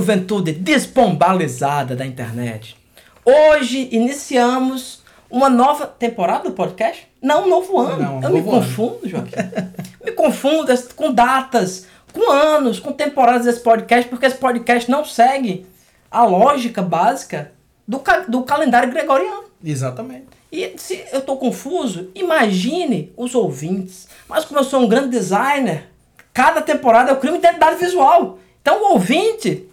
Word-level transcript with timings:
Juventude 0.00 0.52
despombalizada 0.52 1.94
da 1.94 2.06
internet. 2.06 2.74
Hoje 3.22 3.86
iniciamos 3.92 5.02
uma 5.30 5.50
nova 5.50 5.86
temporada 5.86 6.44
do 6.48 6.52
podcast? 6.52 7.06
Não, 7.20 7.44
um 7.44 7.48
novo 7.50 7.78
ano. 7.78 8.02
Não, 8.02 8.18
um 8.18 8.22
Eu 8.22 8.30
me 8.30 8.40
novo 8.40 8.50
ano. 8.56 8.60
confundo, 8.62 9.00
Joaquim. 9.06 9.36
me 10.02 10.12
confundo 10.12 10.72
com 10.96 11.12
datas, 11.12 11.86
com 12.14 12.30
anos, 12.32 12.80
com 12.80 12.92
temporadas 12.92 13.44
desse 13.44 13.60
podcast, 13.60 14.08
porque 14.08 14.24
esse 14.24 14.36
podcast 14.38 14.90
não 14.90 15.04
segue 15.04 15.66
a 16.10 16.24
lógica 16.24 16.80
básica 16.80 17.52
do, 17.86 17.98
ca- 17.98 18.24
do 18.26 18.42
calendário 18.42 18.90
gregoriano. 18.90 19.44
Exatamente. 19.62 20.28
E 20.50 20.72
se 20.78 21.04
eu 21.12 21.20
tô 21.20 21.36
confuso, 21.36 22.10
imagine 22.14 23.12
os 23.18 23.34
ouvintes. 23.34 24.08
Mas 24.26 24.46
como 24.46 24.60
eu 24.60 24.64
sou 24.64 24.80
um 24.80 24.88
grande 24.88 25.10
designer, 25.10 25.90
cada 26.32 26.62
temporada 26.62 27.10
eu 27.10 27.16
crio 27.16 27.34
uma 27.34 27.38
identidade 27.38 27.78
visual. 27.78 28.38
Então 28.62 28.82
o 28.82 28.92
ouvinte, 28.94 29.66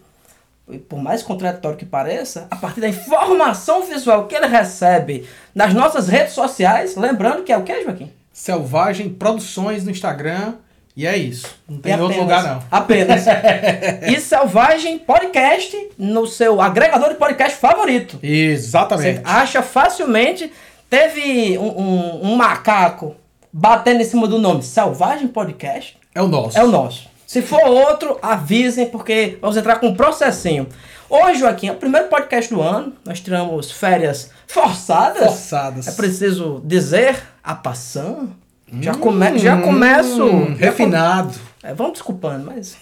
por 0.90 1.00
mais 1.02 1.24
contraditório 1.24 1.78
que 1.78 1.86
pareça, 1.86 2.48
a 2.52 2.56
partir 2.56 2.82
da 2.82 2.90
informação 2.90 3.84
visual 3.84 4.26
que 4.26 4.36
ele 4.36 4.48
recebe 4.48 5.28
nas 5.56 5.74
nossas 5.74 6.08
redes 6.08 6.34
sociais, 6.34 6.96
lembrando 6.96 7.44
que 7.44 7.52
é 7.54 7.58
o 7.58 7.64
que, 7.64 7.84
Joaquim? 7.84 8.12
Selvagem 8.34 9.10
Produções 9.10 9.84
no 9.84 9.92
Instagram. 9.92 10.56
E 10.96 11.06
é 11.06 11.16
isso. 11.16 11.46
Não 11.70 11.78
tem 11.78 11.94
É 11.94 11.96
outro 11.96 12.08
apenas- 12.22 12.24
lugar, 12.44 12.44
não. 12.56 12.64
Apenas. 12.72 13.24
e 14.12 14.20
Selvagem 14.20 14.98
Podcast 14.98 15.90
no 15.98 16.26
seu 16.26 16.60
agregador 16.60 17.10
de 17.10 17.16
podcast 17.16 17.56
favorito. 17.60 18.18
Você 18.20 18.28
Exatamente. 18.28 19.22
acha 19.24 19.62
facilmente. 19.62 20.52
Teve 20.90 21.58
um, 21.60 21.68
um- 21.82 22.32
um 22.32 22.36
macaco 22.36 23.16
batendo 23.54 24.02
em 24.02 24.06
cima 24.06 24.28
do 24.28 24.40
nome 24.40 24.64
Selvagem 24.64 25.28
Podcast. 25.28 25.98
É 26.16 26.22
o 26.22 26.28
nosso. 26.28 26.58
É 26.58 26.64
o 26.64 26.68
nosso. 26.68 27.08
Se 27.28 27.42
for 27.42 27.62
outro, 27.68 28.18
avisem, 28.22 28.86
porque 28.86 29.38
vamos 29.42 29.58
entrar 29.58 29.82
com 29.82 29.88
um 29.88 29.94
processinho. 29.94 30.66
Hoje, 31.10 31.42
Joaquim, 31.42 31.68
é 31.68 31.74
o 31.74 31.76
primeiro 31.76 32.08
podcast 32.08 32.54
do 32.54 32.62
ano. 32.62 32.94
Nós 33.04 33.20
tiramos 33.20 33.70
férias 33.70 34.32
forçadas. 34.48 35.24
Forçadas. 35.24 35.88
É 35.90 35.92
preciso 35.92 36.62
dizer, 36.64 37.22
a 37.44 37.54
passando. 37.54 38.34
Já, 38.80 38.94
come, 38.94 39.38
já 39.40 39.62
começo. 39.62 40.24
Hum, 40.24 40.56
já 40.56 40.68
refinado. 40.68 41.34
é, 41.62 41.74
vamos 41.74 41.94
desculpando, 41.94 42.46
mas. 42.46 42.78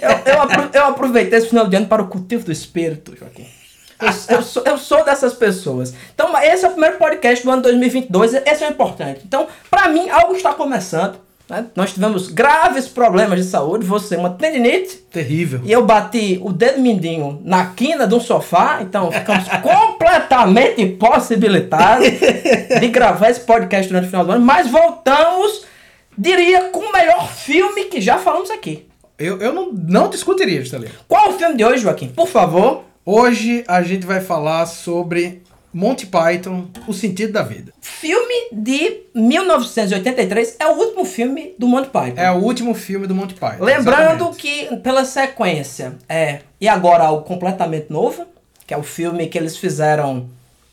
Eu, 0.00 0.10
eu, 0.10 0.70
eu 0.72 0.84
aproveitei 0.86 1.38
esse 1.38 1.48
final 1.48 1.66
de 1.66 1.76
ano 1.76 1.86
para 1.86 2.02
o 2.02 2.06
cultivo 2.06 2.44
do 2.44 2.52
espírito, 2.52 3.16
Joaquim. 3.18 3.46
Eu, 4.00 4.36
eu 4.36 4.42
sou, 4.42 4.62
eu 4.64 4.78
sou 4.78 5.04
dessas 5.04 5.34
pessoas. 5.34 5.92
Então, 6.14 6.36
esse 6.38 6.64
é 6.64 6.68
o 6.68 6.72
primeiro 6.72 6.96
podcast 6.96 7.44
do 7.44 7.50
ano 7.50 7.62
2022. 7.62 8.34
Esse 8.34 8.62
é 8.62 8.68
o 8.68 8.70
importante. 8.70 9.22
Então, 9.26 9.48
para 9.68 9.88
mim, 9.88 10.08
algo 10.10 10.34
está 10.36 10.52
começando. 10.54 11.23
Né? 11.48 11.66
Nós 11.76 11.92
tivemos 11.92 12.28
graves 12.28 12.88
problemas 12.88 13.38
de 13.38 13.50
saúde. 13.50 13.84
Você, 13.84 14.16
uma 14.16 14.30
tendinite. 14.30 14.96
Terrível. 15.10 15.60
E 15.64 15.70
eu 15.70 15.84
bati 15.84 16.40
o 16.42 16.52
dedo 16.52 16.80
mindinho 16.80 17.40
na 17.44 17.66
quina 17.66 18.06
de 18.06 18.14
um 18.14 18.20
sofá, 18.20 18.78
então 18.80 19.12
ficamos 19.12 19.44
completamente 19.62 20.80
impossibilitados 20.80 22.08
de 22.80 22.88
gravar 22.88 23.30
esse 23.30 23.40
podcast 23.40 23.88
durante 23.88 24.06
o 24.06 24.10
final 24.10 24.24
do 24.24 24.32
ano, 24.32 24.44
mas 24.44 24.70
voltamos, 24.70 25.64
diria, 26.16 26.70
com 26.70 26.80
o 26.80 26.92
melhor 26.92 27.28
filme 27.28 27.84
que 27.84 28.00
já 28.00 28.18
falamos 28.18 28.50
aqui. 28.50 28.88
Eu, 29.18 29.38
eu 29.38 29.52
não, 29.52 29.70
não 29.72 30.08
discutiria, 30.08 30.60
Juscelino. 30.60 30.92
Qual 31.06 31.26
é 31.26 31.28
o 31.28 31.38
filme 31.38 31.56
de 31.56 31.64
hoje, 31.64 31.82
Joaquim? 31.82 32.08
Por 32.08 32.26
favor. 32.26 32.82
Hoje 33.06 33.62
a 33.68 33.82
gente 33.82 34.06
vai 34.06 34.20
falar 34.20 34.64
sobre 34.64 35.42
Monty 35.74 36.06
Python, 36.06 36.66
O 36.86 36.92
Sentido 36.94 37.32
da 37.32 37.42
Vida. 37.42 37.72
Filme 37.80 38.48
de 38.52 39.00
1983 39.14 40.56
é 40.60 40.66
o 40.68 40.72
último 40.78 41.04
filme 41.04 41.52
do 41.58 41.66
Monty 41.66 41.88
Python. 41.90 42.20
É 42.20 42.30
o 42.30 42.36
último 42.36 42.74
filme 42.74 43.06
do 43.06 43.14
Monty 43.14 43.34
Python. 43.34 43.64
Lembrando 43.64 44.24
exatamente. 44.30 44.36
que 44.36 44.76
pela 44.78 45.04
sequência 45.04 45.94
é 46.08 46.40
e 46.60 46.68
agora 46.68 47.04
algo 47.04 47.22
completamente 47.24 47.86
novo, 47.90 48.24
que 48.66 48.72
é 48.72 48.76
o 48.76 48.82
filme 48.82 49.26
que 49.26 49.36
eles 49.36 49.56
fizeram, 49.56 50.28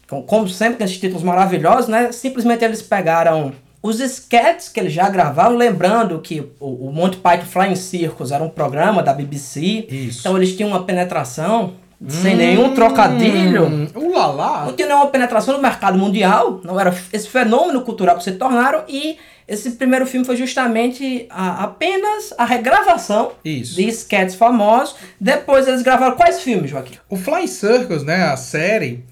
com- 0.08 0.22
como 0.24 0.48
sempre 0.48 0.78
com 0.78 0.84
esses 0.84 0.98
títulos 1.00 1.24
maravilhosos, 1.24 1.88
né? 1.88 2.12
Simplesmente 2.12 2.64
eles 2.64 2.82
pegaram 2.82 3.54
os 3.84 4.00
sketches 4.00 4.70
que 4.70 4.80
eles 4.80 4.94
já 4.94 5.10
gravaram, 5.10 5.56
lembrando 5.58 6.20
que 6.20 6.40
o, 6.60 6.88
o 6.88 6.92
Monty 6.94 7.18
Python 7.18 7.46
Flying 7.46 7.76
Circus 7.76 8.32
era 8.32 8.44
um 8.44 8.50
programa 8.50 9.02
da 9.02 9.12
BBC, 9.12 9.88
Isso. 9.90 10.20
então 10.20 10.38
eles 10.38 10.56
tinham 10.56 10.70
uma 10.70 10.84
penetração 10.84 11.74
sem 12.08 12.36
nenhum 12.36 12.74
trocadilho. 12.74 13.66
Hum, 13.66 13.88
Ulalá. 13.96 14.66
Não 14.66 14.74
tinha 14.74 14.88
nenhuma 14.88 15.08
penetração 15.08 15.56
no 15.56 15.62
mercado 15.62 15.98
mundial, 15.98 16.60
não 16.64 16.80
era 16.80 16.96
esse 17.14 17.28
fenômeno 17.30 17.82
cultural 17.82 18.18
que 18.18 18.24
se 18.24 18.32
tornaram, 18.34 18.84
e 18.88 19.18
esse 19.48 19.72
primeiro 19.72 20.06
filme 20.06 20.26
foi 20.26 20.36
justamente 20.36 21.26
a- 21.30 21.64
apenas 21.64 22.34
a 22.38 22.46
regravação 22.46 23.34
Isso. 23.44 23.76
de 23.76 23.88
sketches 23.90 24.36
famosos. 24.36 24.96
Depois 25.20 25.68
eles 25.68 25.82
gravaram 25.82 26.16
quais 26.16 26.42
filmes, 26.42 26.72
Joaquim? 26.72 26.96
O 27.10 27.16
Flying 27.18 27.48
Circus, 27.48 28.04
né, 28.04 28.24
a 28.24 28.38
série, 28.38 29.04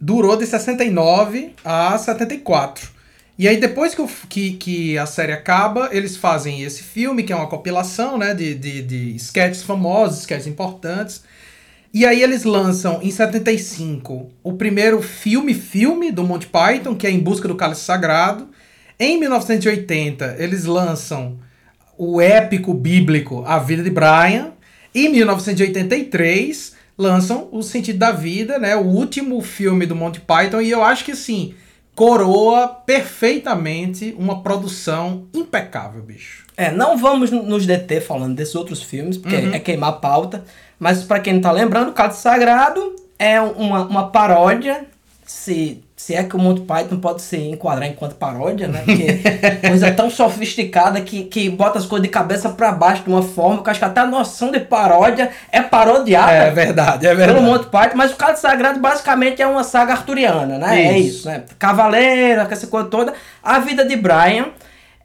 durou 0.00 0.36
de 0.36 0.46
69 0.46 1.54
a 1.64 1.96
74. 1.98 2.90
E 3.38 3.48
aí, 3.48 3.56
depois 3.56 3.94
que, 3.94 4.02
o- 4.02 4.08
que, 4.28 4.52
que 4.52 4.98
a 4.98 5.06
série 5.06 5.32
acaba, 5.32 5.88
eles 5.90 6.16
fazem 6.16 6.62
esse 6.62 6.82
filme, 6.82 7.22
que 7.22 7.32
é 7.32 7.36
uma 7.36 7.46
compilação 7.48 8.16
né, 8.16 8.34
de, 8.34 8.54
de, 8.54 8.82
de 8.82 9.16
sketches 9.16 9.62
famosos, 9.62 10.20
sketches 10.20 10.46
importantes. 10.46 11.24
E 11.94 12.06
aí 12.06 12.22
eles 12.22 12.44
lançam, 12.44 13.00
em 13.02 13.10
75, 13.10 14.30
o 14.42 14.54
primeiro 14.54 15.02
filme-filme 15.02 16.10
do 16.10 16.24
Monty 16.24 16.46
Python, 16.46 16.94
que 16.94 17.06
é 17.06 17.10
Em 17.10 17.18
Busca 17.18 17.46
do 17.46 17.54
Cálice 17.54 17.82
Sagrado. 17.82 18.48
Em 18.98 19.20
1980, 19.20 20.36
eles 20.38 20.64
lançam 20.64 21.38
o 21.98 22.18
épico 22.18 22.72
bíblico 22.72 23.44
A 23.46 23.58
Vida 23.58 23.82
de 23.82 23.90
Brian. 23.90 24.52
Em 24.94 25.10
1983, 25.10 26.74
lançam 26.96 27.48
O 27.52 27.62
Sentido 27.62 27.98
da 27.98 28.10
Vida, 28.10 28.58
né? 28.58 28.74
O 28.74 28.86
último 28.86 29.40
filme 29.42 29.84
do 29.84 29.94
Monty 29.94 30.20
Python. 30.20 30.62
E 30.62 30.70
eu 30.70 30.82
acho 30.82 31.04
que, 31.04 31.12
assim, 31.12 31.52
coroa 31.94 32.68
perfeitamente 32.68 34.14
uma 34.18 34.42
produção 34.42 35.26
impecável, 35.34 36.02
bicho. 36.02 36.46
É, 36.56 36.70
não 36.70 36.96
vamos 36.96 37.30
nos 37.30 37.66
deter 37.66 38.00
falando 38.00 38.34
desses 38.34 38.54
outros 38.54 38.82
filmes, 38.82 39.16
porque 39.16 39.36
é 39.36 39.58
queimar 39.58 39.90
a 39.90 39.92
pauta. 39.92 40.44
Mas 40.82 41.04
pra 41.04 41.20
quem 41.20 41.34
não 41.34 41.40
tá 41.40 41.52
lembrando, 41.52 41.90
o 41.90 41.92
Cálice 41.92 42.22
Sagrado 42.22 42.96
é 43.16 43.40
uma, 43.40 43.82
uma 43.82 44.08
paródia, 44.08 44.84
se, 45.24 45.80
se 45.94 46.12
é 46.12 46.24
que 46.24 46.34
o 46.34 46.40
Monty 46.40 46.62
Python 46.62 46.96
pode 46.98 47.22
se 47.22 47.36
enquadrar 47.36 47.88
enquanto 47.88 48.16
paródia, 48.16 48.66
né? 48.66 48.82
Porque 48.84 49.20
coisa 49.68 49.92
tão 49.92 50.10
sofisticada 50.10 51.00
que, 51.00 51.22
que 51.22 51.48
bota 51.48 51.78
as 51.78 51.86
coisas 51.86 52.02
de 52.02 52.08
cabeça 52.08 52.48
pra 52.48 52.72
baixo 52.72 53.04
de 53.04 53.10
uma 53.10 53.22
forma 53.22 53.62
que 53.62 53.70
acho 53.70 53.78
que 53.78 53.84
até 53.84 54.00
a 54.00 54.06
noção 54.06 54.50
de 54.50 54.58
paródia 54.58 55.30
é 55.52 55.62
parodiada. 55.62 56.32
É 56.32 56.50
verdade, 56.50 57.06
é 57.06 57.14
Pelo 57.14 57.42
Monty 57.42 57.66
Python, 57.66 57.96
mas 57.96 58.10
o 58.10 58.16
Cálice 58.16 58.42
Sagrado 58.42 58.80
basicamente 58.80 59.40
é 59.40 59.46
uma 59.46 59.62
saga 59.62 59.92
arturiana, 59.92 60.58
né? 60.58 60.82
É 60.82 60.98
Isso. 60.98 61.18
isso, 61.18 61.28
né? 61.28 61.44
Cavaleiro, 61.60 62.40
essa 62.40 62.66
coisa 62.66 62.88
toda. 62.88 63.14
A 63.40 63.60
vida 63.60 63.84
de 63.84 63.94
Brian 63.94 64.46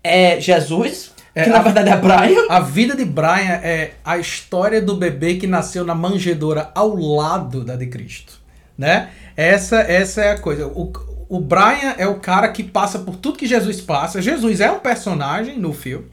é 0.03 0.41
Jesus, 0.41 1.11
É, 1.37 1.43
que 1.43 1.49
na 1.49 1.59
a- 1.59 1.61
verdade 1.61 1.89
é 1.89 1.95
Brian. 1.97 2.45
A 2.49 2.59
vida 2.59 2.95
de 2.95 3.05
Brian 3.05 3.59
é 3.63 3.91
a 4.03 4.17
história 4.17 4.81
do 4.81 4.95
bebê 4.95 5.35
que 5.35 5.47
nasceu 5.47 5.83
na 5.85 5.93
manjedoura 5.95 6.71
ao 6.73 6.95
lado 6.95 7.63
da 7.63 7.75
de 7.75 7.87
Cristo, 7.87 8.39
né? 8.77 9.09
Essa, 9.35 9.77
essa 9.81 10.21
é 10.21 10.31
a 10.31 10.39
coisa. 10.39 10.67
O, 10.67 10.91
o 11.29 11.39
Brian 11.39 11.93
é 11.97 12.07
o 12.07 12.15
cara 12.15 12.47
que 12.49 12.63
passa 12.63 12.99
por 12.99 13.15
tudo 13.15 13.37
que 13.37 13.45
Jesus 13.45 13.79
passa. 13.81 14.21
Jesus 14.21 14.59
é 14.61 14.71
um 14.71 14.79
personagem 14.79 15.59
no 15.59 15.73
filme, 15.73 16.07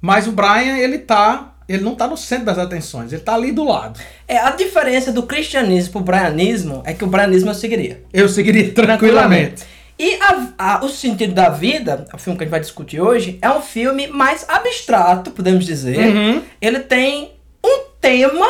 mas 0.00 0.26
o 0.26 0.32
Brian 0.32 0.76
ele 0.78 0.98
tá, 0.98 1.54
ele 1.68 1.82
não 1.82 1.94
tá 1.94 2.06
no 2.06 2.16
centro 2.16 2.46
das 2.46 2.58
atenções, 2.58 3.12
ele 3.12 3.22
tá 3.22 3.34
ali 3.34 3.52
do 3.52 3.64
lado. 3.64 4.00
É, 4.26 4.38
a 4.38 4.50
diferença 4.52 5.12
do 5.12 5.24
cristianismo 5.24 5.92
pro 5.92 6.00
brianismo 6.02 6.82
é 6.86 6.94
que 6.94 7.04
o 7.04 7.08
brianismo 7.08 7.50
eu 7.50 7.54
seguiria. 7.54 8.02
Eu 8.12 8.28
seguiria 8.28 8.72
tranquilamente. 8.72 9.64
E 10.02 10.14
a- 10.18 10.46
a- 10.58 10.84
O 10.84 10.88
Sentido 10.88 11.34
da 11.34 11.50
Vida, 11.50 12.06
o 12.14 12.16
filme 12.16 12.38
que 12.38 12.42
a 12.42 12.46
gente 12.46 12.50
vai 12.50 12.60
discutir 12.60 13.02
hoje, 13.02 13.38
é 13.42 13.50
um 13.50 13.60
filme 13.60 14.06
mais 14.06 14.46
abstrato, 14.48 15.30
podemos 15.30 15.66
dizer. 15.66 15.98
Uhum. 15.98 16.42
Ele 16.58 16.80
tem 16.80 17.32
um 17.62 17.80
tema 18.00 18.46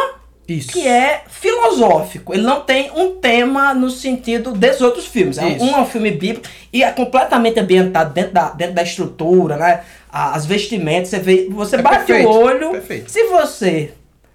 Isso. 0.46 0.68
que 0.70 0.86
é 0.86 1.24
filosófico. 1.28 2.32
Ele 2.32 2.42
não 2.44 2.60
tem 2.60 2.92
um 2.94 3.16
tema 3.16 3.74
no 3.74 3.90
sentido 3.90 4.52
desses 4.52 4.80
outros 4.80 5.06
filmes. 5.06 5.38
É 5.38 5.48
Isso. 5.48 5.64
um, 5.64 5.74
é 5.76 5.80
um 5.80 5.86
filme 5.86 6.12
bíblico 6.12 6.46
e 6.72 6.84
é 6.84 6.90
completamente 6.92 7.58
ambientado 7.58 8.14
dentro 8.14 8.32
da, 8.32 8.50
dentro 8.50 8.74
da 8.74 8.82
estrutura, 8.84 9.56
né? 9.56 9.80
As 10.12 10.46
vestimentas, 10.46 11.08
você 11.08 11.18
vê, 11.18 11.48
você 11.50 11.76
É 11.76 11.82
bate 11.82 12.04
perfeito, 12.06 12.28
o 12.28 12.32
olho. 12.32 12.70
perfeito. 12.70 13.10
Se 13.10 13.24
você 13.24 13.92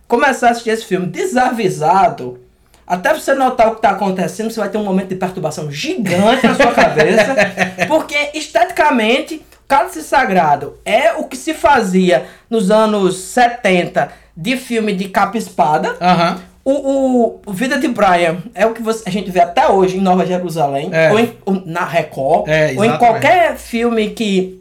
começar 0.08 0.50
a 0.50 0.52
assistir 0.52 0.72
esse 0.72 0.86
filme 0.86 1.08
desavisado, 1.08 2.40
até 2.88 3.14
você 3.14 3.34
notar 3.34 3.68
o 3.68 3.72
que 3.72 3.78
está 3.78 3.90
acontecendo, 3.92 4.50
você 4.52 4.60
vai 4.60 4.70
ter 4.70 4.78
um 4.78 4.84
momento 4.84 5.10
de 5.10 5.16
perturbação 5.16 5.72
gigante 5.72 6.46
na 6.46 6.54
sua 6.56 6.72
cabeça, 6.72 7.36
porque 7.88 8.16
esteticamente, 8.34 9.42
Cálice 9.68 10.04
Sagrado 10.04 10.78
é 10.86 11.14
o 11.14 11.24
que 11.26 11.36
se 11.36 11.54
fazia 11.54 12.26
nos 12.50 12.70
anos 12.70 13.16
70 13.18 14.12
de 14.38 14.58
filme 14.58 14.94
de 14.94 15.10
capa 15.10 15.38
e 15.38 15.40
espada. 15.40 15.96
Aham. 16.00 16.40
O, 16.64 17.40
o, 17.46 17.54
Vida 17.54 17.78
de 17.80 17.88
Brian 17.88 18.38
é 18.56 18.66
o 18.66 18.74
que 18.74 18.82
você- 18.82 19.04
a 19.08 19.12
gente 19.12 19.30
vê 19.30 19.40
até 19.40 19.68
hoje 19.68 19.98
em 19.98 20.02
Nova 20.02 20.26
Jerusalém, 20.26 20.90
É. 20.92 21.12
ou, 21.12 21.20
em- 21.20 21.34
ou 21.46 21.62
na 21.66 21.86
Record, 21.86 22.48
É, 22.48 22.74
ou 22.76 22.84
em 22.84 22.98
qualquer 22.98 23.56
filme 23.56 24.10
que 24.10 24.60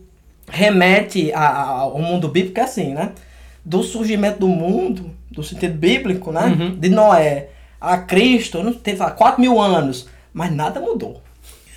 remete 0.51 1.33
a- 1.33 1.41
a- 1.41 1.69
ao 1.81 1.99
mundo 1.99 2.29
bíblico, 2.29 2.61
é 2.61 2.63
assim, 2.63 2.93
né? 2.95 3.11
Do 3.65 3.83
surgimento 3.83 4.39
do 4.41 4.49
mundo, 4.49 5.11
do 5.31 5.43
sentido 5.43 5.75
bíblico, 5.79 6.31
né? 6.31 6.43
Uhum. 6.59 6.77
De 6.79 6.89
Noé 6.91 7.49
a 7.85 7.99
Cristo, 7.99 8.63
não 8.63 8.73
teve 8.73 8.99
lá, 8.99 9.11
4 9.11 9.41
mil 9.41 9.61
anos, 9.61 10.09
mas 10.33 10.53
nada 10.53 10.81
mudou. 10.81 11.23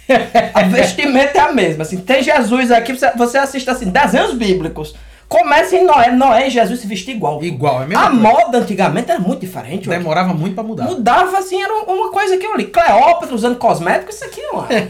a 0.54 0.64
vestimenta 0.64 1.38
é 1.38 1.42
a 1.42 1.52
mesma. 1.52 1.84
Assim, 1.84 1.98
tem 1.98 2.24
Jesus 2.24 2.72
aqui, 2.72 2.94
você 3.16 3.38
assiste 3.38 3.70
assim, 3.70 3.90
desenhos 3.90 4.34
bíblicos. 4.34 4.96
Começa 5.28 5.76
em 5.76 5.84
Noé, 5.84 6.10
Noé 6.10 6.48
e 6.48 6.50
Jesus 6.50 6.80
se 6.80 6.88
vestem 6.88 7.16
igual. 7.16 7.44
Igual, 7.44 7.84
é 7.84 7.86
mesmo. 7.86 8.02
A 8.02 8.08
coisa. 8.08 8.22
moda 8.22 8.58
antigamente 8.60 9.12
era 9.12 9.20
muito 9.20 9.42
diferente. 9.42 9.90
Demorava 9.90 10.34
muito 10.34 10.56
pra 10.56 10.64
mudar. 10.64 10.86
Mudava 10.86 11.38
assim, 11.38 11.62
era 11.62 11.74
uma 11.84 12.10
coisa 12.12 12.38
que 12.38 12.46
eu 12.46 12.56
li. 12.56 12.68
Cleópatra 12.68 13.36
usando 13.36 13.58
cosméticos, 13.58 14.16
isso 14.16 14.24
aqui 14.24 14.42
não 14.42 14.66
é. 14.66 14.88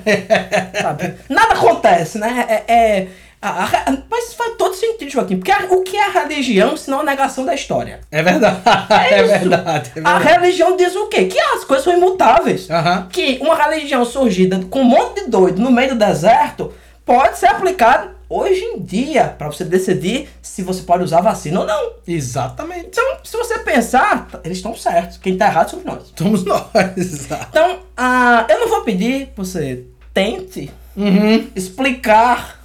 Nada 1.28 1.56
acontece, 1.56 2.20
né? 2.20 2.46
É, 2.48 2.74
é 2.74 3.08
a, 3.42 3.66
a, 3.66 3.98
mas 4.10 4.34
faz 4.34 4.56
todo 4.58 4.74
sentido, 4.74 5.10
Joaquim. 5.10 5.38
Porque 5.38 5.52
a, 5.52 5.66
o 5.70 5.84
que 5.84 5.96
é 5.96 6.08
a 6.08 6.10
religião 6.10 6.76
se 6.76 6.90
não 6.90 7.02
a 7.02 7.04
negação 7.04 7.46
da 7.46 7.54
história? 7.54 8.00
É 8.12 8.24
verdade. 8.24 8.62
É, 8.90 9.14
é, 9.20 9.24
verdade, 9.24 9.92
é, 9.92 9.94
verdade, 9.94 10.02
A 10.04 10.18
religião 10.18 10.76
diz 10.76 10.96
o 10.96 11.08
quê? 11.08 11.26
Que 11.26 11.40
as 11.40 11.64
coisas 11.64 11.84
são 11.84 11.94
imutáveis. 11.94 12.68
Uhum. 12.70 13.08
Que 13.10 13.38
uma 13.42 13.56
religião 13.56 14.04
surgida 14.04 14.60
com 14.70 14.82
um 14.82 14.86
monte 14.86 15.24
de 15.24 15.30
doido 15.30 15.62
no 15.62 15.72
meio 15.72 15.90
do 15.90 15.96
deserto 15.96 16.74
pode 17.06 17.38
ser 17.38 17.48
aplicada 17.48 18.18
hoje 18.30 18.62
em 18.62 18.82
dia 18.82 19.34
para 19.38 19.48
você 19.48 19.64
decidir 19.64 20.28
se 20.42 20.62
você 20.62 20.82
pode 20.82 21.04
usar 21.04 21.22
vacina 21.22 21.62
ou 21.62 21.66
não. 21.66 21.94
Exatamente. 22.08 22.88
Então, 22.88 23.18
se 23.24 23.38
você 23.38 23.60
pensar, 23.60 24.28
eles 24.44 24.58
estão 24.58 24.76
certos. 24.76 25.18
Quem 25.18 25.34
está 25.34 25.48
errado 25.48 25.70
somos 25.70 25.86
nós. 25.86 26.14
Somos 26.16 26.44
nós, 26.44 26.68
exato. 26.98 27.48
Então, 27.50 27.76
uh, 27.76 28.50
eu 28.50 28.60
não 28.60 28.68
vou 28.68 28.82
pedir 28.82 29.28
que 29.28 29.38
você 29.38 29.86
tente 30.14 30.72
uhum. 30.96 31.48
explicar 31.56 32.57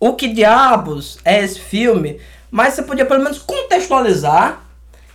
o 0.00 0.14
que 0.14 0.28
diabos 0.28 1.18
é 1.24 1.44
esse 1.44 1.60
filme, 1.60 2.18
mas 2.50 2.74
você 2.74 2.82
podia 2.82 3.04
pelo 3.04 3.22
menos 3.22 3.38
contextualizar 3.38 4.62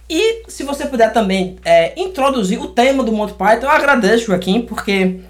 e 0.08 0.44
se 0.48 0.64
você 0.64 0.86
puder 0.86 1.12
também 1.12 1.58
é, 1.66 2.00
introduzir 2.00 2.62
o 2.62 2.68
tema 2.68 3.04
do 3.04 3.12
Monty 3.12 3.34
Python, 3.34 3.66
eu 3.66 3.72
agradeço, 3.72 4.28
Joaquim, 4.28 4.62
porque 4.62 5.22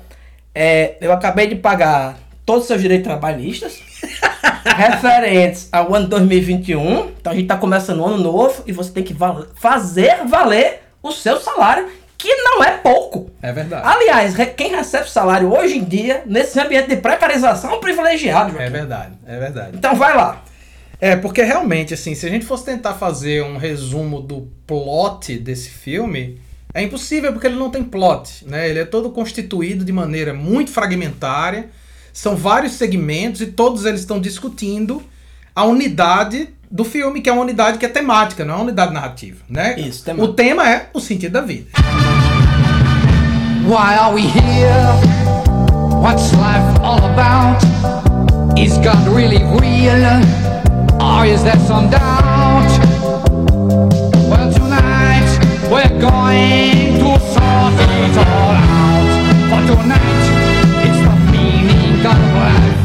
é, 0.53 0.97
eu 0.99 1.13
acabei 1.13 1.47
de 1.47 1.55
pagar 1.55 2.17
todos 2.45 2.63
os 2.63 2.67
seus 2.67 2.81
direitos 2.81 3.07
trabalhistas 3.07 3.79
referentes 4.75 5.69
ao 5.71 5.95
ano 5.95 6.09
2021. 6.09 7.11
Então 7.19 7.31
a 7.31 7.35
gente 7.35 7.45
está 7.45 7.55
começando 7.55 8.01
um 8.01 8.05
ano 8.05 8.17
novo 8.17 8.63
e 8.67 8.73
você 8.73 8.91
tem 8.91 9.03
que 9.03 9.13
val 9.13 9.45
fazer 9.55 10.25
valer 10.27 10.81
o 11.01 11.11
seu 11.11 11.39
salário 11.39 11.87
que 12.25 12.35
não 12.35 12.63
é 12.63 12.71
pouco. 12.77 13.31
É 13.41 13.51
verdade. 13.51 13.87
Aliás, 13.87 14.35
quem 14.55 14.75
recebe 14.75 15.09
salário 15.09 15.53
hoje 15.53 15.77
em 15.77 15.83
dia, 15.83 16.23
nesse 16.25 16.59
ambiente 16.59 16.89
de 16.89 16.97
precarização, 16.97 17.71
é 17.71 17.73
um 17.75 17.79
privilegiado. 17.79 18.51
Joaquim. 18.51 18.65
É 18.65 18.69
verdade, 18.69 19.13
é 19.27 19.39
verdade. 19.39 19.77
Então 19.77 19.95
vai 19.95 20.15
lá. 20.15 20.43
É, 20.99 21.15
porque 21.15 21.43
realmente, 21.43 21.93
assim, 21.93 22.15
se 22.15 22.25
a 22.25 22.29
gente 22.29 22.45
fosse 22.45 22.65
tentar 22.65 22.93
fazer 22.93 23.43
um 23.43 23.57
resumo 23.57 24.21
do 24.21 24.47
plot 24.65 25.37
desse 25.37 25.69
filme, 25.69 26.39
é 26.73 26.81
impossível 26.81 27.31
porque 27.31 27.47
ele 27.47 27.57
não 27.57 27.69
tem 27.69 27.83
plot, 27.83 28.45
né? 28.47 28.69
Ele 28.69 28.79
é 28.79 28.85
todo 28.85 29.09
constituído 29.09 29.85
de 29.85 29.91
maneira 29.91 30.33
muito 30.33 30.71
fragmentária, 30.71 31.69
são 32.11 32.35
vários 32.35 32.73
segmentos 32.73 33.41
e 33.41 33.47
todos 33.47 33.85
eles 33.85 34.01
estão 34.01 34.19
discutindo 34.19 35.03
a 35.53 35.63
unidade 35.63 36.49
do 36.71 36.83
filme, 36.83 37.21
que 37.21 37.29
é 37.29 37.33
uma 37.33 37.43
unidade 37.43 37.77
que 37.77 37.85
é 37.85 37.89
temática, 37.89 38.43
não 38.43 38.55
é 38.55 38.57
uma 38.57 38.63
unidade 38.63 38.93
narrativa, 38.93 39.43
né? 39.47 39.79
Isso, 39.79 40.03
temática. 40.03 40.29
O 40.29 40.33
tema 40.33 40.69
é 40.69 40.89
o 40.93 40.99
sentido 40.99 41.33
da 41.33 41.41
vida. 41.41 41.67
Why 43.67 43.97
are 43.97 44.13
we 44.13 44.21
here? 44.21 44.93
What's 45.99 46.31
life 46.33 46.79
all 46.81 46.99
about? 46.99 47.63
Is 48.55 48.77
God 48.77 49.07
really 49.07 49.41
real? 49.59 50.05
Or 51.01 51.25
is 51.25 51.43
there 51.43 51.57
some 51.65 51.89
doubt? 51.89 52.69
Well, 54.29 54.53
tonight 54.53 55.39
we're 55.71 55.99
going 55.99 56.99
to 56.99 57.19
sort 57.33 57.73
it 57.81 58.17
all 58.19 58.53
out. 58.53 59.07
For 59.49 59.81
tonight, 59.81 60.25
it's 60.85 60.99
the 61.01 61.15
meaning 61.31 62.05
of 62.05 62.19
life. 62.35 62.84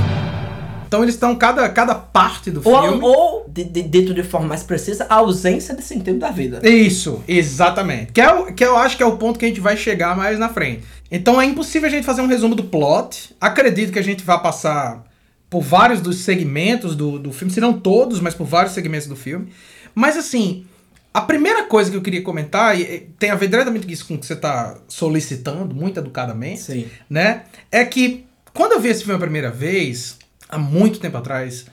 Então 0.90 1.04
eles 1.04 1.14
estão 1.14 1.36
cada, 1.36 1.68
cada 1.68 1.94
parte 1.94 2.50
do 2.50 2.60
ou, 2.64 2.82
filme. 2.82 3.00
Ou, 3.00 3.46
de, 3.48 3.62
de, 3.62 3.80
dito 3.80 4.12
de 4.12 4.24
forma 4.24 4.48
mais 4.48 4.64
precisa, 4.64 5.06
a 5.08 5.14
ausência 5.14 5.72
de 5.72 5.82
sentido 5.82 6.18
da 6.18 6.32
vida. 6.32 6.68
Isso, 6.68 7.22
exatamente. 7.28 8.10
Que, 8.10 8.20
é 8.20 8.34
o, 8.34 8.52
que 8.52 8.64
eu 8.64 8.76
acho 8.76 8.96
que 8.96 9.02
é 9.04 9.06
o 9.06 9.16
ponto 9.16 9.38
que 9.38 9.44
a 9.44 9.48
gente 9.48 9.60
vai 9.60 9.76
chegar 9.76 10.16
mais 10.16 10.36
na 10.36 10.48
frente. 10.48 10.82
Então 11.08 11.40
é 11.40 11.44
impossível 11.44 11.86
a 11.86 11.92
gente 11.92 12.04
fazer 12.04 12.22
um 12.22 12.26
resumo 12.26 12.56
do 12.56 12.64
plot. 12.64 13.36
Acredito 13.40 13.92
que 13.92 14.00
a 14.00 14.02
gente 14.02 14.24
vai 14.24 14.42
passar 14.42 15.04
por 15.48 15.60
vários 15.60 16.00
dos 16.00 16.16
segmentos 16.24 16.96
do, 16.96 17.20
do 17.20 17.32
filme, 17.32 17.54
se 17.54 17.60
não 17.60 17.72
todos, 17.72 18.18
mas 18.18 18.34
por 18.34 18.44
vários 18.48 18.74
segmentos 18.74 19.06
do 19.06 19.14
filme. 19.14 19.46
Mas 19.94 20.16
assim, 20.16 20.66
a 21.14 21.20
primeira 21.20 21.66
coisa 21.66 21.88
que 21.88 21.96
eu 21.96 22.02
queria 22.02 22.22
comentar, 22.22 22.76
e 22.76 23.06
tem 23.16 23.30
a 23.30 23.36
ver 23.36 23.46
diretamente 23.46 23.86
com 23.86 23.92
isso 23.92 24.08
com 24.08 24.18
que 24.18 24.26
você 24.26 24.32
está 24.32 24.76
solicitando, 24.88 25.72
muito 25.72 26.00
educadamente, 26.00 26.62
Sim. 26.62 26.88
né? 27.08 27.44
É 27.70 27.84
que 27.84 28.24
quando 28.52 28.72
eu 28.72 28.80
vi 28.80 28.88
esse 28.88 29.04
filme 29.04 29.14
a 29.14 29.20
primeira 29.20 29.52
vez, 29.52 30.18
há 30.50 30.58
muito 30.58 30.98
tempo 30.98 31.16
atrás, 31.16 31.66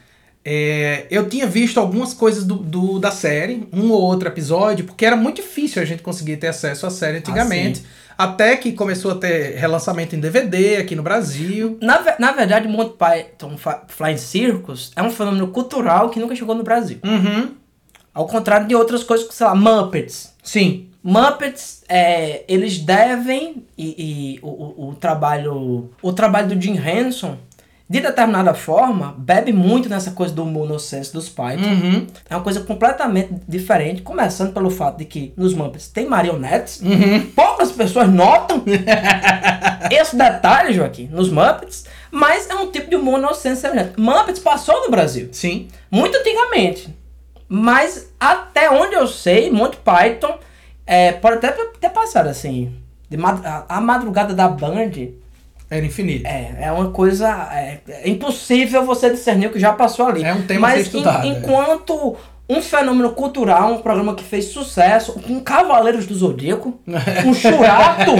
é, 0.49 1.05
eu 1.11 1.27
tinha 1.27 1.45
visto 1.45 1.77
algumas 1.77 2.13
coisas 2.13 2.45
do, 2.45 2.55
do, 2.55 2.99
da 2.99 3.11
série, 3.11 3.67
um 3.73 3.91
ou 3.91 4.01
outro 4.01 4.29
episódio, 4.29 4.85
porque 4.85 5.05
era 5.05 5.15
muito 5.15 5.41
difícil 5.41 5.81
a 5.81 5.85
gente 5.85 6.01
conseguir 6.01 6.37
ter 6.37 6.47
acesso 6.47 6.85
à 6.87 6.89
série 6.89 7.17
antigamente. 7.17 7.83
Ah, 8.17 8.23
até 8.23 8.55
que 8.55 8.71
começou 8.71 9.11
a 9.11 9.15
ter 9.15 9.57
relançamento 9.57 10.15
em 10.15 10.19
DVD 10.19 10.77
aqui 10.77 10.95
no 10.95 11.03
Brasil. 11.03 11.77
Na, 11.81 12.01
na 12.17 12.31
verdade, 12.31 12.67
Monty 12.67 12.95
Python 12.97 13.57
Flying 13.89 14.17
Circus 14.17 14.91
é 14.95 15.03
um 15.03 15.11
fenômeno 15.11 15.49
cultural 15.49 16.09
que 16.09 16.19
nunca 16.19 16.33
chegou 16.33 16.55
no 16.55 16.63
Brasil. 16.63 16.99
Uhum. 17.03 17.51
Ao 18.13 18.25
contrário 18.25 18.67
de 18.67 18.73
outras 18.73 19.03
coisas, 19.03 19.27
sei 19.31 19.45
lá, 19.45 19.53
Muppets. 19.53 20.33
Sim. 20.41 20.87
Muppets, 21.03 21.83
é, 21.87 22.43
eles 22.47 22.79
devem, 22.79 23.63
e, 23.77 24.37
e 24.37 24.39
o, 24.41 24.47
o, 24.47 24.89
o, 24.89 24.95
trabalho 24.95 25.89
o 26.01 26.13
trabalho 26.13 26.47
do 26.47 26.61
Jim 26.61 26.77
Henson 26.77 27.37
de 27.89 28.01
determinada 28.01 28.53
forma, 28.53 29.15
bebe 29.17 29.53
muito 29.53 29.87
nessa 29.87 30.11
coisa 30.11 30.33
do 30.33 30.43
monosense 30.43 31.13
dos 31.13 31.29
Python. 31.29 31.69
Uhum. 31.69 32.07
É 32.29 32.35
uma 32.35 32.43
coisa 32.43 32.59
completamente 32.59 33.29
diferente, 33.47 34.01
começando 34.01 34.53
pelo 34.53 34.69
fato 34.69 34.97
de 34.97 35.05
que 35.05 35.33
nos 35.37 35.53
Muppets 35.53 35.87
tem 35.87 36.05
marionetes. 36.05 36.81
Uhum. 36.81 37.27
Poucas 37.33 37.71
pessoas 37.71 38.09
notam 38.09 38.61
esse 39.89 40.17
detalhe, 40.17 40.73
Joaquim, 40.73 41.07
nos 41.07 41.29
Muppets, 41.29 41.85
mas 42.11 42.49
é 42.49 42.55
um 42.55 42.69
tipo 42.69 42.89
de 42.89 42.97
monosense 42.97 43.61
semelhante. 43.61 43.97
Muppets 43.97 44.39
passou 44.39 44.83
no 44.83 44.91
Brasil. 44.91 45.29
Sim. 45.31 45.69
Muito 45.89 46.17
antigamente. 46.17 46.93
Mas 47.47 48.11
até 48.19 48.69
onde 48.69 48.95
eu 48.95 49.07
sei, 49.07 49.49
Monty 49.49 49.77
Python 49.77 50.37
é, 50.85 51.13
pode 51.13 51.37
até 51.37 51.51
ter 51.79 51.89
passado 51.89 52.27
assim. 52.27 52.75
De, 53.09 53.17
a, 53.23 53.65
a 53.69 53.79
madrugada 53.79 54.33
da 54.33 54.49
Band 54.49 54.91
era 55.69 55.85
infinito. 55.85 56.25
É, 56.25 56.55
é 56.61 56.71
uma 56.71 56.91
coisa. 56.91 57.49
É, 57.51 57.79
é, 57.87 58.09
impossível 58.09 58.85
você 58.85 59.09
discernir 59.09 59.47
o 59.47 59.51
que 59.51 59.59
já 59.59 59.73
passou 59.73 60.07
ali. 60.07 60.23
É 60.23 60.33
um 60.33 60.43
tema 60.43 60.67
Mas 60.69 60.85
estudado, 60.85 61.25
em, 61.25 61.37
enquanto 61.37 62.15
um 62.49 62.61
fenômeno 62.61 63.11
cultural, 63.11 63.73
um 63.73 63.81
programa 63.81 64.15
que 64.15 64.23
fez 64.23 64.45
sucesso, 64.45 65.19
um 65.27 65.41
Cavaleiros 65.41 66.07
do 66.07 66.15
Zodíaco, 66.15 66.79
um 67.25 67.33
Churato, 67.35 68.11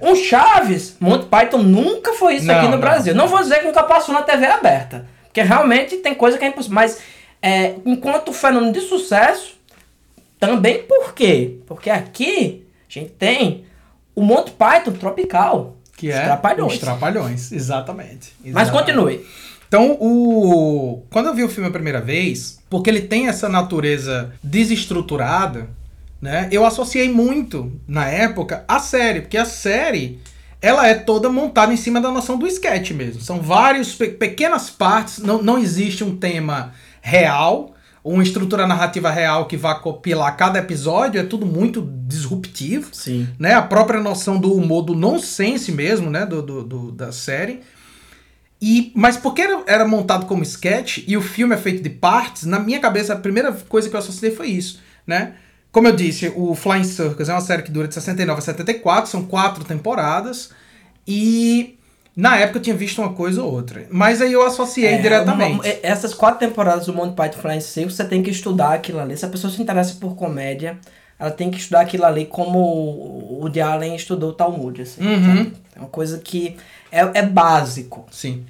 um 0.00 0.14
Chaves, 0.14 0.96
Monty 1.00 1.26
Python 1.26 1.58
nunca 1.58 2.12
foi 2.12 2.36
isso 2.36 2.46
Não, 2.46 2.54
aqui 2.54 2.66
no 2.66 2.72
não. 2.72 2.78
Brasil. 2.78 3.14
Não 3.14 3.26
vou 3.26 3.40
dizer 3.40 3.58
que 3.58 3.66
nunca 3.66 3.82
passou 3.82 4.14
na 4.14 4.22
TV 4.22 4.46
aberta. 4.46 5.06
Porque 5.24 5.42
realmente 5.42 5.96
tem 5.96 6.14
coisa 6.14 6.38
que 6.38 6.44
é 6.44 6.48
impossível. 6.48 6.76
Mas 6.76 7.00
é, 7.42 7.74
enquanto 7.84 8.32
fenômeno 8.32 8.72
de 8.72 8.80
sucesso, 8.82 9.56
também 10.38 10.82
por 10.84 11.12
quê? 11.12 11.56
Porque 11.66 11.90
aqui 11.90 12.64
a 12.88 12.92
gente 12.92 13.10
tem 13.10 13.64
o 14.14 14.22
Monty 14.22 14.52
Python 14.52 14.92
tropical. 14.92 15.76
Que 15.98 16.08
Os 16.08 16.14
é 16.14 16.24
Trapalhões. 16.24 16.72
Os 16.74 16.78
Trapalhões, 16.78 17.52
exatamente. 17.52 18.32
Mas 18.40 18.68
Exatamente. 18.68 18.72
continue. 18.72 19.26
Então, 19.66 19.98
o... 20.00 21.02
quando 21.10 21.26
eu 21.26 21.34
vi 21.34 21.42
o 21.42 21.48
filme 21.48 21.68
a 21.68 21.72
primeira 21.72 22.00
vez, 22.00 22.58
porque 22.70 22.88
ele 22.88 23.02
tem 23.02 23.26
essa 23.26 23.48
natureza 23.48 24.32
desestruturada, 24.42 25.68
né? 26.22 26.48
Eu 26.52 26.64
associei 26.64 27.10
muito, 27.10 27.72
na 27.86 28.06
época, 28.06 28.64
a 28.66 28.78
série. 28.78 29.22
Porque 29.22 29.36
a 29.36 29.44
série, 29.44 30.20
ela 30.62 30.86
é 30.86 30.94
toda 30.94 31.28
montada 31.28 31.72
em 31.72 31.76
cima 31.76 32.00
da 32.00 32.12
noção 32.12 32.38
do 32.38 32.46
sketch 32.46 32.92
mesmo. 32.92 33.20
São 33.20 33.40
várias 33.40 33.92
pe 33.92 34.08
pequenas 34.08 34.70
partes, 34.70 35.18
não, 35.18 35.42
não 35.42 35.58
existe 35.58 36.04
um 36.04 36.16
tema 36.16 36.72
real, 37.02 37.74
uma 38.14 38.22
estrutura 38.22 38.66
narrativa 38.66 39.10
real 39.10 39.46
que 39.46 39.56
vá 39.56 39.74
copilar 39.74 40.36
cada 40.36 40.58
episódio, 40.58 41.20
é 41.20 41.24
tudo 41.24 41.44
muito 41.46 41.88
disruptivo 42.06 42.88
Sim. 42.92 43.28
né? 43.38 43.54
A 43.54 43.62
própria 43.62 44.00
noção 44.00 44.38
do 44.38 44.52
humor, 44.54 44.82
do 44.82 44.94
nonsense 44.94 45.72
mesmo, 45.72 46.10
né? 46.10 46.24
Do, 46.26 46.42
do, 46.42 46.64
do- 46.64 46.92
da 46.92 47.12
série. 47.12 47.60
E, 48.60 48.90
mas 48.94 49.16
porque 49.16 49.42
era, 49.42 49.62
era 49.66 49.86
montado 49.86 50.26
como 50.26 50.42
sketch 50.42 51.04
e 51.06 51.16
o 51.16 51.22
filme 51.22 51.54
é 51.54 51.58
feito 51.58 51.82
de 51.82 51.90
partes, 51.90 52.44
na 52.44 52.58
minha 52.58 52.80
cabeça 52.80 53.12
a 53.12 53.16
primeira 53.16 53.52
coisa 53.52 53.88
que 53.88 53.94
eu 53.94 54.00
associei 54.00 54.32
foi 54.32 54.48
isso, 54.48 54.80
né? 55.06 55.34
Como 55.70 55.86
eu 55.86 55.94
disse, 55.94 56.32
o 56.34 56.54
Flying 56.54 56.82
Circus 56.82 57.28
é 57.28 57.32
uma 57.32 57.40
série 57.40 57.62
que 57.62 57.70
dura 57.70 57.86
de 57.86 57.94
69 57.94 58.38
a 58.38 58.42
74, 58.42 59.10
são 59.10 59.24
quatro 59.24 59.62
temporadas. 59.64 60.50
E 61.06 61.77
Na 62.20 62.36
época 62.36 62.58
eu 62.58 62.62
tinha 62.62 62.74
visto 62.74 63.00
uma 63.00 63.12
coisa 63.12 63.40
ou 63.44 63.52
outra. 63.52 63.86
Mas 63.90 64.20
aí 64.20 64.32
eu 64.32 64.44
associei 64.44 64.94
É, 64.94 64.98
diretamente. 64.98 65.52
uma- 65.54 65.62
essas 65.84 66.12
quatro 66.12 66.40
temporadas 66.40 66.86
do 66.86 66.92
Monty 66.92 67.14
Python 67.14 67.38
Flying 67.40 67.60
Circus, 67.60 67.94
você 67.94 68.04
tem 68.04 68.24
que 68.24 68.30
estudar 68.30 68.72
aquilo 68.74 68.98
ali. 68.98 69.16
Se 69.16 69.24
a 69.24 69.28
pessoa 69.28 69.52
se 69.52 69.62
interessa 69.62 69.94
por 70.00 70.16
comédia, 70.16 70.76
ela 71.16 71.30
tem 71.30 71.48
que 71.48 71.58
estudar 71.58 71.82
aquilo 71.82 72.04
ali 72.04 72.26
como 72.26 72.58
o 72.58 73.38
Woody 73.42 73.60
Allen 73.60 73.94
estudou 73.94 74.30
o 74.30 74.32
Talmud. 74.32 74.82
Assim, 74.82 75.00
Uhum. 75.06 75.52
É 75.76 75.78
uma 75.78 75.88
coisa 75.88 76.18
que 76.18 76.56
é, 76.90 77.08
é 77.14 77.22
básico. 77.22 78.04
Sim. 78.10 78.44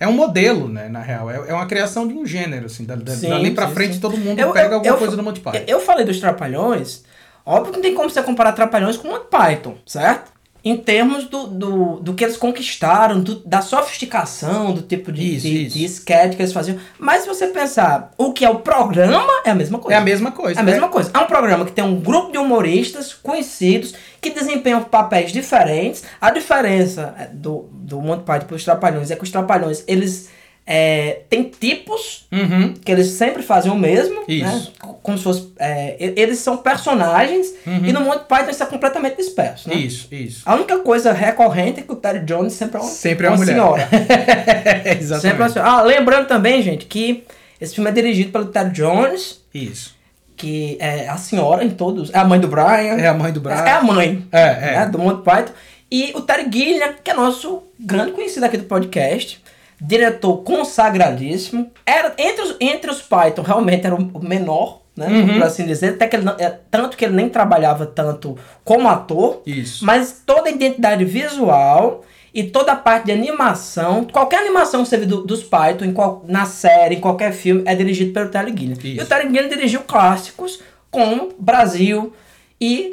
É 0.00 0.08
um 0.08 0.12
modelo, 0.12 0.68
né, 0.68 0.88
na 0.88 1.00
real. 1.00 1.30
É, 1.30 1.36
é 1.50 1.54
uma 1.54 1.66
criação 1.66 2.08
de 2.08 2.14
um 2.14 2.26
gênero, 2.26 2.66
assim. 2.66 2.84
Da, 2.84 2.96
da- 2.96 3.14
Sim, 3.14 3.28
dali 3.28 3.52
pra 3.52 3.68
sim, 3.68 3.74
frente 3.74 3.94
sim. 3.94 4.00
todo 4.00 4.16
mundo 4.18 4.40
Eu- 4.40 4.50
pega 4.52 4.70
eu- 4.70 4.74
alguma 4.74 4.92
eu 4.92 4.98
coisa 4.98 5.16
do 5.16 5.22
Monty 5.22 5.38
Python. 5.38 5.62
Eu 5.68 5.78
falei 5.78 6.04
dos 6.04 6.18
Trapalhões, 6.18 7.04
óbvio 7.46 7.70
que 7.70 7.76
não 7.78 7.82
tem 7.82 7.94
como 7.94 8.10
você 8.10 8.20
comparar 8.24 8.50
Trapalhões 8.52 8.96
com 8.96 9.06
Monty 9.06 9.26
Python, 9.30 9.76
certo? 9.86 10.33
Em 10.64 10.76
termos 10.78 11.24
do, 11.26 11.46
do, 11.46 12.00
do 12.00 12.14
que 12.14 12.24
eles 12.24 12.36
conquistaram, 12.38 13.20
do- 13.20 13.40
da 13.44 13.60
sofisticação, 13.60 14.72
do 14.72 14.80
tipo 14.82 15.12
de, 15.12 15.34
Isso, 15.36 15.46
de, 15.46 15.66
isso. 15.66 15.78
de 15.78 15.84
sketch 15.84 16.36
que 16.36 16.42
eles 16.42 16.52
faziam. 16.52 16.78
Mas 16.98 17.22
se 17.22 17.28
você 17.28 17.48
pensar, 17.48 18.12
o 18.16 18.32
que 18.32 18.44
é 18.44 18.48
o 18.50 18.60
programa 18.60 19.42
é 19.44 19.50
a 19.50 19.54
mesma 19.54 19.78
coisa. 19.78 19.94
É 19.94 19.98
a 19.98 20.04
mesma 20.04 20.32
coisa. 20.32 20.58
É 20.58 20.62
a 20.62 20.64
né? 20.64 20.72
mesma 20.72 20.88
coisa. 20.88 21.10
É 21.12 21.18
um 21.18 21.26
programa 21.26 21.64
que 21.66 21.72
tem 21.72 21.84
um 21.84 22.00
grupo 22.00 22.32
de 22.32 22.38
humoristas 22.38 23.12
conhecidos 23.12 23.94
que 24.20 24.30
desempenham 24.30 24.82
papéis 24.82 25.32
diferentes. 25.32 26.02
A 26.20 26.30
diferença 26.30 27.14
é, 27.18 27.26
do, 27.26 27.68
do 27.72 28.00
Monty 28.00 28.24
Python 28.24 28.46
para 28.46 28.56
os 28.56 28.64
Trapalhões 28.64 29.10
é 29.10 29.16
que 29.16 29.22
os 29.22 29.30
Trapalhões, 29.30 29.84
eles 29.86 30.30
é, 30.66 31.20
têm 31.28 31.42
tipos 31.44 32.26
Uhum. 32.32 32.72
que 32.74 32.90
eles 32.90 33.08
sempre 33.08 33.42
fazem 33.42 33.70
o 33.70 33.74
mesmo, 33.74 34.22
Isso. 34.26 34.44
né? 34.44 34.66
Como 35.02 35.18
se 35.18 35.24
fosse, 35.24 35.52
é, 35.58 35.96
eles 36.16 36.38
são 36.38 36.56
personagens 36.56 37.52
e 37.66 37.92
no 37.92 38.00
Monty 38.00 38.24
Python 38.26 38.50
isso 38.50 38.62
é 38.62 38.66
completamente 38.66 39.16
disperso, 39.16 39.68
né? 39.68 39.74
Uhum. 39.74 39.80
Isso, 39.82 40.08
isso. 40.10 40.42
A 40.46 40.54
única 40.54 40.78
coisa 40.78 41.12
recorrente 41.12 41.80
é 41.80 41.82
que 41.82 41.92
o 41.92 41.96
Terry 41.96 42.20
Jones 42.20 42.54
sempre 42.54 42.78
é 42.78 42.80
uma, 42.80 42.88
Sempre 42.88 43.26
é 43.26 43.30
uma 43.30 43.36
uma 43.36 43.44
mulher. 43.44 43.54
senhora. 43.54 43.88
Exatamente. 44.98 45.20
sempre 45.22 45.28
é 45.42 45.44
uma 45.46 45.48
senhora. 45.50 45.70
Ah, 45.70 45.82
lembrando 45.82 46.26
também, 46.26 46.62
gente, 46.62 46.86
que 46.86 47.24
esse 47.60 47.74
filme 47.74 47.90
é 47.90 47.92
dirigido 47.92 48.32
pelo 48.32 48.46
Terry 48.46 48.70
Jones, 48.70 49.40
Isso. 49.54 49.94
que 50.36 50.76
é 50.80 51.08
a 51.08 51.16
senhora 51.18 51.62
em 51.64 51.70
todos. 51.70 52.10
É 52.12 52.18
a 52.18 52.24
mãe 52.24 52.40
do 52.40 52.48
Brian. 52.48 52.96
É 52.98 53.06
a 53.08 53.14
mãe 53.14 53.32
do 53.32 53.40
Brian. 53.40 53.56
É 53.64 53.72
a 53.72 53.82
mãe. 53.82 54.26
É, 54.32 54.40
é. 54.40 54.78
né, 54.80 54.86
do 54.86 54.98
Monty 54.98 55.22
Python. 55.22 55.52
E 55.90 56.12
o 56.14 56.22
Terry 56.22 56.46
Gilliam, 56.50 56.94
que 57.04 57.10
é 57.10 57.14
nosso 57.14 57.62
grande 57.78 58.12
conhecido 58.12 58.44
aqui 58.44 58.56
do 58.56 58.64
podcast. 58.64 59.40
Diretor 59.80 60.38
consagradíssimo. 60.42 61.70
Era, 61.84 62.14
entre, 62.18 62.42
os, 62.42 62.56
entre 62.60 62.90
os 62.90 63.02
Python, 63.02 63.42
realmente 63.42 63.86
era 63.86 63.94
o 63.94 64.24
menor, 64.24 64.80
né? 64.96 65.06
Uhum. 65.08 65.34
Por 65.34 65.42
assim 65.42 65.66
dizer. 65.66 65.94
Até 65.94 66.06
que 66.06 66.16
ele 66.16 66.24
não, 66.24 66.34
é, 66.38 66.58
tanto 66.70 66.96
que 66.96 67.04
ele 67.04 67.14
nem 67.14 67.28
trabalhava 67.28 67.84
tanto 67.86 68.38
como 68.64 68.88
ator. 68.88 69.42
Isso. 69.46 69.84
Mas 69.84 70.22
toda 70.24 70.48
a 70.48 70.52
identidade 70.52 71.04
visual 71.04 72.04
e 72.32 72.44
toda 72.44 72.72
a 72.72 72.76
parte 72.76 73.06
de 73.06 73.12
animação, 73.12 74.04
qualquer 74.04 74.40
animação 74.40 74.82
que 74.82 74.88
você 74.88 74.96
vê 74.96 75.06
do- 75.06 75.24
dos 75.24 75.42
Python, 75.42 75.84
em 75.84 75.92
qual- 75.92 76.24
na 76.26 76.46
série, 76.46 76.96
em 76.96 77.00
qualquer 77.00 77.32
filme, 77.32 77.62
é 77.66 77.74
dirigido 77.74 78.12
pelo 78.12 78.28
Terry 78.28 78.50
Gilliam. 78.56 78.76
E 78.82 78.96
Isso. 78.96 79.04
o 79.04 79.08
Terry 79.08 79.26
Gilliam 79.28 79.48
dirigiu 79.48 79.80
clássicos 79.82 80.60
como 80.90 81.32
Brasil 81.38 82.12
e 82.60 82.92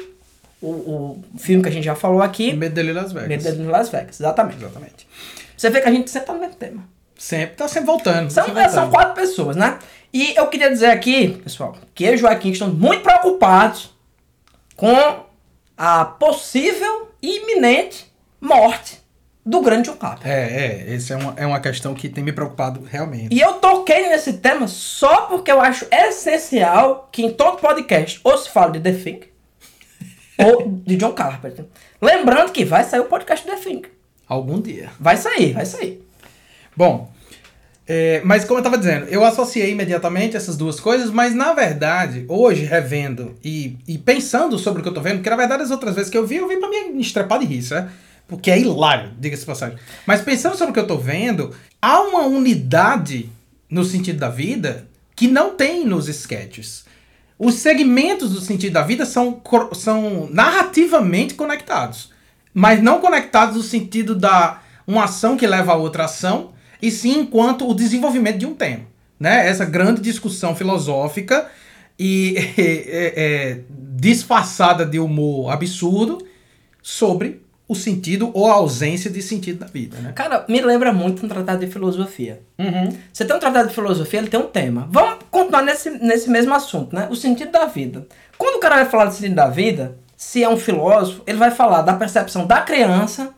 o, 0.60 0.68
o 0.68 1.24
filme 1.38 1.60
que 1.62 1.68
a 1.68 1.72
gente 1.72 1.84
já 1.84 1.94
falou 1.96 2.22
aqui, 2.22 2.52
Medo 2.52 2.74
dele 2.74 2.92
Las 2.92 3.12
Vegas. 3.12 3.42
Medo 3.44 3.68
Las 3.70 3.88
Vegas. 3.88 4.20
Exatamente. 4.20 4.58
Exatamente. 4.62 5.08
Você 5.62 5.70
vê 5.70 5.80
que 5.80 5.88
a 5.88 5.92
gente 5.92 6.10
sempre 6.10 6.26
tá 6.26 6.32
no 6.32 6.40
mesmo 6.40 6.56
tema. 6.56 6.88
Sempre, 7.16 7.54
tá 7.54 7.68
sempre 7.68 7.86
voltando. 7.86 8.32
São, 8.32 8.46
sempre 8.46 8.62
é, 8.62 8.68
são 8.68 8.82
voltando. 8.86 8.90
quatro 8.90 9.14
pessoas, 9.14 9.54
né? 9.54 9.78
E 10.12 10.34
eu 10.34 10.48
queria 10.48 10.68
dizer 10.68 10.86
aqui, 10.86 11.40
pessoal, 11.40 11.76
que 11.94 12.02
eu 12.02 12.10
e 12.10 12.14
o 12.16 12.18
Joaquim 12.18 12.50
estamos 12.50 12.76
muito 12.76 13.04
preocupados 13.04 13.94
com 14.74 15.24
a 15.78 16.04
possível 16.04 17.12
e 17.22 17.36
iminente 17.36 18.12
morte 18.40 18.98
do 19.46 19.60
grande 19.60 19.88
John 19.88 19.96
Carpenter. 19.98 20.32
É, 20.32 20.88
é. 20.90 20.94
Essa 20.96 21.14
é 21.14 21.16
uma, 21.16 21.34
é 21.36 21.46
uma 21.46 21.60
questão 21.60 21.94
que 21.94 22.08
tem 22.08 22.24
me 22.24 22.32
preocupado 22.32 22.82
realmente. 22.82 23.32
E 23.32 23.40
eu 23.40 23.52
toquei 23.60 24.08
nesse 24.08 24.32
tema 24.38 24.66
só 24.66 25.26
porque 25.26 25.52
eu 25.52 25.60
acho 25.60 25.86
essencial 25.92 27.08
que 27.12 27.24
em 27.24 27.32
todo 27.32 27.60
podcast 27.60 28.20
ou 28.24 28.36
se 28.36 28.50
fala 28.50 28.72
de 28.72 28.80
The 28.80 28.92
Thing 28.94 29.20
ou 30.44 30.72
de 30.84 30.96
John 30.96 31.12
Carpenter. 31.12 31.66
Lembrando 32.00 32.50
que 32.50 32.64
vai 32.64 32.82
sair 32.82 32.98
o 32.98 33.04
podcast 33.04 33.46
The 33.46 33.54
Thing. 33.54 33.82
Algum 34.32 34.60
dia. 34.60 34.90
Vai 34.98 35.18
sair, 35.18 35.52
vai 35.52 35.66
sair. 35.66 36.02
Bom, 36.74 37.12
é, 37.86 38.22
mas 38.24 38.46
como 38.46 38.60
eu 38.60 38.64
tava 38.64 38.78
dizendo, 38.78 39.06
eu 39.06 39.22
associei 39.24 39.72
imediatamente 39.72 40.36
essas 40.36 40.56
duas 40.56 40.80
coisas, 40.80 41.10
mas 41.10 41.34
na 41.34 41.52
verdade, 41.52 42.24
hoje, 42.28 42.64
revendo 42.64 43.36
e, 43.44 43.76
e 43.86 43.98
pensando 43.98 44.58
sobre 44.58 44.80
o 44.80 44.82
que 44.82 44.88
eu 44.88 44.94
tô 44.94 45.02
vendo, 45.02 45.16
porque 45.16 45.28
na 45.28 45.36
verdade 45.36 45.64
as 45.64 45.70
outras 45.70 45.94
vezes 45.94 46.10
que 46.10 46.16
eu 46.16 46.26
vi, 46.26 46.36
eu 46.36 46.48
vi 46.48 46.56
pra 46.56 46.70
me 46.70 47.00
estrepar 47.00 47.40
de 47.40 47.44
rir, 47.44 47.62
né? 47.70 47.90
Porque 48.26 48.50
é 48.50 48.58
hilário, 48.58 49.10
diga-se 49.18 49.44
passagem. 49.44 49.76
Mas 50.06 50.22
pensando 50.22 50.56
sobre 50.56 50.70
o 50.70 50.72
que 50.74 50.80
eu 50.80 50.86
tô 50.86 50.96
vendo, 50.96 51.54
há 51.80 52.00
uma 52.00 52.22
unidade 52.22 53.28
no 53.68 53.84
sentido 53.84 54.18
da 54.18 54.30
vida 54.30 54.88
que 55.14 55.28
não 55.28 55.54
tem 55.54 55.84
nos 55.84 56.08
sketches. 56.08 56.86
Os 57.38 57.56
segmentos 57.56 58.32
do 58.32 58.40
sentido 58.40 58.72
da 58.72 58.82
vida 58.82 59.04
são, 59.04 59.42
são 59.74 60.26
narrativamente 60.30 61.34
conectados, 61.34 62.11
mas 62.54 62.82
não 62.82 63.00
conectados 63.00 63.56
no 63.56 63.62
sentido 63.62 64.14
da 64.14 64.60
uma 64.86 65.04
ação 65.04 65.36
que 65.36 65.46
leva 65.46 65.72
a 65.72 65.76
outra 65.76 66.04
ação, 66.04 66.52
e 66.80 66.90
sim 66.90 67.20
enquanto 67.20 67.68
o 67.68 67.74
desenvolvimento 67.74 68.38
de 68.38 68.46
um 68.46 68.54
tema. 68.54 68.82
Né? 69.18 69.48
Essa 69.48 69.64
grande 69.64 70.00
discussão 70.00 70.54
filosófica 70.54 71.48
e 71.98 72.34
é, 72.58 73.12
é, 73.16 73.60
disfarçada 73.70 74.84
de 74.84 74.98
humor 74.98 75.52
absurdo 75.52 76.26
sobre 76.82 77.40
o 77.68 77.74
sentido 77.74 78.30
ou 78.34 78.48
a 78.50 78.54
ausência 78.54 79.10
de 79.10 79.22
sentido 79.22 79.60
da 79.60 79.66
vida. 79.66 79.96
Né? 79.98 80.12
Cara, 80.12 80.44
me 80.48 80.60
lembra 80.60 80.92
muito 80.92 81.24
um 81.24 81.28
tratado 81.28 81.64
de 81.64 81.72
filosofia. 81.72 82.40
Uhum. 82.58 82.96
Você 83.12 83.24
tem 83.24 83.34
um 83.34 83.38
tratado 83.38 83.68
de 83.68 83.74
filosofia, 83.74 84.20
ele 84.20 84.28
tem 84.28 84.40
um 84.40 84.48
tema. 84.48 84.88
Vamos 84.90 85.24
continuar 85.30 85.62
nesse, 85.62 85.90
nesse 85.90 86.28
mesmo 86.28 86.52
assunto, 86.52 86.94
né? 86.94 87.08
O 87.10 87.16
sentido 87.16 87.52
da 87.52 87.66
vida. 87.66 88.06
Quando 88.36 88.56
o 88.56 88.60
cara 88.60 88.76
vai 88.76 88.86
falar 88.86 89.06
do 89.06 89.14
sentido 89.14 89.36
da 89.36 89.48
vida, 89.48 89.96
se 90.22 90.42
é 90.42 90.48
um 90.48 90.56
filósofo, 90.56 91.20
ele 91.26 91.36
vai 91.36 91.50
falar 91.50 91.82
da 91.82 91.94
percepção 91.94 92.46
da 92.46 92.60
criança 92.60 93.34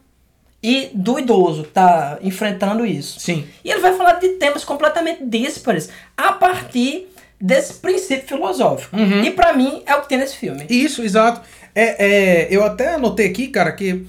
e 0.63 0.91
do 0.93 1.19
idoso 1.19 1.63
que 1.63 1.71
está 1.71 2.19
enfrentando 2.23 2.85
isso. 2.85 3.19
Sim. 3.19 3.47
E 3.65 3.71
ele 3.71 3.81
vai 3.81 3.95
falar 3.95 4.13
de 4.21 4.29
temas 4.35 4.65
completamente 4.65 5.25
díspares 5.25 5.89
a 6.15 6.33
partir 6.33 7.09
desse 7.41 7.75
princípio 7.75 8.29
filosófico. 8.29 8.97
Uhum. 8.97 9.25
E 9.25 9.31
pra 9.31 9.55
mim 9.55 9.83
é 9.87 9.97
o 9.97 10.03
que 10.03 10.11
tem 10.11 10.19
nesse 10.19 10.37
filme. 10.37 10.67
Isso, 10.69 11.03
exato. 11.03 11.41
É, 11.75 12.07
é, 12.07 12.49
eu 12.51 12.63
até 12.63 12.95
anotei 12.95 13.29
aqui, 13.29 13.49
cara, 13.49 13.73
que 13.73 14.07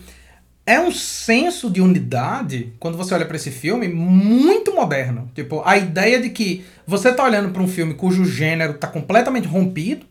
é 0.66 0.78
um 0.78 0.92
senso 0.92 1.70
de 1.70 1.82
unidade, 1.82 2.74
quando 2.78 2.98
você 2.98 3.14
olha 3.14 3.26
pra 3.26 3.38
esse 3.38 3.52
filme, 3.52 3.88
muito 3.88 4.76
moderno. 4.76 5.32
Tipo, 5.34 5.64
a 5.66 5.78
ideia 5.78 6.22
de 6.22 6.30
que 6.30 6.66
você 6.86 7.12
tá 7.12 7.24
olhando 7.24 7.52
pra 7.52 7.64
um 7.64 7.68
filme 7.68 7.94
cujo 7.94 8.26
gênero 8.26 8.76
tá 8.76 8.88
completamente 8.88 9.48
rompido, 9.48 10.06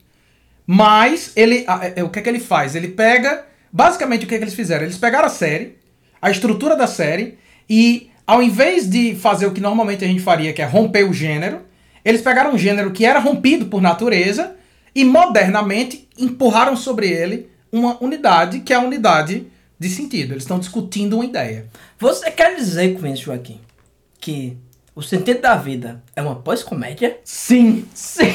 mas 0.67 1.33
ele. 1.37 1.65
a- 1.67 1.93
é, 1.97 2.03
o 2.03 2.09
que 2.09 2.19
é 2.19 2.23
que 2.23 2.29
ele 2.29 2.41
faz? 2.41 2.75
Ele 2.75 2.89
pega. 2.89 3.45
Basicamente, 3.73 4.25
o 4.25 4.29
que 4.29 4.35
é 4.35 4.39
que 4.39 4.45
eles 4.45 4.55
fizeram? 4.55 4.85
Eles 4.85 4.97
pegaram 4.99 5.27
a 5.27 5.31
série, 5.31 5.77
a 6.23 6.31
estrutura 6.31 6.77
da 6.77 6.87
série, 6.87 7.39
e 7.69 8.11
ao 8.27 8.43
invés 8.43 8.89
de 8.89 9.15
fazer 9.17 9.47
o 9.47 9.53
que 9.53 9.61
normalmente 9.61 10.05
a 10.05 10.09
gente 10.09 10.23
faria, 10.23 10.53
que 10.53 10.63
é 10.63 10.65
romper 10.65 11.03
o 11.09 11.13
gênero, 11.13 11.63
eles 12.05 12.21
pegaram 12.23 12.55
um 12.55 12.59
gênero 12.59 12.93
que 12.93 13.05
era 13.05 13.19
rompido 13.19 13.67
por 13.67 13.83
natureza 13.83 14.55
e 14.95 15.05
modernamente 15.05 16.09
empurraram 16.17 16.77
sobre 16.77 17.09
ele 17.09 17.49
uma 17.73 18.01
unidade 18.03 18.61
que 18.61 18.73
é 18.73 18.77
a 18.77 18.81
unidade 18.81 19.47
de 19.77 19.89
sentido. 19.89 20.33
Eles 20.35 20.45
estão 20.45 20.59
discutindo 20.61 21.17
uma 21.17 21.25
ideia. 21.25 21.67
Você 21.99 22.31
quer 22.31 22.55
dizer 22.55 22.97
com 22.99 23.07
isso, 23.09 23.25
Joaquim, 23.25 23.61
que 24.21 24.57
o 24.95 25.03
sentido 25.03 25.41
da 25.41 25.57
vida 25.57 26.01
é 26.15 26.23
uma 26.23 26.37
pós-comédia? 26.37 27.19
Sim. 27.25 27.85
Sim. 27.93 28.33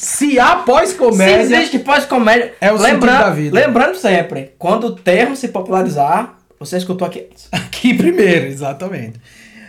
Se 0.00 0.40
há 0.40 0.60
Se 0.60 0.64
pós-comédia. 0.64 1.42
existe 1.42 1.78
pós-comédia. 1.80 2.54
É 2.58 2.72
o 2.72 2.78
lembrando, 2.78 3.18
da 3.18 3.30
vida. 3.30 3.54
Lembrando 3.54 3.96
sempre, 3.96 4.54
quando 4.58 4.84
o 4.84 4.96
termo 4.96 5.36
se 5.36 5.48
popularizar, 5.48 6.38
você 6.58 6.78
escutou 6.78 7.06
aqui 7.06 7.26
antes. 7.30 7.48
Aqui 7.52 7.92
primeiro, 7.92 8.46
exatamente. 8.46 9.20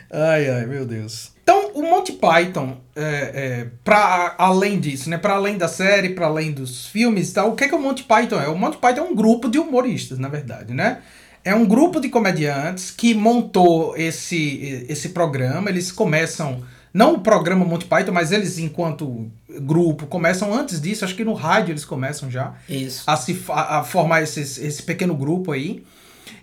Ai, 0.10 0.50
ai, 0.50 0.66
meu 0.66 0.86
Deus. 0.86 1.32
Então, 1.44 1.72
o 1.74 1.82
Monty 1.82 2.14
Python, 2.14 2.78
é, 2.96 3.02
é, 3.04 3.68
para 3.84 4.36
além 4.38 4.80
disso, 4.80 5.10
né? 5.10 5.18
Para 5.18 5.34
além 5.34 5.58
da 5.58 5.68
série, 5.68 6.10
para 6.10 6.28
além 6.28 6.54
dos 6.54 6.88
filmes 6.88 7.30
e 7.30 7.34
tal, 7.34 7.50
o 7.52 7.56
que 7.56 7.66
é 7.66 7.68
que 7.68 7.76
o 7.76 7.80
Monty 7.80 8.04
Python 8.04 8.40
é? 8.40 8.48
O 8.48 8.58
Monty 8.58 8.78
Python 8.78 9.02
é 9.02 9.04
um 9.04 9.16
grupo 9.16 9.50
de 9.50 9.60
humoristas, 9.60 10.18
na 10.18 10.30
verdade, 10.30 10.74
né? 10.74 11.00
É 11.44 11.54
um 11.54 11.66
grupo 11.66 12.00
de 12.00 12.08
comediantes 12.08 12.90
que 12.90 13.14
montou 13.14 13.98
esse, 13.98 14.86
esse 14.88 15.10
programa. 15.10 15.70
Eles 15.70 15.92
começam, 15.92 16.62
não 16.94 17.14
o 17.16 17.20
programa 17.20 17.64
Monty 17.66 17.86
Python, 17.86 18.12
mas 18.12 18.32
eles, 18.32 18.58
enquanto 18.60 19.30
grupo, 19.62 20.06
começam 20.08 20.54
antes 20.54 20.82
disso, 20.82 21.06
acho 21.06 21.16
que 21.16 21.24
no 21.24 21.34
rádio 21.34 21.72
eles 21.72 21.86
começam 21.86 22.30
já 22.30 22.54
Isso. 22.68 23.04
a, 23.08 23.16
se, 23.16 23.34
fa- 23.34 23.80
a 23.80 23.84
formar 23.84 24.22
esses, 24.24 24.58
esse 24.58 24.84
pequeno 24.84 25.16
grupo 25.16 25.52
aí. 25.52 25.84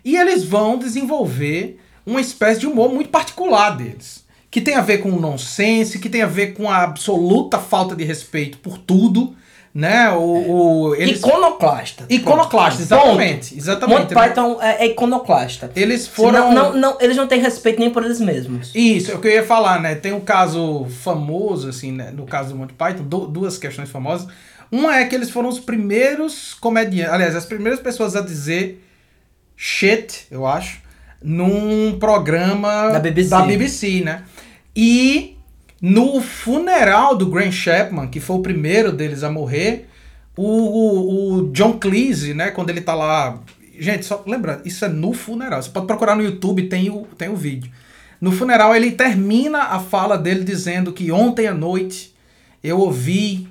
E 0.05 0.17
eles 0.17 0.45
vão 0.45 0.79
desenvolver 0.79 1.79
uma 2.07 2.21
espécie 2.21 2.61
de 2.61 2.67
humor 2.67 2.93
muito 2.93 3.11
particular 3.11 3.71
deles. 3.77 4.25
Que 4.51 4.61
tem 4.63 4.75
a 4.77 4.81
ver 4.81 4.99
com 4.99 5.11
o 5.11 5.21
nonsense, 5.21 5.99
que 5.99 6.09
tem 6.09 6.23
a 6.23 6.27
ver 6.27 6.55
com 6.55 6.71
a 6.71 6.79
absoluta 6.83 7.59
falta 7.59 7.95
de 7.95 8.03
respeito 8.05 8.57
por 8.59 8.79
tudo, 8.79 9.37
né? 9.79 10.11
O, 10.11 10.89
o 10.89 10.95
eles 10.97 11.21
Iconoclasta. 11.21 12.05
iconoclasta, 12.11 12.83
exatamente, 12.83 13.57
exatamente. 13.57 14.01
Monty 14.01 14.15
né? 14.17 14.27
Python 14.29 14.59
é, 14.61 14.85
é 14.85 14.87
iconoclasta. 14.89 15.71
Eles 15.77 16.09
Foram... 16.09 16.49
foram 16.49 16.53
Não, 16.53 16.77
não, 16.77 16.99
eles 17.01 17.17
não 17.17 17.29
têm 17.29 17.41
respeito 17.41 17.79
nem 17.79 17.89
por 17.89 18.05
eles 18.05 18.21
mesmos. 18.21 18.73
Isso, 18.75 19.13
é 19.13 19.15
o 19.15 19.21
que 19.21 19.29
eu 19.29 19.33
ia 19.33 19.45
falar, 19.47 19.81
né? 19.81 19.95
Tem 19.95 20.13
um 20.13 20.19
caso 20.21 20.85
famoso, 21.03 21.69
assim, 21.69 21.93
né? 21.93 22.11
No 22.11 22.27
caso 22.27 22.49
do 22.51 22.57
Monty 22.57 22.75
Python, 22.75 23.05
du- 23.05 23.29
duas 23.29 23.57
questões 23.57 23.89
famosas. 23.89 24.27
Uma 24.71 24.97
é 24.99 25.05
que 25.05 25.15
eles 25.15 25.31
foram 25.31 25.49
os 25.49 25.61
primeiros 25.61 26.55
comediantes, 26.55 27.15
aliás, 27.15 27.37
as 27.37 27.47
primeiras 27.47 27.79
pessoas 27.79 28.17
a 28.17 28.21
dizer 28.21 28.85
shit, 29.57 30.27
eu 30.29 30.45
acho, 30.45 30.81
num 31.23 31.97
programa 32.01 32.91
Da 32.91 32.99
BBC. 32.99 33.31
da 33.31 33.43
BBC, 33.43 34.01
né? 34.05 34.25
E 34.75 35.38
no 35.81 36.21
funeral 36.21 37.17
do 37.17 37.27
Grant 37.27 37.53
Chapman, 37.53 38.09
que 38.09 38.21
foi 38.21 38.37
o 38.37 38.43
primeiro 38.43 38.93
deles 38.93 39.23
a 39.23 39.31
morrer, 39.31 39.89
o, 40.37 40.45
o, 40.45 41.35
o 41.35 41.53
John 41.53 41.79
Cleese, 41.79 42.35
né, 42.35 42.51
quando 42.51 42.71
ele 42.71 42.81
tá 42.81 42.95
lá. 42.95 43.41
Gente, 43.79 44.05
só 44.05 44.23
lembra, 44.27 44.61
isso 44.65 44.85
é 44.85 44.89
no 44.89 45.13
funeral. 45.13 45.63
Você 45.63 45.71
pode 45.71 45.87
procurar 45.87 46.17
no 46.17 46.23
YouTube, 46.23 46.69
tem 46.69 46.91
o, 46.91 47.07
tem 47.17 47.29
o 47.29 47.37
vídeo. 47.37 47.71
No 48.21 48.33
funeral, 48.33 48.75
ele 48.75 48.93
termina 48.93 49.65
a 49.65 49.79
fala 49.79 50.19
dele 50.19 50.43
dizendo 50.43 50.93
que 50.93 51.13
ontem 51.13 51.47
à 51.47 51.55
noite 51.55 52.15
eu 52.63 52.79
ouvi 52.79 53.49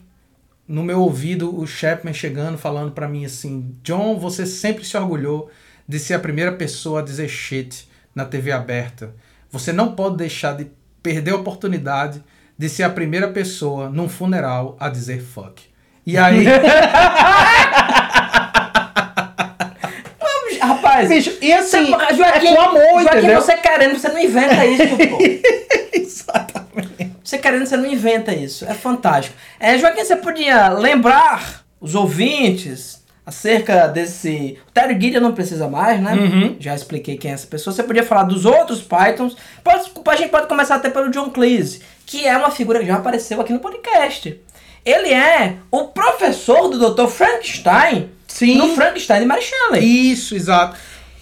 no 0.68 0.84
meu 0.84 1.00
ouvido 1.00 1.58
o 1.58 1.66
Chapman 1.66 2.14
chegando 2.14 2.58
falando 2.58 2.92
pra 2.92 3.08
mim 3.08 3.24
assim: 3.24 3.74
John, 3.82 4.20
você 4.20 4.46
sempre 4.46 4.84
se 4.84 4.98
orgulhou 4.98 5.50
de 5.88 5.98
ser 5.98 6.16
a 6.16 6.20
primeira 6.20 6.52
pessoa 6.52 7.00
a 7.00 7.04
dizer 7.04 7.30
shit 7.30 7.88
na 8.14 8.26
TV 8.26 8.52
aberta. 8.52 9.16
Você 9.50 9.72
não 9.72 9.96
pode 9.96 10.18
deixar 10.18 10.58
de 10.58 10.68
perder 11.08 11.32
a 11.32 11.36
oportunidade 11.38 12.22
de 12.58 12.68
ser 12.68 12.84
a 12.84 12.90
primeira 12.90 13.30
pessoa 13.30 13.90
num 13.90 14.10
funeral 14.10 14.76
a 14.78 14.90
dizer 14.90 15.22
fuck. 15.22 15.64
E 16.06 16.18
aí, 16.20 16.46
Rapaz, 20.60 21.08
bicho, 21.08 21.38
e 21.42 21.54
assim, 21.54 21.86
você, 21.86 22.16
Joaquim, 22.16 22.48
é 22.48 22.56
com 22.56 22.62
amor, 22.62 23.02
Joaquim, 23.04 23.18
entendeu? 23.20 23.42
você 23.42 23.56
querendo, 23.56 23.98
você 23.98 24.10
não 24.10 24.20
inventa 24.20 24.66
isso, 24.66 24.98
pô. 24.98 25.18
Exatamente. 25.98 27.16
Você 27.24 27.38
querendo, 27.38 27.66
você 27.66 27.78
não 27.78 27.86
inventa 27.86 28.34
isso. 28.34 28.66
É 28.66 28.74
fantástico. 28.74 29.38
É, 29.62 29.78
Joaquim, 29.78 30.04
você 30.04 30.18
podia 30.18 30.68
lembrar 30.70 31.64
os 31.80 31.96
ouvintes 31.96 33.02
acerca 33.28 33.88
desse. 33.88 34.58
O 34.68 34.72
Terry 34.72 34.94
Gideon 35.00 35.20
não 35.22 35.34
precisa 35.34 35.68
mais, 35.68 36.02
né? 36.02 36.14
Uhum. 36.16 36.56
Já 36.60 36.74
expliquei 36.74 37.18
quem 37.18 37.30
é 37.30 37.34
essa 37.34 37.46
pessoa. 37.46 37.74
Você 37.76 37.84
podia 37.84 38.04
falar 38.04 38.24
dos 38.24 38.46
outros 38.46 38.82
Pythons. 38.82 39.36
Pode, 39.64 39.92
a 40.08 40.16
gente 40.16 40.30
pode 40.32 40.48
começar 40.48 40.76
até 40.76 40.90
pelo 40.90 41.12
John 41.12 41.30
Cleese, 41.30 41.82
que 42.06 42.26
é 42.26 42.36
uma 42.38 42.50
figura 42.50 42.80
que 42.80 42.86
já 42.88 42.96
apareceu 42.96 43.40
aqui 43.42 43.52
no 43.52 43.60
podcast. 43.60 44.42
Ele 44.86 45.14
é 45.14 45.58
o 45.70 45.86
professor 45.90 46.70
do 46.70 46.94
Dr. 46.94 47.08
Frankenstein 47.08 48.10
Sim. 48.28 48.56
no 48.58 48.70
Frankenstein 48.74 49.20
de 49.20 49.26
Mary 49.26 49.42
Shelley. 49.42 49.84
Isso, 50.12 50.34
exato. 50.34 50.78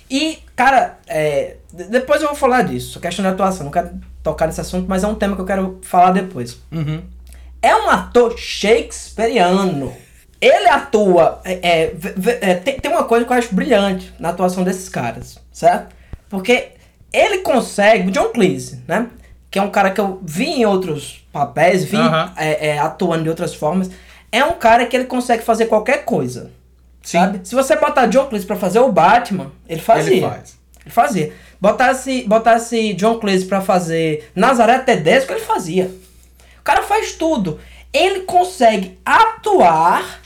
E, 0.07 0.37
cara, 0.55 0.99
é, 1.07 1.55
de- 1.73 1.85
depois 1.85 2.21
eu 2.21 2.27
vou 2.27 2.37
falar 2.37 2.61
disso, 2.61 2.99
questão 2.99 3.25
de 3.25 3.31
atuação. 3.31 3.63
Não 3.65 3.71
quero 3.71 3.89
tocar 4.21 4.45
nesse 4.45 4.61
assunto, 4.61 4.85
mas 4.87 5.03
é 5.03 5.07
um 5.07 5.15
tema 5.15 5.35
que 5.35 5.41
eu 5.41 5.45
quero 5.47 5.79
falar 5.81 6.11
depois. 6.11 6.59
Uhum. 6.71 7.01
É 7.59 7.75
um 7.75 7.89
ator 7.89 8.37
shakespeariano. 8.37 9.91
Ele 10.45 10.69
atua. 10.69 11.41
É, 11.43 11.53
é, 11.53 11.95
é, 12.41 12.53
tem, 12.53 12.79
tem 12.79 12.91
uma 12.91 13.05
coisa 13.05 13.25
que 13.25 13.33
eu 13.33 13.37
acho 13.37 13.55
brilhante 13.55 14.13
na 14.19 14.29
atuação 14.29 14.63
desses 14.63 14.87
caras, 14.87 15.39
certo? 15.51 15.95
Porque 16.29 16.67
ele 17.11 17.39
consegue. 17.39 18.09
O 18.09 18.11
John 18.11 18.29
Cleese, 18.29 18.83
né? 18.87 19.07
Que 19.49 19.57
é 19.57 19.61
um 19.61 19.71
cara 19.71 19.89
que 19.89 19.99
eu 19.99 20.19
vi 20.23 20.45
em 20.45 20.65
outros 20.65 21.25
papéis, 21.33 21.83
vi 21.83 21.97
é, 22.37 22.67
é, 22.67 22.79
atuando 22.79 23.23
de 23.23 23.29
outras 23.29 23.55
formas. 23.55 23.89
É 24.31 24.45
um 24.45 24.53
cara 24.53 24.85
que 24.85 24.95
ele 24.95 25.05
consegue 25.05 25.43
fazer 25.43 25.65
qualquer 25.65 26.05
coisa. 26.05 26.51
Sim. 27.01 27.17
Sabe? 27.17 27.41
Se 27.43 27.55
você 27.55 27.75
botar 27.75 28.05
John 28.05 28.27
Cleese 28.27 28.45
pra 28.45 28.55
fazer 28.55 28.79
o 28.79 28.91
Batman, 28.91 29.51
ele 29.67 29.81
fazia. 29.81 30.13
Ele 30.13 30.21
faz. 30.21 30.59
Ele 30.85 30.93
fazia. 30.93 31.33
Botasse, 31.59 32.23
botasse 32.27 32.93
John 32.93 33.17
Cleese 33.17 33.45
pra 33.45 33.61
fazer 33.61 34.29
Nazaré 34.35 34.77
Tedesco, 34.77 35.33
ele 35.33 35.41
fazia. 35.41 35.89
O 36.59 36.63
cara 36.63 36.83
faz 36.83 37.13
tudo. 37.13 37.59
Ele 37.91 38.21
consegue 38.21 38.99
atuar 39.03 40.24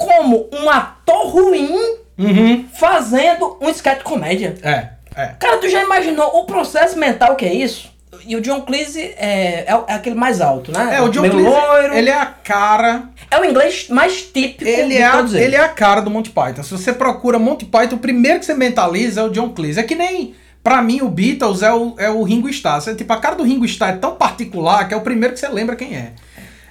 como 0.00 0.48
um 0.52 0.68
ator 0.70 1.28
ruim 1.28 1.98
Uhum. 2.18 2.66
fazendo 2.74 3.56
um 3.62 3.68
sketch 3.70 4.02
comédia. 4.02 4.54
É, 4.62 4.88
é. 5.16 5.26
Cara, 5.38 5.56
tu 5.58 5.68
já 5.70 5.82
imaginou 5.82 6.26
o 6.38 6.44
processo 6.44 6.98
mental 6.98 7.34
que 7.36 7.46
é 7.46 7.54
isso? 7.54 7.88
E 8.26 8.36
o 8.36 8.40
John 8.42 8.60
Cleese 8.62 9.00
é, 9.16 9.64
é, 9.66 9.84
é 9.88 9.94
aquele 9.94 10.16
mais 10.16 10.40
alto, 10.42 10.70
né? 10.70 10.96
É, 10.96 11.00
o 11.00 11.08
John 11.08 11.22
Meio 11.22 11.32
Cleese, 11.32 11.48
loiro. 11.48 11.94
ele 11.94 12.10
é 12.10 12.14
a 12.20 12.26
cara 12.26 13.04
É 13.30 13.38
o 13.40 13.44
inglês 13.46 13.88
mais 13.88 14.20
típico 14.22 14.68
Ele 14.68 14.98
é, 14.98 15.10
todos 15.10 15.32
eles. 15.32 15.46
ele 15.46 15.56
é 15.56 15.60
a 15.60 15.68
cara 15.68 16.02
do 16.02 16.10
Monty 16.10 16.28
Python. 16.30 16.62
Se 16.62 16.72
você 16.72 16.92
procura 16.92 17.38
Monty 17.38 17.64
Python, 17.64 17.96
o 17.96 17.98
primeiro 18.00 18.38
que 18.40 18.44
você 18.44 18.52
mentaliza 18.52 19.22
é 19.22 19.24
o 19.24 19.30
John 19.30 19.48
Cleese. 19.50 19.80
É 19.80 19.82
que 19.82 19.94
nem, 19.94 20.34
pra 20.62 20.82
mim, 20.82 21.00
o 21.00 21.08
Beatles 21.08 21.62
é 21.62 21.72
o, 21.72 21.94
é 21.96 22.10
o 22.10 22.22
Ringo 22.22 22.48
Starr. 22.50 22.82
Você, 22.82 22.94
tipo, 22.94 23.10
a 23.12 23.16
cara 23.16 23.36
do 23.36 23.44
Ringo 23.44 23.64
Starr 23.64 23.94
é 23.94 23.96
tão 23.96 24.14
particular 24.16 24.86
que 24.86 24.92
é 24.92 24.96
o 24.96 25.00
primeiro 25.00 25.32
que 25.32 25.40
você 25.40 25.48
lembra 25.48 25.74
quem 25.74 25.96
é. 25.96 26.12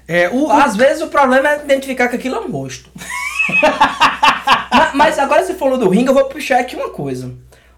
É, 0.09 0.27
o, 0.27 0.49
Às 0.49 0.75
vezes 0.75 1.03
o 1.03 1.07
problema 1.07 1.49
é 1.49 1.63
identificar 1.63 2.07
que 2.07 2.15
aquilo 2.15 2.35
é 2.35 2.39
um 2.39 2.51
rosto. 2.51 2.89
mas, 4.73 4.93
mas 4.95 5.19
agora 5.19 5.43
você 5.43 5.53
falou 5.53 5.77
do 5.77 5.87
ringue, 5.87 6.07
eu 6.07 6.15
vou 6.15 6.25
puxar 6.25 6.59
aqui 6.59 6.75
uma 6.75 6.89
coisa. 6.89 7.31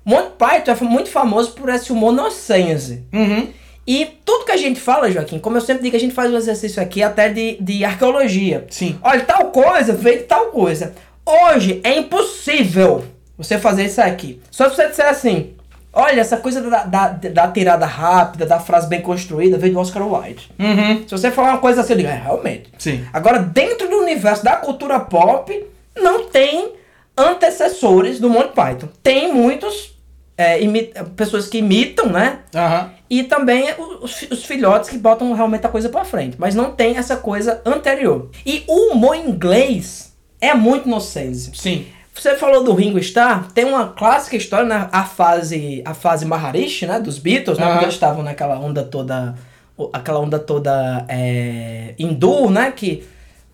Monty 0.05 0.31
Python 0.37 0.71
é 0.71 0.89
muito 0.89 1.09
famoso 1.09 1.51
por 1.51 1.67
esse 1.67 1.91
humor 1.91 2.13
nonsense. 2.13 3.03
Uhum. 3.11 3.49
E 3.85 4.05
tudo 4.23 4.45
que 4.45 4.51
a 4.53 4.57
gente 4.57 4.79
fala, 4.79 5.11
Joaquim, 5.11 5.39
como 5.39 5.57
eu 5.57 5.61
sempre 5.61 5.83
digo, 5.83 5.97
a 5.97 5.99
gente 5.99 6.13
faz 6.13 6.31
um 6.31 6.37
exercício 6.37 6.81
aqui 6.81 7.03
até 7.03 7.27
de, 7.27 7.57
de 7.59 7.83
arqueologia. 7.83 8.65
Sim. 8.69 8.97
Olha, 9.03 9.19
tal 9.25 9.51
coisa 9.51 9.91
veio 9.91 10.19
de 10.19 10.23
tal 10.23 10.45
coisa. 10.45 10.93
Hoje 11.25 11.81
é 11.83 11.97
impossível 11.97 13.03
você 13.37 13.59
fazer 13.59 13.85
isso 13.85 14.01
aqui. 14.01 14.41
Só 14.49 14.69
se 14.69 14.77
você 14.77 14.87
disser 14.87 15.09
assim, 15.09 15.53
olha, 15.93 16.21
essa 16.21 16.37
coisa 16.37 16.61
da, 16.61 16.83
da, 16.83 17.07
da 17.07 17.47
tirada 17.49 17.85
rápida, 17.85 18.45
da 18.45 18.59
frase 18.59 18.87
bem 18.87 19.01
construída, 19.01 19.57
veio 19.57 19.73
do 19.73 19.79
Oscar 19.79 20.07
Wilde. 20.07 20.49
Uhum. 20.57 21.03
Se 21.07 21.11
você 21.11 21.31
falar 21.31 21.49
uma 21.49 21.57
coisa 21.59 21.81
assim, 21.81 21.93
eu 21.93 21.97
digo, 21.97 22.09
é, 22.09 22.15
realmente. 22.15 22.69
Sim. 22.77 23.05
Agora, 23.11 23.39
dentro 23.39 23.89
do 23.89 23.97
universo 23.97 24.43
da 24.43 24.55
cultura 24.55 24.99
pop, 24.99 25.65
não 25.95 26.25
tem 26.25 26.73
antecessores 27.17 28.19
do 28.19 28.29
Monty 28.29 28.53
Python. 28.53 28.87
Tem 29.03 29.33
muitos 29.33 29.95
é, 30.37 30.57
pessoas 31.15 31.47
que 31.47 31.59
imitam, 31.59 32.07
né? 32.07 32.39
Aham. 32.55 32.91
E 33.09 33.23
também 33.23 33.67
os, 34.01 34.21
os 34.31 34.45
filhotes 34.45 34.89
que 34.89 34.97
botam 34.97 35.33
realmente 35.33 35.65
a 35.65 35.69
coisa 35.69 35.89
pra 35.89 36.05
frente. 36.05 36.37
Mas 36.39 36.55
não 36.55 36.71
tem 36.71 36.97
essa 36.97 37.17
coisa 37.17 37.61
anterior. 37.65 38.29
E 38.45 38.63
o 38.67 38.93
humor 38.93 39.15
inglês 39.15 40.15
é 40.39 40.53
muito 40.53 40.87
nonsense. 40.87 41.51
Sim. 41.53 41.85
Você 42.13 42.35
falou 42.35 42.63
do 42.63 42.73
Ringo 42.73 42.99
Starr, 42.99 43.47
tem 43.53 43.65
uma 43.65 43.87
clássica 43.87 44.35
história 44.35 44.65
na 44.65 44.89
a 44.91 45.03
fase 45.03 45.81
a 45.85 45.93
fase 45.93 46.25
Maharishi, 46.25 46.85
né, 46.85 46.99
dos 46.99 47.17
Beatles, 47.17 47.57
né, 47.57 47.65
quando 47.65 47.83
eles 47.83 47.93
estavam 47.93 48.21
naquela 48.21 48.59
onda 48.59 48.83
toda 48.83 49.33
aquela 49.93 50.19
onda 50.19 50.37
toda 50.37 51.05
é, 51.07 51.95
hindu, 51.97 52.49
né, 52.49 52.71
que 52.75 53.03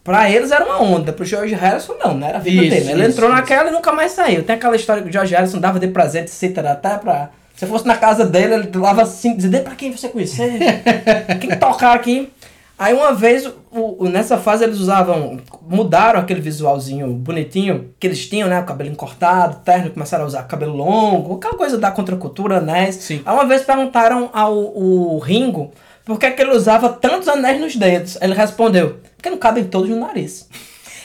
pra 0.04 0.30
eles 0.30 0.52
era 0.52 0.66
uma 0.66 0.82
onda, 0.82 1.14
pro 1.14 1.24
George 1.24 1.54
Harrison 1.54 1.94
não, 2.00 2.18
né, 2.18 2.30
era 2.30 2.38
a 2.40 2.42
vida 2.42 2.64
Isso, 2.64 2.76
dele. 2.76 2.92
Ele 2.92 3.02
isso, 3.02 3.12
entrou 3.12 3.30
isso. 3.30 3.40
naquela 3.40 3.70
e 3.70 3.74
nunca 3.74 3.92
mais 3.92 4.12
saiu. 4.12 4.44
Tem 4.44 4.56
aquela 4.56 4.76
história 4.76 5.04
que 5.04 5.10
o 5.10 5.14
George 5.14 5.34
Harrison 5.36 5.60
dava 5.60 5.80
de 5.80 5.88
presente 5.88 6.32
cítara 6.32 6.72
até 6.72 6.98
pra 6.98 7.30
se 7.56 7.66
fosse 7.66 7.88
na 7.88 7.98
casa 7.98 8.24
dele, 8.24 8.54
ele 8.54 8.68
dava 8.68 9.02
assim, 9.02 9.36
dizia, 9.36 9.50
dê 9.50 9.60
pra 9.62 9.74
quem 9.76 9.92
você 9.92 10.10
conhecer, 10.10 10.60
quem 11.42 11.50
tocar 11.58 11.96
aqui. 11.96 12.32
Aí 12.80 12.94
uma 12.94 13.12
vez, 13.14 13.46
o, 13.72 14.04
o- 14.04 14.10
nessa 14.10 14.38
fase 14.38 14.64
eles 14.64 14.78
usavam, 14.80 15.40
mudaram 15.68 16.20
aquele 16.20 16.40
visualzinho 16.42 17.08
bonitinho 17.14 17.92
que 18.00 18.06
eles 18.06 18.28
tinham, 18.30 18.48
né? 18.48 18.60
O 18.60 18.66
cabelinho 18.66 18.96
cortado, 18.96 19.62
terno, 19.66 19.90
começaram 19.90 20.24
a 20.24 20.28
usar 20.28 20.44
cabelo 20.44 20.76
longo, 20.76 21.38
aquela 21.38 21.56
coisa 21.56 21.78
da 21.78 21.90
contracultura, 21.90 22.58
anéis. 22.58 22.96
Sim. 22.96 23.22
Aí 23.26 23.34
uma 23.34 23.46
vez 23.46 23.64
perguntaram 23.64 24.30
ao 24.32 24.56
o 24.56 25.18
Ringo 25.18 25.72
por 26.06 26.20
que, 26.20 26.30
que 26.32 26.42
ele 26.42 26.52
usava 26.52 26.90
tantos 26.90 27.28
anéis 27.28 27.60
nos 27.60 27.76
dedos. 27.76 28.18
Ele 28.22 28.34
respondeu, 28.36 28.98
porque 29.16 29.30
não 29.30 29.38
cabem 29.38 29.64
todos 29.66 29.90
no 29.90 30.00
nariz. 30.00 30.48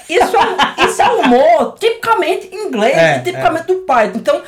Isso 0.09 0.37
é, 0.37 0.85
isso 0.85 1.01
é 1.01 1.09
humor 1.09 1.75
tipicamente 1.81 2.55
inglês 2.55 2.95
É, 2.97 3.19
tipicamente 3.21 3.67
do 3.69 3.77
Python. 3.77 4.19
Então, 4.19 4.43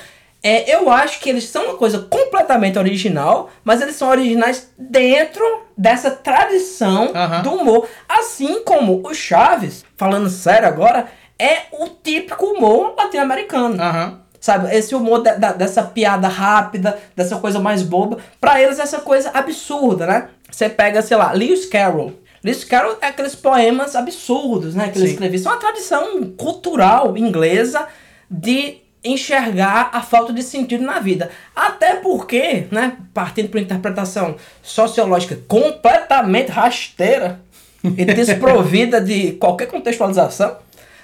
é, 0.47 0.77
eu 0.77 0.91
acho 0.91 1.21
que 1.21 1.31
eles 1.31 1.45
são 1.45 1.65
uma 1.65 1.75
coisa 1.77 2.01
completamente 2.01 2.79
original, 2.79 3.49
mas 3.65 3.81
eles 3.81 3.97
são 3.97 4.09
originais 4.11 4.71
dentro 4.79 5.43
dessa 5.77 6.11
tradição 6.11 7.11
Aham. 7.15 7.43
do 7.43 7.55
humor. 7.55 7.89
Assim 8.07 8.63
como 8.63 9.01
o 9.05 9.15
Chaves, 9.15 9.85
falando 9.97 10.29
sério 10.29 10.69
agora, 10.69 11.07
é 11.39 11.63
o 11.73 11.89
típico 11.89 12.45
humor 12.47 12.95
latino-americano. 12.97 13.81
Aham. 13.83 14.21
Sabe, 14.39 14.77
esse 14.77 14.95
humor 14.95 15.23
da- 15.23 15.37
da- 15.37 15.53
dessa 15.53 15.83
piada 15.83 16.29
rápida, 16.29 16.99
dessa 17.17 17.37
coisa 17.39 17.59
mais 17.59 17.83
boba, 17.83 18.19
pra 18.39 18.61
eles 18.61 18.79
essa 18.79 18.99
coisa 19.01 19.31
absurda, 19.33 20.07
né? 20.07 20.29
Você 20.51 20.69
pega, 20.69 21.01
sei 21.01 21.17
lá, 21.17 21.33
Lewis 21.33 21.65
Carroll. 21.65 22.13
Lewis 22.45 22.63
Carroll 22.63 22.99
é 23.01 23.07
aqueles 23.07 23.35
poemas 23.35 23.97
absurdos, 23.97 24.75
né? 24.75 24.91
Que 24.91 24.99
ele 24.99 25.09
escrevia. 25.09 25.37
Isso 25.37 25.49
é 25.49 25.51
uma 25.53 25.59
tradição 25.59 26.23
cultural 26.37 27.17
inglesa 27.17 27.89
de 28.31 28.84
enxergar 29.05 29.91
a 29.93 30.01
falta 30.01 30.33
de 30.33 30.43
sentido 30.43 30.83
na 30.85 30.99
vida. 30.99 31.31
Até 31.55 31.97
porque, 31.97 32.67
né, 32.71 32.97
partindo 33.13 33.49
para 33.49 33.61
interpretação 33.61 34.37
sociológica 34.63 35.39
completamente 35.47 36.51
rasteira, 36.51 37.41
e 37.85 38.05
desprovida 38.15 39.01
de 39.01 39.33
qualquer 39.33 39.67
contextualização. 39.67 40.57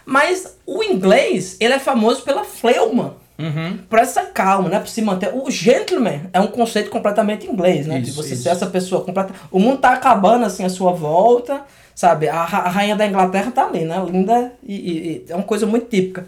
Mas 0.07 0.57
o 0.67 0.83
inglês, 0.83 1.57
ele 1.61 1.75
é 1.75 1.79
famoso 1.79 2.23
pela 2.23 2.43
fleuma. 2.45 3.17
Uhum. 3.39 3.79
Por 3.89 3.99
essa 3.99 4.23
calma, 4.23 4.69
né? 4.69 4.79
Por 4.79 4.89
se 4.89 5.01
manter. 5.01 5.31
O 5.35 5.51
gentleman 5.51 6.23
é 6.33 6.41
um 6.41 6.47
conceito 6.47 6.91
completamente 6.91 7.47
inglês, 7.47 7.87
né? 7.87 7.99
de 7.99 8.11
Isso, 8.11 8.23
você 8.23 8.35
isso. 8.35 8.43
ser 8.43 8.51
essa 8.51 8.67
pessoa 8.67 9.03
completa. 9.03 9.33
O 9.51 9.59
mundo 9.59 9.79
tá 9.79 9.93
acabando 9.93 10.45
assim 10.45 10.63
à 10.65 10.69
sua 10.69 10.93
volta, 10.93 11.63
sabe? 11.95 12.29
A, 12.29 12.41
a 12.43 12.69
rainha 12.69 12.97
da 12.97 13.07
Inglaterra 13.07 13.51
tá 13.51 13.67
ali, 13.67 13.85
né? 13.85 13.97
Linda 14.11 14.53
e, 14.63 14.75
e- 14.75 15.25
e 15.29 15.33
é 15.33 15.35
uma 15.35 15.45
coisa 15.45 15.65
muito 15.67 15.87
típica. 15.89 16.27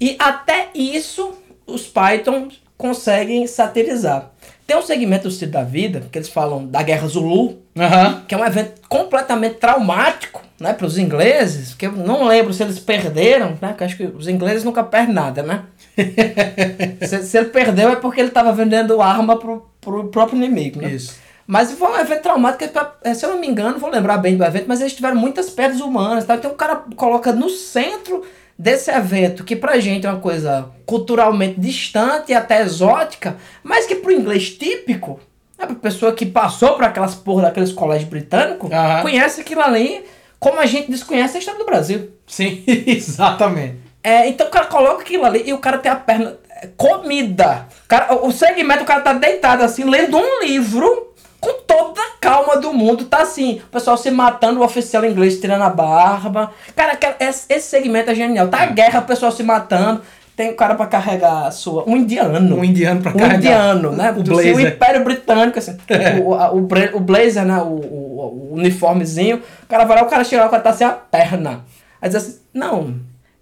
E 0.00 0.16
até 0.18 0.68
isso 0.74 1.32
os 1.66 1.86
Python 1.86 2.48
conseguem 2.76 3.46
satirizar. 3.46 4.30
Tem 4.66 4.76
um 4.76 4.82
segmento 4.82 5.28
do 5.28 5.30
Cid 5.30 5.52
da 5.52 5.62
Vida 5.62 6.06
que 6.10 6.18
eles 6.18 6.28
falam 6.28 6.66
da 6.66 6.82
Guerra 6.82 7.06
Zulu, 7.06 7.58
Aham. 7.76 8.22
que 8.26 8.34
é 8.34 8.38
um 8.38 8.44
evento 8.44 8.80
completamente 8.88 9.56
traumático, 9.56 10.42
né, 10.58 10.72
para 10.72 10.86
os 10.86 10.96
ingleses, 10.96 11.74
que 11.74 11.86
eu 11.86 11.92
não 11.92 12.24
lembro 12.24 12.52
se 12.52 12.62
eles 12.62 12.78
perderam, 12.78 13.58
né, 13.60 13.74
acho 13.78 13.96
que 13.96 14.04
os 14.04 14.28
ingleses 14.28 14.64
nunca 14.64 14.82
perdem 14.82 15.14
nada, 15.14 15.42
né? 15.42 15.64
se, 17.06 17.24
se 17.24 17.36
ele 17.36 17.48
perdeu 17.48 17.90
é 17.90 17.96
porque 17.96 18.20
ele 18.20 18.28
estava 18.28 18.52
vendendo 18.52 19.02
arma 19.02 19.36
pro, 19.36 19.68
pro 19.80 20.08
próprio 20.08 20.36
inimigo, 20.36 20.80
né? 20.80 20.90
Isso. 20.90 21.16
Mas 21.46 21.72
foi 21.72 21.88
um 21.88 21.98
evento 21.98 22.22
traumático, 22.22 22.66
que, 22.66 22.80
eh, 23.08 23.12
se 23.12 23.26
eu 23.26 23.30
não 23.30 23.40
me 23.40 23.46
engano, 23.46 23.78
vou 23.78 23.90
lembrar 23.90 24.16
bem 24.16 24.36
do 24.36 24.44
evento, 24.44 24.64
mas 24.66 24.80
eles 24.80 24.94
tiveram 24.94 25.16
muitas 25.16 25.50
perdas 25.50 25.80
humanas, 25.80 26.24
tá? 26.24 26.36
Então 26.36 26.50
o 26.50 26.54
cara 26.54 26.84
coloca 26.96 27.32
no 27.32 27.50
centro 27.50 28.24
desse 28.58 28.90
evento, 28.90 29.44
que 29.44 29.56
pra 29.56 29.78
gente 29.80 30.06
é 30.06 30.10
uma 30.10 30.20
coisa 30.20 30.70
culturalmente 30.86 31.58
distante 31.60 32.30
e 32.32 32.34
até 32.34 32.62
exótica, 32.62 33.36
mas 33.62 33.86
que 33.86 33.96
pro 33.96 34.12
inglês 34.12 34.50
típico, 34.50 35.18
né, 35.58 35.66
pra 35.66 35.74
pessoa 35.74 36.12
que 36.12 36.24
passou 36.26 36.74
por 36.74 36.84
aquelas 36.84 37.14
porra 37.14 37.42
daqueles 37.42 37.72
colégios 37.72 38.08
britânicos, 38.08 38.70
Aham. 38.70 39.02
conhece 39.02 39.40
aquilo 39.40 39.60
ali 39.62 40.04
como 40.38 40.60
a 40.60 40.66
gente 40.66 40.90
desconhece 40.90 41.36
a 41.36 41.40
história 41.40 41.58
do 41.58 41.66
Brasil. 41.66 42.10
Sim, 42.26 42.62
exatamente. 42.86 43.76
É, 44.02 44.28
então 44.28 44.46
o 44.46 44.50
cara 44.50 44.66
coloca 44.66 45.00
aquilo 45.02 45.24
ali 45.24 45.42
e 45.46 45.52
o 45.54 45.58
cara 45.58 45.78
tem 45.78 45.90
a 45.90 45.96
perna. 45.96 46.36
é, 46.50 46.68
Comida. 46.76 47.66
O, 47.84 47.88
cara, 47.88 48.14
o 48.26 48.30
segmento, 48.30 48.82
o 48.82 48.86
cara 48.86 49.00
tá 49.00 49.14
deitado 49.14 49.62
assim, 49.62 49.84
lendo 49.84 50.18
um 50.18 50.42
livro 50.44 51.13
com 51.44 51.62
toda 51.66 52.00
a 52.00 52.10
calma 52.20 52.56
do 52.56 52.72
mundo. 52.72 53.04
Tá 53.04 53.22
assim, 53.22 53.56
o 53.58 53.70
pessoal 53.70 53.96
se 53.96 54.10
matando, 54.10 54.60
o 54.60 54.64
oficial 54.64 55.04
inglês 55.04 55.38
tirando 55.40 55.62
a 55.62 55.70
barba. 55.70 56.50
Cara, 56.74 56.92
aquela- 56.94 57.16
esse, 57.20 57.60
segmento 57.68 58.10
é 58.10 58.14
genial. 58.14 58.48
Tá 58.48 58.62
a 58.62 58.66
guerra, 58.66 59.00
o 59.00 59.04
pessoal 59.04 59.30
se 59.32 59.42
matando. 59.42 60.00
Tem 60.36 60.50
o 60.50 60.56
cara 60.56 60.74
pra 60.74 60.86
carregar 60.86 61.46
a 61.46 61.50
sua. 61.52 61.84
Um 61.88 61.96
indiano. 61.96 62.56
Um 62.56 62.64
indiano 62.64 63.00
pra 63.00 63.12
Um 63.12 63.16
carregar 63.16 63.36
indiano, 63.38 63.92
né? 63.92 64.10
o 64.16 64.22
blazer. 64.24 64.56
O 64.56 64.60
Império 64.60 65.04
Britânico, 65.04 65.58
assim. 65.60 65.76
o, 66.24 66.34
a- 66.34 66.50
o, 66.52 66.66
o 66.94 67.00
blazer, 67.00 67.44
né? 67.44 67.58
O, 67.62 67.66
o- 67.68 68.50
o 68.50 68.54
uniformezinho. 68.54 69.40
O 69.62 69.66
cara 69.68 69.84
vai 69.84 69.96
lá, 69.96 70.02
o 70.02 70.06
cara 70.10 70.24
chega 70.24 70.42
lá, 70.42 70.48
o 70.48 70.50
cara 70.50 70.62
tá 70.62 70.72
sem 70.72 70.86
a 70.86 70.90
perna. 70.90 71.64
Aí 72.02 72.08
diz 72.08 72.16
assim: 72.16 72.38
Não, 72.52 72.96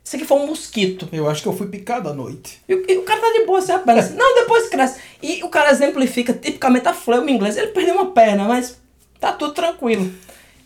isso 0.05 0.17
aqui 0.17 0.25
foi 0.25 0.39
um 0.39 0.47
mosquito. 0.47 1.09
Eu 1.13 1.29
acho 1.29 1.43
que 1.43 1.49
eu 1.49 1.53
fui 1.57 1.67
picado 1.69 2.09
à 2.09 2.13
noite. 2.13 2.61
E, 2.69 2.75
o- 2.75 2.85
e 2.91 2.99
o 2.99 3.03
cara 3.03 3.21
tá 3.21 3.33
de 3.39 3.45
boa 3.47 3.61
sem 3.63 3.75
a 3.75 3.79
perna. 3.79 4.01
Assim, 4.01 4.15
não, 4.17 4.35
depois 4.35 4.69
cresce. 4.69 4.99
E 5.23 5.43
o 5.45 5.49
cara 5.49 5.71
exemplifica 5.71 6.33
tipicamente 6.33 6.89
a 6.89 6.93
fleuma 6.95 7.31
inglesa. 7.31 7.61
Ele 7.61 7.73
perdeu 7.73 7.95
uma 7.95 8.11
perna, 8.11 8.45
mas 8.45 8.79
tá 9.21 9.33
tudo 9.33 9.55
tranquilo. 9.55 10.13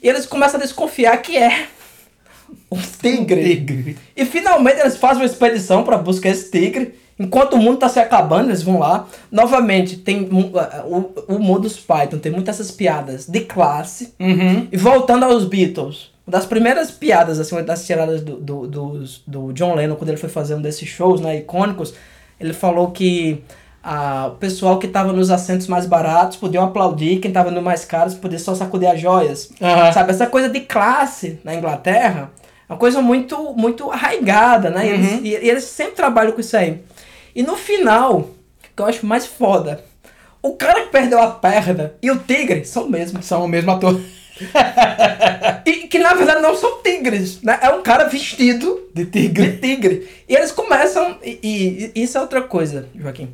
E 0.02 0.08
eles 0.08 0.24
começam 0.26 0.58
a 0.58 0.62
desconfiar 0.62 1.16
que 1.18 1.36
é 1.36 1.66
um 2.70 2.78
tigre. 2.80 3.42
Tigre. 3.56 3.98
E 4.16 4.24
finalmente 4.24 4.80
eles 4.80 4.96
fazem 4.96 5.22
uma 5.22 5.26
expedição 5.26 5.82
para 5.84 5.98
buscar 5.98 6.30
esse 6.30 6.50
tigre. 6.50 6.94
Enquanto 7.18 7.54
o 7.54 7.58
mundo 7.58 7.78
tá 7.78 7.88
se 7.88 7.98
acabando, 7.98 8.50
eles 8.50 8.62
vão 8.62 8.78
lá. 8.78 9.08
Novamente, 9.32 9.96
tem 9.96 10.20
mu- 10.20 10.52
o, 10.84 11.34
o 11.34 11.38
modus 11.38 11.78
Python 11.78 12.18
tem 12.18 12.30
muitas 12.30 12.56
essas 12.60 12.70
piadas 12.70 13.26
de 13.26 13.40
classe. 13.40 14.12
Uhum. 14.20 14.68
E 14.70 14.76
voltando 14.76 15.24
aos 15.24 15.44
Beatles, 15.44 16.10
uma 16.26 16.32
das 16.32 16.44
primeiras 16.46 16.90
piadas, 16.90 17.38
assim, 17.38 17.54
uma 17.54 17.62
das 17.62 17.86
tiradas 17.86 18.20
do, 18.22 18.36
do, 18.36 18.66
dos- 18.66 19.22
do 19.26 19.52
John 19.52 19.74
Lennon, 19.74 19.94
quando 19.96 20.08
ele 20.10 20.16
foi 20.18 20.28
fazer 20.28 20.54
um 20.54 20.60
desses 20.62 20.88
shows, 20.88 21.20
né, 21.20 21.36
icônicos, 21.38 21.94
ele 22.40 22.52
falou 22.52 22.90
que 22.90 23.42
ah, 23.82 24.30
o 24.32 24.36
pessoal 24.36 24.78
que 24.80 24.88
tava 24.88 25.12
nos 25.12 25.30
assentos 25.30 25.68
mais 25.68 25.86
baratos 25.86 26.36
podiam 26.36 26.64
aplaudir, 26.64 27.20
quem 27.20 27.30
tava 27.30 27.52
no 27.52 27.62
mais 27.62 27.84
caros 27.84 28.14
podia 28.14 28.38
só 28.40 28.54
sacudir 28.54 28.88
as 28.88 29.00
joias. 29.00 29.50
Aham. 29.62 29.92
Sabe, 29.92 30.10
essa 30.10 30.26
coisa 30.26 30.48
de 30.48 30.60
classe 30.60 31.38
na 31.44 31.54
Inglaterra 31.54 32.32
é 32.68 32.72
uma 32.72 32.78
coisa 32.78 33.00
muito, 33.00 33.54
muito 33.54 33.92
arraigada, 33.92 34.68
né? 34.70 34.84
E 34.86 34.90
eles, 34.90 35.12
e, 35.22 35.28
e 35.28 35.48
eles 35.50 35.64
sempre 35.64 35.94
trabalham 35.94 36.32
com 36.32 36.40
isso 36.40 36.56
aí. 36.56 36.80
E 37.34 37.44
no 37.44 37.54
final, 37.54 38.30
que 38.74 38.82
eu 38.82 38.86
acho 38.86 39.06
mais 39.06 39.24
foda, 39.24 39.84
o 40.42 40.54
cara 40.54 40.80
que 40.82 40.88
perdeu 40.90 41.22
a 41.22 41.28
perna 41.30 41.92
e 42.02 42.10
o 42.10 42.18
tigre 42.18 42.64
são 42.64 42.86
o 42.86 42.90
mesmo. 42.90 43.22
São 43.22 43.44
o 43.44 43.48
mesmo 43.48 43.70
ator. 43.70 44.00
E 45.64 45.88
que 45.88 45.98
na 45.98 46.14
verdade 46.14 46.40
não 46.40 46.54
são 46.56 46.80
tigres, 46.82 47.42
né? 47.42 47.58
É 47.60 47.68
um 47.70 47.82
cara 47.82 48.04
vestido 48.04 48.88
De 48.94 49.04
tigre. 49.06 49.48
de 49.52 49.58
tigre. 49.58 50.08
E 50.28 50.34
eles 50.34 50.52
começam. 50.52 51.18
E, 51.22 51.92
e- 51.94 52.02
isso 52.02 52.16
é 52.16 52.20
outra 52.20 52.42
coisa, 52.42 52.88
Joaquim. 52.94 53.30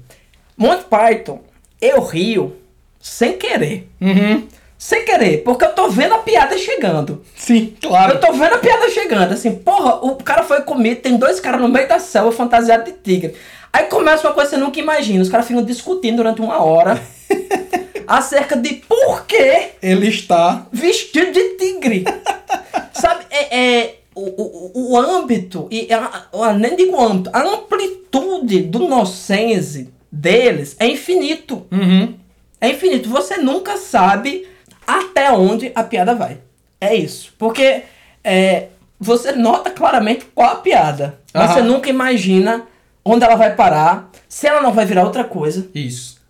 Monty 0.57 0.85
Python, 0.85 1.41
eu 1.81 2.01
rio 2.03 2.57
sem 3.01 3.37
querer. 3.37 3.88
Uhum. 4.01 4.47
Sem 4.79 5.05
querer, 5.05 5.43
porque 5.45 5.65
eu 5.65 5.73
tô 5.75 5.88
vendo 5.88 6.15
a 6.15 6.19
piada 6.19 6.57
chegando. 6.59 7.23
Sim, 7.37 7.75
claro. 7.81 8.15
Eu 8.15 8.21
tô 8.21 8.33
vendo 8.33 8.55
a 8.55 8.59
piada 8.59 8.88
chegando, 8.91 9.33
assim, 9.33 9.55
porra, 9.55 10.05
o 10.05 10.17
cara 10.17 10.43
foi 10.43 10.62
comido, 10.62 11.01
tem 11.01 11.17
dois 11.17 11.38
caras 11.38 11.61
no 11.61 11.69
meio 11.69 11.87
da 11.88 12.01
selva 12.01 12.33
fantasiados 12.33 12.87
de 12.87 12.99
tigre. 12.99 13.35
Aí 13.73 13.85
começa 13.85 14.27
uma 14.27 14.35
coisa 14.35 14.51
que 14.51 14.57
você 14.57 14.61
nunca 14.61 14.81
imagina, 14.81 15.23
os 15.23 15.29
caras 15.29 15.47
ficam 15.47 15.62
discutindo 15.62 16.17
durante 16.17 16.41
uma 16.41 16.62
hora 16.65 17.01
acerca 18.07 18.57
de 18.57 18.75
por 18.75 19.25
que 19.27 19.71
Ele 19.83 20.09
está. 20.09 20.67
vestido 20.73 21.33
de 21.33 21.55
tigre. 21.57 22.05
Sabe, 22.93 23.25
é, 23.31 23.59
é 23.81 23.95
o, 24.15 24.21
o, 24.21 24.93
o 24.93 24.97
âmbito, 24.99 25.67
e 25.71 25.93
a, 25.93 26.27
a- 26.33 26.53
nem 26.53 26.77
digo 26.77 27.01
âmbito, 27.01 27.31
a 27.33 27.43
amplitude 27.43 28.62
do 28.62 28.81
nonsense 28.88 29.88
deles 30.11 30.77
é 30.79 30.87
infinito. 30.87 31.67
Uhum. 31.71 32.15
É 32.61 32.69
infinito. 32.71 33.09
Você 33.09 33.38
nunca 33.38 33.77
sabe 33.77 34.47
até 34.87 35.33
onde 35.33 35.73
a 35.75 35.83
piada 35.83 36.15
vai. 36.15 36.38
É 36.81 36.95
isso. 36.95 37.33
Porque 37.38 37.83
é, 38.23 38.69
você 39.01 39.33
nota 39.33 39.71
claramente 39.71 40.27
qual 40.35 40.51
a 40.51 40.57
piada. 40.57 41.19
Mas 41.33 41.45
Aham. 41.45 41.55
você 41.55 41.62
nunca 41.62 41.88
imagina 41.91 42.67
onde 43.05 43.25
ela 43.25 43.35
vai 43.37 43.57
parar, 43.57 44.11
se 44.29 44.47
ela 44.47 44.61
não 44.61 44.73
vai 44.73 44.85
virar 44.85 45.05
outra 45.05 45.25
coisa. 45.25 45.69
Isso. 45.75 46.21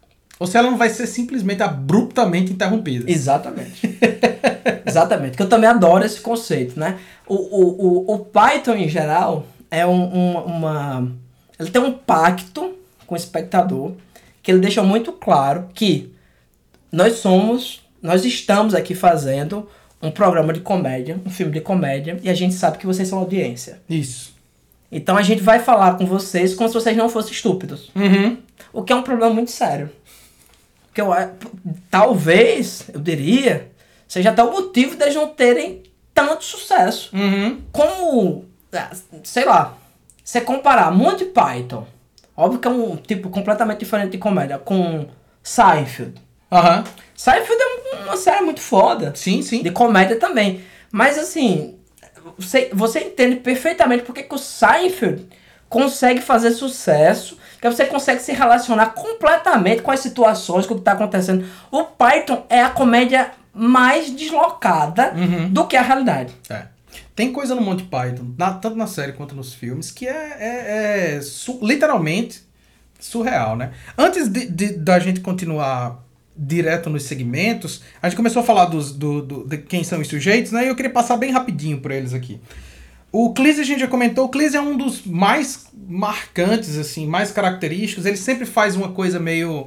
Ou 0.43 0.47
se 0.49 0.57
ela 0.59 0.69
não 0.69 0.77
vai 0.77 0.91
ser 0.91 1.07
simplesmente 1.07 1.63
abruptamente 1.63 2.53
interrompida. 2.53 3.09
Exatamente. 3.09 3.97
Exatamente. 4.85 5.37
Que 5.37 5.43
eu 5.45 5.49
também 5.49 5.71
adoro 5.71 6.05
esse 6.05 6.21
conceito, 6.21 6.79
né? 6.81 6.99
O, 7.29 7.35
o, 7.37 7.87
o, 8.11 8.15
o 8.15 8.19
Python, 8.25 8.75
em 8.75 8.89
geral, 8.89 9.47
é 9.71 9.87
um, 9.87 10.03
um- 10.03 10.39
uma... 10.45 11.09
Ele 11.61 11.71
tem 11.71 11.81
um 11.81 11.93
pacto 11.93 12.75
com 13.07 13.15
o 13.15 13.17
espectador 13.17 13.93
que 14.43 14.51
ele 14.51 14.59
deixa 14.59 14.83
muito 14.83 15.13
claro 15.13 15.69
que 15.73 16.13
nós 16.91 17.15
somos... 17.19 17.81
Nós 18.03 18.25
estamos 18.25 18.75
aqui 18.75 18.97
fazendo 18.97 19.69
um 20.03 20.11
programa 20.11 20.53
de 20.53 20.59
comédia, 20.59 21.21
um 21.25 21.31
filme 21.31 21.53
de 21.53 21.61
comédia, 21.61 22.19
e 22.21 22.29
a 22.29 22.35
gente 22.35 22.55
sabe 22.55 22.79
que 22.79 22.87
vocês 22.87 23.07
são 23.07 23.21
audiência. 23.21 23.81
Isso. 23.89 24.35
Então 24.91 25.17
a 25.17 25.23
gente 25.23 25.41
vai 25.41 25.61
falar 25.61 25.97
com 25.97 26.05
vocês 26.05 26.53
como 26.53 26.69
se 26.69 26.75
vocês 26.75 26.97
não 26.97 27.09
fossem 27.09 27.31
estúpidos. 27.33 27.93
Uhum. 27.95 28.39
O 28.73 28.83
que 28.83 28.93
é 28.93 28.97
um 28.97 29.03
problema 29.03 29.33
muito 29.33 29.53
sério. 29.53 29.89
Que 30.95 31.01
eu, 31.01 31.11
talvez, 31.91 32.85
eu 32.93 33.01
diria, 33.01 33.71
seja 34.07 34.31
até 34.31 34.43
o 34.43 34.53
motivo 34.53 34.97
deles 34.97 35.15
não 35.15 35.29
terem 35.29 35.83
tanto 36.15 36.45
sucesso. 36.45 37.11
Uhum. 37.15 37.63
Como, 37.73 38.45
ah, 38.73 38.91
sei 39.25 39.45
lá, 39.45 39.77
você 40.23 40.41
comparar 40.41 40.91
Monty 40.93 41.25
Python, 41.27 41.87
óbvio 42.37 42.61
que 42.61 42.69
é 42.69 42.71
um 42.71 42.97
tipo 42.97 43.31
completamente 43.31 43.79
diferente 43.81 44.13
de 44.13 44.19
comédia, 44.19 44.59
com 44.59 45.07
Seinfeld. 45.43 46.15
Aham. 46.51 46.85
Seinfeld 47.17 47.61
é 47.63 47.67
um- 47.67 48.05
uma 48.05 48.17
série 48.17 48.45
muito 48.45 48.61
foda. 48.61 49.13
Sim, 49.15 49.43
sim. 49.43 49.63
De 49.63 49.71
comédia 49.71 50.17
também. 50.19 50.63
Mas 50.91 51.19
assim, 51.19 51.79
você, 52.39 52.69
você 52.73 53.01
entende 53.01 53.37
perfeitamente 53.37 54.03
porque 54.05 54.23
que 54.23 54.35
o 54.35 54.39
Seinfeld 54.39 55.27
consegue 55.73 56.21
fazer 56.21 56.51
sucesso, 56.53 57.39
que 57.61 57.69
você 57.69 57.87
consegue 57.87 58.21
se 58.21 58.31
relacionar 58.33 58.87
completamente 58.95 59.81
com 59.83 59.91
as 59.91 60.01
situações, 60.01 60.67
com 60.67 60.75
o 60.75 60.77
que 60.77 60.83
está 60.83 60.93
acontecendo. 60.93 61.47
O 61.71 61.85
Python 61.85 62.45
é 62.51 62.61
a 62.61 62.69
comédia 62.69 63.31
mais 63.55 64.11
deslocada 64.11 65.13
do 65.51 65.67
que 65.67 65.77
a 65.77 65.83
realidade. 65.83 66.33
É. 66.51 66.67
Tem 67.17 67.33
coisa 67.33 67.55
no 67.55 67.63
Monty 67.63 67.85
Python, 67.85 68.35
na- 68.39 68.53
tanto 68.53 68.77
na 68.77 68.87
série 68.87 69.13
quanto 69.13 69.35
nos 69.35 69.55
filmes, 69.55 69.91
que 69.91 70.07
é, 70.07 70.37
é- 70.39 71.15
é 71.17 71.21
su- 71.23 71.59
literalmente 71.63 72.43
surreal, 73.01 73.57
né? 73.57 73.71
Antes 73.97 74.29
de, 74.29 74.47
de- 74.47 74.73
da 74.77 74.99
gente 74.99 75.21
continuar 75.21 76.03
direto 76.37 76.89
nos 76.91 77.03
segmentos, 77.05 77.83
a 78.03 78.09
gente 78.09 78.17
começou 78.17 78.41
a 78.43 78.45
falar 78.45 78.65
dos, 78.67 78.93
do, 78.93 79.21
do- 79.23 79.45
de 79.47 79.59
quem 79.59 79.85
são 79.85 80.01
os 80.01 80.09
sujeitos, 80.09 80.53
né? 80.53 80.65
E 80.65 80.69
eu 80.69 80.75
queria 80.77 80.91
passar 80.91 81.17
bem 81.17 81.31
rapidinho 81.31 81.81
por 81.81 81.91
eles 81.91 82.15
aqui. 82.15 82.41
O 83.12 83.35
Cleese 83.35 83.61
a 83.61 83.64
gente 83.64 83.81
já 83.81 83.87
comentou, 83.87 84.25
o 84.25 84.29
Cleese 84.31 84.57
é 84.57 84.61
um 84.61 84.75
dos 84.77 85.05
mais 85.05 85.66
marcantes, 85.88 86.79
assim, 86.79 87.07
mais 87.07 87.31
característicos. 87.31 88.07
Ele 88.07 88.16
sempre 88.16 88.46
faz 88.46 88.75
uma 88.75 88.88
coisa 88.92 89.20
meio 89.20 89.66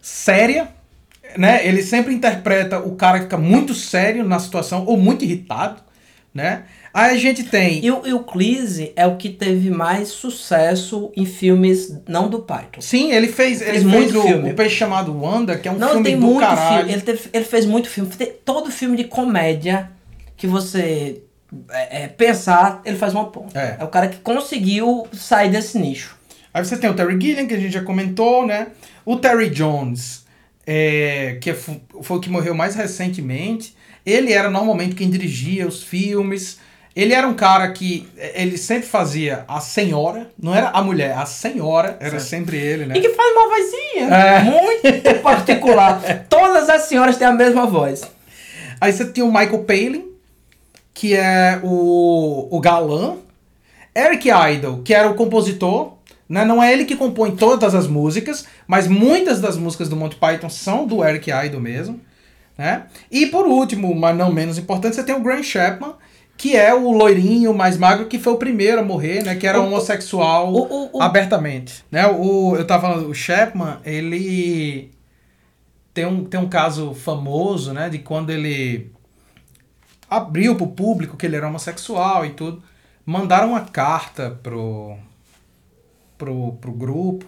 séria, 0.00 0.68
né? 1.36 1.66
Ele 1.66 1.82
sempre 1.82 2.14
interpreta 2.14 2.78
o 2.80 2.96
cara 2.96 3.18
que 3.18 3.24
fica 3.24 3.36
muito 3.36 3.74
sério 3.74 4.24
na 4.24 4.38
situação 4.38 4.84
ou 4.86 4.96
muito 4.96 5.24
irritado. 5.24 5.82
né? 6.32 6.62
Aí 6.94 7.14
a 7.14 7.18
gente 7.18 7.42
tem... 7.44 7.84
E 7.84 7.90
o, 7.90 8.06
e 8.06 8.12
o 8.14 8.20
Cleese 8.20 8.92
é 8.96 9.04
o 9.06 9.16
que 9.16 9.28
teve 9.28 9.68
mais 9.70 10.08
sucesso 10.08 11.12
em 11.16 11.24
filmes 11.26 12.00
não 12.08 12.28
do 12.28 12.40
Python. 12.40 12.80
Sim, 12.80 13.12
ele 13.12 13.28
fez, 13.28 13.60
ele 13.60 13.80
Fez 13.80 13.82
fez 13.82 13.94
muito 13.94 14.18
o, 14.18 14.22
filme. 14.22 14.50
o 14.52 14.54
Peixe 14.54 14.76
Chamado 14.76 15.16
Wanda, 15.20 15.56
que 15.58 15.68
é 15.68 15.72
um 15.72 15.78
não, 15.78 15.88
filme 15.90 16.04
tem 16.04 16.18
do 16.18 16.26
muito 16.26 16.40
caralho. 16.40 16.78
filme. 16.78 16.92
Ele, 16.92 17.02
teve- 17.02 17.30
ele 17.32 17.44
fez 17.44 17.66
muito 17.66 17.88
filme. 17.88 18.10
Todo 18.44 18.70
filme 18.70 18.96
de 18.96 19.04
comédia 19.04 19.90
que 20.36 20.46
você 20.46 21.22
é, 21.70 22.04
é, 22.04 22.08
pensar, 22.08 22.80
ele 22.84 22.96
faz 22.96 23.12
uma 23.14 23.26
ponta. 23.30 23.58
É. 23.58 23.76
é 23.80 23.84
o 23.84 23.88
cara 23.88 24.08
que 24.08 24.18
conseguiu 24.18 25.06
sair 25.12 25.50
desse 25.50 25.78
nicho. 25.78 26.16
Aí 26.52 26.64
você 26.64 26.76
tem 26.76 26.90
o 26.90 26.94
Terry 26.94 27.20
Gilliam, 27.20 27.46
que 27.46 27.54
a 27.54 27.58
gente 27.58 27.72
já 27.72 27.82
comentou, 27.82 28.44
né? 28.46 28.68
O 29.04 29.16
Terry 29.16 29.50
Jones, 29.50 30.24
é, 30.66 31.38
que 31.40 31.54
fu- 31.54 31.80
foi 32.02 32.16
o 32.16 32.20
que 32.20 32.28
morreu 32.28 32.54
mais 32.54 32.74
recentemente. 32.74 33.76
Ele 34.04 34.32
era 34.32 34.50
normalmente 34.50 34.94
quem 34.94 35.08
dirigia 35.10 35.66
os 35.66 35.82
filmes. 35.82 36.58
Ele 36.96 37.14
era 37.14 37.26
um 37.26 37.34
cara 37.34 37.70
que 37.70 38.08
é, 38.18 38.42
ele 38.42 38.58
sempre 38.58 38.88
fazia 38.88 39.44
a 39.46 39.60
senhora, 39.60 40.28
não 40.36 40.52
era 40.52 40.70
a 40.70 40.82
mulher, 40.82 41.16
a 41.16 41.24
senhora, 41.24 41.96
era 42.00 42.18
sempre 42.18 42.56
ele, 42.56 42.84
né? 42.86 42.96
E 42.96 43.00
que 43.00 43.10
faz 43.10 43.32
uma 43.32 43.48
vozinha 43.48 44.14
É. 44.14 44.40
muito 44.42 45.22
particular. 45.22 46.02
Todas 46.28 46.68
as 46.68 46.82
senhoras 46.82 47.16
têm 47.16 47.28
a 47.28 47.32
mesma 47.32 47.64
voz. 47.66 48.02
Aí 48.80 48.92
você 48.92 49.04
tinha 49.12 49.24
o 49.24 49.28
Michael 49.32 49.62
Palin, 49.64 50.09
que 50.94 51.14
é 51.14 51.60
o, 51.62 52.48
o 52.50 52.60
galã. 52.60 53.16
Eric 53.96 54.28
Idle, 54.28 54.82
que 54.84 54.94
era 54.94 55.10
o 55.10 55.14
compositor. 55.14 55.94
Né? 56.28 56.44
Não 56.44 56.62
é 56.62 56.72
ele 56.72 56.84
que 56.84 56.94
compõe 56.94 57.34
todas 57.34 57.74
as 57.74 57.88
músicas, 57.88 58.46
mas 58.66 58.86
muitas 58.86 59.40
das 59.40 59.56
músicas 59.56 59.88
do 59.88 59.96
Monty 59.96 60.14
Python 60.16 60.48
são 60.48 60.86
do 60.86 61.04
Eric 61.04 61.28
Idle 61.30 61.60
mesmo. 61.60 62.00
Né? 62.56 62.84
E 63.10 63.26
por 63.26 63.46
último, 63.46 63.92
mas 63.94 64.16
não 64.16 64.32
menos 64.32 64.56
importante, 64.58 64.94
você 64.94 65.02
tem 65.02 65.14
o 65.14 65.20
Grant 65.22 65.42
Chapman, 65.44 65.94
que 66.36 66.54
é 66.56 66.72
o 66.72 66.92
loirinho 66.92 67.52
mais 67.52 67.76
magro, 67.76 68.06
que 68.06 68.18
foi 68.18 68.32
o 68.32 68.36
primeiro 68.36 68.80
a 68.80 68.84
morrer, 68.84 69.24
né? 69.24 69.34
Que 69.34 69.46
era 69.46 69.60
O- 69.60 69.66
homossexual 69.66 70.52
o- 70.54 70.90
o- 70.96 71.02
abertamente. 71.02 71.84
Né? 71.90 72.06
O, 72.06 72.54
eu 72.56 72.66
tava 72.66 72.82
falando, 72.88 73.08
o 73.08 73.14
Chapman, 73.14 73.78
ele 73.84 74.90
tem 75.92 76.06
um, 76.06 76.24
tem 76.24 76.38
um 76.38 76.48
caso 76.48 76.94
famoso, 76.94 77.72
né? 77.72 77.88
De 77.90 77.98
quando 77.98 78.30
ele 78.30 78.90
abriu 80.10 80.56
pro 80.56 80.66
público 80.66 81.16
que 81.16 81.24
ele 81.24 81.36
era 81.36 81.46
homossexual 81.46 82.26
e 82.26 82.30
tudo. 82.30 82.60
Mandaram 83.06 83.50
uma 83.50 83.60
carta 83.60 84.38
pro, 84.42 84.96
pro, 86.18 86.52
pro 86.54 86.72
grupo, 86.72 87.24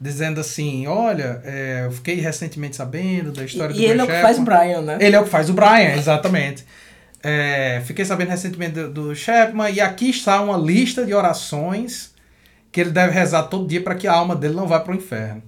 dizendo 0.00 0.40
assim, 0.40 0.86
olha, 0.86 1.42
é, 1.44 1.82
eu 1.84 1.92
fiquei 1.92 2.16
recentemente 2.16 2.76
sabendo 2.76 3.30
da 3.30 3.44
história 3.44 3.74
do 3.74 3.80
E 3.80 3.84
ele 3.84 4.00
é 4.00 4.04
o 4.04 4.06
que 4.06 4.20
faz 4.20 4.36
Chapman." 4.36 4.44
Brian, 4.44 4.80
né? 4.80 4.98
Ele 5.00 5.14
é 5.14 5.20
o 5.20 5.24
que 5.24 5.30
faz 5.30 5.50
o 5.50 5.52
Brian, 5.52 5.94
exatamente. 5.96 6.64
É, 7.22 7.82
fiquei 7.84 8.04
sabendo 8.04 8.30
recentemente 8.30 8.72
do, 8.72 8.90
do 8.90 9.14
Chapman 9.14 9.70
e 9.70 9.80
aqui 9.80 10.08
está 10.08 10.40
uma 10.40 10.56
lista 10.56 11.04
de 11.04 11.12
orações 11.12 12.14
que 12.70 12.80
ele 12.80 12.90
deve 12.90 13.12
rezar 13.12 13.44
todo 13.44 13.66
dia 13.66 13.82
para 13.82 13.94
que 13.94 14.06
a 14.06 14.12
alma 14.12 14.36
dele 14.36 14.54
não 14.54 14.66
vá 14.66 14.80
para 14.80 14.92
o 14.92 14.96
inferno. 14.96 15.42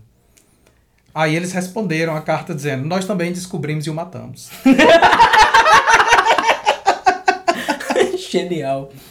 Aí 1.14 1.34
eles 1.34 1.52
responderam 1.52 2.16
a 2.16 2.20
carta 2.20 2.54
dizendo: 2.54 2.86
Nós 2.86 3.04
também 3.04 3.32
descobrimos 3.32 3.86
e 3.86 3.90
o 3.90 3.94
matamos. 3.94 4.50
Genial. 8.30 8.92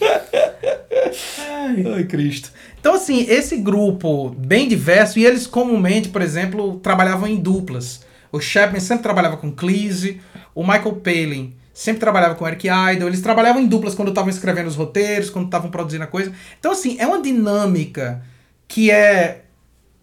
Ai, 1.94 2.04
Cristo. 2.04 2.50
Então, 2.80 2.94
assim, 2.94 3.26
esse 3.28 3.56
grupo 3.58 4.30
bem 4.30 4.66
diverso, 4.66 5.18
e 5.18 5.26
eles 5.26 5.46
comumente, 5.46 6.08
por 6.08 6.22
exemplo, 6.22 6.78
trabalhavam 6.78 7.28
em 7.28 7.36
duplas. 7.36 8.04
O 8.32 8.40
Chapman 8.40 8.80
sempre 8.80 9.02
trabalhava 9.02 9.36
com 9.36 9.52
Cleese, 9.52 10.20
o 10.54 10.62
Michael 10.62 10.96
Palin 10.96 11.54
sempre 11.72 12.00
trabalhava 12.00 12.34
com 12.34 12.46
Eric 12.46 12.68
Idle, 12.68 13.08
eles 13.08 13.22
trabalhavam 13.22 13.62
em 13.62 13.66
duplas 13.66 13.94
quando 13.94 14.08
estavam 14.08 14.28
escrevendo 14.28 14.66
os 14.66 14.76
roteiros, 14.76 15.30
quando 15.30 15.46
estavam 15.46 15.70
produzindo 15.70 16.04
a 16.04 16.06
coisa. 16.06 16.30
Então, 16.58 16.72
assim, 16.72 16.96
é 16.98 17.06
uma 17.06 17.22
dinâmica 17.22 18.22
que 18.68 18.90
é 18.90 19.44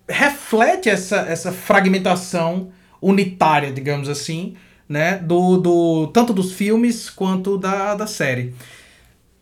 reflete 0.09 0.89
essa, 0.89 1.17
essa 1.17 1.51
fragmentação 1.51 2.69
unitária, 2.99 3.71
digamos 3.71 4.09
assim, 4.09 4.55
né, 4.89 5.17
do, 5.17 5.57
do 5.57 6.07
tanto 6.07 6.33
dos 6.33 6.53
filmes 6.53 7.09
quanto 7.09 7.57
da, 7.59 7.93
da 7.93 8.07
série. 8.07 8.55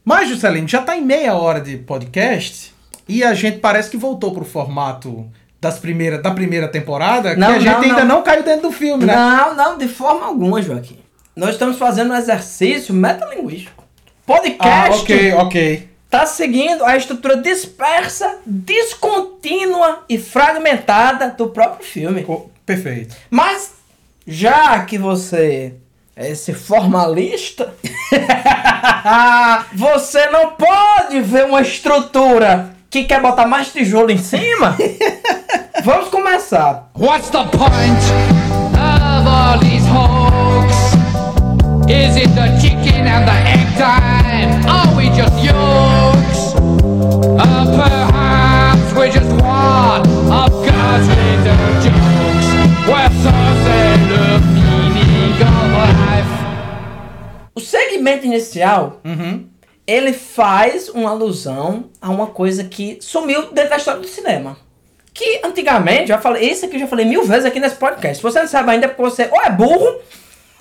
Mas, 0.06 0.30
Juscelino, 0.30 0.68
já 0.68 0.82
tá 0.84 0.96
em 0.96 1.04
meia 1.04 1.34
hora 1.36 1.60
de 1.60 1.78
podcast 1.78 2.74
e 3.10 3.24
a 3.24 3.34
gente 3.34 3.58
parece 3.58 3.90
que 3.90 3.98
voltou 3.98 4.32
pro 4.32 4.46
formato 4.46 5.28
das 5.60 5.80
primeira, 5.80 6.20
da 6.22 6.30
primeira 6.32 6.68
temporada, 6.68 7.36
Não, 7.36 7.48
que 7.48 7.54
a 7.56 7.60
gente 7.60 7.72
não, 7.74 7.82
ainda 7.82 8.06
não. 8.06 8.16
não 8.18 8.24
caiu 8.24 8.44
dentro 8.44 8.64
do 8.70 8.72
filme, 8.72 9.04
né? 9.06 9.16
Não, 9.16 9.56
não, 9.56 9.78
de 9.80 9.88
forma 9.88 10.26
alguma, 10.28 10.62
Joaquim. 10.62 11.00
Nós 11.36 11.52
estamos 11.52 11.78
fazendo 11.78 12.12
um 12.14 12.16
exercício 12.16 12.94
metalinguístico. 12.94 13.84
Podcast 14.26 14.62
Ah, 14.92 14.96
ok, 14.96 15.34
ok. 15.34 15.90
tá 16.10 16.26
seguindo 16.26 16.84
a 16.86 16.96
estrutura 16.96 17.38
dispersa, 17.38 18.38
descontínua 18.46 20.04
e 20.08 20.18
fragmentada 20.18 21.30
do 21.38 21.48
próprio 21.50 21.86
filme. 21.86 22.24
Co- 22.24 22.50
Perfeito. 22.66 23.16
Mas, 23.30 23.72
já 24.26 24.84
que 24.86 24.98
você 24.98 25.74
esse 26.18 26.54
formalista, 26.54 27.74
você 29.76 30.28
não 30.28 30.52
pode 30.52 31.20
ver 31.22 31.46
uma 31.46 31.62
estrutura 31.62 32.70
que 32.90 33.04
quer 33.04 33.22
botar 33.22 33.46
mais 33.46 33.74
tijolo 33.74 34.12
em 34.12 34.18
cima? 34.18 34.78
Vamos 35.84 36.10
começar. 36.10 36.90
What's 36.98 37.30
the 37.30 37.44
point 37.44 38.02
of 38.74 39.28
all 39.28 39.60
these 39.60 39.86
hoax? 39.88 40.74
Is 41.90 42.16
it 42.16 42.30
the 42.34 42.58
chicken 42.62 43.06
and 43.06 43.26
the 43.26 43.36
egg 43.52 43.68
time? 43.78 44.66
Are 44.70 44.96
we 44.96 45.10
just 45.10 45.38
yokes? 45.44 46.56
Segmento 57.66 58.26
inicial, 58.26 59.02
Uhum. 59.04 59.48
ele 59.88 60.14
faz 60.14 60.88
uma 60.90 61.10
alusão 61.10 61.90
a 62.02 62.10
uma 62.10 62.28
coisa 62.28 62.64
que 62.64 62.98
sumiu 63.02 63.52
dentro 63.52 63.72
da 63.72 63.78
história 63.78 64.00
do 64.02 64.08
cinema. 64.08 64.58
Que 65.14 65.40
antigamente, 65.44 66.08
já 66.10 66.18
falei, 66.18 66.50
isso 66.52 66.66
aqui 66.66 66.76
eu 66.76 66.80
já 66.82 66.88
falei 66.88 67.06
mil 67.06 67.24
vezes 67.24 67.46
aqui 67.46 67.60
nesse 67.60 67.76
podcast. 67.76 68.18
Se 68.18 68.24
você 68.24 68.40
não 68.42 68.48
sabe 68.48 68.72
ainda, 68.72 68.86
é 68.86 68.90
porque 68.90 69.02
você 69.02 69.30
ou 69.32 69.42
é 69.42 69.50
burro, 69.50 70.00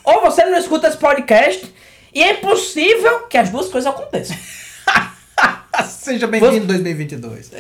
ou 0.05 0.21
você 0.21 0.45
não 0.45 0.57
escuta 0.59 0.87
esse 0.89 0.97
podcast, 0.97 1.73
e 2.15 2.23
é 2.23 2.33
impossível 2.35 3.21
que 3.29 3.37
as 3.37 3.51
duas 3.51 3.69
coisas 3.69 3.93
aconteçam. 3.93 4.37
Seja 5.89 6.27
bem-vindo 6.29 6.67
2022. 6.67 7.51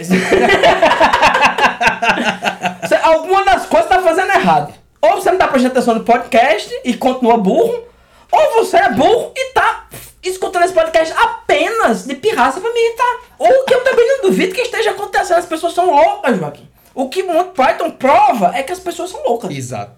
Você- 2.82 2.94
alguma 3.02 3.44
das 3.44 3.66
coisas 3.66 3.88
tá 3.88 4.00
fazendo 4.00 4.30
errado. 4.30 4.72
Ou 5.00 5.16
você 5.16 5.30
não 5.30 5.38
tá 5.38 5.48
prestando 5.48 5.72
atenção 5.72 5.94
no 5.96 6.04
podcast 6.04 6.70
e 6.84 6.94
continua 6.94 7.36
burro, 7.36 7.82
ou 8.30 8.64
você 8.64 8.76
é 8.76 8.90
burro 8.92 9.32
e 9.36 9.52
tá 9.52 9.86
escutando 10.22 10.64
esse 10.64 10.72
podcast 10.74 11.12
apenas 11.16 12.04
de 12.06 12.14
pirraça 12.14 12.60
pra 12.60 12.72
me 12.72 12.78
irritar. 12.80 13.20
Ou 13.38 13.64
que 13.64 13.74
eu 13.74 13.84
também 13.84 14.06
não 14.08 14.22
duvido 14.22 14.54
que 14.54 14.60
esteja 14.62 14.90
acontecendo. 14.92 15.38
As 15.38 15.46
pessoas 15.46 15.74
são 15.74 15.90
loucas, 15.90 16.38
Joaquim. 16.38 16.68
O 16.94 17.08
que 17.08 17.22
Monty 17.22 17.50
Python 17.54 17.90
prova 17.90 18.52
é 18.54 18.62
que 18.62 18.72
as 18.72 18.78
pessoas 18.80 19.10
são 19.10 19.22
loucas. 19.24 19.50
Exato. 19.50 19.92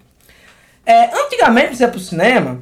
É, 0.84 1.10
antigamente, 1.24 1.76
você 1.76 1.84
ir 1.84 1.90
pro 1.90 2.00
cinema, 2.00 2.60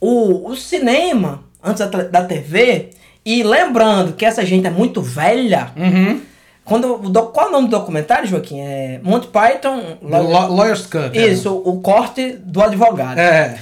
o, 0.00 0.48
o 0.50 0.56
cinema, 0.56 1.44
antes 1.62 1.86
da, 1.88 2.02
da 2.02 2.24
TV, 2.24 2.90
e 3.24 3.42
lembrando 3.42 4.12
que 4.14 4.24
essa 4.24 4.44
gente 4.44 4.66
é 4.66 4.70
muito 4.70 5.00
velha, 5.00 5.72
Uhum. 5.76 6.20
quando, 6.64 6.98
qual 7.32 7.46
é 7.46 7.48
o 7.48 7.52
nome 7.52 7.68
do 7.68 7.78
documentário, 7.78 8.26
Joaquim? 8.26 8.60
É 8.60 9.00
Monty 9.02 9.28
Python... 9.28 9.98
Law- 10.02 10.52
Lawyer's 10.54 10.86
Cut. 10.86 11.16
é. 11.18 11.26
Isso, 11.28 11.50
o, 11.52 11.70
o 11.76 11.80
corte 11.80 12.32
do 12.32 12.62
advogado. 12.62 13.18
É. 13.18 13.58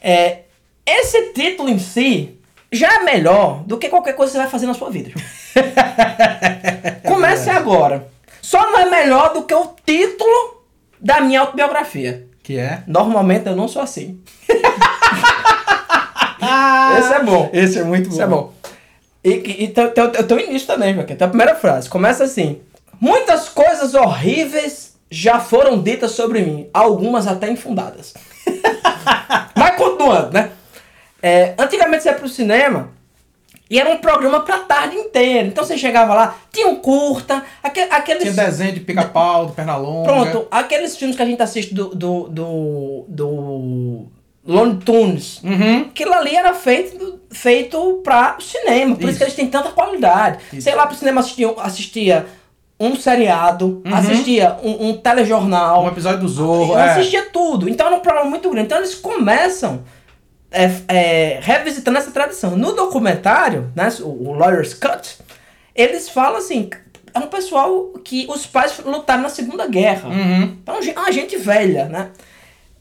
É, 0.00 0.41
esse 0.86 1.32
título 1.32 1.68
em 1.68 1.78
si 1.78 2.38
já 2.70 3.00
é 3.00 3.04
melhor 3.04 3.62
do 3.64 3.78
que 3.78 3.88
qualquer 3.88 4.14
coisa 4.14 4.32
que 4.32 4.36
você 4.36 4.42
vai 4.42 4.50
fazer 4.50 4.66
na 4.66 4.74
sua 4.74 4.90
vida. 4.90 5.12
Comece 7.06 7.50
agora. 7.50 8.08
Só 8.40 8.70
não 8.70 8.78
é 8.80 8.90
melhor 8.90 9.32
do 9.34 9.42
que 9.44 9.54
o 9.54 9.74
título 9.86 10.64
da 11.00 11.20
minha 11.20 11.40
autobiografia. 11.40 12.26
Que 12.42 12.58
é? 12.58 12.82
Normalmente 12.86 13.46
eu 13.46 13.54
não 13.54 13.68
sou 13.68 13.82
assim. 13.82 14.20
Esse 16.98 17.14
é 17.14 17.22
bom. 17.22 17.50
Esse 17.52 17.78
é 17.78 17.84
muito 17.84 18.08
bom. 18.08 18.14
Isso 18.14 18.22
é 18.22 18.26
bom. 18.26 18.52
E, 19.22 19.30
e, 19.64 19.68
tem, 19.68 19.88
tem, 19.90 20.10
tem, 20.10 20.24
tem 20.24 20.36
o 20.36 20.40
início 20.40 20.66
também, 20.66 20.94
Joaquim. 20.94 21.14
Tem 21.14 21.24
a 21.26 21.28
primeira 21.28 21.54
frase. 21.54 21.88
Começa 21.88 22.24
assim. 22.24 22.60
Muitas 23.00 23.48
coisas 23.48 23.94
horríveis 23.94 24.96
já 25.10 25.38
foram 25.38 25.80
ditas 25.80 26.12
sobre 26.12 26.42
mim. 26.42 26.68
Algumas 26.74 27.28
até 27.28 27.48
infundadas. 27.48 28.14
Mas 29.54 29.76
continuando, 29.76 30.32
né? 30.32 30.50
É, 31.22 31.54
antigamente 31.58 32.02
você 32.02 32.08
ia 32.08 32.14
pro 32.14 32.28
cinema 32.28 32.90
e 33.70 33.78
era 33.78 33.88
um 33.88 33.98
programa 33.98 34.40
pra 34.40 34.58
tarde 34.58 34.96
inteira. 34.96 35.48
Então 35.48 35.64
você 35.64 35.78
chegava 35.78 36.12
lá, 36.12 36.36
tinha 36.52 36.66
um 36.68 36.76
curta, 36.76 37.42
aque- 37.62 37.86
aqueles... 37.90 38.22
Tinha 38.22 38.34
desenho 38.34 38.72
de 38.72 38.80
pica-pau, 38.80 39.46
do 39.46 39.52
Pernalonga. 39.52 40.12
Pronto, 40.12 40.46
aqueles 40.50 40.96
filmes 40.96 41.16
que 41.16 41.22
a 41.22 41.26
gente 41.26 41.40
assiste 41.42 41.72
do. 41.74 41.94
do. 41.94 42.28
do. 42.28 43.04
do, 43.08 44.06
Lone 44.44 44.78
Tunes. 44.78 45.40
Uhum. 45.44 45.82
Aquilo 45.82 46.12
ali 46.14 46.34
era 46.34 46.52
feito, 46.52 47.20
feito 47.30 48.00
pra 48.02 48.36
cinema, 48.40 48.96
por 48.96 49.02
isso. 49.02 49.10
Isso. 49.10 49.18
que 49.18 49.24
eles 49.24 49.34
têm 49.34 49.46
tanta 49.46 49.70
qualidade. 49.70 50.38
Sei 50.60 50.74
lá, 50.74 50.84
pro 50.84 50.96
cinema 50.96 51.20
assistia, 51.20 51.54
assistia 51.58 52.26
um 52.78 52.96
seriado, 52.96 53.80
assistia 53.84 54.56
um, 54.64 54.88
um 54.88 54.96
telejornal, 54.96 55.84
Um 55.84 55.88
episódio 55.88 56.18
do 56.22 56.28
Zorro. 56.28 56.76
é. 56.76 56.90
assistia 56.90 57.22
tudo. 57.32 57.68
Então 57.68 57.86
era 57.86 57.94
um 57.94 58.00
problema 58.00 58.28
muito 58.28 58.50
grande. 58.50 58.66
Então 58.66 58.78
eles 58.78 58.96
começam 58.96 59.84
é, 60.52 60.70
é, 60.88 61.40
revisitando 61.40 61.98
essa 61.98 62.10
tradição. 62.10 62.56
No 62.56 62.72
documentário, 62.72 63.72
né, 63.74 63.88
o, 64.00 64.32
Lawyer's 64.34 64.74
Cut, 64.74 65.18
eles 65.74 66.08
falam 66.08 66.38
assim, 66.38 66.70
é 67.14 67.18
um 67.18 67.26
pessoal 67.26 67.88
que 68.04 68.26
os 68.28 68.46
pais 68.46 68.78
lutaram 68.84 69.22
na 69.22 69.28
Segunda 69.28 69.66
Guerra. 69.66 70.08
Uhum. 70.08 70.56
Então 70.62 70.76
é 70.76 70.98
uma 71.00 71.12
gente 71.12 71.36
velha, 71.36 71.86
né? 71.86 72.10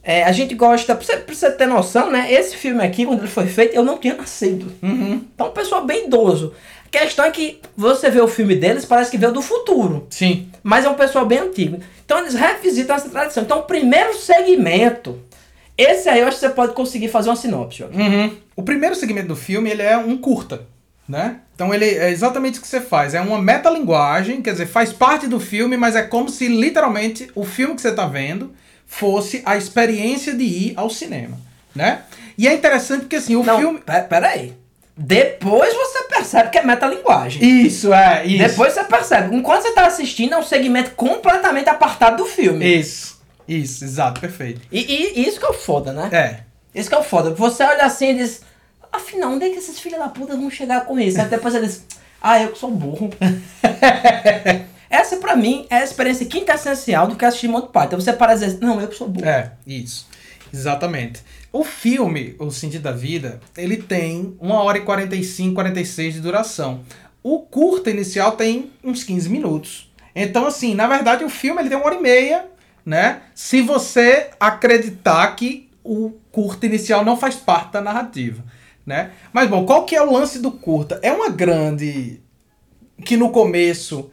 É, 0.04 0.24
a 0.24 0.32
gente 0.32 0.56
gosta, 0.56 0.96
pra 0.96 1.06
você, 1.06 1.18
pra 1.18 1.36
você 1.36 1.52
ter 1.52 1.68
noção, 1.68 2.10
né? 2.10 2.32
Esse 2.32 2.58
filme 2.58 2.84
aqui, 2.84 3.06
quando 3.06 3.20
ele 3.20 3.28
foi 3.28 3.46
feito, 3.46 3.76
eu 3.76 3.84
não 3.84 3.98
tinha 3.98 4.16
nascido. 4.16 4.74
Uhum. 4.82 5.26
Então, 5.34 5.48
um 5.48 5.52
pessoal 5.52 5.86
bem 5.86 6.08
idoso. 6.08 6.54
A 6.86 6.90
questão 6.90 7.24
é 7.24 7.32
que 7.32 7.62
você 7.78 8.10
vê 8.10 8.20
o 8.20 8.28
filme 8.28 8.56
deles, 8.56 8.84
parece 8.84 9.12
que 9.12 9.18
veio 9.18 9.32
do 9.32 9.42
futuro. 9.42 10.08
Sim. 10.10 10.50
Mas 10.64 10.86
é 10.86 10.90
um 10.90 10.96
pessoal 10.96 11.26
bem 11.26 11.40
antigo. 11.40 11.80
Então 12.04 12.20
eles 12.20 12.34
revisitam 12.34 12.96
essa 12.96 13.10
tradição. 13.10 13.44
Então 13.44 13.60
o 13.60 13.64
primeiro 13.64 14.14
segmento, 14.18 15.18
esse 15.82 16.10
aí 16.10 16.20
eu 16.22 16.28
acho 16.28 16.38
que 16.40 16.46
você 16.48 16.50
pode 16.54 16.74
conseguir 16.74 17.08
fazer 17.10 17.30
uma 17.30 17.36
sinopse. 17.36 17.84
Uhum. 17.84 18.36
O 18.56 18.64
primeiro 18.64 18.96
segmento 18.96 19.28
do 19.30 19.36
filme, 19.36 19.70
ele 19.70 19.82
é 19.82 19.98
um 19.98 20.18
curta, 20.18 20.62
né? 21.08 21.38
Então 21.56 21.74
ele 21.74 21.86
é 21.86 22.10
exatamente 22.10 22.60
o 22.60 22.62
que 22.62 22.68
você 22.68 22.82
faz. 22.82 23.14
É 23.14 23.22
uma 23.22 23.42
metalinguagem, 23.42 24.42
quer 24.42 24.52
dizer, 24.52 24.66
faz 24.68 24.92
parte 24.94 25.28
do 25.28 25.40
filme, 25.40 25.78
mas 25.78 25.96
é 25.96 26.02
como 26.02 26.30
se 26.30 26.48
literalmente 26.48 27.30
o 27.36 27.44
filme 27.46 27.76
que 27.76 27.82
você 27.82 27.90
está 27.90 28.06
vendo 28.08 28.54
fosse 28.86 29.42
a 29.46 29.56
experiência 29.58 30.34
de 30.34 30.44
ir 30.44 30.74
ao 30.76 30.90
cinema, 30.90 31.38
né? 31.76 32.02
E 32.38 32.48
é 32.48 32.54
interessante 32.54 33.02
porque 33.02 33.16
assim, 33.18 33.36
o 33.36 33.44
Não, 33.44 33.58
filme... 33.58 33.80
pe- 33.80 34.02
peraí. 34.10 34.54
Depois 34.98 35.74
você 35.74 36.04
percebe 36.04 36.50
que 36.50 36.58
é 36.58 36.64
metalinguagem. 36.64 37.44
Isso, 37.66 37.94
é, 37.94 38.26
isso. 38.26 38.38
Depois 38.50 38.74
você 38.74 38.84
percebe. 38.84 39.36
Enquanto 39.36 39.64
você 39.64 39.72
tá 39.72 39.86
assistindo, 39.88 40.34
é 40.34 40.38
um 40.38 40.44
segmento 40.44 40.92
completamente 40.92 41.70
apartado 41.70 42.18
do 42.18 42.26
filme. 42.26 42.66
Isso, 42.80 43.11
isso, 43.48 43.84
exato, 43.84 44.22
perfeito. 44.22 44.62
E, 44.72 44.80
e 45.20 45.28
isso 45.28 45.40
que 45.40 45.46
é 45.46 45.50
o 45.50 45.54
foda, 45.54 45.92
né? 45.92 46.10
É, 46.12 46.80
Isso 46.80 46.90
que 46.90 46.96
é 46.96 47.00
o 47.00 47.04
foda. 47.04 47.32
Você 47.32 47.64
olha 47.64 47.84
assim 47.84 48.12
e 48.12 48.16
diz, 48.16 48.42
afinal, 48.92 49.32
onde 49.32 49.46
é 49.46 49.50
que 49.50 49.58
esses 49.58 49.80
filhos 49.80 50.00
da 50.00 50.08
puta 50.10 50.36
vão 50.36 50.50
chegar 50.50 50.86
com 50.86 51.00
isso? 51.00 51.20
Aí 51.20 51.28
depois 51.28 51.54
eles, 51.56 51.86
ah, 52.22 52.42
eu 52.42 52.52
que 52.52 52.58
sou 52.60 52.72
burro. 52.72 53.10
Essa 54.90 55.16
pra 55.18 55.36
mim 55.38 55.66
é 55.70 55.78
a 55.78 55.84
experiência 55.84 56.26
quintessencial 56.26 57.08
do 57.08 57.16
que 57.16 57.24
assistir 57.24 57.48
Monty 57.48 57.72
Python. 57.72 57.96
Você 57.96 58.12
para 58.12 58.34
e 58.34 58.40
dizer, 58.40 58.60
não, 58.60 58.80
eu 58.80 58.90
que 58.90 58.96
sou 58.96 59.08
burro. 59.08 59.26
É, 59.26 59.52
isso. 59.66 60.08
Exatamente. 60.54 61.22
O 61.54 61.64
filme, 61.64 62.36
O 62.40 62.52
Sentido 62.52 62.84
da 62.84 62.92
Vida, 62.92 63.40
ele 63.58 63.78
tem 63.78 64.36
1 64.40 64.52
hora 64.52 64.78
e 64.78 64.82
45, 64.82 65.54
46 65.56 66.16
de 66.16 66.20
duração. 66.20 66.82
O 67.24 67.40
curta 67.40 67.90
inicial 67.90 68.34
tem 68.34 68.72
uns 68.84 69.04
15 69.04 69.30
minutos. 69.30 69.92
Então, 70.16 70.46
assim, 70.46 70.76
na 70.76 70.88
verdade, 70.88 71.24
o 71.24 71.30
filme 71.30 71.62
ele 71.62 71.70
tem 71.70 71.78
uma 71.78 71.86
hora 71.86 71.96
e 71.96 72.02
meia, 72.02 72.46
né? 72.86 73.22
Se 73.36 73.62
você 73.62 74.30
acreditar 74.40 75.36
que 75.36 75.70
o 75.84 76.12
curta 76.32 76.66
inicial 76.66 77.04
não 77.04 77.18
faz 77.18 77.36
parte 77.36 77.74
da 77.74 77.82
narrativa, 77.82 78.44
né? 78.86 79.12
Mas, 79.34 79.50
bom, 79.50 79.66
qual 79.66 79.86
que 79.86 79.96
é 79.96 80.02
o 80.02 80.12
lance 80.12 80.40
do 80.40 80.52
curta? 80.52 81.00
É 81.02 81.12
uma 81.12 81.30
grande... 81.30 82.20
Que 83.04 83.18
no 83.18 83.30
começo 83.32 84.12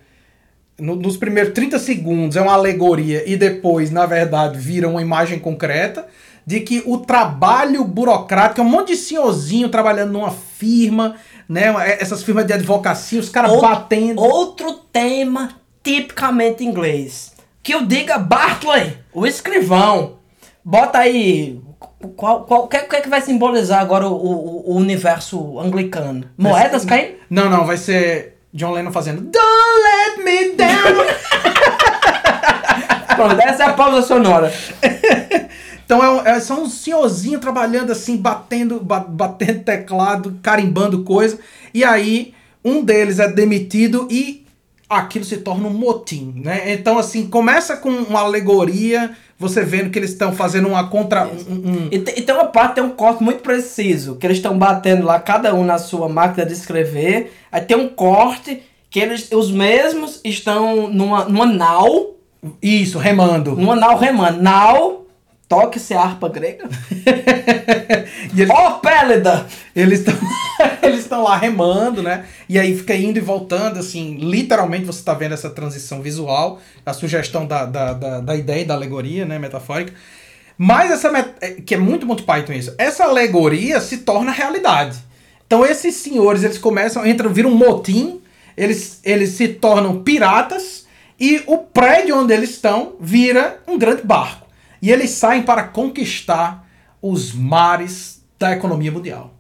no- 0.79 0.97
nos 0.97 1.17
primeiros 1.17 1.53
30 1.53 1.79
segundos 1.79 2.37
é 2.37 2.41
uma 2.41 2.53
alegoria 2.55 3.23
e 3.29 3.37
depois, 3.37 3.91
na 3.91 4.07
verdade, 4.07 4.59
vira 4.59 4.89
uma 4.89 5.03
imagem 5.03 5.39
concreta 5.39 6.07
de 6.47 6.61
que 6.61 6.83
o 6.87 6.99
trabalho 6.99 7.85
burocrático 7.85 8.61
é 8.61 8.65
um 8.65 8.69
monte 8.69 8.89
de 8.93 8.97
senhorzinho 8.97 9.69
trabalhando 9.69 10.13
numa 10.13 10.31
firma, 10.31 11.17
né? 11.47 11.67
Essas 12.01 12.23
firmas 12.23 12.47
de 12.47 12.55
advocacia, 12.55 13.21
os 13.21 13.29
caras 13.29 13.61
batendo. 13.61 14.23
Outro 14.23 14.73
tema 14.91 15.51
tipicamente 15.83 16.65
inglês. 16.65 17.33
Que 17.63 17.75
eu 17.75 17.85
diga 17.87 18.19
Bartley, 18.19 18.97
o 19.13 19.27
escrivão. 19.27 20.17
Bota 20.65 20.99
aí. 20.99 21.61
Qual, 22.17 22.45
qual, 22.45 22.65
o 22.65 22.69
que, 22.69 22.79
que 22.79 22.97
é 22.97 23.01
que 23.01 23.09
vai 23.09 23.21
simbolizar 23.21 23.81
agora 23.81 24.07
o, 24.07 24.13
o- 24.15 24.73
o 24.73 24.77
universo 24.77 25.59
anglicano? 25.59 26.25
Moedas 26.37 26.85
caindo? 26.85 27.15
Não, 27.29 27.49
não, 27.51 27.65
vai 27.67 27.77
ser 27.77 28.39
John 28.55 28.71
Lennon 28.73 28.93
fazendo 28.93 29.21
Don't 29.23 29.39
let 30.17 30.25
me 30.25 30.55
down. 30.57 31.07
Pronto, 33.17 33.41
essa 33.41 33.65
é 33.65 33.67
a 33.67 33.73
pausa 33.73 34.03
sonora. 34.07 34.53
Então 35.89 36.05
é 36.05 36.11
um- 36.11 36.27
é- 36.27 36.39
são 36.39 36.65
uns 36.65 36.75
senhorzinhos 36.83 37.41
trabalhando 37.41 37.91
assim, 37.91 38.15
batendo, 38.19 38.79
ba- 38.79 39.01
batendo 39.09 39.65
teclado, 39.65 40.39
carimbando 40.43 41.03
coisa. 41.03 41.39
E 41.73 41.83
aí 41.83 42.35
um 42.63 42.85
deles 42.85 43.19
é 43.19 43.27
demitido 43.27 44.07
e 44.11 44.45
aquilo 44.89 45.25
se 45.25 45.39
torna 45.39 45.69
um 45.69 45.73
motim, 45.73 46.33
né? 46.45 46.73
Então 46.73 46.99
assim, 46.99 47.27
começa 47.27 47.77
com 47.77 47.91
uma 47.91 48.21
alegoria, 48.21 49.11
você 49.39 49.63
vendo 49.65 49.91
que 49.91 49.99
eles 49.99 50.11
estão 50.11 50.33
fazendo 50.33 50.69
uma 50.69 50.89
contra... 50.89 51.27
um- 51.27 51.53
um- 51.53 51.89
E, 51.93 51.97
e 51.97 52.23
tem 52.23 52.35
uma 52.35 52.47
parte, 52.47 52.77
tem 52.77 52.85
um 52.85 52.91
corte 52.91 53.23
muito 53.23 53.41
preciso, 53.43 54.17
que 54.17 54.27
eles 54.27 54.39
estão 54.39 54.57
batendo 54.59 55.05
lá, 55.05 55.21
cada 55.21 55.55
um 55.55 55.65
na 55.65 55.79
sua 55.79 56.09
máquina 56.09 56.47
de 56.47 56.53
escrever. 56.55 57.33
Aí 57.53 57.61
tem 57.61 57.77
um 57.77 57.89
corte 57.89 58.63
que 58.91 58.99
eles, 58.99 59.31
os 59.33 59.51
mesmos 59.51 60.21
estão 60.25 60.89
numa, 60.89 61.25
numa 61.27 61.47
nau, 61.47 62.15
Isso, 62.63 62.99
remando. 62.99 63.55
numa 63.57 63.77
nau 63.77 63.99
remando. 63.99 64.41
Nau, 64.41 65.05
toque-se 65.49 65.95
a 65.95 66.01
harpa 66.03 66.29
grega. 66.29 66.69
E 68.35 68.43
eles- 68.43 68.51
Ó, 68.55 68.73
Pélida! 68.79 69.47
Eles 69.75 70.01
estão 70.01 70.15
eles 70.83 71.01
estão 71.01 71.23
lá 71.23 71.37
remando, 71.37 72.03
né? 72.03 72.25
E 72.49 72.59
aí 72.59 72.77
fica 72.77 72.95
indo 72.95 73.17
e 73.19 73.21
voltando, 73.21 73.79
assim, 73.79 74.17
literalmente 74.17 74.85
você 74.85 75.03
tá 75.03 75.15
vendo 75.15 75.33
essa 75.35 75.49
transição 75.51 76.03
visual, 76.03 76.61
a 76.85 76.93
sugestão 76.93 77.47
da, 77.47 77.65
da, 77.65 77.93
da, 77.93 78.21
da 78.21 78.37
ideia 78.37 78.65
da 78.65 78.75
alegoria, 78.75 79.25
né, 79.25 79.39
metafórica. 79.39 79.93
Mas 80.57 80.91
essa, 80.91 81.11
met- 81.11 81.35
é, 81.41 81.51
que 81.53 81.75
é 81.75 81.79
muito 81.79 82.05
Monty 82.07 82.23
Python 82.25 82.53
isso, 82.53 82.75
essa 82.77 83.05
alegoria 83.05 83.81
se 83.81 83.99
torna 83.99 84.31
realidade. 84.33 84.99
Então 85.47 85.65
esses 85.65 85.95
senhores, 85.95 86.43
eles 86.45 86.59
começam, 86.59 87.07
entram, 87.07 87.33
viram 87.33 87.51
um 87.51 87.55
motim, 87.57 88.21
eles, 88.57 89.01
eles 89.05 89.31
se 89.31 89.49
tornam 89.49 90.03
piratas 90.03 90.87
e 91.19 91.43
o 91.47 91.59
prédio 91.59 92.17
onde 92.19 92.35
eles 92.35 92.51
estão 92.51 92.95
vira 93.01 93.61
um 93.67 93.79
grande 93.79 94.03
barco. 94.03 94.48
E 94.81 94.91
eles 94.91 95.11
saem 95.11 95.43
para 95.43 95.65
conquistar 95.65 96.67
os 97.03 97.33
mares 97.33 98.23
da 98.39 98.53
economia 98.53 98.93
mundial. 98.93 99.35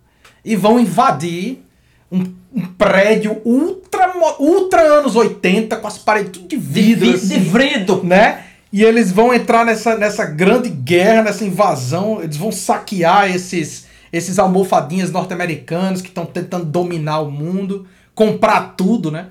E 0.44 0.56
vão 0.56 0.78
invadir 0.80 1.62
um, 2.10 2.24
um 2.54 2.66
prédio 2.66 3.40
ultra, 3.44 4.12
ultra 4.38 4.80
anos 4.82 5.14
80, 5.14 5.76
com 5.76 5.86
as 5.86 5.98
paredes 5.98 6.32
tudo 6.32 6.48
de 6.48 6.56
vidro. 6.56 7.06
vi- 7.10 7.14
assim, 7.14 7.28
de 7.28 7.38
vrido. 7.40 8.02
né? 8.04 8.44
E 8.72 8.82
eles 8.84 9.10
vão 9.12 9.32
entrar 9.32 9.64
nessa, 9.64 9.96
nessa 9.96 10.24
grande 10.26 10.68
guerra, 10.68 11.22
nessa 11.24 11.44
invasão. 11.44 12.22
Eles 12.22 12.36
vão 12.36 12.50
saquear 12.52 13.30
esses, 13.34 13.86
esses 14.12 14.38
almofadinhas 14.38 15.10
norte-americanos 15.10 16.02
que 16.02 16.08
estão 16.08 16.26
tentando 16.26 16.64
dominar 16.66 17.20
o 17.20 17.30
mundo, 17.30 17.86
comprar 18.14 18.74
tudo, 18.76 19.10
né? 19.10 19.28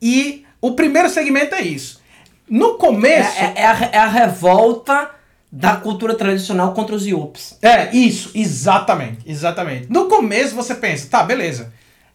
E 0.00 0.44
o 0.60 0.72
primeiro 0.72 1.08
segmento 1.08 1.54
é 1.54 1.62
isso. 1.62 2.00
No 2.48 2.74
É, 2.74 2.78
começo. 2.78 3.38
é- 3.40 3.52
é 3.56 3.66
a, 3.66 3.90
é 3.92 3.98
a 3.98 4.06
revolta 4.08 5.10
da 5.50 5.76
cultura 5.76 6.14
tradicional 6.14 6.72
contra 6.74 6.94
os 6.94 7.06
Yups. 7.06 7.56
É, 7.62 7.94
isso, 7.96 8.30
exatamente, 8.34 9.18
exatamente. 9.26 9.86
No 9.90 10.06
começo 10.08 10.54
você 10.54 10.74
pensa, 10.74 11.08
tá, 11.10 11.22
beleza. 11.22 11.72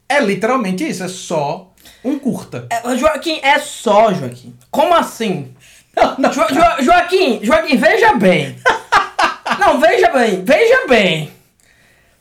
É 0.08 0.20
literalmente 0.20 0.88
isso, 0.88 1.04
é 1.04 1.08
só 1.08 1.72
um 2.04 2.20
curta. 2.20 2.68
É, 2.70 2.96
Joaquim, 2.98 3.40
é 3.42 3.58
só, 3.60 4.14
Joaquim. 4.14 4.56
Como 4.70 4.94
assim? 4.94 5.54
Jo- 5.96 6.54
Jo- 6.54 6.84
Joaquim, 6.84 7.40
Joaquim, 7.44 7.78
veja 7.78 8.14
bem. 8.14 8.56
Não, 9.60 9.80
veja 9.80 10.10
bem, 10.10 10.44
veja 10.44 10.88
bem. 10.88 11.32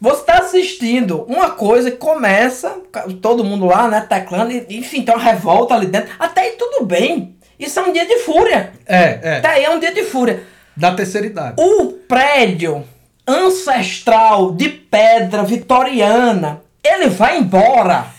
Você 0.00 0.22
tá 0.24 0.38
assistindo 0.38 1.24
uma 1.28 1.50
coisa 1.50 1.90
que 1.90 1.98
começa, 1.98 2.80
todo 3.20 3.44
mundo 3.44 3.66
lá, 3.66 3.86
né, 3.86 4.00
teclando, 4.08 4.50
e, 4.52 4.66
enfim, 4.78 5.02
tem 5.02 5.14
uma 5.14 5.22
revolta 5.22 5.74
ali 5.74 5.86
dentro. 5.86 6.10
Até 6.18 6.40
aí 6.42 6.50
tudo 6.52 6.86
bem. 6.86 7.36
Isso 7.58 7.78
é 7.78 7.82
um 7.82 7.92
dia 7.92 8.06
de 8.06 8.16
fúria. 8.20 8.72
É, 8.86 9.18
é. 9.22 9.36
Até 9.38 9.48
aí 9.48 9.64
é 9.64 9.70
um 9.70 9.78
dia 9.78 9.92
de 9.92 10.02
fúria. 10.04 10.42
Da 10.76 10.94
terceira 10.94 11.26
idade. 11.26 11.56
O 11.62 11.86
prédio 12.08 12.84
ancestral 13.26 14.52
de 14.52 14.68
pedra 14.68 15.42
vitoriana, 15.42 16.60
ele 16.82 17.08
vai 17.08 17.38
embora. 17.38 18.06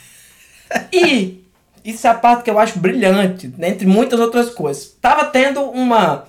E 0.94 1.44
isso 1.84 2.08
é 2.08 2.10
a 2.10 2.14
parte 2.14 2.44
que 2.44 2.50
eu 2.50 2.58
acho 2.58 2.80
brilhante, 2.80 3.54
né, 3.58 3.68
entre 3.70 3.86
muitas 3.86 4.18
outras 4.22 4.50
coisas. 4.52 4.96
Tava 5.02 5.26
tendo 5.26 5.62
uma. 5.64 6.26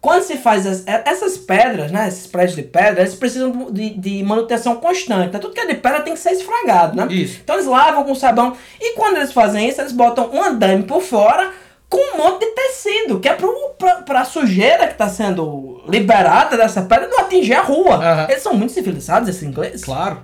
Quando 0.00 0.22
se 0.22 0.36
faz 0.36 0.64
as- 0.64 0.84
essas 0.86 1.36
pedras, 1.36 1.90
né? 1.90 2.06
Esses 2.06 2.26
prédios 2.28 2.54
de 2.54 2.62
pedra, 2.62 3.00
eles 3.02 3.16
precisam 3.16 3.68
de, 3.72 3.90
de 3.90 4.22
manutenção 4.22 4.76
constante. 4.76 5.32
Né? 5.32 5.38
Tudo 5.40 5.52
que 5.52 5.60
é 5.60 5.66
de 5.66 5.74
pedra 5.74 6.02
tem 6.02 6.14
que 6.14 6.20
ser 6.20 6.30
esfragado, 6.30 6.96
né? 6.96 7.12
Isso. 7.12 7.40
Então 7.42 7.56
eles 7.56 7.66
lavam 7.66 8.04
com 8.04 8.14
sabão. 8.14 8.56
E 8.80 8.94
quando 8.94 9.16
eles 9.16 9.32
fazem 9.32 9.68
isso, 9.68 9.80
eles 9.80 9.92
botam 9.92 10.30
um 10.32 10.40
andame 10.42 10.84
por 10.84 11.02
fora 11.02 11.50
com 11.90 12.14
um 12.14 12.18
monte 12.18 12.46
de 12.46 12.52
tecido, 12.52 13.18
que 13.18 13.28
é 13.28 13.36
pra, 13.76 13.94
pra 14.02 14.24
sujeira 14.24 14.86
que 14.86 14.94
tá 14.94 15.08
sendo 15.08 15.82
liberada 15.88 16.56
dessa 16.56 16.82
pedra 16.82 17.08
não 17.08 17.18
atingir 17.18 17.54
a 17.54 17.62
rua. 17.62 17.96
Aham. 17.96 18.26
Eles 18.30 18.42
são 18.42 18.54
muito 18.54 18.72
civilizados, 18.72 19.28
esses 19.28 19.42
ingleses. 19.42 19.84
Claro. 19.84 20.22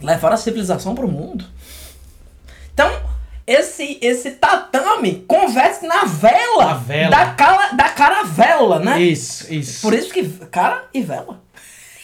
Levaram 0.00 0.34
a 0.34 0.38
civilização 0.38 0.94
pro 0.94 1.08
mundo. 1.08 1.44
Então, 2.72 2.88
esse, 3.44 3.98
esse 4.00 4.32
tatame 4.32 5.24
converte 5.26 5.84
na 5.84 6.04
vela, 6.04 6.74
vela. 6.74 7.10
Da, 7.10 7.26
cala, 7.30 7.72
da 7.72 7.88
caravela, 7.88 8.78
né? 8.78 9.00
Isso, 9.02 9.52
isso. 9.52 9.82
Por 9.82 9.92
isso 9.92 10.12
que 10.12 10.22
cara 10.50 10.84
e 10.94 11.00
vela. 11.00 11.42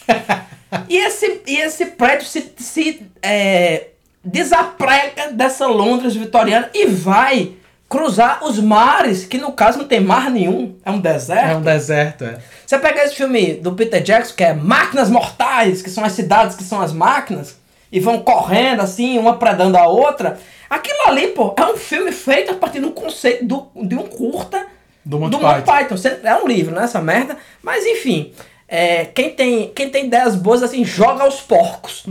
e, 0.88 0.96
esse, 0.96 1.40
e 1.46 1.56
esse 1.56 1.86
prédio 1.86 2.26
se, 2.26 2.52
se 2.56 3.06
é, 3.22 3.90
desaprega 4.24 5.30
dessa 5.30 5.68
Londres 5.68 6.16
vitoriana 6.16 6.68
e 6.74 6.86
vai 6.86 7.61
cruzar 7.92 8.42
os 8.42 8.58
mares, 8.58 9.26
que 9.26 9.36
no 9.36 9.52
caso 9.52 9.76
não 9.76 9.84
tem 9.84 10.00
mar 10.00 10.30
nenhum, 10.30 10.74
é 10.82 10.90
um 10.90 10.98
deserto. 10.98 11.50
É 11.50 11.56
um 11.56 11.60
deserto, 11.60 12.24
é. 12.24 12.38
Você 12.64 12.78
pega 12.78 13.04
esse 13.04 13.14
filme 13.14 13.52
do 13.52 13.72
Peter 13.72 14.02
Jackson, 14.02 14.34
que 14.34 14.42
é 14.42 14.54
Máquinas 14.54 15.10
Mortais, 15.10 15.82
que 15.82 15.90
são 15.90 16.02
as 16.02 16.12
cidades 16.12 16.56
que 16.56 16.64
são 16.64 16.80
as 16.80 16.90
máquinas, 16.90 17.58
e 17.92 18.00
vão 18.00 18.20
correndo 18.20 18.80
assim, 18.80 19.18
uma 19.18 19.36
predando 19.36 19.76
a 19.76 19.86
outra. 19.86 20.40
Aquilo 20.70 21.00
ali, 21.06 21.28
pô, 21.28 21.54
é 21.54 21.66
um 21.66 21.76
filme 21.76 22.12
feito 22.12 22.52
a 22.52 22.54
partir 22.54 22.80
do 22.80 22.92
conceito 22.92 23.44
do, 23.44 23.68
de 23.86 23.94
um 23.94 24.04
curta 24.04 24.64
Do 25.04 25.20
Monty 25.20 25.36
Monty 25.36 25.60
Python. 25.60 25.96
Python. 25.96 26.26
É 26.26 26.34
um 26.36 26.48
livro, 26.48 26.74
né, 26.74 26.84
essa 26.84 27.02
merda. 27.02 27.36
Mas 27.62 27.84
enfim, 27.84 28.32
é, 28.66 29.04
quem, 29.04 29.34
tem, 29.34 29.70
quem 29.74 29.90
tem 29.90 30.06
ideias 30.06 30.34
boas, 30.34 30.62
assim, 30.62 30.82
joga 30.82 31.24
aos 31.24 31.42
porcos. 31.42 32.04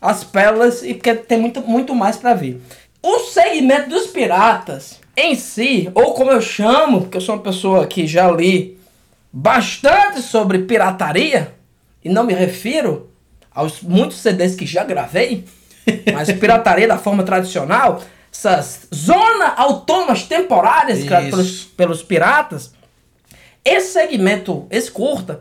As 0.00 0.24
pérolas, 0.24 0.82
e 0.82 0.94
porque 0.94 1.14
tem 1.14 1.38
muito, 1.38 1.60
muito 1.60 1.94
mais 1.94 2.16
pra 2.16 2.32
ver. 2.32 2.62
O 3.02 3.18
segmento 3.18 3.90
dos 3.90 4.06
piratas 4.06 5.01
em 5.16 5.34
si, 5.34 5.90
ou 5.94 6.14
como 6.14 6.30
eu 6.30 6.40
chamo, 6.40 7.02
porque 7.02 7.16
eu 7.16 7.20
sou 7.20 7.34
uma 7.34 7.42
pessoa 7.42 7.86
que 7.86 8.06
já 8.06 8.30
li 8.30 8.78
bastante 9.32 10.20
sobre 10.22 10.60
pirataria, 10.60 11.54
e 12.04 12.08
não 12.08 12.24
me 12.24 12.34
refiro 12.34 13.10
aos 13.50 13.80
muitos 13.82 14.18
CDs 14.18 14.54
que 14.54 14.66
já 14.66 14.84
gravei, 14.84 15.44
mas 16.12 16.32
pirataria 16.32 16.88
da 16.88 16.98
forma 16.98 17.22
tradicional, 17.22 18.02
essas 18.32 18.88
zonas 18.94 19.52
autônomas 19.56 20.22
temporárias 20.22 21.04
criadas 21.04 21.30
pelos, 21.30 21.64
pelos 21.64 22.02
piratas, 22.02 22.72
esse 23.64 23.92
segmento, 23.92 24.66
esse 24.70 24.90
curta, 24.90 25.40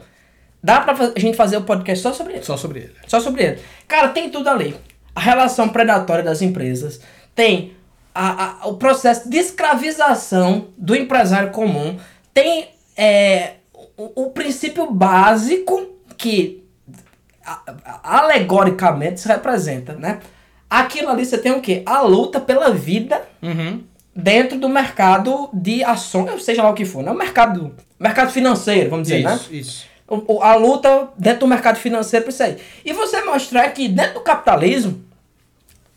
dá 0.62 0.82
pra 0.82 0.94
a 1.16 1.20
gente 1.20 1.36
fazer 1.36 1.58
o 1.58 1.64
podcast 1.64 2.04
só 2.04 2.14
sobre 2.14 2.34
ele. 2.34 2.44
Só 2.44 2.58
sobre 2.58 2.80
ele. 2.80 2.94
Só 3.08 3.20
sobre 3.20 3.44
ele. 3.44 3.60
Cara, 3.88 4.10
tem 4.10 4.30
tudo 4.30 4.50
ali. 4.50 4.76
A 5.16 5.20
relação 5.20 5.70
predatória 5.70 6.24
das 6.24 6.42
empresas. 6.42 7.02
Tem 7.34 7.74
a- 8.14 8.58
a- 8.64 8.68
o 8.68 8.76
processo 8.78 9.30
de 9.30 9.38
escravização 9.38 10.68
do 10.78 10.96
empresário 10.96 11.52
comum. 11.52 11.98
Tem 12.34 12.70
é, 12.98 13.54
o, 13.98 14.24
o 14.26 14.30
princípio 14.32 14.90
básico 14.92 15.88
que 16.18 16.64
alegoricamente 18.04 19.20
se 19.20 19.28
representa, 19.28 19.94
né? 19.94 20.20
Aquilo 20.70 21.10
ali 21.10 21.26
você 21.26 21.38
tem 21.38 21.52
o 21.52 21.62
quê? 21.62 21.84
A 21.86 22.02
luta 22.02 22.40
pela 22.40 22.72
vida 22.72 23.22
Uhum. 23.42 23.84
dentro 24.16 24.58
do 24.58 24.70
mercado 24.70 25.50
de 25.54 25.84
ações, 25.84 26.44
seja 26.44 26.64
lá 26.64 26.70
o 26.70 26.74
que 26.74 26.86
for, 26.86 27.04
né? 27.04 27.12
O 27.12 27.18
mercado, 27.18 27.76
mercado 28.00 28.32
financeiro, 28.32 28.90
vamos 28.90 29.08
dizer, 29.08 29.24
né? 29.24 29.36
Isso, 29.36 29.54
isso. 29.54 29.86
a 30.42 30.56
luta 30.56 31.10
dentro 31.18 31.42
do 31.42 31.48
mercado 31.48 31.78
financeiro 31.78 32.26
para 32.26 32.32
isso 32.34 32.44
aí. 32.44 32.58
E 32.86 32.94
você 32.94 33.22
mostrar 33.24 33.70
que 33.72 33.88
dentro 33.88 34.16
do 34.16 34.20
capitalismo, 34.22 35.02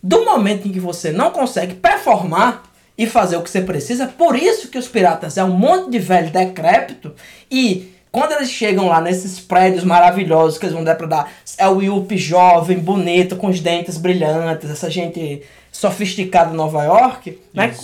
do 0.05 0.23
momento 0.23 0.69
em 0.69 0.71
que 0.71 0.79
você 0.79 1.11
não 1.11 1.31
consegue 1.31 1.77
performar 1.77 2.63
e 2.97 3.07
fazer 3.07 3.39
o 3.39 3.43
que 3.43 3.49
você 3.49 3.63
precisa, 3.63 4.07
por 4.07 4.37
isso 4.37 4.69
que 4.69 4.77
os 4.77 4.87
piratas 4.87 5.39
é 5.39 5.43
um 5.43 5.57
monte 5.57 5.93
de 5.93 5.99
velho 5.99 6.31
decrépito 6.31 7.15
e 7.51 7.91
quando 8.13 8.33
eles 8.33 8.51
chegam 8.51 8.87
lá 8.87 9.01
nesses 9.01 9.41
prédios 9.41 9.83
maravilhosos 9.83 10.59
que 10.59 10.67
eles 10.67 10.75
vão 10.75 10.85
depredar, 10.85 11.33
é 11.57 11.67
o 11.67 11.81
Yuppie 11.81 12.19
jovem, 12.19 12.79
bonito, 12.79 13.35
com 13.35 13.49
os 13.49 13.61
dentes 13.61 13.97
brilhantes, 13.97 14.71
essa 14.71 14.91
gente 14.91 15.43
sofisticada 15.73 16.53
em 16.53 16.57
Nova 16.57 16.85
York, 16.85 17.41
né? 17.53 17.75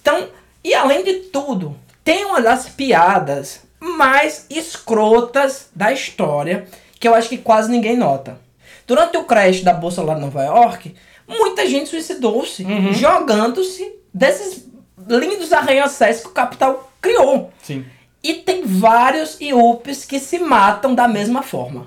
Então, 0.00 0.28
e 0.64 0.72
além 0.74 1.04
de 1.04 1.12
tudo, 1.24 1.76
tem 2.02 2.24
uma 2.24 2.40
das 2.40 2.70
piadas 2.70 3.60
mais 3.78 4.46
escrotas 4.48 5.68
da 5.76 5.92
história, 5.92 6.66
que 6.98 7.06
eu 7.06 7.14
acho 7.14 7.28
que 7.28 7.38
quase 7.38 7.70
ninguém 7.70 7.96
nota. 7.96 8.38
Durante 8.86 9.18
o 9.18 9.24
crash 9.24 9.62
da 9.62 9.74
bolsa 9.74 10.02
lá 10.02 10.16
em 10.16 10.20
Nova 10.20 10.42
York, 10.42 10.96
muita 11.38 11.66
gente 11.66 11.88
suicidou-se, 11.88 12.64
jogando-se 12.92 13.92
desses 14.12 14.66
lindos 15.08 15.52
arranha-céus 15.52 16.20
que 16.20 16.28
o 16.28 16.32
capital 16.32 16.90
criou. 17.00 17.50
Sim. 17.62 17.84
E 18.22 18.34
tem 18.34 18.62
vários 18.64 19.40
IUPs 19.40 20.04
que 20.04 20.18
se 20.18 20.38
matam 20.38 20.94
da 20.94 21.08
mesma 21.08 21.42
forma. 21.42 21.86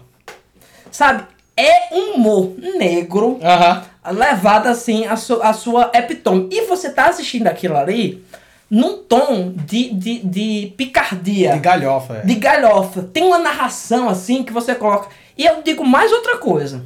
Sabe? 0.91 1.23
É 1.55 1.95
um 1.95 2.13
humor 2.15 2.53
negro 2.77 3.39
Aham. 3.43 3.83
levado 4.11 4.67
assim 4.67 5.05
a, 5.05 5.15
su- 5.15 5.41
a 5.43 5.53
sua 5.53 5.91
epitome. 5.93 6.49
E 6.51 6.61
você 6.65 6.89
tá 6.89 7.05
assistindo 7.07 7.45
aquilo 7.47 7.77
ali 7.77 8.23
num 8.69 8.97
tom 9.03 9.53
de, 9.55 9.93
de, 9.93 10.19
de 10.19 10.73
picardia, 10.75 11.53
De 11.53 11.59
galhofa, 11.59 12.15
é. 12.17 12.21
de 12.25 12.33
galhofa. 12.35 13.03
Tem 13.13 13.23
uma 13.23 13.37
narração 13.37 14.09
assim 14.09 14.41
que 14.41 14.51
você 14.51 14.73
coloca. 14.73 15.09
E 15.37 15.45
eu 15.45 15.61
digo 15.61 15.85
mais 15.85 16.11
outra 16.11 16.37
coisa. 16.39 16.83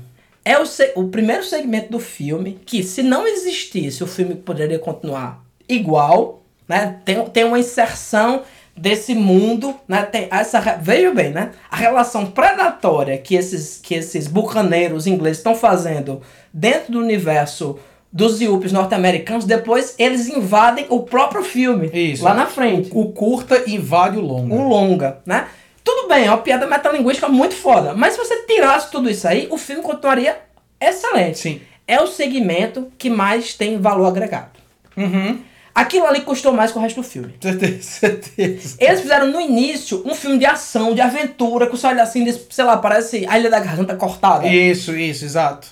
É 0.47 0.57
o, 0.57 1.01
o 1.01 1.09
primeiro 1.09 1.43
segmento 1.43 1.91
do 1.91 1.99
filme 1.99 2.57
que, 2.65 2.81
se 2.81 3.03
não 3.03 3.27
existisse, 3.27 4.01
o 4.01 4.07
filme 4.07 4.33
poderia 4.35 4.79
continuar 4.79 5.43
igual, 5.67 6.41
né? 6.67 6.99
Tem, 7.03 7.21
tem 7.25 7.43
uma 7.43 7.59
inserção 7.59 8.43
desse 8.75 9.13
mundo, 9.13 9.75
né? 9.85 10.03
Tem 10.03 10.29
essa, 10.31 10.61
veja 10.81 11.13
bem, 11.13 11.31
né? 11.31 11.51
A 11.69 11.75
relação 11.75 12.27
predatória 12.27 13.17
que 13.17 13.35
esses, 13.35 13.77
que 13.83 13.95
esses 13.95 14.27
bucaneiros 14.27 15.05
ingleses 15.05 15.39
estão 15.39 15.53
fazendo 15.53 16.21
dentro 16.53 16.93
do 16.93 16.99
universo 16.99 17.77
dos 18.13 18.39
Yuppies 18.39 18.71
norte-americanos, 18.71 19.43
depois 19.43 19.95
eles 19.99 20.29
invadem 20.29 20.85
o 20.89 21.01
próprio 21.01 21.43
filme, 21.43 21.89
Isso. 21.93 22.23
lá 22.23 22.33
na 22.33 22.45
frente 22.45 22.89
O 22.93 23.09
curta 23.09 23.69
invade 23.69 24.17
o 24.17 24.21
longa. 24.21 24.55
um 24.55 24.67
longa, 24.69 25.17
né? 25.25 25.47
Tudo 25.88 26.09
bem, 26.09 26.25
é 26.25 26.29
uma 26.29 26.39
piada 26.39 26.67
metalinguística 26.67 27.29
muito 27.29 27.55
foda. 27.55 27.93
Mas 27.93 28.13
se 28.13 28.19
você 28.19 28.45
tirasse 28.45 28.91
tudo 28.91 29.09
isso 29.09 29.25
aí, 29.25 29.47
o 29.49 29.57
filme 29.57 29.81
continuaria 29.81 30.38
excelente. 30.81 31.39
Sim. 31.39 31.61
É 31.88 32.01
o 32.01 32.07
segmento 32.07 32.91
que 32.97 33.09
mais 33.09 33.53
tem 33.53 33.79
valor 33.79 34.07
agregado. 34.07 34.59
Uhum. 34.97 35.39
Aquilo 35.73 36.05
ali 36.05 36.19
custou 36.19 36.51
mais 36.51 36.73
que 36.73 36.77
o 36.77 36.81
resto 36.81 37.01
do 37.01 37.07
filme. 37.07 37.35
Certeza, 37.41 37.79
certeza. 37.88 38.75
Eles 38.77 38.99
fizeram 38.99 39.27
no 39.27 39.39
início 39.39 40.03
um 40.05 40.13
filme 40.13 40.38
de 40.38 40.45
ação, 40.45 40.93
de 40.93 40.99
aventura, 40.99 41.67
que 41.67 41.77
você 41.77 41.88
olha 41.88 42.03
assim, 42.03 42.29
sei 42.49 42.65
lá, 42.65 42.75
parece 42.75 43.25
a 43.25 43.39
Ilha 43.39 43.49
da 43.49 43.61
Garganta 43.61 43.95
Cortada. 43.95 44.45
Isso, 44.45 44.93
isso, 44.93 45.23
exato. 45.23 45.69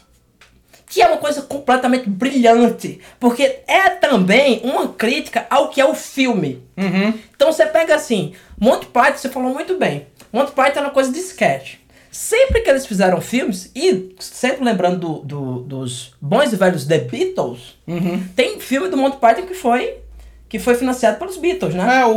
Que 0.96 1.02
é 1.02 1.08
uma 1.08 1.18
coisa 1.18 1.42
completamente 1.42 2.10
brilhante. 2.10 3.02
Porque 3.20 3.60
é 3.68 3.90
também 3.90 4.62
uma 4.64 4.88
crítica 4.88 5.46
ao 5.50 5.70
que 5.70 5.82
é 5.82 5.86
o 5.86 5.94
filme. 5.94 6.64
Uhum. 6.78 7.14
Então 7.36 7.52
você 7.52 7.66
pega 7.66 7.94
assim, 7.96 8.34
Monty 8.58 8.86
Python, 8.86 9.18
você 9.18 9.28
falou 9.30 9.54
muito 9.54 9.78
bem. 9.78 10.08
Monty 10.32 10.54
Python 10.54 10.80
é 10.80 10.84
uma 10.84 10.90
coisa 10.92 11.12
de 11.12 11.20
sketch. 11.20 11.76
Sempre 12.10 12.62
que 12.62 12.70
eles 12.70 12.86
fizeram 12.86 13.20
filmes, 13.20 13.70
e 13.76 14.16
sempre 14.22 14.64
lembrando 14.64 14.98
do- 15.00 15.20
do- 15.20 15.60
dos 15.64 16.14
bons 16.22 16.54
e 16.54 16.56
velhos 16.56 16.86
The 16.86 17.00
Beatles, 17.00 17.78
tem 18.38 18.58
filme 18.62 18.88
do 18.88 18.96
Monty 18.96 19.18
Python 19.18 19.46
que 19.46 19.54
foi, 19.54 19.96
que 20.48 20.58
foi 20.58 20.76
financiado 20.76 21.20
pelos 21.20 21.36
Beatles, 21.36 21.76
né? 21.76 22.00
É, 22.00 22.06
o, 22.06 22.16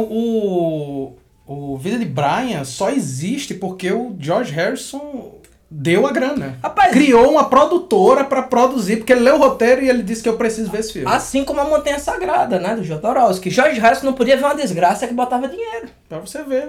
o, 1.49 1.72
o 1.72 1.76
Vida 1.79 1.99
de 1.99 2.05
Brian 2.05 2.62
só 2.64 2.91
existe 2.91 3.55
porque 3.55 3.91
o 3.91 4.14
George 4.20 4.53
Harrison 4.53 5.33
deu 5.70 6.06
a 6.06 6.12
grana. 6.12 6.58
Rapaz- 6.62 6.92
Criou 6.92 7.30
uma 7.30 7.44
produtora 7.48 8.24
pra 8.24 8.42
produzir, 8.42 8.96
porque 8.96 9.12
ele 9.12 9.20
leu 9.20 9.36
o 9.36 9.38
roteiro 9.38 9.82
e 9.82 9.88
ele 9.88 10.02
disse 10.02 10.22
que 10.22 10.28
eu 10.28 10.36
preciso 10.36 10.70
ver 10.70 10.80
esse 10.80 10.92
filme. 10.94 11.08
Assim 11.10 11.44
como 11.44 11.60
a 11.60 11.64
Montanha 11.64 11.98
Sagrada, 11.98 12.58
né? 12.58 12.74
Do 12.74 12.84
Jodorowsky. 12.84 13.50
George 13.50 13.78
Harrison 13.80 14.06
não 14.06 14.12
podia 14.14 14.36
ver 14.36 14.44
uma 14.44 14.54
desgraça 14.54 15.06
que 15.06 15.14
botava 15.14 15.46
dinheiro. 15.48 15.88
Pra 16.08 16.18
você 16.18 16.42
ver. 16.42 16.68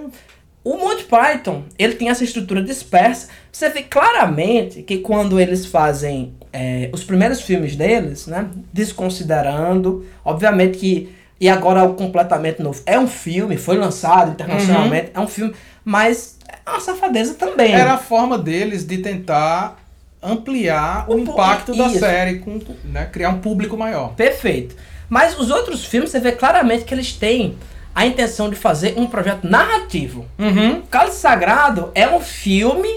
O 0.62 0.76
Monty 0.76 1.04
Python, 1.04 1.62
ele 1.78 1.94
tem 1.94 2.10
essa 2.10 2.22
estrutura 2.22 2.62
dispersa. 2.62 3.28
Você 3.50 3.70
vê 3.70 3.82
claramente 3.82 4.82
que 4.82 4.98
quando 4.98 5.40
eles 5.40 5.64
fazem 5.64 6.34
é, 6.52 6.90
os 6.92 7.02
primeiros 7.02 7.40
filmes 7.40 7.74
deles, 7.74 8.26
né? 8.26 8.46
Desconsiderando, 8.72 10.04
obviamente 10.24 10.78
que. 10.78 11.14
E 11.40 11.48
agora 11.48 11.84
o 11.84 11.94
completamente 11.94 12.62
novo. 12.62 12.82
É 12.84 12.98
um 12.98 13.06
filme, 13.06 13.56
foi 13.56 13.78
lançado 13.78 14.32
internacionalmente, 14.32 15.10
é 15.14 15.20
um 15.20 15.26
filme, 15.26 15.54
mas 15.90 16.36
é 16.66 16.70
uma 16.70 16.78
safadeza 16.80 17.34
também. 17.34 17.72
Era 17.74 17.94
a 17.94 17.98
forma 17.98 18.38
deles 18.38 18.84
de 18.86 18.98
tentar 18.98 19.76
ampliar 20.22 21.06
o, 21.08 21.14
O 21.14 21.18
impacto 21.18 21.74
da 21.76 21.88
isso. 21.88 21.98
série, 21.98 22.38
com, 22.38 22.60
né, 22.84 23.06
criar 23.06 23.30
um 23.30 23.38
público 23.40 23.76
maior. 23.76 24.14
Perfeito. 24.14 24.76
Mas 25.08 25.36
os 25.36 25.50
outros 25.50 25.84
filmes, 25.84 26.10
você 26.10 26.20
vê 26.20 26.30
claramente 26.30 26.84
que 26.84 26.94
eles 26.94 27.12
têm 27.12 27.56
a 27.92 28.06
intenção 28.06 28.48
de 28.48 28.54
fazer 28.54 28.94
um 28.96 29.06
projeto 29.06 29.48
narrativo. 29.48 30.26
Uhum. 30.38 30.82
Cálice 30.82 31.18
Sagrado 31.18 31.90
é 31.92 32.08
um 32.08 32.20
filme, 32.20 32.88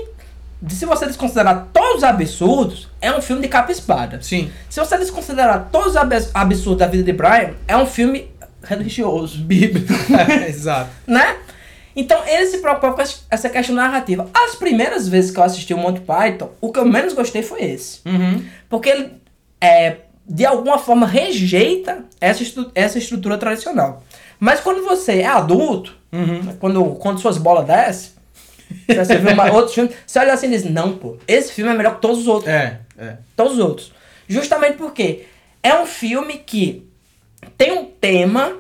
de, 0.62 0.76
se 0.76 0.86
você 0.86 1.08
desconsiderar 1.08 1.70
todos 1.74 1.98
os 1.98 2.04
absurdos, 2.04 2.90
é 3.02 3.12
um 3.12 3.22
filme 3.22 3.42
de 3.42 3.48
capa 3.48 3.72
e 3.72 3.74
espada. 3.74 4.22
Sim. 4.22 4.52
Se 4.70 4.80
você 4.80 4.98
desconsiderar 5.00 5.70
todos 5.72 5.90
os 5.92 5.96
abs- 5.98 6.30
absurdos 6.32 6.78
da 6.80 6.88
vida 6.88 7.04
de 7.04 7.14
Brian, 7.14 7.54
é 7.68 7.76
um 7.76 7.88
filme 7.88 8.30
religioso, 8.64 9.40
Bíblia. 9.40 9.84
É, 10.46 10.48
exato. 10.50 10.92
né? 11.08 11.38
Então 11.96 12.26
ele 12.28 12.46
se 12.48 12.58
preocupava 12.60 12.96
com 12.96 13.02
essa- 13.30 13.50
questão 13.50 13.76
narrativa. 13.76 14.28
As 14.34 14.56
primeiras 14.56 15.08
vezes 15.08 15.32
que 15.32 15.40
eu 15.40 15.44
assisti 15.44 15.74
o 15.74 15.78
Monty 15.78 16.02
Python, 16.02 16.50
o 16.60 16.72
que 16.72 16.80
eu 16.80 16.86
menos 16.86 17.14
gostei 17.14 17.44
foi 17.44 17.64
esse. 17.64 18.00
Uhum. 18.06 18.44
Porque 18.70 18.90
ele, 18.90 19.14
é, 19.62 19.98
de 20.28 20.46
alguma 20.46 20.78
forma, 20.80 21.06
rejeita 21.06 22.04
essa, 22.20 22.42
estru- 22.42 22.72
essa 22.74 22.98
estrutura 22.98 23.38
tradicional. 23.38 24.04
Mas 24.40 24.60
quando 24.60 24.84
você 24.84 25.20
é 25.22 25.26
adulto, 25.28 25.96
quando, 26.60 26.84
quando 26.96 27.20
suas 27.20 27.38
bolas 27.38 27.66
descem, 27.66 28.12
você 28.88 29.18
vê 29.18 29.34
uma, 29.34 29.50
outros 29.54 29.74
filmes, 29.76 29.94
você 30.06 30.20
olha 30.20 30.34
assim 30.34 30.48
e 30.48 30.50
diz, 30.52 30.64
não, 30.66 30.94
pô, 30.98 31.18
esse 31.28 31.52
filme 31.54 31.72
é 31.72 31.76
melhor 31.76 31.96
que 31.96 32.02
todos 32.02 32.20
os 32.20 32.28
outros. 32.28 32.52
É, 32.52 32.80
é. 32.98 33.18
Todos 33.36 33.54
os 33.54 33.60
outros. 33.60 33.92
Justamente 34.28 34.78
porque 34.78 35.26
é 35.62 35.76
um 35.80 35.86
filme 35.86 36.40
que 36.40 36.88
tem 37.58 37.72
um 37.72 37.86
tema, 37.86 38.54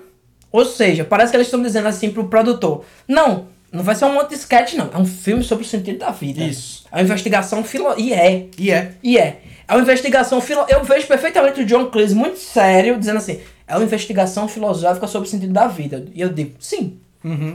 ou 0.54 0.64
seja, 0.64 1.04
parece 1.04 1.32
que 1.32 1.36
eles 1.36 1.48
estão 1.48 1.62
dizendo 1.62 1.88
assim 1.88 2.12
pro 2.12 2.28
produtor, 2.28 2.86
não, 3.08 3.48
não 3.72 3.84
vai 3.84 3.96
ser 3.96 4.06
um 4.06 4.14
monte 4.14 4.30
de 4.30 4.36
sketch, 4.36 4.76
não. 4.76 4.90
É 4.94 4.98
um 5.00 5.06
filme 5.06 5.44
sobre 5.44 5.66
o 5.66 5.68
sentido 5.68 5.98
da 5.98 6.12
vida. 6.12 6.44
Isso. 6.44 6.86
É 6.92 6.98
uma 6.98 7.04
investigação 7.04 7.64
filo... 7.64 7.92
E 7.98 8.14
é. 8.14 8.46
E 8.56 8.72
é. 8.72 8.94
E 9.02 9.18
é. 9.18 9.42
É 9.68 9.74
uma 9.74 9.82
investigação 9.82 10.40
filo... 10.40 10.64
Eu 10.70 10.84
vejo 10.84 11.08
perfeitamente 11.08 11.62
o 11.62 11.66
John 11.66 11.88
Cleese 11.88 12.14
muito 12.14 12.38
sério, 12.38 13.00
dizendo 13.00 13.18
assim, 13.18 13.40
é 13.68 13.76
uma 13.76 13.84
investigação 13.84 14.48
filosófica 14.48 15.08
sobre 15.08 15.28
o 15.28 15.32
sentido 15.32 15.52
da 15.52 15.68
vida. 15.68 16.06
E 16.14 16.22
eu 16.22 16.30
digo, 16.30 16.54
sim. 16.60 17.00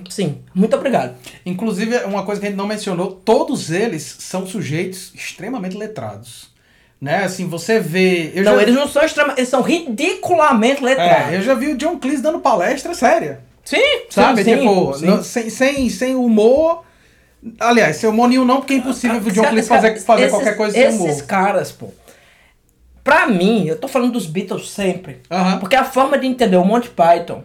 Sim. 0.09 0.39
Muito 0.53 0.75
obrigado. 0.75 1.15
Inclusive, 1.47 1.99
uma 1.99 2.25
coisa 2.25 2.41
que 2.41 2.47
a 2.47 2.51
gente 2.51 2.59
não 2.59 2.67
mencionou, 2.67 3.13
todos 3.13 3.71
eles 3.71 4.17
são 4.19 4.45
sujeitos 4.47 5.13
extremamente 5.15 5.77
letrados. 5.77 6.49
Né? 7.01 7.25
Assim, 7.25 7.47
você 7.47 7.79
vê. 7.79 8.33
Eu 8.35 8.43
Não, 8.45 8.57
já, 8.57 8.63
eles 8.63 8.75
não 8.75 8.89
são 8.89 9.05
extremamente... 9.05 9.39
Eles 9.39 9.49
são 9.49 9.63
ridiculamente 9.63 10.83
letrados. 10.83 11.33
é, 11.33 11.37
eu 11.37 11.43
já 11.43 11.55
vi 11.55 11.69
o 11.69 11.77
John 11.77 11.99
Cleese 11.99 12.23
dando 12.23 12.41
palestra 12.41 12.93
séria. 12.95 13.41
Sim, 13.65 13.77
Sabe? 14.11 14.43
sim, 14.43 14.57
tipo, 14.59 14.95
sim. 14.95 15.07
não- 15.07 15.23
sem, 15.23 15.49
sem, 15.51 15.89
sem 15.91 16.15
humor. 16.17 16.83
Aliás, 17.61 17.97
sem 17.99 18.09
humor 18.11 18.29
nenhum 18.29 18.45
não, 18.45 18.57
porque 18.57 18.73
é 18.73 18.77
impossível 18.79 19.19
o 19.19 19.31
John 19.31 19.45
Cleese 19.45 19.69
fazer, 19.69 19.97
fazer 20.01 20.23
esses- 20.23 20.33
qualquer 20.35 20.57
coisa 20.57 20.73
sem 20.73 20.83
Esses 20.87 21.01
humor. 21.01 21.27
caras, 21.27 21.71
pô. 21.71 21.89
Pra 23.05 23.27
mim, 23.27 23.67
eu 23.67 23.79
tô 23.79 23.87
falando 23.89 24.13
dos 24.13 24.27
Beatles 24.27 24.69
sempre. 24.71 25.21
Aham. 25.31 25.59
Porque 25.59 25.77
a 25.77 25.85
forma 25.85 26.19
de 26.19 26.27
entender 26.27 26.57
o 26.57 26.65
Monty 26.65 26.91
Python 26.91 27.43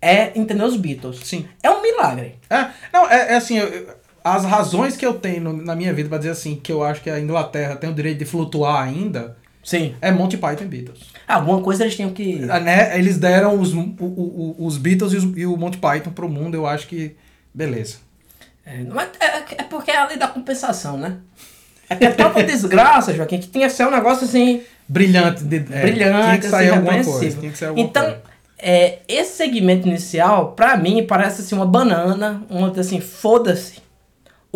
é 0.00 0.32
entender 0.34 0.64
os 0.64 0.76
Beatles. 0.76 1.20
Sim. 1.22 1.46
É 1.62 1.70
um 1.70 1.82
milagre. 1.82 2.36
É, 2.48 2.66
não, 2.92 3.08
é, 3.10 3.32
é 3.32 3.34
assim, 3.36 3.58
eu- 3.58 3.88
as 4.34 4.44
razões 4.44 4.96
que 4.96 5.06
eu 5.06 5.14
tenho 5.14 5.52
na 5.52 5.76
minha 5.76 5.92
vida 5.94 6.08
pra 6.08 6.18
dizer 6.18 6.30
assim, 6.30 6.56
que 6.56 6.72
eu 6.72 6.82
acho 6.82 7.00
que 7.02 7.08
a 7.10 7.20
Inglaterra 7.20 7.76
tem 7.76 7.88
o 7.88 7.94
direito 7.94 8.18
de 8.18 8.24
flutuar 8.24 8.82
ainda, 8.82 9.36
Sim. 9.62 9.94
é 10.00 10.10
Monty 10.10 10.36
Python 10.36 10.64
e 10.64 10.66
Beatles. 10.66 11.00
Alguma 11.28 11.60
coisa 11.60 11.84
eles 11.84 11.94
tinham 11.94 12.10
que. 12.10 12.44
Ah, 12.48 12.58
né? 12.60 12.98
Eles 12.98 13.18
deram 13.18 13.60
os, 13.60 13.72
o- 13.72 13.78
o- 14.00 14.56
os 14.58 14.76
Beatles 14.78 15.12
e, 15.12 15.16
os- 15.16 15.36
e 15.36 15.46
o 15.46 15.56
Monty 15.56 15.78
Python 15.78 16.10
pro 16.10 16.28
mundo, 16.28 16.54
eu 16.56 16.66
acho 16.66 16.86
que. 16.88 17.14
Beleza. 17.54 17.96
É, 18.64 18.82
mas 18.82 19.08
é, 19.20 19.44
é 19.58 19.62
porque 19.62 19.90
é 19.92 19.96
a 19.96 20.06
lei 20.08 20.16
da 20.16 20.26
compensação, 20.28 20.96
né? 20.98 21.18
É 21.88 21.94
que 21.94 22.04
é 22.04 22.10
tanta 22.10 22.42
desgraça, 22.42 23.14
Joaquim, 23.14 23.38
que 23.38 23.46
tinha 23.46 23.68
que 23.68 23.74
ser 23.74 23.86
um 23.86 23.90
negócio 23.92 24.24
assim. 24.24 24.62
Brilhante. 24.88 25.44
De, 25.44 25.56
é, 25.56 25.82
brilhante, 25.82 26.24
Tinha 26.26 26.38
que 26.38 26.48
sair 26.48 26.68
assim, 26.70 26.76
alguma 26.78 27.04
coisa. 27.04 27.38
Tinha 27.40 27.52
que 27.52 27.58
sair 27.58 27.68
alguma 27.68 27.86
então, 27.86 28.02
coisa. 28.04 28.22
é, 28.58 28.98
esse 29.08 29.36
segmento 29.36 29.86
inicial, 29.86 30.52
pra 30.52 30.76
mim, 30.76 31.04
parece 31.06 31.42
assim 31.42 31.54
uma 31.54 31.66
banana, 31.66 32.42
uma 32.50 32.72
assim, 32.78 33.00
foda-se 33.00 33.85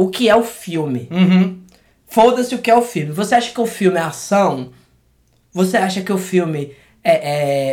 o 0.02 0.08
que 0.08 0.28
é 0.28 0.36
o 0.36 0.42
filme. 0.42 1.08
Uhum. 1.10 1.58
Foda-se 2.06 2.54
o 2.54 2.58
que 2.58 2.70
é 2.70 2.74
o 2.76 2.82
filme. 2.82 3.12
Você 3.12 3.34
acha 3.34 3.52
que 3.52 3.60
o 3.60 3.66
filme 3.66 3.98
é 3.98 4.02
ação? 4.02 4.70
Você 5.52 5.76
acha 5.76 6.00
que 6.02 6.12
o 6.12 6.18
filme 6.18 6.74
é, 7.04 7.14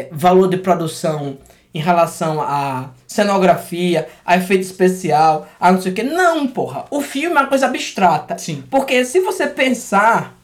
é 0.04 0.10
valor 0.12 0.48
de 0.50 0.58
produção 0.58 1.38
em 1.74 1.80
relação 1.80 2.42
a 2.42 2.90
cenografia, 3.06 4.08
a 4.26 4.36
efeito 4.38 4.62
especial, 4.64 5.48
a 5.60 5.72
não 5.72 5.82
sei 5.82 5.92
o 5.92 5.96
que? 5.96 6.04
Não, 6.04 6.48
porra. 6.48 6.86
O 6.90 7.02
filme 7.02 7.36
é 7.36 7.40
uma 7.40 7.48
coisa 7.48 7.66
abstrata. 7.68 8.38
Sim. 8.38 8.64
Porque 8.70 9.06
se 9.06 9.20
você 9.20 9.48
pensar 9.48 10.36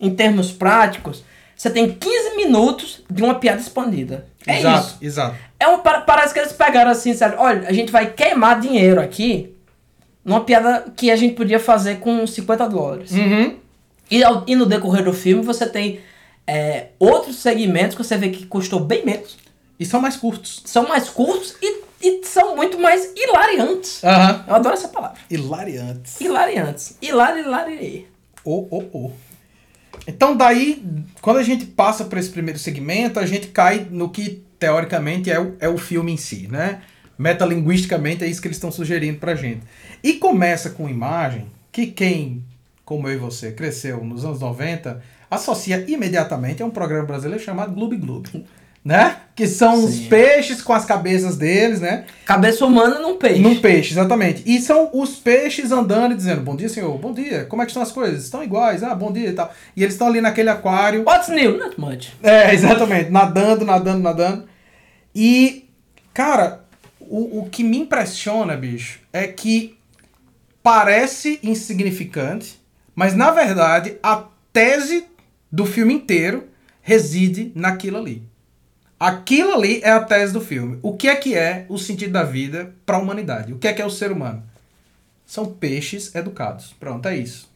em 0.00 0.14
termos 0.14 0.50
práticos, 0.52 1.24
você 1.56 1.70
tem 1.70 1.90
15 1.90 2.36
minutos 2.36 3.02
de 3.10 3.22
uma 3.22 3.34
piada 3.36 3.60
expandida. 3.60 4.26
É 4.46 4.58
exato, 4.58 4.86
isso. 4.86 4.98
exato. 5.00 5.36
É 5.58 5.68
um, 5.68 5.78
pa- 5.78 6.00
parece 6.02 6.34
que 6.34 6.40
eles 6.40 6.52
pegaram 6.52 6.90
assim, 6.90 7.14
sabe? 7.14 7.36
Olha, 7.38 7.66
a 7.68 7.72
gente 7.72 7.90
vai 7.90 8.06
queimar 8.10 8.60
dinheiro 8.60 9.00
aqui 9.00 9.53
numa 10.24 10.40
piada 10.44 10.86
que 10.96 11.10
a 11.10 11.16
gente 11.16 11.34
podia 11.34 11.58
fazer 11.60 11.98
com 12.00 12.26
50 12.26 12.68
dólares. 12.68 13.10
Uhum. 13.12 13.56
E, 14.10 14.22
ao- 14.24 14.44
e 14.46 14.54
no 14.56 14.66
decorrer 14.66 15.04
do 15.04 15.12
filme 15.12 15.42
você 15.44 15.66
tem 15.68 16.00
é, 16.46 16.88
outros 16.98 17.36
segmentos 17.36 17.96
que 17.96 18.04
você 18.04 18.16
vê 18.16 18.28
que 18.30 18.46
custou 18.46 18.80
bem 18.80 19.04
menos. 19.04 19.36
E 19.78 19.84
são 19.84 20.00
mais 20.00 20.16
curtos. 20.16 20.62
São 20.66 20.86
mais 20.88 21.08
curtos 21.08 21.56
e, 21.60 21.82
e 22.02 22.24
são 22.24 22.54
muito 22.54 22.78
mais 22.78 23.12
hilariantes. 23.16 24.02
Aham. 24.04 24.44
Eu 24.46 24.54
adoro 24.54 24.74
essa 24.74 24.88
palavra. 24.88 25.18
Hilariantes. 25.30 26.20
Hilariantes. 26.20 26.96
Hilari, 27.02 27.40
hilari. 27.40 28.06
Oh, 28.44 28.66
oh, 28.70 28.84
oh. 28.92 29.10
Então 30.06 30.36
daí, 30.36 30.82
quando 31.22 31.38
a 31.38 31.42
gente 31.42 31.64
passa 31.64 32.04
para 32.04 32.20
esse 32.20 32.28
primeiro 32.30 32.58
segmento, 32.58 33.18
a 33.18 33.26
gente 33.26 33.46
cai 33.48 33.86
no 33.90 34.10
que 34.10 34.42
teoricamente 34.58 35.30
é 35.30 35.40
o, 35.40 35.56
é 35.58 35.68
o 35.68 35.78
filme 35.78 36.12
em 36.12 36.16
si, 36.16 36.46
né? 36.50 36.82
Metalinguisticamente 37.18 38.22
é 38.24 38.26
isso 38.28 38.40
que 38.40 38.48
eles 38.48 38.56
estão 38.56 38.70
sugerindo 38.70 39.18
pra 39.18 39.34
gente. 39.34 39.62
E 40.04 40.12
começa 40.12 40.68
com 40.68 40.86
imagem 40.86 41.46
que 41.72 41.86
quem, 41.86 42.44
como 42.84 43.08
eu 43.08 43.14
e 43.14 43.16
você, 43.16 43.52
cresceu 43.52 44.04
nos 44.04 44.22
anos 44.22 44.38
90, 44.38 45.00
associa 45.30 45.82
imediatamente 45.88 46.62
a 46.62 46.66
um 46.66 46.70
programa 46.70 47.06
brasileiro 47.06 47.42
chamado 47.42 47.72
Gloob 47.72 47.96
Gloob. 47.96 48.44
Né? 48.84 49.16
Que 49.34 49.46
são 49.46 49.82
os 49.82 49.94
Sim. 49.94 50.08
peixes 50.10 50.60
com 50.60 50.74
as 50.74 50.84
cabeças 50.84 51.38
deles, 51.38 51.80
né? 51.80 52.04
Cabeça 52.26 52.66
humana 52.66 52.98
num 52.98 53.16
peixe. 53.16 53.40
Num 53.40 53.58
peixe, 53.58 53.94
exatamente. 53.94 54.42
E 54.44 54.60
são 54.60 54.90
os 54.92 55.16
peixes 55.16 55.72
andando 55.72 56.12
e 56.12 56.16
dizendo: 56.16 56.42
Bom 56.42 56.54
dia, 56.54 56.68
senhor, 56.68 56.98
bom 56.98 57.14
dia, 57.14 57.46
como 57.46 57.62
é 57.62 57.64
que 57.64 57.70
estão 57.70 57.82
as 57.82 57.90
coisas? 57.90 58.24
Estão 58.24 58.44
iguais, 58.44 58.82
ah, 58.82 58.94
bom 58.94 59.10
dia 59.10 59.30
e 59.30 59.32
tal. 59.32 59.50
E 59.74 59.82
eles 59.82 59.94
estão 59.94 60.08
ali 60.08 60.20
naquele 60.20 60.50
aquário. 60.50 61.02
What's 61.06 61.30
new? 61.30 61.56
Not 61.56 61.80
much. 61.80 62.12
É, 62.22 62.52
exatamente, 62.52 63.08
nadando, 63.08 63.64
nadando, 63.64 64.02
nadando. 64.02 64.44
E, 65.14 65.66
cara, 66.12 66.60
o, 67.00 67.38
o 67.40 67.48
que 67.48 67.64
me 67.64 67.78
impressiona, 67.78 68.54
bicho, 68.54 69.00
é 69.10 69.26
que 69.26 69.78
parece 70.64 71.38
insignificante, 71.42 72.58
mas 72.96 73.14
na 73.14 73.30
verdade 73.30 73.98
a 74.02 74.24
tese 74.50 75.04
do 75.52 75.66
filme 75.66 75.92
inteiro 75.92 76.48
reside 76.80 77.52
naquilo 77.54 77.98
ali. 77.98 78.22
Aquilo 78.98 79.52
ali 79.52 79.82
é 79.84 79.90
a 79.90 80.00
tese 80.00 80.32
do 80.32 80.40
filme. 80.40 80.78
O 80.82 80.96
que 80.96 81.06
é 81.06 81.14
que 81.16 81.34
é 81.34 81.66
o 81.68 81.76
sentido 81.76 82.12
da 82.12 82.22
vida 82.22 82.74
para 82.86 82.96
a 82.96 82.98
humanidade? 82.98 83.52
O 83.52 83.58
que 83.58 83.68
é 83.68 83.74
que 83.74 83.82
é 83.82 83.84
o 83.84 83.90
ser 83.90 84.10
humano? 84.10 84.42
São 85.26 85.44
peixes 85.44 86.14
educados. 86.14 86.74
Pronto, 86.80 87.06
é 87.08 87.16
isso. 87.16 87.52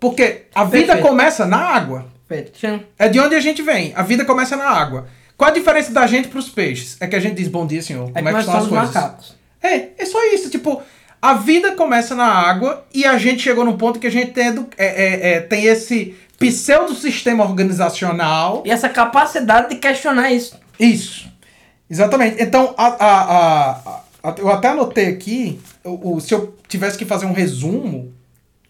Porque 0.00 0.46
a 0.52 0.64
vida 0.64 0.86
Perfeito. 0.86 1.06
começa 1.06 1.46
na 1.46 1.58
água. 1.58 2.06
Perfeito. 2.26 2.84
É 2.98 3.08
de 3.08 3.20
onde 3.20 3.36
a 3.36 3.40
gente 3.40 3.62
vem. 3.62 3.92
A 3.94 4.02
vida 4.02 4.24
começa 4.24 4.56
na 4.56 4.68
água. 4.68 5.06
Qual 5.36 5.50
a 5.50 5.54
diferença 5.54 5.92
da 5.92 6.06
gente 6.08 6.26
pros 6.28 6.48
peixes? 6.48 6.96
É 7.00 7.06
que 7.06 7.14
a 7.14 7.20
gente 7.20 7.36
diz 7.36 7.46
bom 7.46 7.64
dia, 7.64 7.80
senhor. 7.82 8.10
É 8.10 8.12
Como 8.14 8.28
é 8.28 8.32
que 8.32 8.32
nós 8.32 8.44
estão 8.44 8.60
as 8.60 8.66
coisas? 8.66 8.94
macacos. 8.94 9.36
É, 9.62 9.90
é 10.02 10.04
só 10.04 10.18
isso. 10.32 10.50
Tipo, 10.50 10.82
a 11.24 11.34
vida 11.34 11.72
começa 11.72 12.14
na 12.14 12.26
água 12.26 12.84
e 12.92 13.04
a 13.06 13.16
gente 13.16 13.42
chegou 13.42 13.64
num 13.64 13.78
ponto 13.78 13.98
que 13.98 14.06
a 14.06 14.10
gente 14.10 14.32
tem, 14.32 14.48
é, 14.76 14.86
é, 14.86 15.32
é, 15.36 15.40
tem 15.40 15.64
esse 15.64 16.14
pseudo-sistema 16.38 17.42
organizacional. 17.44 18.62
E 18.66 18.70
essa 18.70 18.88
capacidade 18.88 19.70
de 19.70 19.76
questionar 19.76 20.30
isso. 20.30 20.58
Isso. 20.78 21.26
Exatamente. 21.88 22.42
Então, 22.42 22.74
a, 22.76 22.86
a, 22.86 23.20
a, 23.22 23.70
a- 24.22 24.34
eu 24.38 24.50
até 24.50 24.68
anotei 24.68 25.06
aqui, 25.06 25.58
o, 25.82 26.16
o- 26.16 26.20
se 26.20 26.34
eu 26.34 26.54
tivesse 26.68 26.98
que 26.98 27.04
fazer 27.04 27.26
um 27.26 27.32
resumo 27.32 28.12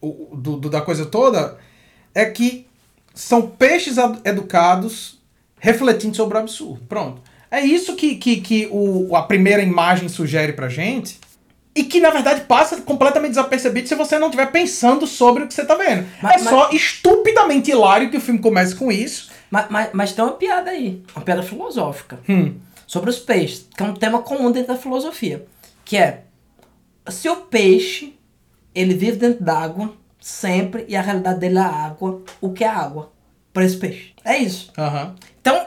o- 0.00 0.36
do, 0.36 0.56
do- 0.56 0.70
da 0.70 0.80
coisa 0.80 1.06
toda, 1.06 1.56
é 2.14 2.24
que 2.26 2.66
são 3.14 3.42
peixes 3.42 3.98
ad- 3.98 4.20
educados 4.24 5.18
refletindo 5.58 6.14
sobre 6.16 6.36
o 6.36 6.40
absurdo. 6.40 6.82
Pronto. 6.88 7.20
É 7.50 7.60
isso 7.60 7.94
que, 7.96 8.16
que, 8.16 8.40
que 8.40 8.68
o, 8.70 9.14
a 9.16 9.22
primeira 9.22 9.62
imagem 9.62 10.08
sugere 10.08 10.52
pra 10.52 10.68
gente. 10.68 11.18
E 11.76 11.82
que, 11.82 11.98
na 12.00 12.10
verdade, 12.10 12.42
passa 12.42 12.80
completamente 12.82 13.30
desapercebido 13.30 13.88
se 13.88 13.94
você 13.96 14.18
não 14.18 14.28
estiver 14.28 14.46
pensando 14.52 15.06
sobre 15.06 15.42
o 15.42 15.48
que 15.48 15.54
você 15.54 15.64
tá 15.64 15.74
vendo. 15.74 16.06
Mas- 16.22 16.46
é 16.46 16.48
só 16.48 16.70
estupidamente 16.70 17.70
hilário 17.70 18.10
que 18.10 18.16
o 18.16 18.20
filme 18.20 18.38
comece 18.40 18.76
com 18.76 18.92
isso. 18.92 19.30
Mas, 19.50 19.66
mas, 19.68 19.90
mas 19.92 20.12
tem 20.12 20.24
uma 20.24 20.34
piada 20.34 20.70
aí. 20.70 21.02
Uma 21.14 21.24
piada 21.24 21.42
filosófica. 21.42 22.20
Hum. 22.28 22.54
Sobre 22.86 23.10
os 23.10 23.18
peixes. 23.18 23.66
Que 23.76 23.82
é 23.82 23.86
um 23.86 23.94
tema 23.94 24.22
comum 24.22 24.52
dentro 24.52 24.72
da 24.74 24.80
filosofia. 24.80 25.44
Que 25.84 25.96
é... 25.96 26.22
Se 27.08 27.28
o 27.28 27.36
peixe, 27.36 28.14
ele 28.74 28.94
vive 28.94 29.16
dentro 29.16 29.44
d'água, 29.44 29.92
sempre, 30.20 30.84
e 30.88 30.96
a 30.96 31.02
realidade 31.02 31.40
dele 31.40 31.58
é 31.58 31.60
a 31.60 31.66
água, 31.66 32.22
o 32.40 32.52
que 32.52 32.64
é 32.64 32.68
água? 32.68 33.12
Para 33.52 33.64
esse 33.64 33.76
peixe. 33.76 34.12
É 34.24 34.38
isso. 34.38 34.72
Aham. 34.78 35.14
Então, 35.40 35.66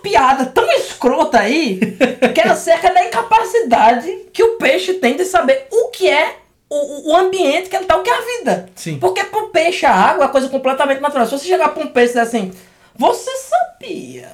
piada 0.00 0.46
tão 0.46 0.70
escrota 0.72 1.38
aí 1.40 1.78
que 2.34 2.40
é 2.40 2.48
acerca 2.48 2.92
da 2.92 3.04
incapacidade 3.04 4.10
que 4.32 4.42
o 4.42 4.56
peixe 4.56 4.94
tem 4.94 5.16
de 5.16 5.24
saber 5.24 5.66
o 5.70 5.88
que 5.88 6.08
é 6.08 6.36
o, 6.68 7.10
o 7.12 7.16
ambiente 7.16 7.68
que 7.68 7.76
ele 7.76 7.84
tá, 7.84 7.96
o 7.96 8.02
que 8.02 8.10
é 8.10 8.14
a 8.14 8.20
vida. 8.38 8.68
Sim. 8.76 8.98
Porque 8.98 9.24
pro 9.24 9.48
peixe 9.48 9.84
a 9.86 9.92
água 9.92 10.22
é 10.22 10.26
uma 10.26 10.32
coisa 10.32 10.48
completamente 10.48 11.00
natural. 11.00 11.26
Se 11.26 11.32
você 11.32 11.46
chegar 11.46 11.70
pra 11.70 11.82
um 11.82 11.88
peixe 11.88 12.10
e 12.10 12.14
dizer 12.14 12.20
assim, 12.20 12.52
você 12.96 13.30
sabia 13.36 14.28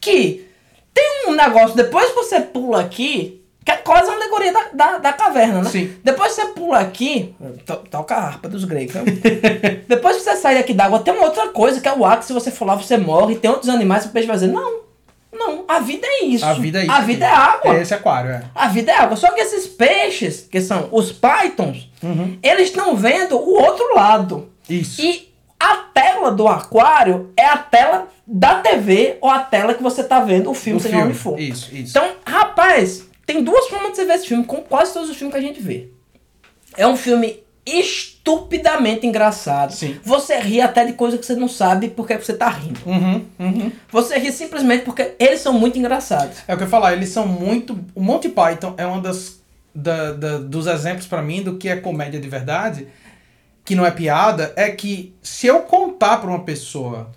que 0.00 0.46
Tem 0.94 1.26
um 1.28 1.32
negócio, 1.32 1.76
depois 1.76 2.08
que 2.08 2.14
você 2.16 2.40
pula 2.40 2.80
aqui, 2.80 3.44
que 3.64 3.70
é 3.70 3.76
quase 3.76 4.08
uma 4.08 4.16
alegoria 4.16 4.52
da, 4.52 4.62
da, 4.72 4.98
da 4.98 5.12
caverna, 5.12 5.62
né? 5.62 5.70
Sim. 5.70 5.94
Depois 6.02 6.34
que 6.34 6.40
você 6.40 6.48
pula 6.48 6.78
aqui, 6.80 7.34
to- 7.66 7.84
toca 7.90 8.14
a 8.16 8.24
harpa 8.26 8.48
dos 8.48 8.64
gregos. 8.64 8.94
né? 8.94 9.02
depois 9.86 10.16
que 10.16 10.22
você 10.22 10.36
sai 10.36 10.54
daqui 10.56 10.72
d'água, 10.72 11.00
tem 11.00 11.12
uma 11.14 11.26
outra 11.26 11.48
coisa, 11.48 11.80
que 11.80 11.86
é 11.88 11.92
o 11.92 12.04
ar, 12.04 12.18
que 12.18 12.24
se 12.24 12.32
você 12.32 12.50
for 12.50 12.64
lá, 12.64 12.74
você 12.74 12.96
morre. 12.96 13.36
Tem 13.36 13.50
outros 13.50 13.68
animais 13.68 14.04
que 14.04 14.08
o 14.08 14.12
peixe 14.12 14.26
vai 14.26 14.36
dizer, 14.36 14.48
não, 14.48 14.80
não, 15.32 15.64
a 15.68 15.78
vida 15.80 16.06
é 16.06 16.24
isso. 16.24 16.44
A 16.44 16.54
vida 16.54 16.80
é 16.80 16.82
isso. 16.84 16.92
A 16.92 17.00
vida 17.00 17.24
é 17.26 17.30
água. 17.30 17.76
É 17.76 17.82
esse 17.82 17.94
aquário, 17.94 18.30
é. 18.30 18.42
A 18.54 18.68
vida 18.68 18.90
é 18.92 18.94
água. 18.96 19.16
Só 19.16 19.30
que 19.32 19.40
esses 19.40 19.66
peixes, 19.66 20.46
que 20.50 20.60
são 20.60 20.88
os 20.92 21.12
pythons, 21.12 21.88
Uhum. 22.02 22.38
eles 22.42 22.68
estão 22.68 22.94
vendo 22.96 23.36
o 23.36 23.54
outro 23.60 23.94
lado. 23.94 24.48
Isso. 24.68 25.00
E 25.02 25.28
a 25.58 25.76
tela 25.92 26.30
do 26.30 26.46
aquário 26.46 27.32
é 27.36 27.44
a 27.44 27.58
tela 27.58 28.08
da 28.26 28.56
TV 28.60 29.18
ou 29.20 29.28
a 29.30 29.40
tela 29.40 29.74
que 29.74 29.82
você 29.82 30.04
tá 30.04 30.20
vendo 30.20 30.50
o 30.50 30.54
filme, 30.54 30.78
O 30.78 30.82
seja 30.82 30.96
filme. 30.96 31.10
onde 31.10 31.18
for. 31.18 31.38
Isso, 31.40 31.74
isso. 31.74 31.90
Então, 31.98 32.12
rapaz, 32.26 33.04
tem 33.26 33.42
duas 33.42 33.66
formas 33.68 33.90
de 33.90 33.96
você 33.96 34.04
ver 34.04 34.14
esse 34.14 34.26
filme, 34.28 34.44
com 34.44 34.58
quase 34.62 34.92
todos 34.92 35.10
os 35.10 35.16
filmes 35.16 35.32
que 35.34 35.38
a 35.40 35.42
gente 35.42 35.60
vê. 35.60 35.88
É 36.76 36.86
um 36.86 36.96
filme 36.96 37.42
estupidamente 37.68 39.06
engraçado. 39.06 39.72
Sim. 39.72 39.98
Você 40.04 40.38
ri 40.38 40.60
até 40.60 40.84
de 40.84 40.92
coisa 40.92 41.16
que 41.18 41.24
você 41.26 41.34
não 41.34 41.48
sabe 41.48 41.88
porque 41.88 42.16
você 42.16 42.32
tá 42.34 42.48
rindo. 42.48 42.80
Uhum, 42.86 43.24
uhum. 43.38 43.72
Você 43.90 44.18
ri 44.18 44.30
simplesmente 44.32 44.84
porque 44.84 45.14
eles 45.18 45.40
são 45.40 45.52
muito 45.52 45.78
engraçados. 45.78 46.38
É 46.46 46.54
o 46.54 46.56
que 46.56 46.62
eu 46.62 46.66
ia 46.66 46.70
falar, 46.70 46.92
eles 46.92 47.08
são 47.08 47.26
muito. 47.26 47.78
O 47.94 48.02
Monty 48.02 48.28
Python 48.28 48.74
é 48.76 48.86
um 48.86 49.00
das, 49.00 49.40
da, 49.74 50.12
da- 50.12 50.38
dos 50.38 50.66
exemplos 50.66 51.06
pra 51.06 51.22
mim 51.22 51.42
do 51.42 51.56
que 51.56 51.68
é 51.68 51.76
comédia 51.76 52.20
de 52.20 52.28
verdade, 52.28 52.88
que 53.64 53.74
não 53.74 53.84
é 53.84 53.90
piada, 53.90 54.52
é 54.56 54.70
que 54.70 55.14
se 55.22 55.46
eu 55.46 55.60
contar 55.60 56.18
pra 56.18 56.30
uma 56.30 56.44
pessoa. 56.44 57.10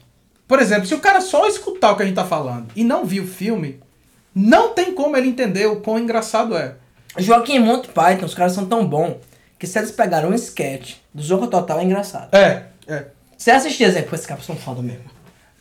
Por 0.47 0.59
exemplo, 0.59 0.85
se 0.85 0.93
o 0.93 0.99
cara 0.99 1.21
só 1.21 1.47
escutar 1.47 1.91
o 1.91 1.95
que 1.95 2.03
a 2.03 2.05
gente 2.05 2.15
tá 2.15 2.25
falando 2.25 2.67
e 2.75 2.83
não 2.83 3.05
viu 3.05 3.23
o 3.23 3.27
filme, 3.27 3.79
não 4.35 4.73
tem 4.73 4.93
como 4.93 5.15
ele 5.15 5.29
entender 5.29 5.65
o 5.65 5.77
quão 5.77 5.97
engraçado 5.97 6.57
é. 6.57 6.75
Joaquim 7.17 7.55
e 7.55 7.59
Monty 7.59 7.87
Python, 7.89 8.25
os 8.25 8.33
caras 8.33 8.53
são 8.53 8.65
tão 8.65 8.85
bons 8.85 9.15
que 9.61 9.67
se 9.67 9.77
eles 9.77 9.91
pegaram 9.91 10.29
um 10.29 10.33
sketch 10.33 10.95
do 11.13 11.21
Zorro 11.21 11.45
Total 11.45 11.79
é 11.79 11.83
engraçado. 11.83 12.33
É, 12.33 12.65
é. 12.87 13.05
Você 13.37 13.51
assistia 13.51 13.89
assim, 13.89 14.01
pô, 14.01 14.15
esses 14.15 14.25
caras 14.25 14.43
são 14.43 14.55
foda 14.55 14.81
mesmo. 14.81 15.03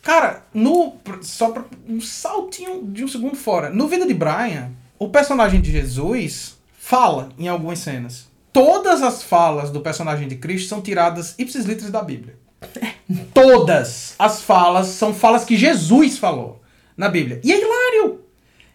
Cara, 0.01 0.43
no. 0.51 0.95
Só 1.21 1.51
pra 1.51 1.65
um 1.87 2.01
saltinho 2.01 2.83
de 2.87 3.03
um 3.03 3.07
segundo 3.07 3.35
fora. 3.35 3.69
No 3.69 3.87
Vida 3.87 4.07
de 4.07 4.15
Brian, 4.15 4.71
o 4.97 5.09
personagem 5.09 5.61
de 5.61 5.71
Jesus 5.71 6.57
fala 6.79 7.29
em 7.37 7.47
algumas 7.47 7.77
cenas. 7.77 8.27
Todas 8.51 9.03
as 9.03 9.21
falas 9.21 9.69
do 9.69 9.81
personagem 9.81 10.27
de 10.27 10.35
Cristo 10.35 10.67
são 10.67 10.81
tiradas 10.81 11.35
ipsis 11.37 11.65
literis 11.65 11.91
da 11.91 12.01
Bíblia. 12.01 12.35
Todas 13.35 14.15
as 14.17 14.41
falas 14.41 14.87
são 14.87 15.13
falas 15.13 15.45
que 15.45 15.55
Jesus 15.55 16.17
falou 16.17 16.59
na 16.97 17.07
Bíblia. 17.07 17.39
E 17.43 17.53
é 17.53 17.61
hilário. 17.61 18.21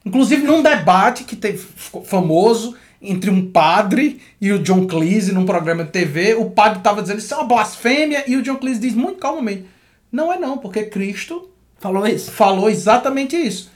Inclusive 0.05 0.47
num 0.47 0.63
debate 0.63 1.25
que 1.25 1.35
teve 1.35 1.59
ficou 1.59 2.05
famoso 2.05 2.77
entre 3.01 3.31
um 3.31 3.51
padre 3.51 4.21
e 4.41 4.53
o 4.53 4.59
John 4.59 4.87
Cleese 4.87 5.33
num 5.33 5.45
programa 5.47 5.85
de 5.85 5.91
TV, 5.91 6.35
o 6.35 6.51
padre 6.51 6.79
estava 6.79 7.03
dizendo 7.03 7.19
isso 7.19 7.35
é 7.35 7.37
uma 7.37 7.47
blasfêmia 7.47 8.25
e 8.27 8.37
o 8.37 8.43
John 8.43 8.57
Cleese 8.57 8.81
diz 8.81 8.95
muito 8.95 9.19
calmamente: 9.19 9.67
"Não 10.11 10.33
é 10.33 10.39
não, 10.39 10.59
porque 10.59 10.85
Cristo 10.85 11.51
Falou 11.79 12.07
isso? 12.07 12.31
falou 12.31 12.71
exatamente 12.71 13.37
isso. 13.37 13.71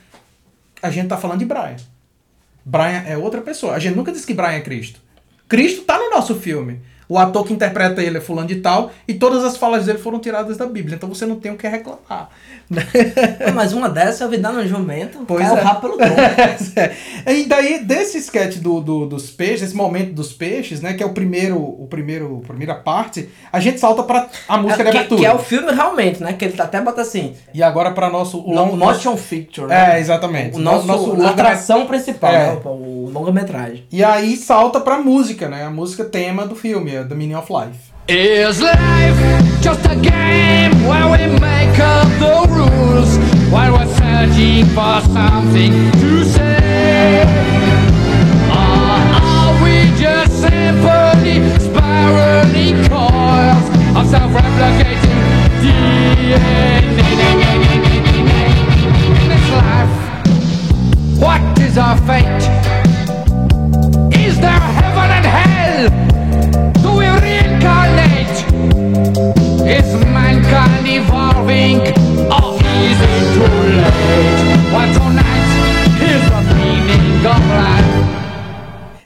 A 0.81 0.89
gente 0.89 1.07
tá 1.07 1.17
falando 1.17 1.39
de 1.39 1.45
Brian. 1.45 1.77
Brian 2.65 3.03
é 3.05 3.17
outra 3.17 3.41
pessoa. 3.41 3.73
A 3.73 3.79
gente 3.79 3.95
nunca 3.95 4.11
disse 4.11 4.25
que 4.25 4.33
Brian 4.33 4.53
é 4.53 4.61
Cristo. 4.61 4.99
Cristo 5.47 5.83
tá 5.83 5.97
no 5.97 6.09
nosso 6.09 6.35
filme. 6.35 6.81
O 7.11 7.17
ator 7.17 7.45
que 7.45 7.51
interpreta 7.53 8.01
ele 8.01 8.19
é 8.19 8.21
fulano 8.21 8.47
de 8.47 8.55
tal 8.57 8.89
e 9.05 9.13
todas 9.13 9.43
as 9.43 9.57
falas 9.57 9.85
dele 9.85 9.97
foram 9.99 10.17
tiradas 10.19 10.55
da 10.55 10.65
Bíblia. 10.65 10.95
Então 10.95 11.09
você 11.09 11.25
não 11.25 11.35
tem 11.35 11.51
o 11.51 11.57
que 11.57 11.67
reclamar. 11.67 12.29
Pô, 12.69 13.51
Mas 13.53 13.73
uma 13.73 13.89
dessas 13.89 14.21
eu 14.21 14.29
vi 14.29 14.37
dar 14.37 14.53
no 14.53 14.65
jumento, 14.65 15.19
Pois 15.27 15.41
caiu 15.45 15.57
é. 15.57 15.61
o 15.61 15.63
rabo 15.63 15.81
pelo 15.81 15.97
tronco. 15.97 16.15
e 17.27 17.45
daí, 17.45 17.83
desse 17.83 18.17
sketch 18.19 18.57
do, 18.59 18.79
do- 18.79 19.05
dos 19.05 19.29
peixes, 19.29 19.63
esse 19.63 19.75
momento 19.75 20.13
dos 20.13 20.31
peixes, 20.31 20.79
né? 20.81 20.93
Que 20.93 21.03
é 21.03 21.05
o 21.05 21.09
primeiro, 21.13 21.57
o 21.57 21.85
primeiro, 21.89 22.41
a 22.43 22.47
primeira 22.47 22.75
parte, 22.75 23.27
a 23.51 23.59
gente 23.59 23.79
salta 23.79 24.03
pra 24.03 24.27
a 24.47 24.57
música 24.57 24.83
de 24.85 24.91
que, 24.91 24.97
abertura. 24.97 25.19
que 25.21 25.25
é 25.27 25.33
o 25.33 25.39
filme 25.39 25.71
realmente, 25.73 26.23
né? 26.23 26.33
Que 26.33 26.45
ele 26.45 26.61
até 26.61 26.79
bota 26.81 27.01
assim, 27.01 27.33
E 27.53 27.61
agora 27.61 27.91
pra 27.91 28.09
nosso... 28.09 28.37
O 28.37 28.51
o 28.51 28.53
long, 28.55 28.75
motion 28.77 29.15
picture, 29.17 29.67
né? 29.67 29.97
É, 29.97 29.99
exatamente. 29.99 30.55
O 30.55 30.59
nosso, 30.59 30.87
longa- 30.87 31.29
atração 31.29 31.85
principal, 31.85 32.31
É. 32.31 32.47
né? 32.53 32.59
O, 32.63 32.69
o 32.69 33.09
longa-metragem. 33.11 33.83
E 33.91 34.03
aí 34.03 34.35
salta 34.37 34.79
pra 34.79 34.97
música, 34.97 35.49
né? 35.49 35.65
A 35.65 35.69
música 35.69 36.03
tema 36.05 36.45
do 36.45 36.55
filme, 36.55 36.91
The 37.09 37.15
Meaning 37.15 37.35
of 37.35 37.49
Life. 37.49 37.91
Is 38.07 38.61
life 38.61 39.61
just 39.61 39.85
a 39.85 39.95
game 39.95 40.71
where 40.87 41.07
we 41.09 41.39
make 41.39 41.79
up 41.79 42.07
the 42.19 42.45
rules 42.53 43.17
while 43.51 43.73
we're 43.73 43.87
searching 43.95 44.65
for 44.67 45.01
something 45.01 45.91
to 45.93 46.23
say? 46.25 47.23
Or 48.49 48.97
are 49.17 49.63
we 49.63 49.89
just 49.97 50.31
simply 50.41 51.41
spiraling 51.59 52.85
coils 52.89 53.65
of 53.97 54.07
self-replicating 54.09 55.19
DNA? 55.61 56.81
This 59.27 59.45
life, 59.61 59.95
what 61.19 61.59
is 61.59 61.77
our 61.77 61.97
fate? 62.05 62.43
Is 64.13 64.39
there 64.39 64.80
Is 69.81 69.97
mankind 70.05 70.85
evolving 70.87 71.81
or 72.29 72.53
is 72.85 73.01
it 73.01 73.33
too 73.33 73.49
late? 73.81 74.69
What's 74.71 74.93
is 76.01 76.23
the 76.29 76.41
meaning 76.55 77.25
of 77.25 77.41
life. 77.49 77.89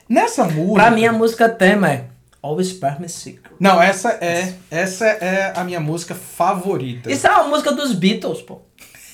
Nessa 0.08 0.44
música. 0.44 0.74
Pra 0.74 0.90
mim 0.90 1.04
a 1.06 1.12
música 1.12 1.48
tema 1.48 1.90
é 1.90 2.04
Always 2.42 2.78
Me 3.00 3.08
Secret. 3.08 3.54
Não, 3.58 3.82
essa 3.82 4.18
é, 4.20 4.52
essa 4.70 5.06
é 5.06 5.54
a 5.56 5.64
minha 5.64 5.80
música 5.80 6.14
favorita. 6.14 7.10
Isso 7.10 7.26
é 7.26 7.30
uma 7.30 7.48
música 7.48 7.72
dos 7.72 7.94
Beatles, 7.94 8.42
pô. 8.42 8.60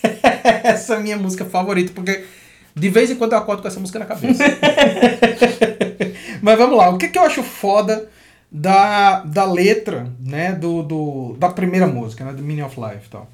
essa 0.65 0.95
é 0.95 0.97
a 0.97 1.01
minha 1.01 1.17
música 1.17 1.45
favorita, 1.45 1.93
porque 1.95 2.25
de 2.75 2.89
vez 2.89 3.09
em 3.11 3.15
quando 3.15 3.35
eu 3.35 3.39
acordo 3.39 3.63
com 3.63 3.69
essa 3.69 3.79
música 3.79 4.01
na 4.01 4.07
cabeça. 4.07 4.43
Mas 6.43 6.59
vamos 6.59 6.77
lá, 6.77 6.91
o 6.91 6.99
que, 6.99 7.07
que 7.09 7.19
eu 7.19 7.23
acho 7.23 7.43
foda 7.43 8.09
da, 8.53 9.21
da 9.21 9.47
letra, 9.47 10.13
né, 10.21 10.53
do, 10.53 10.83
do, 10.83 11.37
da 11.39 11.49
primeira 11.49 11.87
música, 11.87 12.23
né, 12.23 12.35
do 12.35 12.43
Meaning 12.43 12.63
of 12.63 12.79
Life 12.79 13.09
tal. 13.09 13.31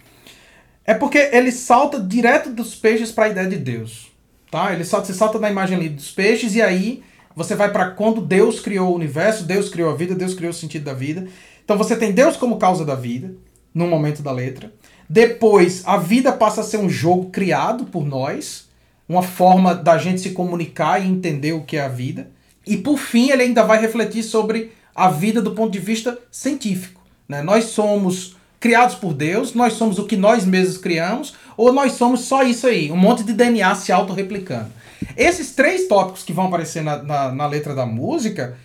É 0.85 0.95
porque 0.95 1.19
ele 1.33 1.51
salta 1.51 2.01
direto 2.01 2.51
dos 2.51 2.77
peixes 2.77 3.11
para 3.11 3.25
a 3.25 3.29
ideia 3.29 3.49
de 3.49 3.57
Deus, 3.57 4.13
tá? 4.51 4.73
Ele 4.73 4.85
salta, 4.85 5.13
salta 5.13 5.39
da 5.39 5.51
imagem 5.51 5.77
ali 5.77 5.89
dos 5.89 6.13
peixes 6.13 6.55
e 6.55 6.63
aí 6.63 7.03
você 7.35 7.55
vai 7.57 7.71
para 7.71 7.91
quando 7.91 8.21
Deus 8.21 8.61
criou 8.61 8.93
o 8.93 8.95
universo, 8.95 9.45
Deus 9.45 9.69
criou 9.69 9.91
a 9.91 9.97
vida, 9.97 10.15
Deus 10.15 10.35
criou 10.35 10.51
o 10.51 10.55
sentido 10.55 10.85
da 10.85 10.95
vida. 10.95 11.27
Então 11.65 11.77
você 11.77 11.97
tem 11.97 12.13
Deus 12.13 12.37
como 12.37 12.57
causa 12.57 12.85
da 12.85 12.95
vida, 12.95 13.35
no 13.75 13.87
momento 13.89 14.23
da 14.23 14.33
letra. 14.33 14.73
Depois, 15.09 15.83
a 15.85 15.97
vida 15.97 16.33
passa 16.33 16.61
a 16.61 16.65
ser 16.65 16.79
um 16.79 16.89
jogo 16.89 17.31
criado 17.31 17.85
por 17.85 18.07
nós, 18.07 18.69
uma 19.09 19.23
forma 19.23 19.75
da 19.75 19.99
gente 19.99 20.21
se 20.21 20.31
comunicar 20.31 21.05
e 21.05 21.09
entender 21.09 21.53
o 21.53 21.65
que 21.65 21.77
é 21.77 21.83
a 21.83 21.89
vida. 21.89 22.31
E 22.67 22.77
por 22.77 22.99
fim, 22.99 23.31
ele 23.31 23.43
ainda 23.43 23.65
vai 23.65 23.81
refletir 23.81 24.23
sobre 24.23 24.73
a 24.99 25.09
vida 25.09 25.41
do 25.41 25.53
ponto 25.53 25.73
de 25.73 25.79
vista 25.79 26.19
científico. 26.31 27.01
Né? 27.29 27.43
Nós 27.43 27.67
somos 27.67 28.37
criados 28.59 28.97
por 28.97 29.15
Deus, 29.15 29.55
nós 29.55 29.75
somos 29.75 29.99
o 29.99 30.05
que 30.05 30.17
nós 30.17 30.45
mesmos 30.45 30.79
criamos, 30.79 31.35
ou 31.57 31.73
nós 31.73 31.93
somos 31.93 32.23
só 32.23 32.43
isso 32.43 32.67
aí, 32.67 32.91
um 32.91 32.97
monte 32.97 33.23
de 33.23 33.33
DNA 33.33 33.75
se 33.77 33.93
autorreplicando. 33.93 34.71
Esses 35.17 35.53
três 35.53 35.87
tópicos 35.87 36.25
que 36.25 36.33
vão 36.33 36.47
aparecer 36.47 36.83
na, 36.83 37.03
na, 37.03 37.33
na 37.33 37.47
letra 37.47 37.75
da 37.75 37.87
música 37.87 38.57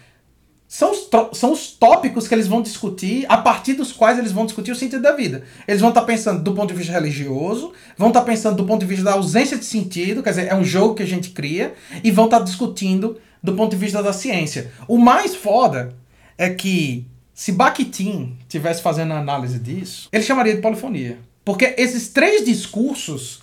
são 0.68 0.92
os, 0.92 1.08
são 1.38 1.52
os 1.52 1.68
tópicos 1.68 2.28
que 2.28 2.34
eles 2.34 2.48
vão 2.48 2.60
discutir, 2.60 3.28
a 3.30 3.38
partir 3.38 3.74
dos 3.74 3.92
quais 3.92 4.18
eles 4.18 4.32
vão 4.32 4.46
discutir 4.48 4.72
o 4.72 4.76
sentido 4.76 5.04
da 5.04 5.12
vida. 5.12 5.44
Eles 5.68 5.82
vão 5.82 5.90
estar 5.90 6.02
pensando 6.02 6.42
do 6.42 6.54
ponto 6.54 6.70
de 6.70 6.74
vista 6.74 6.92
religioso, 6.92 7.74
vão 7.96 8.08
estar 8.08 8.22
pensando 8.22 8.58
do 8.58 8.66
ponto 8.66 8.80
de 8.80 8.88
vista 8.88 9.04
da 9.04 9.14
ausência 9.14 9.56
de 9.56 9.66
sentido, 9.66 10.24
quer 10.24 10.32
dizer, 10.32 10.48
é 10.48 10.56
um 10.56 10.64
jogo 10.64 10.96
que 10.96 11.04
a 11.04 11.08
gente 11.08 11.30
cria, 11.30 11.76
e 12.04 12.10
vão 12.10 12.26
estar 12.26 12.40
discutindo 12.40 13.20
do 13.44 13.54
ponto 13.54 13.70
de 13.72 13.78
vista 13.78 14.02
da 14.02 14.12
ciência. 14.12 14.72
O 14.88 14.98
mais 14.98 15.36
foda 15.36 15.94
é 16.38 16.50
que 16.50 17.06
se 17.34 17.52
Bakhtin 17.52 18.38
tivesse 18.48 18.82
fazendo 18.82 19.14
a 19.14 19.20
análise 19.20 19.60
disso, 19.60 20.10
ele 20.12 20.24
chamaria 20.24 20.56
de 20.56 20.62
polifonia. 20.62 21.18
Porque 21.44 21.76
esses 21.78 22.10
três 22.10 22.46
discursos, 22.46 23.42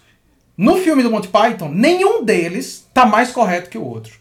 no 0.57 0.77
filme 0.77 1.03
do 1.03 1.11
Monty 1.11 1.29
Python, 1.29 1.69
nenhum 1.69 2.25
deles 2.25 2.87
tá 2.95 3.05
mais 3.05 3.31
correto 3.31 3.69
que 3.69 3.79
o 3.79 3.85
outro. 3.85 4.19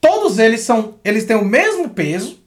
Todos 0.00 0.38
eles 0.38 0.60
são, 0.60 0.94
eles 1.04 1.24
têm 1.24 1.36
o 1.36 1.44
mesmo 1.44 1.88
peso, 1.90 2.42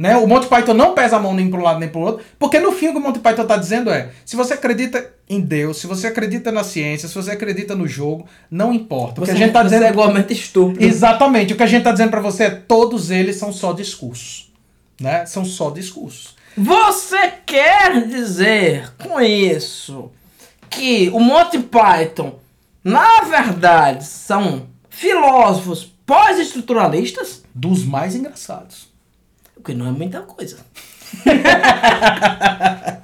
né? 0.00 0.16
O 0.16 0.26
Monty 0.26 0.46
Python 0.46 0.72
não 0.72 0.94
pesa 0.94 1.18
a 1.18 1.20
mão 1.20 1.34
nem 1.34 1.50
para 1.50 1.60
um 1.60 1.62
lado 1.62 1.78
nem 1.78 1.88
para 1.88 2.00
o 2.00 2.02
outro, 2.02 2.24
porque 2.38 2.58
no 2.58 2.72
fim 2.72 2.88
o 2.88 2.92
que 2.92 2.98
o 2.98 3.02
Monty 3.02 3.18
Python 3.18 3.42
está 3.42 3.56
dizendo 3.58 3.90
é: 3.90 4.10
se 4.24 4.34
você 4.34 4.54
acredita 4.54 5.12
em 5.28 5.40
Deus, 5.40 5.76
se 5.76 5.86
você 5.86 6.06
acredita 6.06 6.50
na 6.50 6.64
ciência, 6.64 7.06
se 7.06 7.14
você 7.14 7.32
acredita 7.32 7.74
no 7.74 7.86
jogo, 7.86 8.26
não 8.50 8.72
importa. 8.72 9.20
O 9.20 9.24
que 9.24 9.30
Você, 9.30 9.36
a 9.36 9.38
gente 9.38 9.52
tá 9.52 9.60
você 9.62 9.68
dizendo 9.68 9.84
é 9.84 9.90
igualmente 9.90 10.32
estúpido. 10.32 10.82
Exatamente. 10.82 11.52
O 11.52 11.56
que 11.56 11.62
a 11.62 11.66
gente 11.66 11.84
tá 11.84 11.92
dizendo 11.92 12.10
para 12.10 12.20
você 12.20 12.44
é 12.44 12.50
todos 12.50 13.10
eles 13.10 13.36
são 13.36 13.52
só 13.52 13.74
discursos, 13.74 14.49
né? 15.00 15.26
São 15.26 15.44
só 15.44 15.70
discursos. 15.70 16.36
Você 16.56 17.32
quer 17.46 18.06
dizer 18.06 18.92
com 19.02 19.20
isso 19.20 20.10
que 20.68 21.08
o 21.10 21.18
Monty 21.18 21.58
Python 21.58 22.38
na 22.82 23.22
verdade, 23.22 24.04
são 24.04 24.66
filósofos 24.88 25.92
pós-estruturalistas, 26.06 27.42
Dos 27.54 27.84
mais 27.84 28.14
engraçados. 28.14 28.88
o 29.56 29.62
que 29.62 29.74
não 29.74 29.86
é 29.86 29.90
muita 29.90 30.20
coisa. 30.22 30.58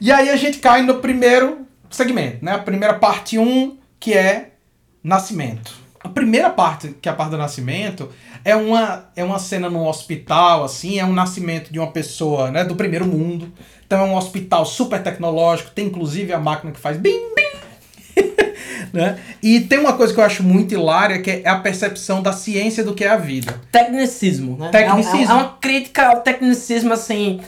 E 0.00 0.10
aí 0.10 0.30
a 0.30 0.36
gente 0.36 0.58
cai 0.58 0.82
no 0.82 0.96
primeiro 0.96 1.64
segmento, 1.88 2.44
né? 2.44 2.52
A 2.52 2.58
primeira 2.58 2.94
parte 2.94 3.38
1, 3.38 3.78
que 4.00 4.12
é 4.12 4.54
nascimento. 5.02 5.72
A 6.00 6.08
primeira 6.08 6.50
parte, 6.50 6.96
que 7.00 7.08
é 7.08 7.12
a 7.12 7.14
parte 7.14 7.30
do 7.30 7.38
nascimento, 7.38 8.10
é 8.44 8.56
uma, 8.56 9.06
é 9.14 9.22
uma 9.22 9.38
cena 9.38 9.70
num 9.70 9.86
hospital, 9.86 10.64
assim, 10.64 10.98
é 10.98 11.04
um 11.04 11.12
nascimento 11.12 11.72
de 11.72 11.78
uma 11.78 11.90
pessoa, 11.90 12.50
né, 12.50 12.64
do 12.64 12.74
primeiro 12.74 13.06
mundo. 13.06 13.52
Então 13.86 14.00
é 14.00 14.04
um 14.04 14.16
hospital 14.16 14.64
super 14.64 15.02
tecnológico, 15.02 15.70
tem 15.70 15.86
inclusive 15.86 16.32
a 16.32 16.38
máquina 16.38 16.72
que 16.72 16.80
faz 16.80 16.96
bim, 16.96 17.20
bim, 17.34 18.22
né? 18.92 19.18
E 19.42 19.60
tem 19.60 19.78
uma 19.78 19.92
coisa 19.92 20.14
que 20.14 20.20
eu 20.20 20.24
acho 20.24 20.42
muito 20.42 20.72
hilária, 20.72 21.20
que 21.20 21.30
é 21.30 21.48
a 21.48 21.58
percepção 21.58 22.22
da 22.22 22.32
ciência 22.32 22.82
do 22.82 22.94
que 22.94 23.04
é 23.04 23.08
a 23.08 23.16
vida. 23.16 23.60
Tecnicismo, 23.70 24.56
né? 24.56 24.70
Tecnicismo. 24.70 25.18
É, 25.18 25.24
é 25.24 25.32
uma 25.34 25.58
crítica 25.60 26.06
ao 26.08 26.20
tecnicismo, 26.22 26.92
assim, 26.92 27.40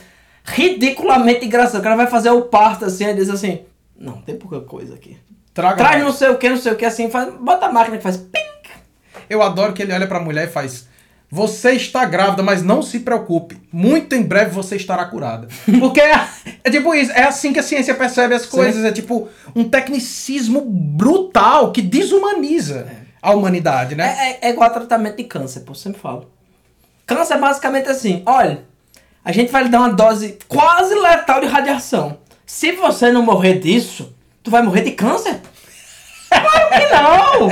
ridiculamente 0.45 1.47
engraçado. 1.47 1.81
O 1.81 1.83
cara 1.83 1.97
vai 1.97 2.07
fazer 2.07 2.31
o 2.31 2.43
parto, 2.43 2.85
assim, 2.85 3.05
e 3.05 3.15
diz 3.15 3.31
assim, 3.31 3.61
não, 3.99 4.21
tem 4.21 4.37
pouca 4.37 4.61
coisa 4.61 4.95
aqui. 4.95 5.17
Traga 5.53 5.77
Traz 5.77 5.93
mais. 5.95 6.05
não 6.05 6.13
sei 6.13 6.29
o 6.29 6.37
que, 6.37 6.49
não 6.49 6.57
sei 6.57 6.73
o 6.73 6.77
que, 6.77 6.85
assim, 6.85 7.09
faz, 7.09 7.33
bota 7.35 7.67
a 7.67 7.73
máquina 7.73 7.97
que 7.97 8.03
faz 8.03 8.17
ping. 8.17 8.54
Eu 9.29 9.43
adoro 9.43 9.73
que 9.73 9.83
ele 9.83 9.93
olha 9.93 10.07
pra 10.07 10.21
mulher 10.21 10.49
e 10.49 10.51
faz: 10.51 10.89
Você 11.31 11.73
está 11.73 12.05
grávida, 12.05 12.43
mas 12.43 12.63
não 12.63 12.83
se 12.83 13.01
preocupe. 13.01 13.61
Muito 13.73 14.15
em 14.15 14.23
breve 14.23 14.51
você 14.51 14.77
estará 14.77 15.05
curada. 15.05 15.49
Porque 15.81 16.01
é, 16.01 16.29
é 16.63 16.71
tipo 16.71 16.95
isso, 16.95 17.13
é 17.13 17.25
assim 17.25 17.53
que 17.53 17.59
a 17.59 17.63
ciência 17.63 17.95
percebe 17.95 18.35
as 18.35 18.47
coisas. 18.47 18.85
É 18.85 18.93
tipo 18.93 19.29
um 19.55 19.69
tecnicismo 19.69 20.61
brutal 20.61 21.73
que 21.73 21.83
desumaniza 21.83 22.87
a 23.23 23.33
humanidade, 23.33 23.95
né? 23.95 24.15
É, 24.19 24.31
é, 24.31 24.39
é 24.43 24.51
igual 24.51 24.69
a 24.69 24.73
tratamento 24.73 25.17
de 25.17 25.25
câncer, 25.25 25.61
pô, 25.61 25.73
eu 25.73 25.77
sempre 25.77 26.01
falo. 26.01 26.31
Câncer 27.07 27.35
é 27.35 27.39
basicamente 27.39 27.89
assim, 27.89 28.23
olha, 28.27 28.65
a 29.25 29.33
gente 29.33 29.51
vai 29.51 29.65
lhe 29.65 29.71
dar 29.71 29.81
uma 29.81 29.89
dose 29.89 30.39
quase 30.47 30.95
letal 30.95 31.41
de 31.41 31.47
radiação. 31.47 32.19
Se 32.45 32.73
você 32.73 33.11
não 33.11 33.23
morrer 33.23 33.59
disso, 33.59 34.15
tu 34.43 34.51
vai 34.51 34.63
morrer 34.63 34.83
de 34.83 34.93
câncer? 34.93 35.41
Que 36.81 36.87
não! 36.95 37.49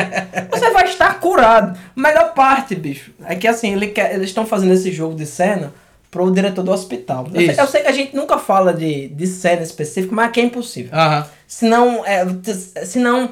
Você 0.50 0.70
vai 0.70 0.84
estar 0.84 1.18
curado. 1.20 1.78
Melhor 1.96 2.32
parte, 2.34 2.74
bicho, 2.74 3.10
é 3.24 3.34
que 3.34 3.46
assim, 3.48 3.72
ele 3.72 3.88
quer- 3.88 4.14
eles 4.14 4.28
estão 4.28 4.44
fazendo 4.46 4.72
esse 4.72 4.90
jogo 4.92 5.14
de 5.14 5.26
cena 5.26 5.72
pro 6.10 6.30
diretor 6.30 6.62
do 6.62 6.70
hospital. 6.70 7.26
Eu 7.32 7.40
sei, 7.54 7.60
eu 7.60 7.66
sei 7.66 7.80
que 7.82 7.88
a 7.88 7.92
gente 7.92 8.14
nunca 8.14 8.38
fala 8.38 8.72
de, 8.74 9.08
de 9.08 9.26
cena 9.26 9.62
específica, 9.62 10.14
mas 10.14 10.26
aqui 10.26 10.40
é 10.40 10.44
impossível. 10.44 10.90
Aham. 10.92 11.26
Senão, 11.46 12.04
é, 12.06 12.26
senão 12.84 13.30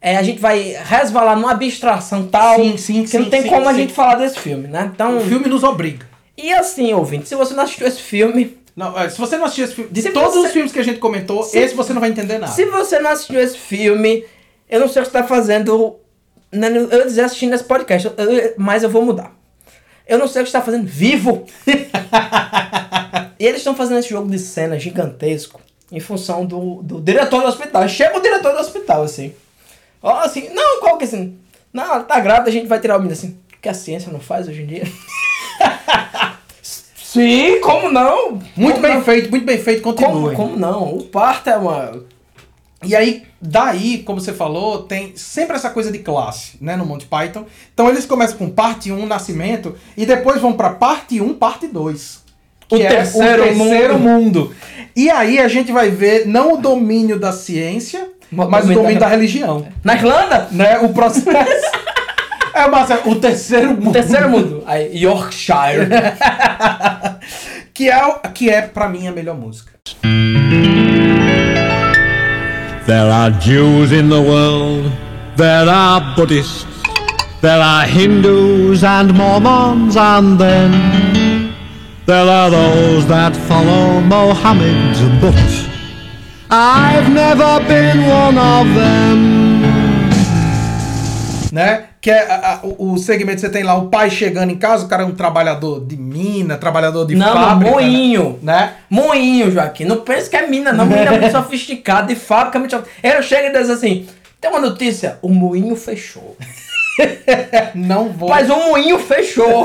é, 0.00 0.16
a 0.16 0.22
gente 0.22 0.40
vai 0.40 0.76
resvalar 0.84 1.36
numa 1.36 1.52
abstração 1.52 2.26
tal 2.26 2.56
Sim, 2.56 2.76
sim, 2.76 3.02
que 3.02 3.08
sim, 3.08 3.18
não 3.18 3.30
tem 3.30 3.46
como 3.46 3.68
a 3.68 3.72
gente 3.72 3.92
falar 3.92 4.14
desse 4.16 4.38
filme, 4.38 4.66
né? 4.68 4.90
Então, 4.94 5.18
O 5.18 5.20
filme 5.20 5.46
nos 5.48 5.62
obriga. 5.62 6.06
e 6.36 6.52
assim, 6.52 6.92
ouvinte, 6.94 7.28
se 7.28 7.34
você 7.34 7.52
não 7.54 7.64
assistiu 7.64 7.86
esse 7.86 8.00
filme, 8.00 8.56
Não, 8.76 8.98
é, 8.98 9.08
se 9.10 9.18
você 9.18 9.36
não 9.36 9.44
assistiu 9.44 9.64
esse 9.66 9.74
filme, 9.74 9.90
de 9.90 10.00
Se 10.02 10.10
todos 10.10 10.34
você- 10.34 10.46
os 10.46 10.52
filmes 10.52 10.72
que 10.72 10.78
a 10.78 10.84
gente 10.84 10.98
comentou, 11.00 11.42
Se- 11.42 11.58
esse 11.58 11.74
você 11.74 11.92
não 11.92 12.00
vai 12.00 12.10
entender 12.10 12.38
nada. 12.38 12.50
se 12.52 12.64
você 12.66 12.98
não 13.00 13.10
assistiu 13.10 13.40
esse 13.40 13.58
filme, 13.58 14.24
eu 14.70 14.80
não 14.80 14.88
sei 14.88 15.02
o 15.02 15.04
que 15.04 15.10
você 15.10 15.18
tá 15.18 15.24
fazendo. 15.24 15.98
Eu 16.52 16.98
ia 16.98 17.04
dizer 17.06 17.22
assistindo 17.22 17.54
esse 17.54 17.64
podcast, 17.64 18.08
mas 18.56 18.82
eu 18.82 18.90
vou 18.90 19.04
mudar. 19.04 19.32
Eu 20.06 20.18
não 20.18 20.26
sei 20.26 20.42
o 20.42 20.44
que 20.44 20.50
você 20.50 20.58
tá 20.58 20.64
fazendo 20.64 20.86
vivo. 20.86 21.44
e 23.38 23.46
eles 23.46 23.58
estão 23.58 23.74
fazendo 23.74 23.98
esse 23.98 24.08
jogo 24.10 24.28
de 24.30 24.38
cena 24.38 24.78
gigantesco 24.78 25.60
em 25.92 26.00
função 26.00 26.44
do, 26.46 26.82
do 26.82 27.00
diretor 27.00 27.42
do 27.42 27.48
hospital. 27.48 27.88
Chega 27.88 28.18
o 28.18 28.22
diretor 28.22 28.52
do 28.52 28.58
hospital, 28.60 29.02
assim. 29.02 29.32
Ó, 30.02 30.18
assim, 30.20 30.48
não, 30.54 30.80
qual 30.80 30.96
que 30.96 31.04
é 31.04 31.06
assim? 31.06 31.38
Não, 31.72 32.02
tá 32.04 32.18
grávida, 32.20 32.48
a 32.48 32.52
gente 32.52 32.66
vai 32.66 32.80
tirar 32.80 32.96
o 32.96 32.98
menino 32.98 33.12
assim. 33.12 33.38
O 33.56 33.60
que 33.60 33.68
a 33.68 33.74
ciência 33.74 34.10
não 34.12 34.20
faz 34.20 34.48
hoje 34.48 34.62
em 34.62 34.66
dia? 34.66 34.84
Sim, 36.62 37.60
como 37.60 37.90
não? 37.90 38.40
Muito 38.56 38.74
Como 38.74 38.80
bem 38.80 38.94
não? 38.94 39.02
feito, 39.02 39.30
muito 39.30 39.44
bem 39.44 39.58
feito, 39.58 39.82
Como, 39.82 39.96
continue. 39.96 40.36
como 40.36 40.56
não? 40.56 40.94
O 40.94 41.04
parto 41.04 41.50
é 41.50 41.56
uma. 41.56 42.04
E 42.82 42.96
aí, 42.96 43.24
daí, 43.40 43.98
como 43.98 44.20
você 44.20 44.32
falou, 44.32 44.84
tem 44.84 45.12
sempre 45.14 45.54
essa 45.54 45.68
coisa 45.68 45.92
de 45.92 45.98
classe, 45.98 46.52
né, 46.60 46.76
no 46.76 46.86
Monty 46.86 47.04
Python. 47.06 47.44
Então 47.74 47.88
eles 47.90 48.06
começam 48.06 48.38
com 48.38 48.48
parte 48.48 48.90
1, 48.90 49.06
nascimento, 49.06 49.74
e 49.96 50.06
depois 50.06 50.40
vão 50.40 50.54
pra 50.54 50.70
parte 50.70 51.20
1, 51.20 51.34
parte 51.34 51.66
2. 51.66 52.20
O 52.70 52.76
que 52.76 52.86
terceiro 52.86 53.42
é 53.42 53.52
o 53.52 53.56
terceiro 53.58 53.98
mundo. 53.98 54.54
E 54.96 55.10
aí 55.10 55.38
a 55.38 55.48
gente 55.48 55.72
vai 55.72 55.90
ver 55.90 56.26
não 56.26 56.54
o 56.54 56.56
domínio 56.56 57.18
da 57.18 57.32
ciência, 57.32 58.08
Mas 58.30 58.46
o 58.46 58.50
mas 58.50 58.64
o 58.70 58.72
domínio 58.74 58.94
da- 59.00 59.06
da 59.06 59.08
religião. 59.08 59.66
Na 59.84 59.94
Irlanda? 59.94 60.48
Né? 60.52 60.78
O 60.78 60.88
processo. 60.90 61.26
é, 62.54 62.66
mas 62.68 62.90
é 62.90 63.02
o 63.04 63.16
terceiro 63.16 63.70
mundo. 63.74 63.90
O 63.90 63.92
terceiro 63.92 64.30
mundo. 64.30 64.62
Aí, 64.66 64.96
Yorkshire. 65.02 65.88
Que 67.72 67.88
é, 67.88 67.98
que 68.34 68.50
é, 68.50 68.60
pra 68.62 68.88
mim, 68.90 69.08
a 69.08 69.12
melhor 69.12 69.34
música. 69.36 69.72
There 72.90 73.08
are 73.08 73.30
Jews 73.30 73.92
in 73.92 74.08
the 74.08 74.20
world, 74.20 74.90
there 75.36 75.68
are 75.68 76.00
Buddhists, 76.16 76.66
there 77.40 77.60
are 77.60 77.84
Hindus 77.86 78.82
and 78.82 79.14
Mormons, 79.14 79.96
and 79.96 80.36
then 80.36 81.54
there 82.04 82.26
are 82.28 82.50
those 82.50 83.06
that 83.06 83.36
follow 83.46 84.00
Mohammed, 84.00 85.20
but 85.20 85.36
I've 86.50 87.08
never 87.12 87.60
been 87.68 88.08
one 88.08 88.36
of 88.36 88.66
them. 88.74 89.62
né? 91.52 91.89
Que 92.00 92.10
é 92.10 92.20
a- 92.30 92.54
a- 92.54 92.60
o, 92.62 92.96
segmento 92.96 93.36
que 93.36 93.40
você 93.42 93.50
tem 93.50 93.62
lá, 93.62 93.74
o 93.76 93.88
pai 93.88 94.08
chegando 94.10 94.50
em 94.50 94.56
casa, 94.56 94.86
o 94.86 94.88
cara 94.88 95.02
é 95.02 95.06
um 95.06 95.14
trabalhador 95.14 95.84
de 95.84 95.96
mina, 95.98 96.56
trabalhador 96.56 97.04
de 97.06 97.14
Não, 97.14 97.32
fábrica. 97.34 97.70
moinho. 97.70 98.38
Né? 98.42 98.72
Moinho, 98.88 99.50
Joaquim. 99.50 99.84
Não 99.84 99.98
pense 99.98 100.30
que 100.30 100.36
é 100.36 100.46
mina, 100.46 100.72
não. 100.72 100.86
Mina 100.86 101.00
é 101.02 101.10
muito 101.20 101.30
sofisticada, 101.32 102.06
de 102.06 102.14
fábrica 102.18 102.56
é 102.56 102.60
muito 102.60 102.70
sofisticada. 102.74 103.14
Ele 103.16 103.22
chega 103.22 103.48
e 103.48 103.52
diz 103.52 103.68
assim: 103.68 104.06
tem 104.40 104.50
uma 104.50 104.60
notícia, 104.60 105.18
o 105.20 105.28
moinho 105.28 105.76
fechou. 105.76 106.36
Não 107.74 108.10
vou, 108.12 108.28
Mas 108.30 108.48
o 108.50 108.56
moinho 108.56 108.98
fechou. 108.98 109.64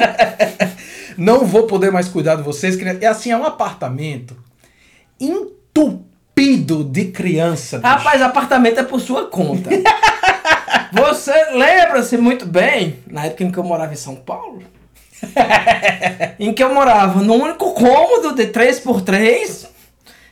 não 1.17 1.45
vou 1.45 1.63
poder 1.63 1.91
mais 1.91 2.07
cuidar 2.07 2.35
de 2.35 2.43
vocês. 2.43 2.75
criança. 2.75 2.99
É 3.01 3.07
assim, 3.07 3.31
é 3.31 3.37
um 3.37 3.45
apartamento 3.45 4.35
entupido 5.19 6.83
de 6.83 7.05
criança. 7.05 7.77
bicho. 7.77 7.87
Rapaz, 7.89 8.21
apartamento 8.21 8.79
é 8.79 8.83
por 8.83 8.99
sua 9.01 9.25
conta. 9.25 9.69
Você 10.91 11.33
lembra-se 11.51 12.17
muito 12.17 12.45
bem, 12.45 12.99
na 13.07 13.25
época 13.25 13.43
em 13.43 13.51
que 13.51 13.57
eu 13.57 13.63
morava 13.63 13.93
em 13.93 13.97
São 13.97 14.15
Paulo, 14.15 14.63
em 16.39 16.53
que 16.53 16.63
eu 16.63 16.73
morava 16.73 17.21
num 17.21 17.41
único 17.41 17.73
cômodo 17.73 18.33
de 18.35 18.47
3x3, 18.47 19.67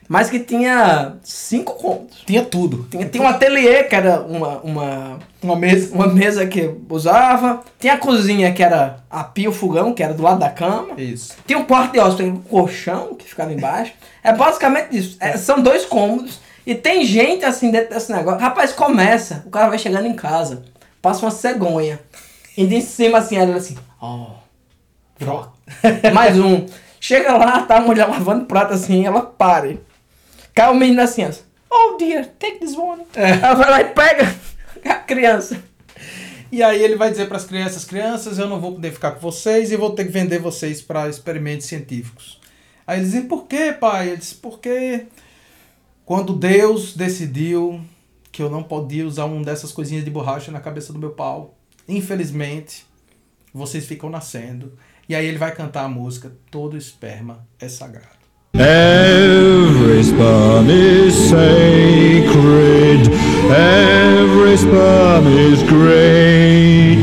mas 0.07 0.29
que 0.29 0.39
tinha 0.39 1.15
cinco 1.23 1.73
cômodos. 1.73 2.23
Tinha 2.25 2.43
tudo. 2.43 2.87
Tinha, 2.91 3.05
tinha 3.07 3.23
um 3.23 3.27
ateliê, 3.27 3.83
que 3.85 3.95
era 3.95 4.21
uma, 4.21 4.59
uma, 4.59 5.19
Uma 5.41 5.55
mesa. 5.55 5.95
uma 5.95 6.07
mesa 6.07 6.45
que 6.45 6.69
usava. 6.89 7.61
Tinha 7.79 7.93
a 7.93 7.97
cozinha, 7.97 8.51
que 8.53 8.61
era 8.61 8.97
a 9.09 9.23
pia, 9.23 9.49
o 9.49 9.53
fogão, 9.53 9.93
que 9.93 10.03
era 10.03 10.13
do 10.13 10.21
lado 10.21 10.39
da 10.39 10.49
cama. 10.49 10.93
Isso. 10.97 11.33
Tinha 11.47 11.57
um 11.57 11.63
quarto 11.63 11.93
de 11.93 11.99
hóspede, 11.99 12.29
um 12.29 12.35
colchão 12.37 13.15
que 13.15 13.25
ficava 13.27 13.53
embaixo. 13.53 13.93
É 14.21 14.33
basicamente 14.33 14.95
isso. 14.95 15.17
É, 15.19 15.37
são 15.37 15.61
dois 15.61 15.85
cômodos. 15.85 16.39
E 16.65 16.75
tem 16.75 17.05
gente 17.05 17.43
assim 17.43 17.71
dentro 17.71 17.93
desse 17.93 18.11
negócio. 18.11 18.39
Rapaz, 18.39 18.71
começa. 18.71 19.43
O 19.45 19.49
cara 19.49 19.69
vai 19.69 19.77
chegando 19.77 20.07
em 20.07 20.15
casa. 20.15 20.63
Passa 21.01 21.25
uma 21.25 21.31
cegonha. 21.31 21.99
E 22.55 22.65
de 22.65 22.81
cima 22.81 23.17
assim, 23.17 23.35
ela 23.35 23.55
assim. 23.55 23.77
Ó. 23.99 24.31
Droga. 25.19 25.51
Mais 26.13 26.39
um. 26.39 26.65
Chega 26.99 27.35
lá, 27.35 27.63
tá 27.63 27.77
a 27.77 27.81
mulher 27.81 28.05
lavando 28.05 28.45
prato 28.45 28.73
assim, 28.73 29.05
ela 29.05 29.21
pare. 29.21 29.81
Cai 30.53 30.71
o 30.71 30.75
menino 30.75 31.01
assim, 31.01 31.25
ó. 31.25 31.31
Oh 31.69 31.97
dear, 31.97 32.25
take 32.39 32.59
this 32.59 32.77
one. 32.77 33.03
Ela 33.13 33.55
vai 33.55 33.69
lá 33.69 33.81
e 33.81 33.85
pega 33.85 34.33
a 34.85 34.95
criança. 34.95 35.61
E 36.51 36.61
aí 36.61 36.81
ele 36.81 36.95
vai 36.95 37.09
dizer 37.09 37.27
para 37.27 37.37
as 37.37 37.45
crianças, 37.45 37.83
crianças, 37.83 38.37
eu 38.37 38.47
não 38.47 38.61
vou 38.61 38.73
poder 38.73 38.91
ficar 38.91 39.11
com 39.11 39.19
vocês 39.19 39.71
e 39.71 39.75
vou 39.75 39.89
ter 39.89 40.05
que 40.05 40.11
vender 40.11 40.39
vocês 40.39 40.81
para 40.81 41.09
experimentos 41.09 41.65
científicos. 41.65 42.39
Aí 42.85 42.99
eles 42.99 43.11
dizem, 43.11 43.27
por 43.27 43.47
quê, 43.47 43.73
pai? 43.73 44.09
Ele 44.09 44.17
disse, 44.17 44.35
porque 44.35 45.07
quando 46.05 46.33
Deus 46.33 46.95
decidiu 46.95 47.79
que 48.31 48.41
eu 48.41 48.49
não 48.49 48.63
podia 48.63 49.07
usar 49.07 49.25
uma 49.25 49.43
dessas 49.43 49.71
coisinhas 49.71 50.03
de 50.03 50.11
borracha 50.11 50.51
na 50.51 50.59
cabeça 50.59 50.91
do 50.91 50.99
meu 50.99 51.11
pau, 51.11 51.55
infelizmente, 51.87 52.85
vocês 53.53 53.85
ficam 53.85 54.09
nascendo. 54.09 54.73
E 55.07 55.15
aí 55.15 55.25
ele 55.25 55.37
vai 55.37 55.53
cantar 55.53 55.83
a 55.83 55.89
música 55.89 56.31
Todo 56.49 56.77
esperma 56.77 57.45
é 57.59 57.69
sagrado. 57.69 58.23
Every 58.55 60.03
sperm 60.03 60.69
is 60.69 61.15
sacred, 61.15 63.09
every 63.49 64.57
sperm 64.57 65.27
is 65.27 65.63
great. 65.63 66.99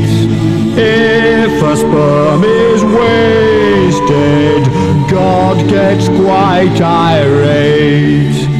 If 0.77 1.61
a 1.61 1.75
sperm 1.75 2.43
is 2.45 2.83
wasted, 2.83 4.63
God 5.09 5.67
gets 5.69 6.07
quite 6.07 6.81
irate. 6.81 8.50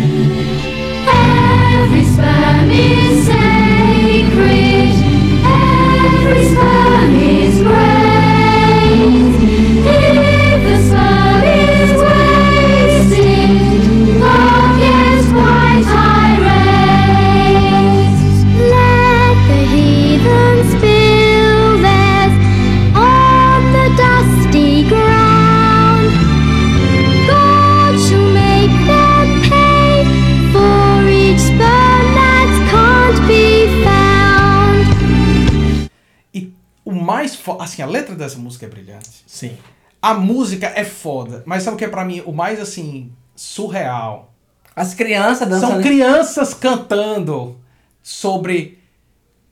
Assim, 37.60 37.82
a 37.82 37.86
letra 37.86 38.16
dessa 38.16 38.38
música 38.38 38.66
é 38.66 38.70
brilhante. 38.70 39.24
Sim. 39.26 39.58
A 40.02 40.14
música 40.14 40.72
é 40.76 40.84
foda. 40.84 41.44
Mas 41.46 41.64
sabe 41.64 41.76
o 41.76 41.78
que 41.78 41.86
é 41.86 41.90
pra 41.90 42.06
mim 42.06 42.22
o 42.26 42.32
mais, 42.32 42.60
assim, 42.60 43.12
surreal? 43.36 44.34
As 44.76 44.94
crianças 44.94 45.48
dançando. 45.48 45.74
São 45.74 45.82
crianças 45.82 46.54
cantando 46.54 47.60
sobre 48.02 48.80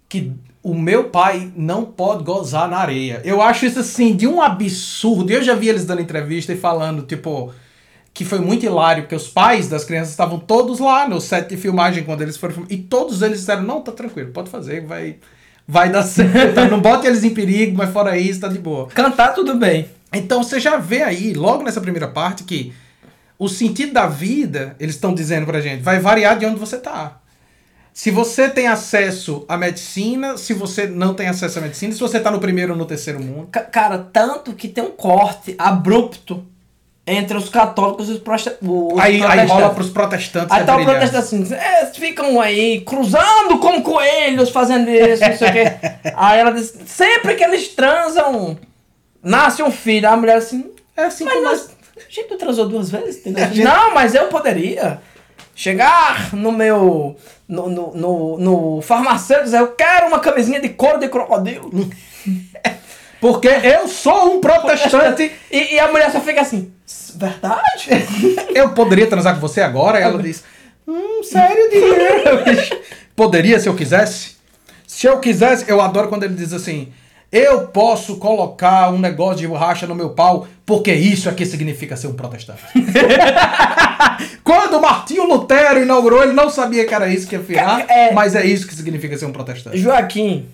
que 0.08 0.34
o 0.62 0.74
meu 0.74 1.10
pai 1.10 1.52
não 1.56 1.86
pode 1.86 2.24
gozar 2.24 2.70
na 2.70 2.78
areia. 2.78 3.22
Eu 3.24 3.42
acho 3.42 3.66
isso 3.66 3.80
assim 3.80 4.16
de 4.16 4.28
um 4.28 4.42
absurdo. 4.42 5.32
Eu 5.32 5.44
já 5.44 5.56
vi 5.56 5.70
eles 5.70 5.86
dando 5.86 6.02
entrevista 6.02 6.54
e 6.54 6.58
falando, 6.58 7.04
tipo, 7.04 7.54
que 8.14 8.26
foi 8.26 8.40
muito 8.40 8.66
hilário, 8.66 9.04
porque 9.04 9.16
os 9.16 9.28
pais 9.28 9.70
das 9.70 9.86
crianças 9.86 10.10
estavam 10.10 10.40
todos 10.40 10.80
lá 10.80 11.08
no 11.08 11.22
set 11.22 11.48
de 11.48 11.58
filmagem 11.58 12.04
quando 12.04 12.22
eles 12.22 12.38
foram 12.38 12.54
filmar. 12.56 12.72
E 12.72 12.78
todos 12.78 13.22
eles 13.22 13.40
disseram: 13.40 13.64
não, 13.64 13.82
tá 13.82 13.92
tranquilo, 13.92 14.32
pode 14.32 14.50
fazer, 14.50 14.86
vai, 14.86 15.18
vai 15.72 15.90
dar 15.92 16.02
certo. 16.04 16.56
tá? 16.56 16.68
Não 16.68 16.82
bote 16.82 17.06
eles 17.06 17.24
em 17.24 17.30
perigo, 17.34 17.78
mas 17.78 17.92
fora 17.92 18.18
isso, 18.18 18.40
tá 18.40 18.48
de 18.48 18.58
boa. 18.58 18.88
Cantar 18.88 19.34
tudo 19.36 19.56
bem. 19.56 19.88
Então 20.12 20.42
você 20.44 20.60
já 20.60 20.78
vê 20.78 21.04
aí, 21.04 21.34
logo 21.34 21.64
nessa 21.64 21.80
primeira 21.80 22.08
parte, 22.08 22.44
que 22.44 22.74
o 23.38 23.48
sentido 23.48 23.94
da 23.94 24.08
vida, 24.08 24.76
eles 24.80 24.96
estão 24.96 25.14
dizendo 25.14 25.46
pra 25.46 25.62
gente, 25.62 25.84
vai 25.84 26.00
variar 26.00 26.38
de 26.40 26.46
onde 26.48 26.60
você 26.60 26.78
tá. 26.80 27.20
Se 27.94 28.10
você 28.12 28.50
tem 28.50 28.68
acesso 28.68 29.46
à 29.48 29.58
medicina, 29.58 30.38
se 30.38 30.54
você 30.54 30.88
não 30.88 31.14
tem 31.14 31.28
acesso 31.28 31.60
à 31.60 31.62
medicina, 31.62 31.94
se 31.94 32.00
você 32.00 32.20
tá 32.20 32.32
no 32.32 32.40
primeiro 32.40 32.72
ou 32.72 32.78
no 32.78 32.86
terceiro 32.86 33.22
mundo. 33.22 33.50
Ca- 33.52 33.62
Cara, 33.62 33.98
tanto 33.98 34.54
que 34.54 34.68
tem 34.68 34.84
um 34.84 34.92
corte 34.92 35.54
abrupto 35.58 36.44
entre 37.12 37.38
os 37.38 37.50
católicos 37.50 38.10
e 38.10 38.14
os, 38.14 38.22
os 38.22 39.00
Aí, 39.00 39.16
aí 39.16 39.20
protestantes. 39.20 39.50
rola 39.52 39.70
pros 39.74 39.90
protestantes. 39.90 40.52
Aí 40.52 40.62
é 40.62 40.66
tá 40.66 40.74
o 40.74 40.76
brilhante. 40.78 41.10
protestante 41.10 41.44
assim, 41.44 41.56
é, 41.56 41.82
eles 41.84 41.98
ficam 41.98 42.40
aí 42.40 42.82
cruzando 42.82 43.58
com 43.60 43.82
coelhos, 43.82 44.50
fazendo 44.50 44.90
isso, 44.90 45.24
não 45.28 45.38
sei 45.38 45.50
o 45.50 45.52
quê. 45.54 45.74
Aí 46.16 46.40
ela 46.40 46.52
diz, 46.52 46.74
sempre 46.86 47.36
que 47.36 47.44
eles 47.44 47.70
transam, 47.70 48.58
nasce 49.24 49.64
um 49.64 49.72
filho. 49.72 50.08
Aí 50.08 50.14
a 50.14 50.18
mulher 50.18 50.38
assim, 50.38 50.72
É 50.96 51.06
assim 51.06 51.24
mas 51.26 51.34
como 51.34 51.46
nós, 51.46 51.70
a 51.98 52.02
gente 52.10 52.30
não 52.30 52.38
transou 52.38 52.68
duas 52.68 52.90
vezes, 52.90 53.24
gente- 53.24 53.64
Não, 53.64 53.94
mas 53.94 54.14
eu 54.16 54.28
poderia 54.28 55.00
chegar 55.56 56.34
no 56.34 56.52
meu, 56.52 57.16
no, 57.48 57.70
no, 57.70 57.94
no, 57.96 58.38
no 58.38 58.82
farmacêutico 58.82 59.42
e 59.48 59.52
dizer, 59.52 59.60
eu 59.60 59.68
quero 59.74 60.08
uma 60.08 60.20
camisinha 60.20 60.60
de 60.62 60.70
couro 60.70 61.00
de 61.00 61.10
crocodilo. 61.10 61.70
Porque 63.22 63.48
eu 63.48 63.88
sou 63.88 64.36
um 64.36 64.42
protestante. 64.42 65.32
E, 65.52 65.76
e 65.76 65.80
a 65.80 65.88
mulher 65.92 66.12
só 66.12 66.22
fica 66.22 66.42
assim, 66.42 66.72
verdade? 67.16 67.90
eu 68.54 68.70
poderia 68.70 69.08
transar 69.08 69.34
com 69.36 69.42
você 69.42 69.62
agora? 69.62 69.98
Ela 70.00 70.22
diz: 70.22 70.44
Hum, 70.88 71.24
sério, 71.24 71.70
dinheiro. 71.72 72.82
poderia 73.16 73.60
se 73.60 73.68
eu 73.68 73.76
quisesse? 73.76 74.38
Se 74.88 75.08
eu 75.08 75.20
quisesse, 75.20 75.66
eu 75.68 75.82
adoro 75.82 76.08
quando 76.08 76.24
ele 76.24 76.36
diz 76.36 76.54
assim: 76.54 76.94
Eu 77.32 77.68
posso 77.68 78.18
colocar 78.18 78.90
um 78.92 79.00
negócio 79.00 79.38
de 79.40 79.48
borracha 79.48 79.86
no 79.88 79.96
meu 79.96 80.12
pau, 80.12 80.48
porque 80.66 80.94
isso 80.94 81.28
aqui 81.30 81.46
significa 81.46 81.96
ser 81.98 82.08
um 82.08 82.14
protestante. 82.14 82.62
quando 84.44 84.80
Martinho 84.82 85.26
Lutero 85.26 85.82
inaugurou, 85.82 86.24
ele 86.24 86.34
não 86.34 86.50
sabia 86.50 86.86
que 86.86 86.94
era 86.94 87.08
isso 87.08 87.28
que 87.28 87.36
ia 87.36 87.42
virar, 87.42 87.86
É. 87.90 88.12
mas 88.12 88.36
é 88.36 88.46
isso 88.46 88.68
que 88.68 88.76
significa 88.76 89.18
ser 89.18 89.26
um 89.26 89.32
protestante. 89.32 89.78
Joaquim, 89.78 90.48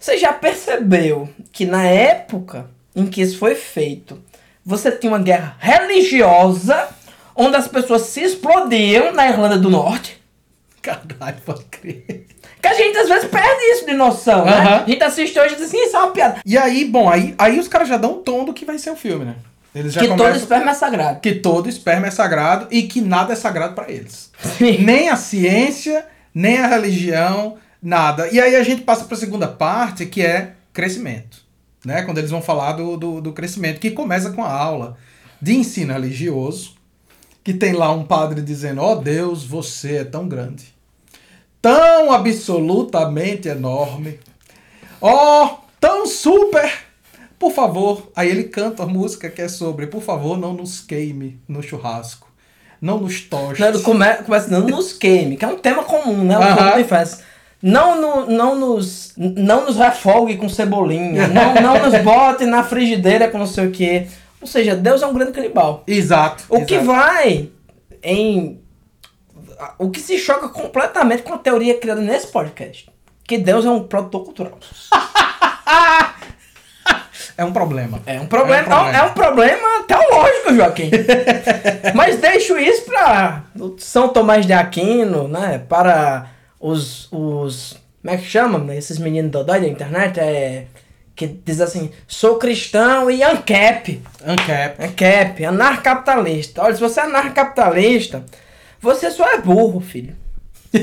você 0.00 0.16
já 0.16 0.32
percebeu 0.32 1.28
que 1.52 1.66
na 1.66 1.84
época 1.84 2.70
em 2.96 3.06
que 3.06 3.20
isso 3.20 3.38
foi 3.38 3.54
feito, 3.54 4.18
você 4.64 4.90
tinha 4.90 5.12
uma 5.12 5.18
guerra 5.18 5.56
religiosa 5.58 6.88
onde 7.36 7.56
as 7.56 7.68
pessoas 7.68 8.02
se 8.02 8.22
explodiam 8.22 9.12
na 9.12 9.28
Irlanda 9.28 9.58
do 9.58 9.68
Norte? 9.68 10.18
Caralho, 10.80 11.36
pode 11.44 11.64
crer. 11.64 12.26
Que 12.62 12.68
a 12.68 12.74
gente 12.74 12.96
às 12.96 13.08
vezes 13.08 13.28
perde 13.28 13.62
isso 13.72 13.84
de 13.84 13.92
noção, 13.92 14.44
né? 14.46 14.52
Aham. 14.52 14.84
A 14.86 14.88
gente 14.88 15.04
assiste 15.04 15.38
hoje 15.38 15.54
e 15.54 15.56
diz 15.58 15.66
assim, 15.66 15.84
isso 15.84 15.96
é 15.96 15.98
uma 15.98 16.12
piada. 16.12 16.40
E 16.44 16.56
aí, 16.56 16.86
bom, 16.86 17.08
aí, 17.08 17.34
aí 17.38 17.58
os 17.58 17.68
caras 17.68 17.88
já 17.88 17.98
dão 17.98 18.14
um 18.14 18.22
tom 18.22 18.44
do 18.44 18.54
que 18.54 18.64
vai 18.64 18.78
ser 18.78 18.90
o 18.90 18.96
filme, 18.96 19.26
né? 19.26 19.34
Eles 19.74 19.92
já 19.92 20.00
que 20.00 20.08
todo 20.08 20.34
esperma 20.34 20.70
é 20.70 20.74
sagrado. 20.74 21.20
que 21.20 21.34
todo 21.34 21.68
esperma 21.68 22.06
é 22.06 22.10
sagrado 22.10 22.66
e 22.70 22.82
que 22.84 23.00
nada 23.00 23.34
é 23.34 23.36
sagrado 23.36 23.74
para 23.74 23.90
eles. 23.90 24.30
nem 24.58 25.10
a 25.10 25.16
ciência, 25.16 26.06
nem 26.34 26.58
a 26.58 26.66
religião, 26.66 27.56
nada. 27.82 28.28
E 28.28 28.40
aí 28.40 28.56
a 28.56 28.62
gente 28.62 28.82
passa 28.82 29.04
para 29.04 29.16
a 29.16 29.20
segunda 29.20 29.48
parte, 29.48 30.06
que 30.06 30.22
é 30.22 30.54
crescimento. 30.72 31.42
Né? 31.84 32.02
Quando 32.02 32.18
eles 32.18 32.30
vão 32.30 32.42
falar 32.42 32.72
do, 32.72 32.96
do, 32.96 33.20
do 33.20 33.32
crescimento, 33.32 33.80
que 33.80 33.90
começa 33.90 34.30
com 34.30 34.44
a 34.44 34.52
aula 34.52 34.96
de 35.40 35.54
ensino 35.54 35.92
religioso, 35.92 36.74
que 37.42 37.54
tem 37.54 37.72
lá 37.72 37.90
um 37.90 38.04
padre 38.04 38.42
dizendo: 38.42 38.82
Ó 38.82 38.94
Deus, 38.94 39.44
você 39.44 39.96
é 39.96 40.04
tão 40.04 40.28
grande, 40.28 40.74
tão 41.62 42.12
absolutamente 42.12 43.48
enorme, 43.48 44.20
ó, 45.00 45.58
tão 45.80 46.06
super. 46.06 46.90
Por 47.38 47.52
favor, 47.52 48.10
aí 48.14 48.28
ele 48.28 48.44
canta 48.44 48.82
a 48.82 48.86
música 48.86 49.30
que 49.30 49.40
é 49.40 49.48
sobre, 49.48 49.86
por 49.86 50.02
favor, 50.02 50.36
não 50.36 50.52
nos 50.52 50.82
queime 50.82 51.40
no 51.48 51.62
churrasco, 51.62 52.30
não 52.78 53.00
nos 53.00 53.22
toche. 53.22 53.62
Não, 53.62 53.80
come, 53.80 54.14
começa 54.16 54.50
não 54.50 54.68
nos 54.68 54.92
queime, 54.92 55.38
que 55.38 55.44
é 55.46 55.48
um 55.48 55.56
tema 55.56 55.82
comum, 55.82 56.22
né? 56.22 56.36
Povo 56.36 56.74
tem 56.74 56.84
festa. 56.84 57.29
Não, 57.62 58.00
no, 58.00 58.26
não, 58.30 58.56
nos, 58.56 59.12
não 59.16 59.66
nos 59.66 59.76
refogue 59.76 60.36
com 60.36 60.48
cebolinha. 60.48 61.28
não, 61.28 61.54
não 61.54 61.78
nos 61.78 61.98
bote 62.02 62.46
na 62.46 62.62
frigideira 62.62 63.28
com 63.28 63.38
não 63.38 63.46
sei 63.46 63.66
o 63.66 63.70
quê. 63.70 64.06
Ou 64.40 64.46
seja, 64.46 64.74
Deus 64.74 65.02
é 65.02 65.06
um 65.06 65.12
grande 65.12 65.32
canibal. 65.32 65.84
Exato. 65.86 66.44
O 66.48 66.64
que 66.64 66.74
exato. 66.74 66.86
vai 66.86 67.50
em. 68.02 68.60
O 69.78 69.90
que 69.90 70.00
se 70.00 70.18
choca 70.18 70.48
completamente 70.48 71.22
com 71.22 71.34
a 71.34 71.38
teoria 71.38 71.78
criada 71.78 72.00
nesse 72.00 72.28
podcast. 72.28 72.88
Que 73.24 73.36
Deus 73.36 73.66
é 73.66 73.70
um 73.70 73.82
produtor 73.84 74.24
cultural. 74.24 74.58
É 77.36 77.44
um 77.44 77.52
problema. 77.54 78.02
É 78.04 78.20
um 78.20 78.26
problema, 78.26 78.58
É 78.58 78.62
um 78.62 78.68
problema. 78.68 78.98
é 78.98 79.02
um 79.02 79.14
problema 79.14 79.82
teológico, 79.88 80.54
Joaquim. 80.54 80.90
Mas 81.96 82.18
deixo 82.18 82.58
isso 82.58 82.82
para 82.84 83.44
São 83.78 84.10
Tomás 84.10 84.44
de 84.44 84.52
Aquino, 84.52 85.26
né? 85.26 85.62
Para 85.66 86.26
os, 86.60 87.08
os 87.10 87.76
como 88.02 88.14
é 88.14 88.16
que 88.18 88.24
chama? 88.24 88.58
né? 88.58 88.76
Esses 88.76 88.98
meninos 88.98 89.30
dodói 89.30 89.60
da 89.60 89.68
internet 89.68 90.20
é 90.20 90.66
que 91.14 91.26
diz 91.26 91.60
assim, 91.60 91.90
sou 92.08 92.38
cristão 92.38 93.10
e 93.10 93.22
ANCAP. 93.22 94.02
Ancap. 94.24 94.82
ANCAP, 94.82 95.44
anarcapitalista. 95.44 96.62
Olha, 96.62 96.74
se 96.74 96.80
você 96.80 97.00
é 97.00 97.02
anarcapitalista, 97.02 98.24
você 98.80 99.10
só 99.10 99.28
é 99.30 99.38
burro, 99.38 99.80
filho. 99.80 100.16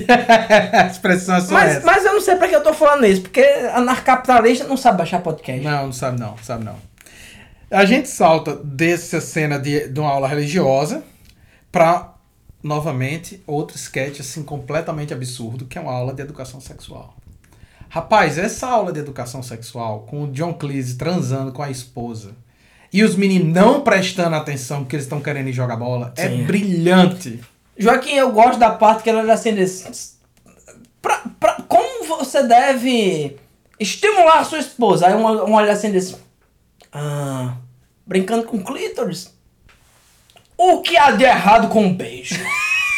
a 0.73 0.85
expressão 0.85 1.37
é 1.37 1.41
só 1.41 1.53
Mas, 1.53 1.77
essa. 1.77 1.85
mas 1.85 2.05
eu 2.05 2.13
não 2.13 2.21
sei 2.21 2.35
pra 2.35 2.47
que 2.47 2.55
eu 2.55 2.61
tô 2.61 2.73
falando 2.73 3.05
isso, 3.07 3.21
porque 3.21 3.41
anarcapitalista 3.73 4.67
não 4.67 4.77
sabe 4.77 4.99
baixar 4.99 5.21
podcast. 5.21 5.63
Não, 5.63 5.85
não 5.87 5.93
sabe 5.93 6.19
não, 6.19 6.37
sabe 6.43 6.65
não. 6.65 6.75
A 7.71 7.83
gente 7.85 8.07
salta 8.07 8.55
dessa 8.57 9.19
cena 9.19 9.57
de, 9.57 9.87
de 9.89 9.99
uma 9.99 10.11
aula 10.11 10.27
religiosa 10.27 11.03
pra, 11.71 12.13
novamente, 12.67 13.41
outro 13.47 13.77
sketch 13.77 14.19
assim 14.19 14.43
completamente 14.43 15.13
absurdo, 15.13 15.65
que 15.65 15.77
é 15.77 15.81
uma 15.81 15.93
aula 15.93 16.13
de 16.13 16.21
educação 16.21 16.59
sexual. 16.59 17.15
Rapaz, 17.89 18.37
essa 18.37 18.67
aula 18.67 18.91
de 18.91 18.99
educação 18.99 19.41
sexual, 19.41 20.01
com 20.01 20.25
o 20.25 20.31
John 20.31 20.53
Cleese 20.53 20.97
transando 20.97 21.53
com 21.53 21.63
a 21.63 21.71
esposa 21.71 22.35
e 22.91 23.03
os 23.03 23.15
meninos 23.15 23.53
não 23.53 23.81
prestando 23.81 24.35
atenção 24.35 24.81
porque 24.81 24.95
eles 24.95 25.05
estão 25.05 25.21
querendo 25.21 25.47
ir 25.47 25.53
jogar 25.53 25.77
bola, 25.77 26.13
é 26.17 26.27
Sim. 26.27 26.43
brilhante. 26.43 27.41
Joaquim, 27.77 28.13
eu 28.13 28.31
gosto 28.31 28.59
da 28.59 28.71
parte 28.71 29.03
que 29.03 29.09
ela 29.09 29.21
olha 29.21 29.33
assim 29.33 29.55
diz. 29.55 30.17
Pra, 31.01 31.23
pra, 31.39 31.61
como 31.67 32.05
você 32.07 32.43
deve 32.43 33.37
estimular 33.79 34.39
a 34.39 34.43
sua 34.43 34.59
esposa? 34.59 35.07
Aí 35.07 35.13
uma, 35.13 35.43
uma 35.43 35.57
olha 35.57 35.71
assim 35.71 35.91
diz. 35.91 36.15
Ah, 36.91 37.55
brincando 38.05 38.43
com 38.43 38.63
clítoris? 38.63 39.36
O 40.57 40.81
que 40.81 40.97
há 40.97 41.11
de 41.11 41.23
errado 41.23 41.67
com 41.67 41.83
um 41.83 41.93
beijo? 41.93 42.39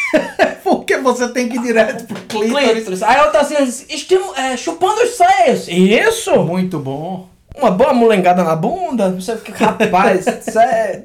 Porque 0.64 0.96
você 0.96 1.28
tem 1.28 1.48
que 1.48 1.56
ir 1.56 1.62
direto 1.62 2.04
pro 2.06 2.20
clítoris. 2.22 2.70
clítoris. 2.70 3.02
Aí 3.02 3.16
a 3.16 3.24
outra 3.24 3.40
assim 3.40 3.56
estimu 3.88 4.34
é, 4.34 4.56
chupando 4.56 5.02
os 5.02 5.10
seios. 5.10 5.68
Isso! 5.68 6.34
Muito 6.42 6.78
bom. 6.78 7.28
Uma 7.56 7.70
boa 7.70 7.92
mulengada 7.92 8.42
na 8.42 8.56
bunda. 8.56 9.10
Não 9.10 9.20
sei 9.20 9.34
o 9.34 9.38
que, 9.38 9.52
rapaz. 9.52 10.26
isso 10.46 10.58
é... 10.58 11.02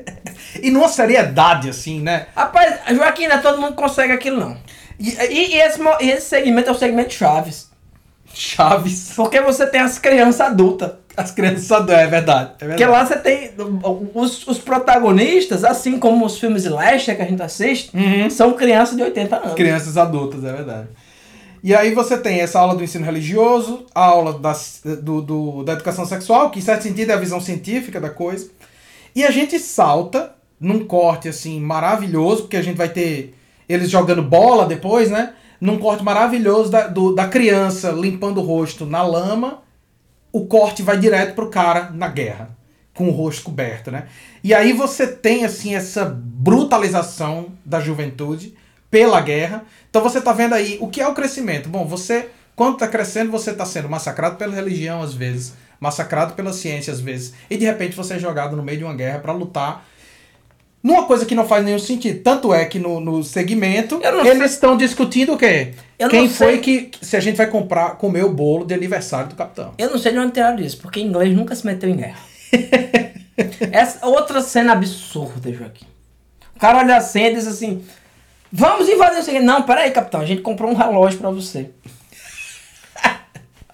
E 0.61 0.71
numa 0.71 0.87
seriedade, 0.87 1.69
assim, 1.69 1.99
né? 1.99 2.27
Rapaz, 2.35 2.79
Joaquim, 2.95 3.27
não 3.27 3.35
é 3.35 3.39
todo 3.39 3.59
mundo 3.59 3.75
que 3.75 3.81
consegue 3.81 4.13
aquilo 4.13 4.39
não. 4.39 4.57
E, 4.99 5.09
E, 5.09 5.55
e 5.55 5.59
esse, 5.59 5.79
e 6.01 6.09
esse 6.09 6.27
segmento 6.27 6.69
é 6.69 6.71
o 6.71 6.77
segmento 6.77 7.13
Chaves. 7.13 7.69
Chaves. 8.33 9.13
Porque 9.15 9.41
você 9.41 9.67
tem 9.67 9.81
as 9.81 9.99
crianças 9.99 10.41
adultas. 10.41 10.91
As 11.17 11.31
crianças 11.31 11.71
adoram, 11.71 11.99
é 11.99 12.07
verdade. 12.07 12.51
É 12.59 12.65
Porque 12.65 12.85
verdade. 12.85 12.91
lá 12.91 13.05
você 13.05 13.17
tem. 13.17 13.51
Os, 14.13 14.45
os 14.47 14.57
protagonistas, 14.57 15.63
assim 15.63 15.97
como 15.99 16.25
os 16.25 16.37
filmes 16.39 16.65
Lester 16.65 17.15
que 17.15 17.21
a 17.21 17.25
gente 17.25 17.41
assiste, 17.41 17.95
Uhum. 17.95 18.29
são 18.29 18.53
crianças 18.53 18.95
de 18.97 19.03
80 19.03 19.35
anos. 19.37 19.53
Crianças 19.53 19.97
adultas, 19.97 20.43
é 20.43 20.51
verdade. 20.51 20.87
E 21.63 21.73
aí 21.73 21.93
você 21.95 22.17
tem 22.17 22.41
essa 22.41 22.59
aula 22.59 22.75
do 22.75 22.83
ensino 22.83 23.03
religioso, 23.05 23.85
a 23.95 24.03
aula 24.05 24.33
das- 24.37 24.81
do, 25.01 25.21
do- 25.21 25.63
da 25.63 25.73
educação 25.73 26.05
sexual, 26.05 26.51
que 26.51 26.59
em 26.59 26.61
certo 26.61 26.83
sentido 26.83 27.09
é 27.11 27.13
a 27.13 27.17
visão 27.17 27.39
científica 27.41 27.99
da 27.99 28.09
coisa. 28.09 28.49
E 29.15 29.23
a 29.23 29.31
gente 29.31 29.57
salta 29.57 30.31
num 30.59 30.85
corte 30.85 31.27
assim 31.27 31.59
maravilhoso, 31.59 32.43
porque 32.43 32.57
a 32.57 32.61
gente 32.61 32.77
vai 32.77 32.89
ter 32.89 33.33
eles 33.67 33.89
jogando 33.89 34.21
bola 34.21 34.65
depois, 34.65 35.09
né? 35.09 35.33
Num 35.59 35.79
corte 35.79 36.03
maravilhoso 36.03 36.69
da, 36.69 36.85
do- 36.87 37.15
da 37.15 37.27
criança 37.27 37.89
limpando 37.91 38.39
o 38.39 38.43
rosto 38.43 38.85
na 38.85 39.01
lama. 39.01 39.59
O 40.35 40.47
corte 40.47 40.83
vai 40.83 40.99
direto 40.99 41.33
pro 41.33 41.49
cara 41.49 41.91
na 41.91 42.09
guerra, 42.09 42.49
com 42.93 43.07
o 43.07 43.11
rosto 43.11 43.43
coberto, 43.43 43.89
né? 43.89 44.07
E 44.43 44.53
aí 44.53 44.73
você 44.73 45.07
tem, 45.07 45.45
assim, 45.45 45.73
essa 45.73 46.03
brutalização 46.03 47.53
da 47.63 47.79
juventude 47.79 48.53
pela 48.91 49.21
guerra. 49.21 49.63
Então 49.89 50.03
você 50.03 50.19
tá 50.19 50.33
vendo 50.33 50.53
aí 50.53 50.77
o 50.81 50.89
que 50.89 50.99
é 50.99 51.07
o 51.07 51.13
crescimento. 51.13 51.69
Bom, 51.69 51.85
você, 51.85 52.27
quando 52.53 52.75
tá 52.75 52.85
crescendo, 52.85 53.31
você 53.31 53.53
tá 53.53 53.65
sendo 53.65 53.87
massacrado 53.87 54.35
pela 54.35 54.53
religião 54.53 55.01
às 55.01 55.13
vezes, 55.13 55.53
massacrado 55.79 56.33
pela 56.33 56.51
ciência 56.51 56.91
às 56.91 56.99
vezes, 56.99 57.33
e 57.49 57.55
de 57.55 57.63
repente 57.63 57.95
você 57.95 58.15
é 58.15 58.19
jogado 58.19 58.57
no 58.57 58.63
meio 58.63 58.79
de 58.79 58.83
uma 58.83 58.93
guerra 58.93 59.19
para 59.19 59.31
lutar 59.31 59.85
numa 60.85 61.05
coisa 61.05 61.25
que 61.25 61.33
não 61.33 61.47
faz 61.47 61.65
nenhum 61.65 61.79
sentido. 61.79 62.21
Tanto 62.21 62.53
é 62.53 62.63
que 62.63 62.77
no, 62.77 62.99
no 62.99 63.23
segmento 63.23 63.99
eles 64.23 64.51
estão 64.51 64.77
discutindo 64.77 65.33
o 65.33 65.37
quê? 65.37 65.73
Eu 65.97 66.09
Quem 66.09 66.29
foi 66.29 66.59
que. 66.59 66.91
Se 67.01 67.17
a 67.17 67.19
gente 67.19 67.37
vai 67.37 67.47
comprar, 67.47 67.95
comer 67.95 68.23
o 68.23 68.31
bolo 68.31 68.63
de 68.63 68.75
aniversário 68.75 69.29
do 69.29 69.35
capitão. 69.35 69.73
Eu 69.79 69.89
não 69.89 69.97
sei 69.97 70.11
de 70.11 70.19
onde 70.19 70.33
tiraram 70.33 70.59
isso, 70.59 70.77
porque 70.77 70.99
inglês 70.99 71.35
nunca 71.35 71.55
se 71.55 71.65
meteu 71.65 71.89
em 71.89 71.95
guerra. 71.95 72.19
Essa 73.71 74.05
outra 74.05 74.41
cena 74.41 74.73
absurda, 74.73 75.51
Joaquim. 75.51 75.87
O 76.55 76.59
cara 76.59 76.77
olha 76.77 76.97
assim 76.97 77.23
e 77.23 77.33
diz 77.33 77.47
assim: 77.47 77.83
Vamos 78.51 78.87
invadir 78.87 79.19
isso 79.21 79.31
aqui. 79.31 79.39
Não, 79.39 79.63
peraí, 79.63 79.89
capitão, 79.89 80.21
a 80.21 80.25
gente 80.25 80.43
comprou 80.43 80.69
um 80.69 80.75
relógio 80.75 81.17
pra 81.17 81.31
você. 81.31 81.71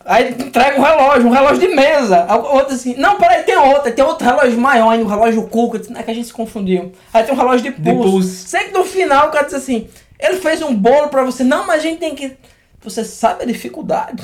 Aí 0.05 0.29
entrega 0.31 0.79
um 0.79 0.83
relógio, 0.83 1.27
um 1.27 1.31
relógio 1.31 1.59
de 1.59 1.75
mesa. 1.75 2.25
Outro 2.33 2.73
assim, 2.73 2.95
não, 2.95 3.17
peraí, 3.17 3.43
tem 3.43 3.55
outro, 3.55 3.91
tem 3.91 4.03
outro 4.03 4.25
relógio 4.25 4.59
maior 4.59 4.89
ainda, 4.89 5.05
um 5.05 5.07
relógio 5.07 5.49
disse, 5.77 5.91
Não 5.91 5.99
é 5.99 6.03
que 6.03 6.11
a 6.11 6.13
gente 6.13 6.27
se 6.27 6.33
confundiu. 6.33 6.91
Aí 7.13 7.23
tem 7.23 7.33
um 7.33 7.37
relógio 7.37 7.71
de 7.71 7.71
pulso. 7.71 8.11
pulso. 8.11 8.47
Sei 8.47 8.65
que 8.65 8.73
no 8.73 8.83
final 8.83 9.27
o 9.27 9.31
cara 9.31 9.45
diz 9.45 9.53
assim, 9.53 9.87
ele 10.19 10.37
fez 10.37 10.61
um 10.61 10.75
bolo 10.75 11.09
pra 11.09 11.23
você. 11.23 11.43
Não, 11.43 11.65
mas 11.65 11.79
a 11.79 11.83
gente 11.83 11.99
tem 11.99 12.15
que. 12.15 12.37
Você 12.81 13.03
sabe 13.03 13.43
a 13.43 13.45
dificuldade? 13.45 14.23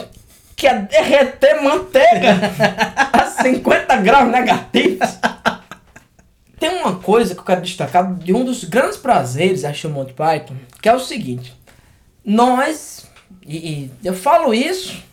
Que 0.55 0.67
é 0.67 0.73
derreter 0.81 1.61
manteiga 1.61 2.39
a 3.13 3.25
50 3.25 3.95
graus 3.97 4.31
negativos. 4.31 5.17
Tem 6.59 6.69
uma 6.79 6.95
coisa 6.95 7.35
que 7.35 7.41
eu 7.41 7.45
quero 7.45 7.61
destacar 7.61 8.15
de 8.15 8.33
um 8.33 8.43
dos 8.43 8.63
grandes 8.63 8.97
prazeres 8.97 9.59
de 9.59 9.67
assistir 9.67 9.85
o 9.85 9.91
Monty 9.91 10.13
Python, 10.13 10.55
que 10.81 10.89
é 10.89 10.93
o 10.93 10.99
seguinte. 10.99 11.55
Nós, 12.25 13.05
e, 13.45 13.57
e 13.57 13.91
eu 14.03 14.15
falo 14.15 14.53
isso 14.53 15.05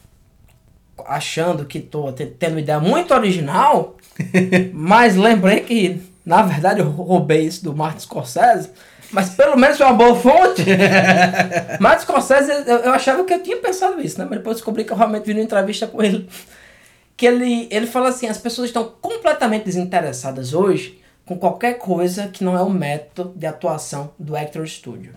achando 1.07 1.65
que 1.65 1.81
tô 1.81 2.13
te- 2.13 2.27
tendo 2.27 2.53
uma 2.53 2.61
ideia 2.61 2.81
muito 2.81 3.13
original, 3.15 3.97
mas 4.73 5.17
lembrei 5.17 5.61
que, 5.61 6.01
na 6.25 6.43
verdade, 6.43 6.81
eu 6.81 6.89
roubei 6.91 7.43
isso 7.47 7.65
do 7.65 7.75
Martin 7.75 8.01
Scorsese, 8.01 8.71
mas 9.11 9.31
pelo 9.31 9.57
menos 9.57 9.77
foi 9.77 9.87
uma 9.87 9.95
boa 9.95 10.15
fonte. 10.17 10.65
Martin 11.81 12.03
Scorsese, 12.03 12.51
eu, 12.67 12.77
eu 12.79 12.93
achava 12.93 13.25
que 13.25 13.33
eu 13.35 13.43
tinha 13.43 13.57
pensado 13.57 14.01
isso, 14.01 14.19
né? 14.19 14.27
Mas 14.29 14.39
depois 14.39 14.57
descobri 14.57 14.85
que 14.85 14.93
eu 14.93 14.97
realmente 14.97 15.25
vi 15.25 15.33
uma 15.33 15.43
entrevista 15.43 15.87
com 15.87 16.03
ele. 16.03 16.29
Que 17.17 17.27
ele, 17.27 17.69
ele 17.71 17.87
fala 17.87 18.09
assim, 18.09 18.27
as 18.27 18.39
pessoas 18.39 18.69
estão 18.69 18.93
completamente 19.01 19.65
desinteressadas 19.65 20.53
hoje 20.53 21.01
com 21.25 21.39
qualquer 21.39 21.75
coisa 21.79 22.29
que 22.29 22.43
não 22.45 22.57
é 22.57 22.63
o 22.63 22.69
método 22.69 23.33
de 23.37 23.47
atuação 23.47 24.11
do 24.19 24.37
Actor 24.37 24.67
Studio. 24.67 25.13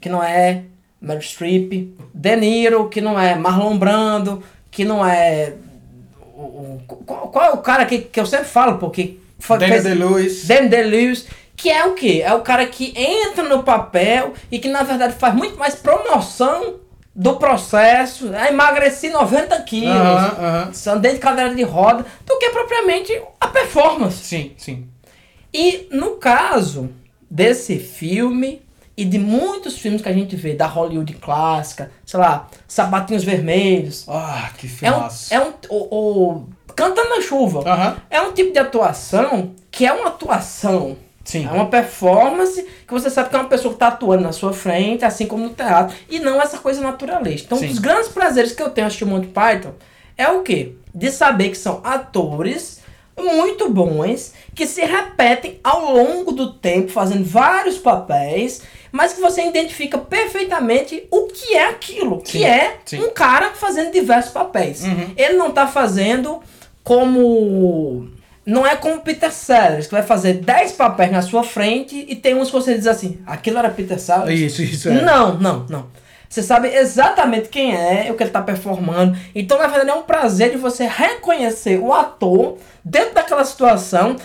Que 0.00 0.08
não 0.08 0.22
é 0.22 0.62
Meryl 1.00 1.20
Streep, 1.22 1.94
De 2.14 2.36
Niro, 2.36 2.88
que 2.88 3.00
não 3.02 3.20
é 3.20 3.34
Marlon 3.36 3.76
Brando, 3.76 4.42
que 4.76 4.84
não 4.84 5.02
é... 5.06 5.54
o- 6.36 6.42
o- 6.42 6.82
qual, 7.06 7.44
é 7.46 7.50
o 7.52 7.56
cara 7.62 7.86
que, 7.86 7.98
que 7.98 8.20
eu 8.20 8.26
sempre 8.26 8.44
falo, 8.46 8.76
porque... 8.76 9.18
fez- 9.38 9.84
Day-Lewis. 9.84 10.46
Daniel 10.46 10.68
Day-Lewis, 10.68 11.26
que 11.56 11.70
é 11.70 11.82
o 11.86 11.94
quê? 11.94 12.20
É 12.22 12.34
o 12.34 12.42
cara 12.42 12.66
que 12.66 12.92
entra 12.94 13.42
no 13.48 13.62
papel 13.62 14.34
e 14.52 14.58
que 14.58 14.68
na 14.68 14.82
verdade 14.82 15.14
faz 15.14 15.34
muito 15.34 15.56
mais 15.58 15.74
promoção 15.76 16.74
do 17.14 17.36
processo. 17.36 18.30
Ah, 18.34 18.48
emagreci 18.48 19.08
90 19.08 19.58
quilos, 19.62 19.96
Aham, 19.96 20.36
aham. 20.38 20.94
andei 20.94 21.14
de 21.14 21.20
cadeira 21.20 21.54
de 21.54 21.62
roda, 21.62 22.04
do 22.26 22.38
que 22.38 22.50
propriamente 22.50 23.18
a 23.40 23.48
performance. 23.48 24.22
Sim, 24.22 24.52
sim. 24.58 24.86
E 25.54 25.88
no 25.90 26.16
caso 26.16 26.90
desse 27.30 27.78
filme 27.78 28.60
e 28.96 29.04
de 29.04 29.18
muitos 29.18 29.78
filmes 29.78 30.00
que 30.00 30.08
a 30.08 30.12
gente 30.12 30.34
vê 30.34 30.54
da 30.54 30.66
Hollywood 30.66 31.12
clássica, 31.14 31.90
sei 32.04 32.18
lá, 32.18 32.48
Sapatinhos 32.66 33.24
Vermelhos, 33.24 34.06
Ah, 34.08 34.50
que 34.56 34.68
é 34.82 34.90
um, 34.90 35.08
é 35.30 35.40
um 35.40 35.52
o, 35.68 35.96
o 35.96 36.48
Cantando 36.74 37.10
na 37.10 37.20
Chuva. 37.20 38.00
É 38.08 38.20
um 38.20 38.32
tipo 38.32 38.52
de 38.52 38.58
atuação 38.58 39.52
que 39.70 39.86
é 39.86 39.92
uma 39.92 40.08
atuação. 40.08 40.96
Sim. 41.24 41.44
É 41.44 41.50
uma 41.50 41.66
performance 41.66 42.62
que 42.86 42.92
você 42.92 43.10
sabe 43.10 43.30
que 43.30 43.36
é 43.36 43.38
uma 43.38 43.48
pessoa 43.48 43.72
que 43.72 43.76
está 43.76 43.88
atuando 43.88 44.22
na 44.22 44.32
sua 44.32 44.52
frente, 44.52 45.04
assim 45.04 45.26
como 45.26 45.42
no 45.42 45.50
teatro. 45.50 45.94
E 46.08 46.20
não 46.20 46.40
essa 46.40 46.58
coisa 46.58 46.80
naturalista. 46.80 47.46
Então, 47.46 47.58
um 47.58 47.60
Sim. 47.62 47.68
dos 47.68 47.78
grandes 47.80 48.08
prazeres 48.08 48.52
que 48.52 48.62
eu 48.62 48.70
tenho 48.70 48.86
assistir 48.86 49.04
Monty 49.04 49.26
Python 49.26 49.72
é 50.16 50.28
o 50.28 50.42
quê? 50.42 50.74
De 50.94 51.10
saber 51.10 51.50
que 51.50 51.58
são 51.58 51.80
atores 51.82 52.80
muito 53.18 53.70
bons, 53.70 54.34
que 54.54 54.66
se 54.66 54.82
repetem 54.82 55.58
ao 55.64 55.94
longo 55.94 56.32
do 56.32 56.52
tempo, 56.52 56.92
fazendo 56.92 57.24
vários 57.24 57.78
papéis, 57.78 58.62
mas 58.92 59.12
que 59.12 59.20
você 59.20 59.46
identifica 59.46 59.98
perfeitamente 59.98 61.06
o 61.10 61.26
que 61.26 61.54
é 61.54 61.68
aquilo. 61.68 62.22
Sim, 62.24 62.38
Que 62.38 62.44
é 62.44 62.76
sim. 62.84 63.00
um 63.00 63.10
cara 63.10 63.50
fazendo 63.54 63.92
diversos 63.92 64.32
papéis. 64.32 64.82
Uhum. 64.82 65.12
Ele 65.16 65.34
não 65.34 65.50
tá 65.50 65.66
fazendo 65.66 66.40
como. 66.82 68.10
Não 68.44 68.64
é 68.64 68.76
como 68.76 69.00
Peter 69.00 69.32
Sellers, 69.32 69.86
que 69.86 69.92
vai 69.92 70.04
fazer 70.04 70.34
10 70.34 70.72
papéis 70.72 71.10
na 71.10 71.20
sua 71.20 71.42
frente 71.42 72.06
e 72.08 72.14
tem 72.14 72.34
uns 72.36 72.46
que 72.46 72.52
você 72.52 72.74
diz 72.76 72.86
assim, 72.86 73.18
aquilo 73.26 73.58
era 73.58 73.68
Peter 73.70 73.98
Sellers? 73.98 74.38
Isso, 74.38 74.62
isso 74.62 74.88
é. 74.88 75.02
Não, 75.02 75.36
não, 75.36 75.66
não. 75.68 75.86
Você 76.28 76.42
sabe 76.42 76.68
exatamente 76.68 77.48
quem 77.48 77.74
é, 77.74 78.08
o 78.10 78.14
que 78.14 78.22
ele 78.22 78.30
tá 78.30 78.42
performando. 78.42 79.16
Então, 79.34 79.58
na 79.58 79.66
verdade, 79.66 79.90
é 79.90 79.94
um 79.94 80.02
prazer 80.02 80.50
de 80.50 80.56
você 80.56 80.86
reconhecer 80.86 81.78
o 81.78 81.92
ator 81.92 82.58
dentro 82.84 83.14
daquela 83.14 83.44
situação. 83.44 84.16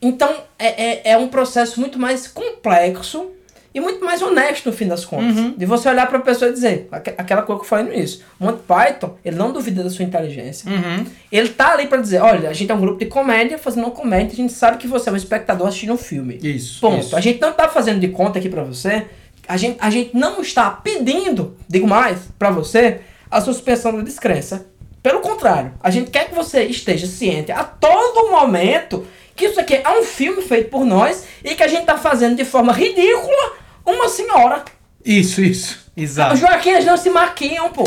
Então, 0.00 0.34
é, 0.58 1.10
é, 1.10 1.12
é 1.12 1.16
um 1.16 1.28
processo 1.28 1.80
muito 1.80 1.98
mais 1.98 2.26
complexo 2.26 3.30
e 3.74 3.80
muito 3.80 4.04
mais 4.04 4.22
honesto, 4.22 4.66
no 4.66 4.72
fim 4.72 4.86
das 4.86 5.04
contas. 5.04 5.34
De 5.58 5.66
você 5.66 5.88
olhar 5.88 6.06
pra 6.08 6.20
pessoa 6.20 6.48
e 6.50 6.54
dizer, 6.54 6.88
aque- 6.92 7.14
aquela 7.18 7.42
coisa 7.42 7.58
que 7.60 7.64
eu 7.66 7.68
falei 7.68 7.84
no 7.86 7.92
início. 7.92 8.20
O 8.38 8.44
Monty 8.44 8.62
Python, 8.68 9.16
ele 9.24 9.34
não 9.36 9.50
duvida 9.52 9.82
da 9.82 9.90
sua 9.90 10.04
inteligência. 10.04 10.70
Uhum. 10.70 11.04
Ele 11.32 11.48
tá 11.48 11.72
ali 11.72 11.86
pra 11.88 11.98
dizer, 12.00 12.20
olha, 12.22 12.48
a 12.48 12.52
gente 12.52 12.70
é 12.70 12.74
um 12.74 12.80
grupo 12.80 12.98
de 13.00 13.06
comédia 13.06 13.58
fazendo 13.58 13.84
uma 13.84 13.90
comédia, 13.90 14.32
a 14.32 14.36
gente 14.36 14.52
sabe 14.52 14.78
que 14.78 14.86
você 14.86 15.08
é 15.10 15.12
um 15.12 15.16
espectador 15.16 15.66
assistindo 15.66 15.92
um 15.92 15.98
filme. 15.98 16.38
Isso, 16.42 16.80
Ponto. 16.80 17.00
isso. 17.00 17.16
A 17.16 17.20
gente 17.20 17.40
não 17.40 17.52
tá 17.52 17.68
fazendo 17.68 17.98
de 17.98 18.08
conta 18.08 18.38
aqui 18.38 18.48
pra 18.48 18.62
você, 18.62 19.06
a 19.48 19.56
gente, 19.56 19.76
a 19.80 19.90
gente 19.90 20.16
não 20.16 20.40
está 20.40 20.70
pedindo, 20.70 21.56
digo 21.68 21.86
mais, 21.88 22.18
pra 22.38 22.50
você, 22.50 23.00
a 23.30 23.40
suspensão 23.40 23.96
da 23.96 24.02
descrença. 24.02 24.66
Pelo 25.02 25.20
contrário, 25.20 25.72
a 25.82 25.90
gente 25.90 26.10
quer 26.10 26.28
que 26.28 26.34
você 26.34 26.62
esteja 26.64 27.06
ciente 27.06 27.52
a 27.52 27.62
todo 27.64 28.30
momento 28.30 29.04
que 29.36 29.46
isso 29.46 29.58
aqui 29.60 29.74
é 29.74 29.90
um 30.00 30.04
filme 30.04 30.40
feito 30.42 30.70
por 30.70 30.84
nós 30.84 31.24
e 31.44 31.54
que 31.56 31.62
a 31.62 31.66
gente 31.68 31.84
tá 31.84 31.98
fazendo 31.98 32.36
de 32.36 32.44
forma 32.44 32.72
ridícula 32.72 33.52
uma 33.86 34.08
senhora. 34.08 34.64
Isso, 35.04 35.42
isso. 35.42 35.84
Os 35.96 36.02
Exato. 36.02 36.36
Joaquins 36.36 36.84
não 36.84 36.96
se 36.96 37.08
maquiam, 37.10 37.70
pô. 37.70 37.84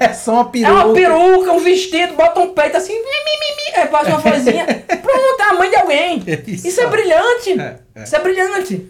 É 0.00 0.12
só 0.14 0.32
uma 0.42 0.48
É 0.48 0.50
peruca. 0.50 0.84
uma 0.86 0.94
peruca, 0.94 1.52
um 1.52 1.60
vestido, 1.60 2.14
bota 2.14 2.40
um 2.40 2.52
peito 2.54 2.76
assim, 2.76 2.92
mi, 2.94 2.98
mi, 2.98 3.04
mi, 3.04 3.56
mi, 3.76 3.80
aí 3.82 3.88
faz 3.88 4.08
uma 4.08 4.18
vozinha. 4.18 4.64
Pronto, 4.88 5.40
é 5.40 5.44
a 5.44 5.52
mãe 5.54 5.70
de 5.70 5.76
alguém. 5.76 6.22
Isso. 6.46 6.66
Isso 6.66 6.80
é 6.80 6.86
brilhante. 6.86 7.60
É, 7.60 7.76
é. 7.94 8.02
Isso 8.04 8.16
é 8.16 8.20
brilhante. 8.20 8.86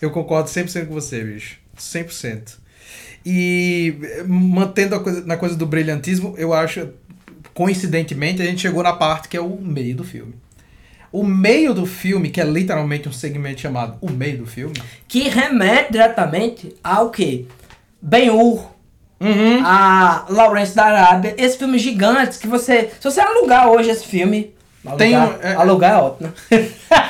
Eu 0.00 0.10
concordo 0.10 0.48
100% 0.48 0.86
com 0.86 0.94
você, 0.94 1.22
bicho. 1.22 1.56
100%. 1.78 2.58
E 3.26 3.94
mantendo 4.26 4.94
a 4.94 5.00
coisa, 5.00 5.20
na 5.26 5.36
coisa 5.36 5.54
do 5.56 5.66
brilhantismo, 5.66 6.34
eu 6.38 6.54
acho, 6.54 6.88
coincidentemente, 7.52 8.40
a 8.40 8.46
gente 8.46 8.62
chegou 8.62 8.82
na 8.82 8.94
parte 8.94 9.28
que 9.28 9.36
é 9.36 9.40
o 9.40 9.58
meio 9.60 9.94
do 9.96 10.04
filme. 10.04 10.34
O 11.12 11.24
meio 11.24 11.74
do 11.74 11.86
filme, 11.86 12.30
que 12.30 12.40
é 12.40 12.44
literalmente 12.44 13.08
um 13.08 13.12
segmento 13.12 13.60
chamado 13.60 13.96
O 14.00 14.10
Meio 14.10 14.38
do 14.38 14.46
Filme. 14.46 14.74
Que 15.08 15.28
remete 15.28 15.92
diretamente 15.92 16.74
ao 16.84 17.10
que? 17.10 17.48
Ben-Hur, 18.00 18.64
Uhum. 19.20 19.62
a 19.66 20.24
Lawrence 20.30 20.74
da 20.74 20.84
Arábia, 20.84 21.34
esses 21.36 21.56
filmes 21.56 21.82
gigantes 21.82 22.38
que 22.38 22.46
você. 22.46 22.90
Se 22.98 23.04
você 23.10 23.20
alugar 23.20 23.68
hoje 23.68 23.90
esse 23.90 24.06
filme. 24.06 24.54
Alugar, 24.86 24.98
Tem 24.98 25.14
um- 25.18 25.34
é- 25.42 25.54
alugar 25.56 25.92
é 25.92 25.96
ótimo, 26.02 26.32
né? 26.50 26.68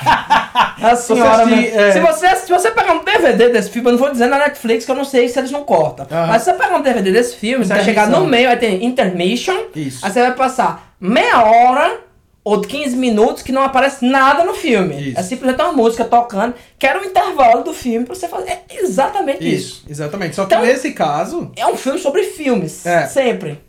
a 0.83 0.97
senhora, 0.97 1.43
assistir, 1.45 1.57
mesmo. 1.57 1.81
é. 1.81 1.93
se, 1.93 2.01
você, 2.01 2.37
se 2.37 2.49
você 2.51 2.71
pegar 2.73 2.95
um 2.95 3.05
DVD 3.05 3.49
desse 3.51 3.71
filme, 3.71 3.89
eu 3.89 3.93
não 3.93 3.99
vou 3.99 4.11
dizer 4.11 4.27
na 4.27 4.39
Netflix 4.39 4.85
que 4.85 4.91
eu 4.91 4.97
não 4.97 5.05
sei 5.05 5.29
se 5.29 5.39
eles 5.39 5.51
não 5.53 5.63
cortam. 5.63 6.07
Aham. 6.11 6.27
Mas 6.27 6.43
se 6.43 6.51
você 6.51 6.57
pegar 6.59 6.77
um 6.77 6.83
DVD 6.83 7.13
desse 7.13 7.37
filme, 7.37 7.65
você 7.65 7.75
vai 7.75 7.85
chegar 7.85 8.09
no 8.09 8.27
meio, 8.27 8.49
aí 8.49 8.57
tem 8.57 8.85
intermission. 8.85 9.57
Isso. 9.77 10.05
Aí 10.05 10.11
você 10.11 10.21
vai 10.21 10.35
passar 10.35 10.95
meia 11.01 11.45
hora 11.45 11.99
ou 12.43 12.61
15 12.61 12.97
minutos 12.97 13.43
que 13.43 13.53
não 13.53 13.63
aparece 13.63 14.05
nada 14.05 14.45
no 14.45 14.55
filme. 14.55 15.11
Isso. 15.11 15.19
É 15.21 15.23
simplesmente 15.23 15.63
uma 15.63 15.73
música 15.73 16.05
tocando, 16.05 16.55
que 16.79 16.87
era 16.87 17.01
o 17.01 17.05
intervalo 17.05 17.63
do 17.63 17.75
filme 17.75 18.07
pra 18.07 18.15
você 18.15 18.27
fazer. 18.29 18.51
É 18.51 18.63
exatamente 18.83 19.41
isso. 19.47 19.83
Isso, 19.83 19.85
exatamente. 19.89 20.37
Só 20.37 20.47
que 20.47 20.55
Então- 20.55 20.65
nesse 20.67 20.93
caso, 20.93 21.53
É 21.57 21.67
um 21.67 21.77
filme 21.77 21.99
sobre 21.99 22.25
filmes. 22.25 22.85
É. 22.87 23.07
Sempre. 23.07 23.61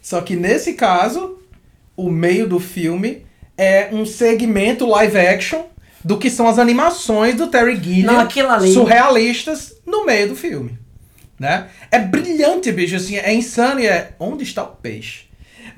só 0.00 0.20
que 0.20 0.36
nesse 0.36 0.74
caso, 0.74 1.38
o 1.96 2.08
meio 2.08 2.48
do 2.48 2.58
filme 2.60 3.26
é 3.58 3.88
um 3.92 4.06
segmento 4.06 4.86
live 4.86 5.18
action 5.18 5.62
do 6.02 6.16
que 6.16 6.30
são 6.30 6.48
as 6.48 6.58
animações 6.58 7.34
do 7.34 7.48
Terry 7.48 7.76
Gilliam, 7.76 8.12
Não, 8.12 8.30
surrealistas 8.72 9.74
no 9.86 10.06
meio 10.06 10.28
do 10.30 10.36
filme, 10.36 10.78
né? 11.38 11.66
É 11.90 11.98
brilhante, 11.98 12.72
bicho, 12.72 12.96
assim, 12.96 13.16
é 13.18 13.34
insano 13.34 13.80
e 13.80 13.86
é 13.86 14.12
onde 14.18 14.44
está 14.44 14.62
o 14.62 14.68
peixe? 14.68 15.24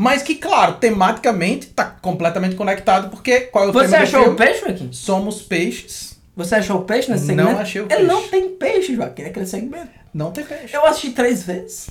Mas 0.03 0.20
que, 0.20 0.34
claro, 0.34 0.74
tematicamente 0.80 1.68
tá 1.68 1.84
completamente 1.84 2.57
conectado, 2.57 3.09
porque 3.09 3.42
qual 3.42 3.66
é 3.66 3.68
o 3.68 3.72
Você 3.72 3.84
tema 3.90 3.98
do 3.98 4.03
achou 4.03 4.32
o 4.32 4.34
peixe, 4.34 4.61
Joaquim? 4.61 4.88
Somos 4.92 5.42
peixes, 5.42 6.18
Você 6.36 6.57
achou 6.57 6.78
o 6.78 6.82
peixe 6.82 7.09
nesse 7.09 7.32
Não 7.32 7.44
segmento? 7.44 7.61
achei 7.62 7.80
o 7.80 7.84
Ele 7.84 7.88
peixe. 7.94 8.07
não 8.07 8.22
tem 8.26 8.48
peixe, 8.48 8.96
Joaquim, 8.96 9.22
naquele 9.22 9.46
segmento. 9.46 9.90
não 10.12 10.32
tem 10.32 10.42
peixe. 10.44 10.74
Eu 10.76 10.84
assisti 10.84 11.11
três 11.11 11.44
vezes. 11.44 11.88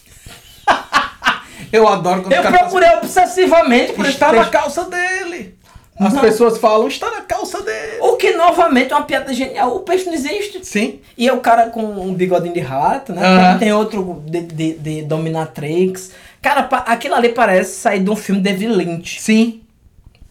Eu 1.72 1.88
adoro 1.88 2.24
quando 2.24 2.34
Eu 2.34 2.44
procurei 2.44 2.90
obsessivamente 2.96 3.94
por 3.94 4.06
está 4.06 4.34
na 4.34 4.46
calça 4.46 4.84
dele. 4.86 5.58
As 5.98 6.14
Não. 6.14 6.22
pessoas 6.22 6.58
falam, 6.58 6.88
está 6.88 7.10
na 7.12 7.22
calça 7.22 7.62
dele. 7.62 7.98
O 8.02 8.16
que, 8.18 8.32
novamente, 8.34 8.92
é 8.92 8.96
uma 8.96 9.06
piada 9.06 9.32
genial. 9.34 9.76
O 9.76 9.82
peixe 9.82 10.06
não 10.06 10.14
existe. 10.14 10.66
Sim. 10.66 11.00
E 11.16 11.28
é 11.30 11.34
o 11.34 11.40
cara 11.40 11.70
com 11.70 11.84
um 11.84 12.14
bigodinho 12.14 12.54
de 12.56 12.60
rato, 12.60 13.14
né? 13.14 13.22
Aham. 13.24 13.60
Tem 13.60 13.72
outro 13.72 14.22
de, 14.26 14.42
de, 14.42 14.74
de 14.74 15.02
Dominatrix. 15.04 16.12
Cara, 16.42 16.62
aquilo 16.88 17.16
ali 17.16 17.30
parece 17.30 17.76
sair 17.80 18.00
de 18.04 18.10
um 18.10 18.16
filme 18.16 18.42
David 18.42 18.74
Lynch, 18.74 19.22
Sim. 19.22 19.62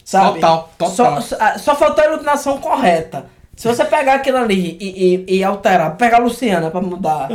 sabe? 0.04 0.34
Total, 0.40 0.70
total. 0.76 0.94
Só, 0.94 1.20
só, 1.20 1.36
ah, 1.38 1.58
só 1.58 1.76
faltou 1.76 2.02
a 2.02 2.06
iluminação 2.08 2.58
correta. 2.58 3.26
Se 3.56 3.68
você 3.68 3.84
pegar 3.84 4.14
aquilo 4.14 4.38
ali 4.38 4.76
e, 4.80 5.24
e, 5.28 5.36
e 5.38 5.44
alterar, 5.44 5.94
pegar 5.96 6.16
a 6.16 6.20
Luciana 6.20 6.70
pra 6.70 6.80
mudar, 6.80 7.28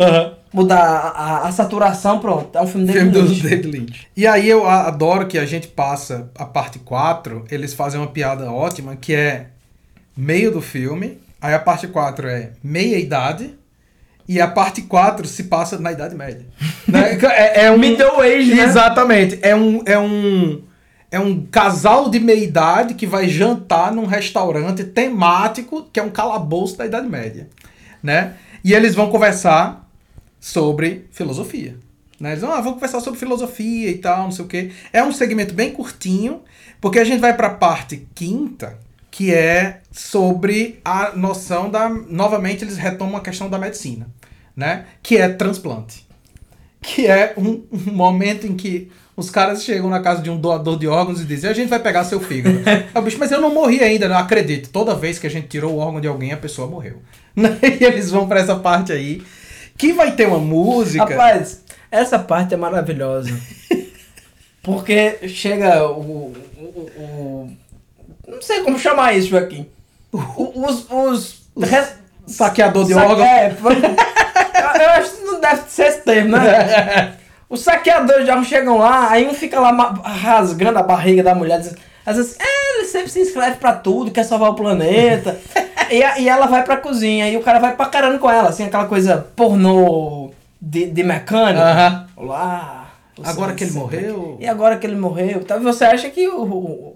mudar 0.51 0.79
a, 0.81 1.09
a- 1.09 1.47
a 1.47 1.51
saturação, 1.51 2.19
pronto. 2.19 2.57
É 2.57 2.61
um 2.61 2.67
filme 2.67 2.87
David 2.87 3.11
Filme 3.11 3.11
do 3.13 3.29
Lynch. 3.29 3.43
David 3.43 3.67
Lynch. 3.71 4.07
E 4.17 4.25
aí 4.25 4.49
eu 4.49 4.67
adoro 4.67 5.27
que 5.27 5.37
a 5.37 5.45
gente 5.45 5.67
passa 5.67 6.31
a 6.37 6.43
parte 6.45 6.79
4, 6.79 7.45
eles 7.51 7.73
fazem 7.75 7.99
uma 8.01 8.07
piada 8.07 8.51
ótima, 8.51 8.95
que 8.95 9.13
é 9.13 9.47
meio 10.17 10.51
do 10.51 10.61
filme, 10.61 11.19
aí 11.39 11.53
a 11.53 11.59
parte 11.59 11.87
4 11.87 12.27
é 12.27 12.51
meia 12.63 12.97
idade, 12.97 13.53
e 14.27 14.41
a 14.41 14.47
parte 14.47 14.81
4 14.81 15.27
se 15.27 15.43
passa 15.43 15.77
na 15.77 15.91
Idade 15.91 16.15
Média. 16.15 16.45
Né? 16.87 17.17
é, 17.33 17.65
é 17.65 17.71
um... 17.71 17.79
Middle 17.79 18.21
age, 18.21 18.53
né? 18.53 18.63
Exatamente. 18.63 19.39
É 19.41 19.55
um, 19.55 19.81
é 19.87 19.97
um, 19.97 20.61
é 21.09 21.19
um 21.19 21.43
casal 21.47 22.11
de 22.11 22.19
meia 22.19 22.43
idade 22.43 22.93
que 22.93 23.07
vai 23.07 23.27
jantar 23.27 23.91
num 23.91 24.05
restaurante 24.05 24.83
temático 24.83 25.87
que 25.91 25.99
é 25.99 26.03
um 26.03 26.11
calabouço 26.11 26.77
da 26.77 26.85
Idade 26.85 27.09
Média, 27.09 27.49
né? 28.03 28.35
E 28.63 28.71
eles 28.71 28.93
vão 28.93 29.09
conversar 29.09 29.89
sobre 30.39 31.07
filosofia. 31.09 31.75
Né? 32.19 32.31
Eles 32.31 32.41
vão, 32.41 32.51
ah, 32.51 32.61
vamos 32.61 32.73
conversar 32.73 32.99
sobre 32.99 33.19
filosofia 33.19 33.89
e 33.89 33.97
tal, 33.97 34.25
não 34.25 34.31
sei 34.31 34.45
o 34.45 34.47
quê. 34.47 34.71
É 34.93 35.03
um 35.03 35.11
segmento 35.11 35.53
bem 35.53 35.71
curtinho, 35.71 36.41
porque 36.79 36.99
a 36.99 37.03
gente 37.03 37.19
vai 37.19 37.35
para 37.35 37.47
a 37.47 37.53
parte 37.53 38.07
quinta, 38.13 38.77
que 39.15 39.33
é 39.33 39.79
sobre 39.93 40.79
a 40.83 41.13
noção 41.15 41.69
da... 41.69 41.87
Novamente, 41.87 42.65
eles 42.65 42.75
retomam 42.75 43.15
a 43.15 43.21
questão 43.21 43.49
da 43.49 43.57
medicina, 43.57 44.07
né? 44.53 44.87
Que 45.01 45.17
é 45.17 45.29
transplante 45.29 46.03
que 46.81 47.07
é 47.07 47.33
um, 47.35 47.63
um 47.71 47.91
momento 47.93 48.45
em 48.45 48.55
que 48.55 48.91
os 49.17 49.29
caras 49.31 49.63
chegam 49.63 49.89
na 49.89 50.01
casa 50.01 50.21
de 50.21 50.29
um 50.29 50.37
doador 50.37 50.77
de 50.77 50.87
órgãos 50.87 51.19
e 51.19 51.25
dizem, 51.25 51.49
a 51.49 51.53
gente 51.53 51.67
vai 51.69 51.79
pegar 51.79 52.03
seu 52.03 52.19
fígado. 52.19 52.59
Ah, 52.93 53.01
bicho, 53.01 53.17
mas 53.17 53.31
eu 53.31 53.41
não 53.41 53.51
morri 53.51 53.81
ainda, 53.83 54.07
não 54.07 54.17
acredito. 54.17 54.69
Toda 54.69 54.93
vez 54.93 55.17
que 55.17 55.25
a 55.25 55.29
gente 55.29 55.47
tirou 55.47 55.73
o 55.73 55.77
órgão 55.77 55.99
de 55.99 56.07
alguém, 56.07 56.31
a 56.31 56.37
pessoa 56.37 56.67
morreu. 56.67 57.01
E 57.35 57.83
eles 57.83 58.11
vão 58.11 58.27
pra 58.27 58.39
essa 58.39 58.55
parte 58.57 58.91
aí, 58.91 59.23
que 59.77 59.93
vai 59.93 60.11
ter 60.11 60.27
uma 60.27 60.37
música... 60.37 61.05
Rapaz, 61.05 61.63
essa 61.89 62.19
parte 62.19 62.53
é 62.53 62.57
maravilhosa. 62.57 63.31
Porque 64.61 65.27
chega 65.27 65.87
o, 65.87 66.33
o- 66.57 66.91
o- 66.97 67.49
não 68.27 68.41
sei 68.41 68.61
como 68.61 68.77
chamar 68.79 69.13
isso, 69.15 69.29
Joaquim. 69.29 69.67
O- 70.13 70.65
Os. 70.67 70.85
os, 70.89 71.41
res- 71.61 71.95
saqueador 72.27 72.85
de 72.85 72.93
órgãos. 72.93 73.21
É, 73.21 73.49
eu, 73.51 73.71
eu 74.81 74.89
acho 74.91 75.11
que 75.11 75.23
não 75.25 75.39
deve 75.39 75.61
ser 75.69 75.87
esse 75.87 76.01
termo, 76.01 76.37
né? 76.37 77.15
Os 77.47 77.61
saqueadores 77.61 78.25
de 78.25 78.31
órgãos 78.31 78.47
chegam 78.47 78.77
lá, 78.79 79.11
aí 79.11 79.27
um 79.27 79.33
fica 79.33 79.59
lá 79.59 79.71
rasgando 80.03 80.79
a 80.79 80.83
barriga 80.83 81.21
da 81.21 81.35
mulher, 81.35 81.59
dizendo, 81.59 81.77
às 82.03 82.17
vezes, 82.17 82.35
é, 82.39 82.77
ele 82.79 82.87
sempre 82.87 83.09
se 83.09 83.19
inscreve 83.21 83.57
pra 83.57 83.71
tudo, 83.73 84.09
quer 84.09 84.23
salvar 84.23 84.49
o 84.49 84.55
planeta. 84.55 85.39
e, 85.91 86.03
a- 86.03 86.17
e 86.19 86.27
ela 86.27 86.47
vai 86.47 86.63
pra 86.63 86.77
cozinha, 86.77 87.29
e 87.29 87.37
o 87.37 87.41
cara 87.43 87.59
vai 87.59 87.75
pacarando 87.75 88.17
com 88.17 88.29
ela, 88.31 88.49
assim, 88.49 88.63
aquela 88.63 88.85
coisa 88.85 89.27
pornô 89.35 90.31
de, 90.59 90.87
de 90.87 91.03
mecânico. 91.03 91.61
Aham. 91.63 92.07
Olá. 92.17 92.87
você 93.15 93.29
Agora 93.29 93.53
que 93.53 93.63
ele 93.63 93.73
morreu. 93.73 94.37
E 94.39 94.47
agora 94.47 94.77
que 94.77 94.87
ele 94.87 94.95
morreu. 94.95 95.41
Então 95.41 95.61
você 95.61 95.85
acha 95.85 96.09
que 96.09 96.27
o. 96.27 96.41
o- 96.41 96.95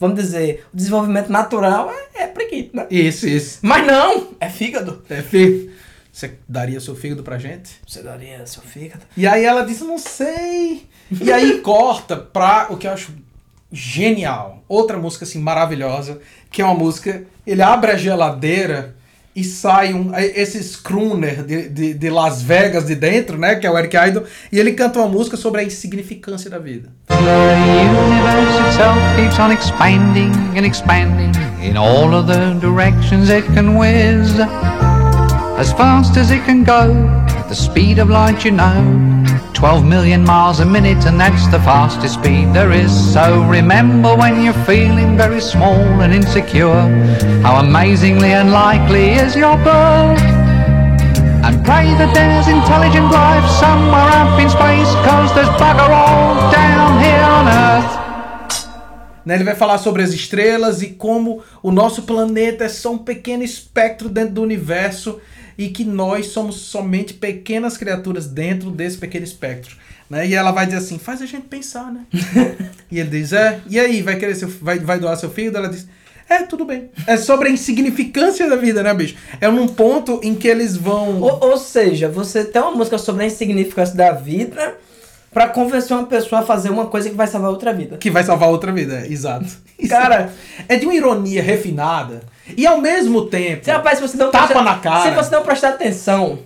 vamos 0.00 0.16
dizer, 0.18 0.64
o 0.72 0.76
desenvolvimento 0.76 1.28
natural 1.30 1.92
é, 2.16 2.22
é 2.22 2.26
preguiça, 2.26 2.70
né? 2.72 2.86
Isso, 2.90 3.28
isso. 3.28 3.58
Mas 3.62 3.86
não! 3.86 4.28
É 4.40 4.48
fígado. 4.48 5.04
É, 5.08 5.20
fi- 5.22 5.70
Você 6.12 6.32
daria 6.48 6.80
seu 6.80 6.96
fígado 6.96 7.22
pra 7.22 7.38
gente? 7.38 7.72
Você 7.86 8.02
daria 8.02 8.44
seu 8.46 8.62
fígado? 8.62 9.02
E 9.16 9.26
aí 9.26 9.44
ela 9.44 9.62
disse, 9.64 9.84
não 9.84 9.98
sei. 9.98 10.88
E 11.20 11.30
aí 11.30 11.60
corta 11.62 12.16
pra 12.16 12.66
o 12.70 12.76
que 12.76 12.86
eu 12.88 12.92
acho 12.92 13.12
genial. 13.70 14.64
Outra 14.68 14.96
música 14.98 15.24
assim 15.24 15.38
maravilhosa, 15.40 16.20
que 16.50 16.60
é 16.62 16.64
uma 16.64 16.74
música, 16.74 17.22
ele 17.46 17.62
abre 17.62 17.92
a 17.92 17.96
geladeira 17.96 18.96
e 19.34 19.44
sai 19.44 19.94
um 19.94 20.10
esse 20.16 20.78
crooner 20.78 21.44
de, 21.44 21.68
de, 21.68 21.94
de 21.94 22.10
Las 22.10 22.42
Vegas 22.42 22.86
de 22.86 22.94
dentro, 22.94 23.38
né, 23.38 23.54
que 23.54 23.66
é 23.66 23.70
o 23.70 23.78
Eric 23.78 23.96
Idle, 23.96 24.24
e 24.50 24.58
ele 24.58 24.72
canta 24.72 24.98
uma 24.98 25.08
música 25.08 25.36
sobre 25.36 25.60
a 25.60 25.64
insignificância 25.64 26.50
da 26.50 26.58
vida. 26.58 26.88
The 27.06 27.16
universe 27.16 28.68
itself 28.68 28.98
keeps 29.16 29.38
on 29.38 29.52
expanding 29.52 30.32
and 30.56 30.66
expanding 30.66 31.32
in 31.62 31.76
all 31.76 32.12
of 32.14 32.26
the 32.26 32.54
directions 32.60 33.30
it 33.30 33.46
can 33.54 33.78
whiz. 33.78 34.40
As 35.58 35.72
fast 35.72 36.16
as 36.16 36.30
it 36.30 36.42
can 36.44 36.64
go, 36.64 36.90
at 37.38 37.48
the 37.48 37.54
speed 37.54 38.00
of 38.00 38.10
light, 38.10 38.44
you 38.44 38.52
know. 38.52 39.19
12 39.54 39.84
million 39.84 40.24
miles 40.24 40.60
a 40.60 40.64
minute, 40.64 41.04
and 41.06 41.20
that's 41.20 41.46
the 41.48 41.58
fastest 41.60 42.14
speed 42.14 42.52
there 42.54 42.72
is. 42.72 42.90
So 43.12 43.42
remember 43.44 44.16
when 44.16 44.42
you're 44.42 44.64
feeling 44.64 45.16
very 45.16 45.40
small 45.40 46.00
and 46.00 46.14
insecure, 46.14 46.88
how 47.42 47.60
amazingly 47.60 48.32
unlikely 48.32 49.10
is 49.10 49.36
your 49.36 49.56
birth. 49.58 50.20
And 51.44 51.64
pray 51.64 51.88
that 52.00 52.12
there's 52.14 52.48
intelligent 52.48 53.10
life 53.10 53.46
somewhere 53.60 54.10
up 54.22 54.40
in 54.40 54.48
space, 54.48 54.92
cause 55.04 55.34
there's 55.34 55.48
bugger 55.60 55.90
all 55.90 56.50
down 56.52 57.02
here 57.02 57.24
on 57.24 57.46
Earth. 57.48 58.00
Né, 59.24 59.34
ele 59.34 59.44
vai 59.44 59.54
falar 59.54 59.78
sobre 59.78 60.02
as 60.02 60.12
estrelas 60.12 60.80
e 60.80 60.88
como 60.88 61.42
o 61.62 61.70
nosso 61.70 62.02
planeta 62.02 62.64
é 62.64 62.68
só 62.68 62.92
um 62.92 62.98
pequeno 62.98 63.42
espectro 63.42 64.08
dentro 64.08 64.34
do 64.34 64.42
universo 64.42 65.20
e 65.60 65.68
que 65.68 65.84
nós 65.84 66.28
somos 66.28 66.56
somente 66.56 67.12
pequenas 67.12 67.76
criaturas 67.76 68.26
dentro 68.26 68.70
desse 68.70 68.96
pequeno 68.96 69.24
espectro. 69.24 69.76
Né? 70.08 70.26
E 70.26 70.34
ela 70.34 70.52
vai 70.52 70.64
dizer 70.64 70.78
assim, 70.78 70.98
faz 70.98 71.20
a 71.20 71.26
gente 71.26 71.48
pensar, 71.48 71.92
né? 71.92 72.06
e 72.90 72.98
ele 72.98 73.10
diz, 73.10 73.34
é, 73.34 73.60
e 73.68 73.78
aí, 73.78 74.00
vai 74.00 74.16
querer 74.16 74.34
seu, 74.34 74.48
vai, 74.48 74.78
vai 74.78 74.98
doar 74.98 75.18
seu 75.18 75.28
filho? 75.28 75.54
Ela 75.54 75.68
diz, 75.68 75.86
é, 76.30 76.44
tudo 76.44 76.64
bem. 76.64 76.88
É 77.06 77.18
sobre 77.18 77.48
a 77.48 77.52
insignificância 77.52 78.48
da 78.48 78.56
vida, 78.56 78.82
né, 78.82 78.94
bicho? 78.94 79.16
É 79.38 79.50
num 79.50 79.68
ponto 79.68 80.18
em 80.22 80.34
que 80.34 80.48
eles 80.48 80.78
vão... 80.78 81.20
Ou, 81.20 81.50
ou 81.50 81.58
seja, 81.58 82.08
você 82.08 82.42
tem 82.42 82.62
uma 82.62 82.72
música 82.72 82.96
sobre 82.96 83.24
a 83.24 83.26
insignificância 83.26 83.94
da 83.94 84.12
vida 84.12 84.78
pra 85.30 85.46
convencer 85.46 85.94
uma 85.94 86.06
pessoa 86.06 86.40
a 86.40 86.44
fazer 86.44 86.70
uma 86.70 86.86
coisa 86.86 87.10
que 87.10 87.16
vai 87.16 87.26
salvar 87.26 87.50
outra 87.50 87.74
vida. 87.74 87.98
Que 87.98 88.10
vai 88.10 88.24
salvar 88.24 88.48
outra 88.48 88.72
vida, 88.72 89.00
é, 89.00 89.12
exato. 89.12 89.46
Cara- 89.90 90.32
é 90.66 90.76
de 90.76 90.86
uma 90.86 90.94
ironia 90.94 91.42
refinada 91.42 92.22
e 92.56 92.66
ao 92.66 92.80
mesmo 92.80 93.26
tempo... 93.26 93.64
Se, 93.64 93.70
rapaz, 93.70 93.98
se 93.98 94.06
você 94.06 94.16
não 94.16 94.30
Tapa 94.30 94.46
prestar- 94.46 94.62
na 94.64 94.78
cara. 94.78 95.10
Se 95.10 95.16
você 95.16 95.34
não 95.34 95.42
prestar 95.42 95.68
atenção, 95.70 96.38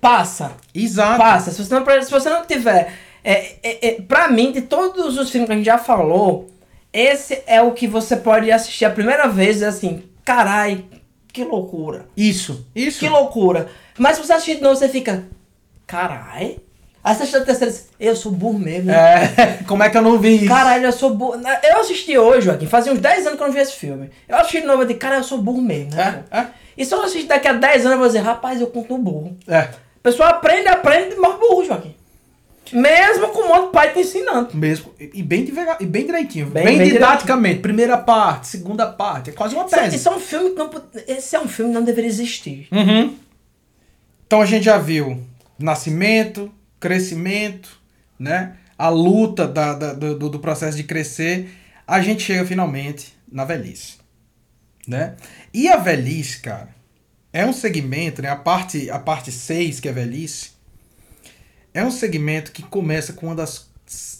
passa. 0.00 0.52
Exato. 0.74 1.18
Passa. 1.18 1.50
Se 1.50 1.64
você 1.64 1.74
não, 1.78 2.02
se 2.02 2.10
você 2.10 2.30
não 2.30 2.44
tiver. 2.44 2.92
É, 3.24 3.56
é, 3.62 3.88
é, 3.88 3.92
pra 4.02 4.28
mim, 4.28 4.52
de 4.52 4.62
todos 4.62 5.18
os 5.18 5.30
filmes 5.30 5.46
que 5.48 5.52
a 5.52 5.56
gente 5.56 5.66
já 5.66 5.78
falou, 5.78 6.48
esse 6.92 7.42
é 7.46 7.60
o 7.60 7.72
que 7.72 7.86
você 7.86 8.16
pode 8.16 8.50
assistir 8.50 8.84
a 8.84 8.90
primeira 8.90 9.28
vez 9.28 9.50
e 9.50 9.52
dizer 9.54 9.66
assim: 9.66 10.04
carai, 10.24 10.84
que 11.32 11.44
loucura. 11.44 12.06
Isso, 12.16 12.66
isso. 12.74 13.00
Que 13.00 13.08
loucura. 13.08 13.68
Mas 13.98 14.16
se 14.16 14.24
você 14.24 14.32
assistir 14.32 14.56
de 14.56 14.62
novo, 14.62 14.76
você 14.76 14.88
fica: 14.88 15.24
carai. 15.86 16.58
Aí 17.02 17.14
você 17.14 17.36
a 17.36 17.40
terceira 17.44 17.74
eu 18.00 18.14
sou 18.16 18.32
burro 18.32 18.58
mesmo. 18.58 18.90
É, 18.90 19.58
como 19.66 19.82
é 19.82 19.88
que 19.90 19.96
eu 19.96 20.02
não 20.02 20.18
vi 20.18 20.36
isso? 20.36 20.48
Caralho, 20.48 20.84
eu 20.86 20.92
sou 20.92 21.14
burro. 21.14 21.40
Eu 21.62 21.80
assisti 21.80 22.18
hoje, 22.18 22.46
Joaquim, 22.46 22.66
fazia 22.66 22.92
uns 22.92 22.98
10 22.98 23.26
anos 23.26 23.36
que 23.38 23.42
eu 23.42 23.46
não 23.46 23.54
vi 23.54 23.60
esse 23.60 23.72
filme. 23.72 24.10
Eu 24.28 24.36
assisti 24.36 24.60
de 24.60 24.66
novo 24.66 24.82
e 24.82 24.86
disse, 24.86 24.98
cara, 24.98 25.16
eu 25.16 25.24
sou 25.24 25.38
burro 25.38 25.62
mesmo, 25.62 25.94
né? 25.94 26.24
É, 26.30 26.38
é. 26.40 26.46
E 26.76 26.84
se 26.84 26.92
eu 26.94 27.00
assistir 27.02 27.26
daqui 27.26 27.48
a 27.48 27.52
10 27.54 27.82
anos, 27.82 27.92
eu 27.92 27.98
vou 27.98 28.06
dizer, 28.06 28.20
rapaz, 28.20 28.60
eu 28.60 28.66
conto 28.66 28.98
burro. 28.98 29.36
É, 29.48 29.58
A 29.58 29.68
pessoa 30.02 30.28
aprende, 30.28 30.68
aprende 30.68 31.16
morre 31.16 31.38
burro, 31.38 31.64
Joaquim. 31.64 31.94
Mesmo 32.70 33.28
com 33.28 33.48
monte 33.48 33.66
de 33.66 33.72
pai 33.72 33.92
te 33.94 34.00
ensinando. 34.00 34.50
mesmo. 34.54 34.92
E 35.00 35.22
bem 35.22 35.42
devagar, 35.44 35.78
e 35.80 35.86
bem 35.86 36.04
direitinho. 36.04 36.46
Bem- 36.48 36.64
Bem, 36.64 36.78
bem 36.78 36.90
didaticamente. 36.90 37.60
Primeira 37.60 37.96
parte, 37.96 38.48
segunda 38.48 38.86
parte. 38.86 39.30
É 39.30 39.32
quase 39.32 39.54
uma 39.54 39.64
Isso, 39.64 39.74
tese. 39.74 39.96
isso 39.96 40.08
é 40.08 40.12
um 40.12 40.20
filme 40.20 40.50
que 40.50 40.56
não. 40.58 40.70
Esse 41.06 41.34
é 41.34 41.40
um 41.40 41.48
filme 41.48 41.70
que 41.72 41.78
não 41.78 41.84
deveria 41.84 42.10
existir. 42.10 42.68
Uhum. 42.70 43.14
Então 44.26 44.42
a 44.42 44.44
gente 44.44 44.64
já 44.64 44.76
viu 44.76 45.18
nascimento, 45.58 46.52
crescimento, 46.80 47.80
né? 48.18 48.56
A 48.76 48.88
luta 48.88 49.46
da, 49.46 49.74
da- 49.74 49.92
do, 49.94 50.28
do 50.30 50.38
processo 50.38 50.76
de 50.76 50.84
crescer. 50.84 51.50
A 51.86 52.00
gente 52.00 52.22
chega 52.22 52.44
finalmente 52.46 53.14
na 53.30 53.44
velhice. 53.44 53.96
Né? 54.86 55.16
E 55.52 55.68
a 55.68 55.76
velhice, 55.76 56.40
cara, 56.40 56.74
é 57.32 57.44
um 57.44 57.52
segmento, 57.52 58.22
né? 58.22 58.28
A 58.30 58.36
parte, 58.36 58.88
a 58.90 58.98
parte 58.98 59.30
6, 59.30 59.80
que 59.80 59.88
é 59.88 59.92
velhice, 59.92 60.50
é 61.74 61.84
um 61.84 61.90
segmento 61.90 62.52
que 62.52 62.62
começa 62.62 63.12
com 63.12 63.26
uma 63.26 63.34
das 63.34 63.68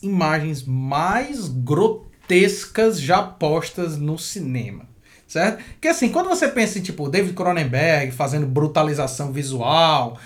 imagens 0.02 0.62
mais 0.64 1.48
grotescas 1.48 3.00
já 3.00 3.22
postas 3.22 3.96
no 3.96 4.18
cinema. 4.18 4.86
Certo? 5.28 5.62
Porque 5.72 5.88
assim, 5.88 6.08
quando 6.08 6.28
você 6.30 6.48
pensa 6.48 6.78
em 6.78 6.82
tipo 6.82 7.06
David 7.06 7.34
Cronenberg 7.34 8.12
fazendo 8.12 8.46
brutalização 8.46 9.30
visual, 9.30 10.18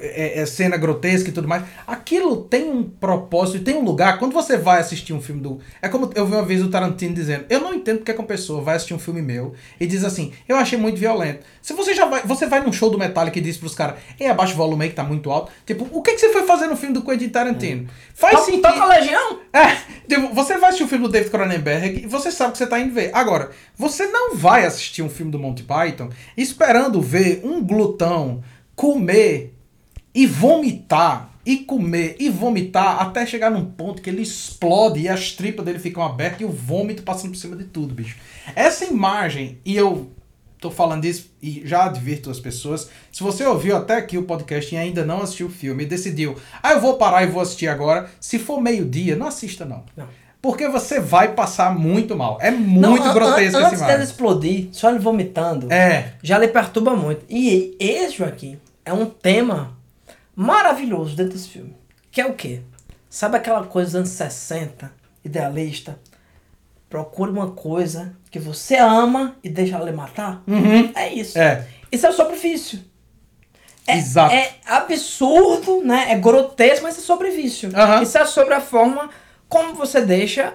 é, 0.00 0.40
é, 0.40 0.46
cena 0.46 0.76
grotesca 0.76 1.30
e 1.30 1.32
tudo 1.32 1.48
mais, 1.48 1.64
aquilo 1.86 2.36
tem 2.44 2.70
um 2.70 2.82
propósito, 2.84 3.64
tem 3.64 3.74
um 3.74 3.82
lugar. 3.82 4.18
Quando 4.18 4.34
você 4.34 4.58
vai 4.58 4.78
assistir 4.78 5.14
um 5.14 5.20
filme 5.22 5.40
do. 5.40 5.58
É 5.80 5.88
como 5.88 6.10
eu 6.14 6.26
vi 6.26 6.34
uma 6.34 6.44
vez 6.44 6.62
o 6.62 6.68
Tarantino 6.68 7.14
dizendo: 7.14 7.46
Eu 7.48 7.60
não 7.60 7.72
entendo 7.72 7.98
porque 7.98 8.12
que 8.12 8.20
uma 8.20 8.26
pessoa 8.26 8.60
vai 8.60 8.76
assistir 8.76 8.92
um 8.92 8.98
filme 8.98 9.22
meu 9.22 9.54
e 9.80 9.86
diz 9.86 10.04
assim, 10.04 10.32
eu 10.46 10.56
achei 10.56 10.78
muito 10.78 10.98
violento. 10.98 11.44
Se 11.62 11.72
você 11.72 11.94
já 11.94 12.04
vai. 12.04 12.22
Você 12.24 12.46
vai 12.46 12.60
num 12.62 12.72
show 12.72 12.90
do 12.90 12.98
Metallica 12.98 13.38
e 13.38 13.42
diz 13.42 13.56
pros 13.56 13.74
caras, 13.74 13.96
ei, 14.18 14.26
abaixa 14.26 14.52
o 14.52 14.56
volume 14.56 14.84
aí 14.84 14.90
que 14.90 14.96
tá 14.96 15.04
muito 15.04 15.30
alto. 15.30 15.50
Tipo, 15.64 15.88
o 15.90 16.02
que, 16.02 16.12
que 16.12 16.18
você 16.18 16.30
foi 16.30 16.42
fazer 16.42 16.66
no 16.66 16.76
filme 16.76 16.94
do 16.94 17.02
Quentin 17.02 17.28
Tarantino? 17.30 17.88
Faz 18.14 18.34
Toca- 18.34 18.44
sentido. 18.44 18.62
Toca 18.62 18.84
Legião? 18.84 19.38
É, 19.52 19.76
tipo, 20.08 20.34
você 20.34 20.58
vai 20.58 20.68
assistir 20.68 20.84
o 20.84 20.88
filme 20.88 21.06
do 21.06 21.10
David 21.10 21.30
Cronenberg 21.30 22.02
e 22.04 22.06
você 22.06 22.30
sabe 22.30 22.52
que 22.52 22.58
você 22.58 22.66
tá 22.66 22.78
indo 22.78 22.92
ver. 22.92 23.10
Agora, 23.14 23.50
você 23.76 24.06
não 24.06 24.36
vai 24.36 24.49
assistir 24.58 25.02
um 25.02 25.08
filme 25.08 25.30
do 25.30 25.38
Monty 25.38 25.62
Python 25.62 26.10
esperando 26.36 27.00
ver 27.00 27.40
um 27.44 27.64
glutão 27.64 28.42
comer 28.74 29.54
e 30.14 30.26
vomitar, 30.26 31.30
e 31.44 31.58
comer 31.58 32.16
e 32.18 32.28
vomitar 32.28 33.00
até 33.00 33.24
chegar 33.24 33.50
num 33.50 33.64
ponto 33.64 34.02
que 34.02 34.10
ele 34.10 34.22
explode 34.22 35.00
e 35.00 35.08
as 35.08 35.32
tripas 35.32 35.64
dele 35.64 35.78
ficam 35.78 36.02
abertas 36.02 36.40
e 36.40 36.44
o 36.44 36.50
vômito 36.50 37.02
passando 37.02 37.30
por 37.30 37.36
cima 37.36 37.56
de 37.56 37.64
tudo, 37.64 37.94
bicho. 37.94 38.16
Essa 38.54 38.84
imagem, 38.84 39.58
e 39.64 39.76
eu 39.76 40.10
tô 40.60 40.70
falando 40.70 41.06
isso 41.06 41.30
e 41.42 41.62
já 41.64 41.86
advirto 41.86 42.30
as 42.30 42.38
pessoas, 42.38 42.90
se 43.10 43.22
você 43.22 43.44
ouviu 43.46 43.76
até 43.76 43.96
aqui 43.96 44.18
o 44.18 44.24
podcast 44.24 44.74
e 44.74 44.78
ainda 44.78 45.04
não 45.04 45.22
assistiu 45.22 45.46
o 45.46 45.50
filme 45.50 45.84
e 45.84 45.86
decidiu, 45.86 46.36
ah, 46.62 46.72
eu 46.72 46.80
vou 46.80 46.98
parar 46.98 47.22
e 47.22 47.26
vou 47.26 47.40
assistir 47.40 47.66
agora, 47.66 48.10
se 48.20 48.38
for 48.38 48.60
meio-dia, 48.60 49.16
não 49.16 49.26
assista 49.26 49.64
não. 49.64 49.84
Não. 49.96 50.06
Porque 50.42 50.66
você 50.68 50.98
vai 50.98 51.32
passar 51.34 51.74
muito 51.78 52.16
mal. 52.16 52.38
É 52.40 52.50
Não, 52.50 52.58
muito 52.92 53.02
an- 53.04 53.10
an- 53.10 53.14
grotesco 53.14 53.58
esse 53.58 53.66
Antes 53.66 53.80
imagem. 53.80 54.02
explodir, 54.02 54.68
só 54.72 54.88
ele 54.90 54.98
vomitando, 54.98 55.70
É. 55.70 56.14
já 56.22 56.38
lhe 56.38 56.48
perturba 56.48 56.94
muito. 56.94 57.24
E 57.28 57.76
esse, 57.78 58.16
Joaquim, 58.16 58.58
é 58.84 58.92
um 58.92 59.04
tema 59.06 59.76
maravilhoso 60.34 61.14
dentro 61.14 61.34
desse 61.34 61.48
filme. 61.48 61.76
Que 62.10 62.20
é 62.22 62.26
o 62.26 62.32
quê? 62.34 62.60
Sabe 63.08 63.36
aquela 63.36 63.64
coisa 63.64 63.88
dos 63.90 63.96
anos 63.96 64.08
60, 64.10 64.90
idealista? 65.24 65.98
Procure 66.88 67.30
uma 67.30 67.50
coisa 67.50 68.12
que 68.30 68.38
você 68.38 68.76
ama 68.76 69.36
e 69.44 69.48
deixa 69.50 69.76
ela 69.76 69.84
lhe 69.84 69.92
matar. 69.96 70.42
É 70.94 71.12
isso. 71.12 71.38
É. 71.38 71.66
Isso 71.92 72.06
é 72.06 72.10
o 72.10 72.12
sobrevívcio. 72.12 72.80
É, 73.86 73.96
Exato. 73.98 74.34
É 74.34 74.54
absurdo, 74.66 75.82
né? 75.84 76.06
É 76.12 76.14
grotesco, 76.16 76.82
mas 76.84 76.96
é 76.98 77.00
sobrevívcio. 77.00 77.70
Aham. 77.74 78.02
Isso 78.02 78.16
é 78.18 78.24
sobre 78.24 78.54
a 78.54 78.60
forma 78.60 79.10
como 79.50 79.74
você 79.74 80.00
deixa 80.00 80.54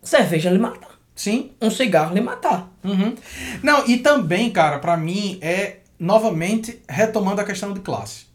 cerveja 0.00 0.48
lhe 0.48 0.58
matar. 0.58 0.96
Sim. 1.14 1.50
Um 1.60 1.70
cigarro 1.70 2.14
lhe 2.14 2.20
matar. 2.20 2.70
Uhum. 2.84 3.14
Não, 3.62 3.86
e 3.86 3.98
também, 3.98 4.50
cara, 4.50 4.78
pra 4.78 4.96
mim 4.96 5.38
é 5.42 5.78
novamente 5.98 6.80
retomando 6.88 7.40
a 7.40 7.44
questão 7.44 7.72
de 7.72 7.80
classe, 7.80 8.26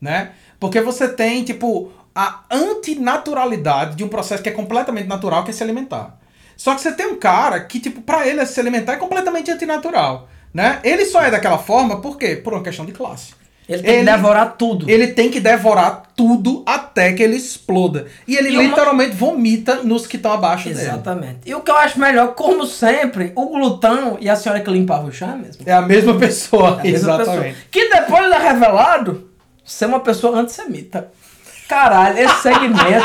né? 0.00 0.32
Porque 0.58 0.80
você 0.80 1.08
tem 1.08 1.44
tipo 1.44 1.92
a 2.14 2.42
antinaturalidade 2.50 3.96
de 3.96 4.02
um 4.02 4.08
processo 4.08 4.42
que 4.42 4.48
é 4.48 4.52
completamente 4.52 5.06
natural, 5.06 5.44
que 5.44 5.50
é 5.50 5.54
se 5.54 5.62
alimentar. 5.62 6.18
Só 6.56 6.74
que 6.74 6.80
você 6.80 6.92
tem 6.92 7.06
um 7.06 7.18
cara 7.18 7.60
que 7.60 7.78
tipo 7.78 8.02
para 8.02 8.26
ele 8.26 8.44
se 8.44 8.58
alimentar 8.58 8.94
é 8.94 8.96
completamente 8.96 9.50
antinatural, 9.50 10.28
né? 10.52 10.80
Ele 10.82 11.04
só 11.04 11.22
é 11.22 11.30
daquela 11.30 11.58
forma 11.58 12.00
por 12.00 12.18
quê? 12.18 12.34
Por 12.36 12.52
uma 12.52 12.62
questão 12.62 12.84
de 12.84 12.92
classe. 12.92 13.34
Ele 13.72 13.82
tem 13.82 13.98
que 13.98 14.04
devorar 14.04 14.54
tudo. 14.58 14.90
Ele 14.90 15.06
tem 15.08 15.30
que 15.30 15.40
devorar 15.40 16.02
tudo 16.16 16.62
até 16.66 17.12
que 17.12 17.22
ele 17.22 17.36
exploda. 17.36 18.06
E 18.26 18.36
ele 18.36 18.50
E 18.50 18.52
uma- 18.56 18.62
literalmente 18.62 19.14
vomita 19.16 19.76
nos 19.82 20.06
que 20.06 20.16
estão 20.16 20.32
abaixo 20.32 20.68
dele. 20.68 20.80
Exatamente. 20.80 21.38
E 21.46 21.54
o 21.54 21.60
que 21.60 21.70
eu 21.70 21.76
acho 21.76 21.98
melhor, 21.98 22.34
como 22.34 22.66
sempre, 22.66 23.32
o 23.34 23.46
glutão 23.46 24.16
e 24.20 24.28
a 24.28 24.36
senhora 24.36 24.60
que 24.60 24.70
limpava 24.70 25.06
o 25.06 25.12
chão 25.12 25.28
é 25.28 25.32
a 25.32 25.36
mesma. 25.36 25.62
É 25.66 25.72
a 25.72 25.82
mesma 25.82 26.18
pessoa, 26.18 26.68
É 26.68 26.72
a 26.72 26.76
mesma 26.84 26.98
exatamente. 27.14 27.54
pessoa. 27.54 27.54
Que 27.70 27.88
depois 27.88 28.24
ele 28.24 28.34
é 28.34 28.38
revelado 28.38 29.30
ser 29.64 29.86
uma 29.86 30.00
pessoa 30.00 30.38
antissemita. 30.38 31.08
Caralho, 31.68 32.18
esse 32.18 32.34
segmento. 32.42 33.04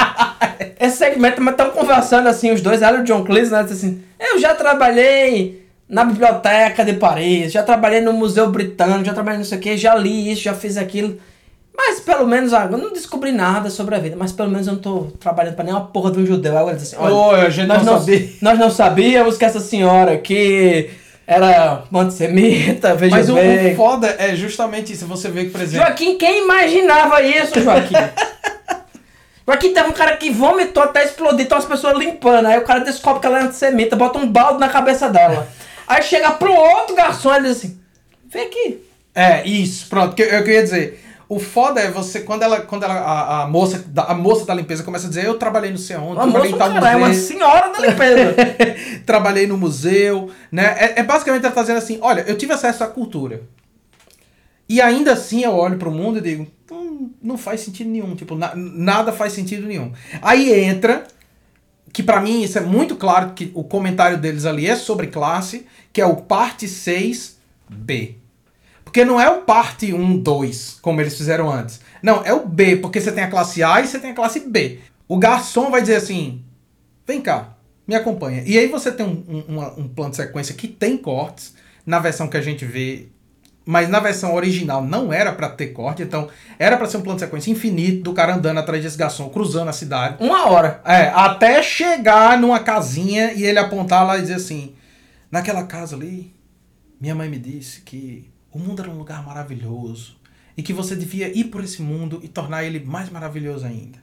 esse 0.79 0.97
segmento, 0.97 1.41
mas 1.41 1.53
estão 1.53 1.69
conversando 1.69 2.27
assim, 2.27 2.51
os 2.51 2.61
dois, 2.61 2.81
ela 2.81 2.97
e 2.97 3.01
o 3.01 3.03
John 3.03 3.23
Cleese, 3.23 3.51
né? 3.51 3.59
Assim, 3.59 4.03
eu 4.19 4.37
já 4.39 4.53
trabalhei 4.53 5.66
na 5.89 6.03
biblioteca 6.03 6.83
de 6.83 6.93
Paris, 6.93 7.51
já 7.51 7.63
trabalhei 7.63 8.01
no 8.01 8.11
Museu 8.13 8.49
Britânico, 8.49 9.05
já 9.05 9.13
trabalhei 9.13 9.37
não 9.37 9.45
sei 9.45 9.57
o 9.57 9.61
que, 9.61 9.77
já 9.77 9.95
li 9.95 10.31
isso, 10.31 10.41
já 10.41 10.53
fiz 10.53 10.77
aquilo. 10.77 11.17
Mas 11.75 11.99
pelo 11.99 12.27
menos 12.27 12.53
agora, 12.53 12.73
eu 12.73 12.85
não 12.85 12.91
descobri 12.91 13.31
nada 13.31 13.69
sobre 13.69 13.95
a 13.95 13.99
vida, 13.99 14.15
mas 14.17 14.31
pelo 14.31 14.49
menos 14.49 14.65
eu 14.67 14.73
não 14.73 14.81
tô 14.81 15.07
trabalhando 15.19 15.55
pra 15.55 15.63
nenhuma 15.63 15.85
porra 15.85 16.11
de 16.11 16.19
um 16.19 16.25
judeu. 16.25 16.57
Ele 16.67 16.75
diz 16.75 16.93
assim, 16.93 16.95
olha, 16.97 17.13
Oi, 17.13 17.45
a 17.45 17.49
gente 17.49 17.67
nós 17.67 17.85
não 17.85 17.99
sabia. 17.99 18.29
nós 18.41 18.59
não 18.59 18.71
sabíamos 18.71 19.37
que 19.37 19.45
essa 19.45 19.59
senhora 19.59 20.13
aqui 20.13 20.89
era 21.25 21.83
antissemita, 21.93 22.95
veja 22.95 23.15
Mas 23.15 23.29
o, 23.29 23.35
bem. 23.35 23.73
o 23.73 23.75
foda 23.75 24.07
é 24.17 24.35
justamente 24.35 24.93
isso. 24.93 25.05
Você 25.05 25.29
vê 25.29 25.45
que, 25.45 25.51
por 25.51 25.61
exemplo. 25.61 25.85
Joaquim, 25.85 26.17
quem 26.17 26.43
imaginava 26.43 27.21
isso, 27.21 27.61
Joaquim? 27.61 27.95
Joaquim 29.47 29.73
teve 29.73 29.87
um 29.87 29.93
cara 29.93 30.17
que 30.17 30.29
vomitou 30.31 30.83
até 30.83 31.05
explodir, 31.05 31.45
então 31.45 31.57
as 31.57 31.65
pessoas 31.65 31.97
limpando. 31.97 32.47
Aí 32.47 32.57
o 32.57 32.63
cara 32.63 32.79
descobre 32.79 33.21
que 33.21 33.27
ela 33.27 33.39
é 33.39 33.43
antissemita, 33.43 33.95
bota 33.95 34.17
um 34.17 34.27
balde 34.27 34.59
na 34.59 34.67
cabeça 34.67 35.09
dela. 35.09 35.47
Aí 35.87 36.01
chega 36.03 36.31
pro 36.31 36.51
outro 36.53 36.95
garçom 36.95 37.33
e 37.35 37.41
diz 37.41 37.51
assim: 37.57 37.79
Vem 38.27 38.47
aqui. 38.47 38.81
É, 39.15 39.47
isso, 39.47 39.87
pronto. 39.87 40.15
Que, 40.15 40.21
eu 40.23 40.43
queria 40.43 40.63
dizer. 40.63 41.03
O 41.29 41.39
foda 41.39 41.81
é 41.81 41.91
você, 41.91 42.21
quando 42.21 42.43
ela, 42.43 42.61
quando 42.61 42.83
ela, 42.83 42.93
a, 42.93 43.43
a 43.43 43.47
moça, 43.47 43.83
da- 43.87 44.03
a 44.05 44.13
moça 44.13 44.45
da 44.45 44.53
limpeza 44.53 44.81
começa 44.81 45.07
a 45.07 45.09
dizer, 45.09 45.25
eu 45.25 45.37
trabalhei 45.37 45.69
no 45.71 45.77
sei 45.77 45.97
onde, 45.97 46.13
Uma 46.13 46.23
trabalhei 46.23 46.51
moça, 46.51 46.55
em 46.55 46.57
tal 46.57 46.73
cara, 46.73 46.91
é 46.91 46.95
uma 46.95 47.07
museu, 47.09 47.27
senhora 47.27 47.69
da 47.73 47.79
limpeza. 47.79 48.35
trabalhei 49.05 49.45
no 49.45 49.57
museu, 49.57 50.31
né? 50.49 50.73
É, 50.79 50.99
é 51.01 51.03
basicamente 51.03 51.43
ela 51.45 51.53
tá 51.53 51.59
dizendo 51.61 51.79
assim, 51.79 51.99
olha, 52.01 52.21
eu 52.27 52.37
tive 52.37 52.53
acesso 52.53 52.81
à 52.81 52.87
cultura. 52.87 53.41
E 54.69 54.79
ainda 54.81 55.13
assim 55.13 55.43
eu 55.43 55.51
olho 55.53 55.77
pro 55.77 55.91
mundo 55.91 56.19
e 56.19 56.21
digo, 56.21 56.47
"Hum, 56.71 57.11
não 57.21 57.37
faz 57.37 57.59
sentido 57.59 57.89
nenhum, 57.89 58.15
tipo, 58.15 58.33
na- 58.35 58.53
nada 58.55 59.11
faz 59.11 59.33
sentido 59.33 59.67
nenhum. 59.67 59.91
Aí 60.21 60.53
entra, 60.63 61.03
que 61.97 62.03
pra 62.03 62.21
mim 62.21 62.43
isso 62.43 62.59
é 62.59 62.61
muito 62.61 62.95
claro, 62.95 63.31
que 63.33 63.51
o 63.55 63.63
comentário 63.63 64.19
deles 64.19 64.45
ali 64.45 64.67
é 64.67 64.75
sobre 64.75 65.07
classe, 65.07 65.65
que 65.91 65.99
é 65.99 66.05
o 66.05 66.17
parte 66.17 66.67
6B. 66.67 68.17
Porque 68.83 69.03
não 69.03 69.19
é 69.19 69.27
o 69.27 69.41
parte 69.41 69.91
1, 69.91 70.19
2, 70.19 70.77
como 70.79 71.01
eles 71.01 71.17
fizeram 71.17 71.51
antes. 71.51 71.81
Não, 72.03 72.23
é 72.23 72.31
o 72.31 72.45
B, 72.45 72.75
porque 72.75 73.01
você 73.01 73.11
tem 73.11 73.23
a 73.23 73.31
classe 73.31 73.63
A 73.63 73.81
e 73.81 73.87
você 73.87 73.97
tem 73.97 74.11
a 74.11 74.13
classe 74.13 74.41
B. 74.41 74.77
O 75.07 75.17
garçom 75.17 75.71
vai 75.71 75.81
dizer 75.81 75.95
assim, 75.95 76.43
vem 77.03 77.19
cá, 77.19 77.57
me 77.87 77.95
acompanha. 77.95 78.43
E 78.45 78.59
aí 78.59 78.67
você 78.67 78.91
tem 78.91 79.03
um, 79.03 79.45
um, 79.49 79.81
um 79.81 79.87
plano 79.87 80.11
de 80.11 80.17
sequência 80.17 80.53
que 80.53 80.67
tem 80.67 80.97
cortes, 80.97 81.55
na 81.83 81.97
versão 81.97 82.27
que 82.27 82.37
a 82.37 82.41
gente 82.41 82.63
vê, 82.63 83.07
mas 83.67 83.89
na 83.89 83.99
versão 83.99 84.33
original 84.33 84.81
não 84.81 85.11
era 85.11 85.33
pra 85.33 85.49
ter 85.49 85.67
corte, 85.67 86.01
então 86.01 86.29
era 86.57 86.77
pra 86.77 86.87
ser 86.87 86.95
um 86.95 87.01
plano 87.01 87.19
de 87.19 87.25
sequência 87.25 87.51
infinito 87.51 88.01
do 88.01 88.13
cara 88.13 88.33
andando 88.33 88.59
atrás 88.59 88.81
desse 88.81 88.97
garçom, 88.97 89.27
cruzando 89.27 89.67
a 89.67 89.73
cidade. 89.73 90.23
Uma 90.23 90.47
hora. 90.47 90.81
É, 90.85 91.09
até 91.09 91.61
chegar 91.61 92.39
numa 92.39 92.61
casinha 92.61 93.33
e 93.33 93.43
ele 93.43 93.59
apontar 93.59 94.07
lá 94.07 94.17
e 94.17 94.21
dizer 94.21 94.35
assim: 94.35 94.73
naquela 95.29 95.63
casa 95.63 95.97
ali, 95.97 96.33
minha 96.99 97.13
mãe 97.13 97.27
me 97.27 97.37
disse 97.37 97.81
que 97.81 98.31
o 98.53 98.57
mundo 98.57 98.81
era 98.81 98.89
um 98.89 98.97
lugar 98.97 99.21
maravilhoso 99.25 100.15
e 100.55 100.63
que 100.63 100.71
você 100.71 100.95
devia 100.95 101.27
ir 101.37 101.45
por 101.45 101.61
esse 101.61 101.81
mundo 101.81 102.21
e 102.23 102.29
tornar 102.29 102.63
ele 102.63 102.79
mais 102.79 103.09
maravilhoso 103.09 103.65
ainda. 103.65 103.99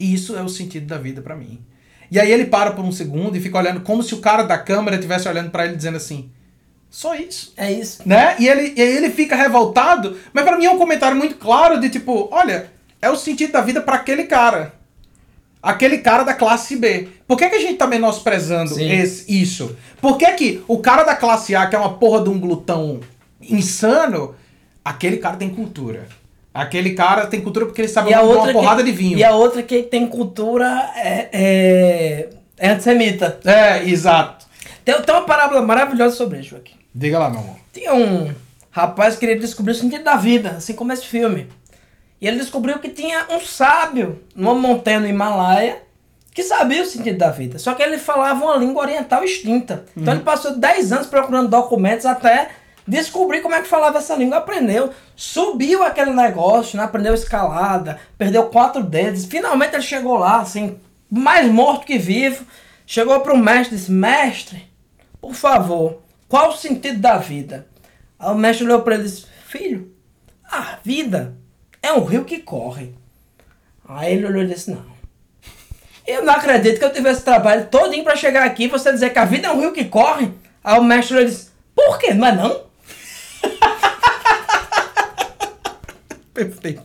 E 0.00 0.14
isso 0.14 0.34
é 0.34 0.42
o 0.42 0.48
sentido 0.48 0.86
da 0.86 0.96
vida 0.96 1.20
pra 1.20 1.36
mim. 1.36 1.62
E 2.10 2.18
aí 2.18 2.32
ele 2.32 2.46
para 2.46 2.70
por 2.70 2.82
um 2.82 2.92
segundo 2.92 3.36
e 3.36 3.42
fica 3.42 3.58
olhando 3.58 3.82
como 3.82 4.02
se 4.02 4.14
o 4.14 4.22
cara 4.22 4.42
da 4.42 4.56
câmera 4.56 4.96
estivesse 4.96 5.28
olhando 5.28 5.50
pra 5.50 5.66
ele 5.66 5.76
dizendo 5.76 5.98
assim: 5.98 6.30
só 6.96 7.14
isso 7.14 7.52
É 7.58 7.70
isso. 7.70 8.00
né? 8.06 8.36
E 8.38 8.48
ele, 8.48 8.72
e 8.74 8.80
ele 8.80 9.10
fica 9.10 9.36
revoltado, 9.36 10.16
mas 10.32 10.42
pra 10.46 10.56
mim 10.56 10.64
é 10.64 10.70
um 10.70 10.78
comentário 10.78 11.14
muito 11.14 11.34
claro 11.34 11.78
de 11.78 11.90
tipo, 11.90 12.26
olha, 12.32 12.70
é 13.02 13.10
o 13.10 13.16
sentido 13.16 13.52
da 13.52 13.60
vida 13.60 13.82
pra 13.82 13.96
aquele 13.96 14.24
cara. 14.24 14.72
Aquele 15.62 15.98
cara 15.98 16.22
da 16.22 16.32
classe 16.32 16.74
B. 16.74 17.08
Por 17.28 17.36
que, 17.36 17.50
que 17.50 17.56
a 17.56 17.60
gente 17.60 17.76
tá 17.76 17.86
menosprezando 17.86 18.80
esse, 18.80 19.30
isso? 19.30 19.76
Por 20.00 20.16
que, 20.16 20.26
que 20.32 20.64
o 20.66 20.78
cara 20.78 21.04
da 21.04 21.14
classe 21.14 21.54
A, 21.54 21.66
que 21.66 21.76
é 21.76 21.78
uma 21.78 21.98
porra 21.98 22.24
de 22.24 22.30
um 22.30 22.40
glutão 22.40 23.00
insano, 23.42 24.34
aquele 24.82 25.18
cara 25.18 25.36
tem 25.36 25.50
cultura. 25.50 26.08
Aquele 26.54 26.94
cara 26.94 27.26
tem 27.26 27.42
cultura 27.42 27.66
porque 27.66 27.82
ele 27.82 27.88
sabe 27.88 28.14
a 28.14 28.22
uma, 28.22 28.50
porrada 28.50 28.82
que, 28.82 28.90
de 28.90 28.96
vinho. 28.96 29.18
E 29.18 29.22
a 29.22 29.32
outra 29.32 29.62
que 29.62 29.82
tem 29.82 30.06
cultura 30.06 30.90
é, 30.96 31.28
é, 31.30 32.28
é 32.56 32.70
antissemita. 32.70 33.38
É, 33.44 33.86
exato. 33.86 34.46
Tem, 34.82 34.94
tem 35.02 35.14
uma 35.14 35.26
parábola 35.26 35.60
maravilhosa 35.60 36.16
sobre 36.16 36.38
isso, 36.38 36.48
Joaquim. 36.50 36.75
Diga 36.98 37.18
lá, 37.18 37.28
meu 37.28 37.40
amor. 37.40 37.56
Tinha 37.74 37.94
um 37.94 38.34
rapaz 38.70 39.14
que 39.14 39.20
queria 39.20 39.38
descobrir 39.38 39.72
o 39.72 39.74
sentido 39.74 40.02
da 40.02 40.16
vida, 40.16 40.52
assim 40.52 40.72
como 40.72 40.94
esse 40.94 41.04
filme. 41.04 41.46
E 42.18 42.26
ele 42.26 42.38
descobriu 42.38 42.78
que 42.78 42.88
tinha 42.88 43.26
um 43.28 43.38
sábio 43.38 44.22
numa 44.34 44.54
montanha 44.54 45.00
no 45.00 45.06
Himalaia 45.06 45.82
que 46.32 46.42
sabia 46.42 46.82
o 46.82 46.86
sentido 46.86 47.18
da 47.18 47.30
vida. 47.30 47.58
Só 47.58 47.74
que 47.74 47.82
ele 47.82 47.98
falava 47.98 48.42
uma 48.42 48.56
língua 48.56 48.80
oriental 48.80 49.22
extinta. 49.22 49.84
Então 49.94 50.14
ele 50.14 50.22
passou 50.22 50.56
10 50.56 50.90
anos 50.92 51.06
procurando 51.06 51.50
documentos 51.50 52.06
até 52.06 52.48
descobrir 52.88 53.42
como 53.42 53.54
é 53.54 53.60
que 53.60 53.68
falava 53.68 53.98
essa 53.98 54.14
língua. 54.14 54.38
Aprendeu, 54.38 54.88
subiu 55.14 55.82
aquele 55.82 56.12
negócio, 56.12 56.78
né? 56.78 56.84
aprendeu 56.84 57.12
escalada, 57.12 58.00
perdeu 58.16 58.44
quatro 58.44 58.82
dedos. 58.82 59.26
Finalmente 59.26 59.74
ele 59.74 59.82
chegou 59.82 60.16
lá, 60.16 60.40
assim, 60.40 60.78
mais 61.10 61.46
morto 61.46 61.84
que 61.84 61.98
vivo, 61.98 62.46
chegou 62.86 63.20
para 63.20 63.34
o 63.34 63.38
mestre 63.38 63.74
e 63.74 63.78
disse: 63.78 63.92
Mestre, 63.92 64.66
por 65.20 65.34
favor, 65.34 66.05
qual 66.36 66.50
o 66.50 66.56
sentido 66.56 67.00
da 67.00 67.16
vida? 67.16 67.66
Aí 68.18 68.30
o 68.30 68.34
mestre 68.34 68.66
olhou 68.66 68.82
para 68.82 68.96
ele 68.96 69.04
e 69.04 69.06
disse: 69.06 69.24
Filho, 69.46 69.90
a 70.44 70.76
vida 70.84 71.34
é 71.82 71.94
um 71.94 72.04
rio 72.04 72.26
que 72.26 72.40
corre. 72.40 72.92
Aí 73.88 74.12
ele 74.12 74.26
olhou 74.26 74.42
e 74.42 74.48
disse: 74.48 74.70
Não. 74.70 74.84
Eu 76.06 76.26
não 76.26 76.34
acredito 76.34 76.78
que 76.78 76.84
eu 76.84 76.92
tivesse 76.92 77.24
trabalho 77.24 77.68
todinho 77.68 78.04
para 78.04 78.16
chegar 78.16 78.44
aqui 78.44 78.64
e 78.64 78.68
você 78.68 78.92
dizer 78.92 79.14
que 79.14 79.18
a 79.18 79.24
vida 79.24 79.48
é 79.48 79.50
um 79.50 79.60
rio 79.60 79.72
que 79.72 79.86
corre. 79.86 80.30
Aí 80.62 80.78
o 80.78 80.84
mestre 80.84 81.14
olhou 81.16 81.26
e 81.26 81.30
disse: 81.30 81.48
Por 81.74 81.98
quê? 81.98 82.12
Não 82.12 82.26
é 82.26 82.32
não? 82.32 82.60
Perfeito. 86.34 86.82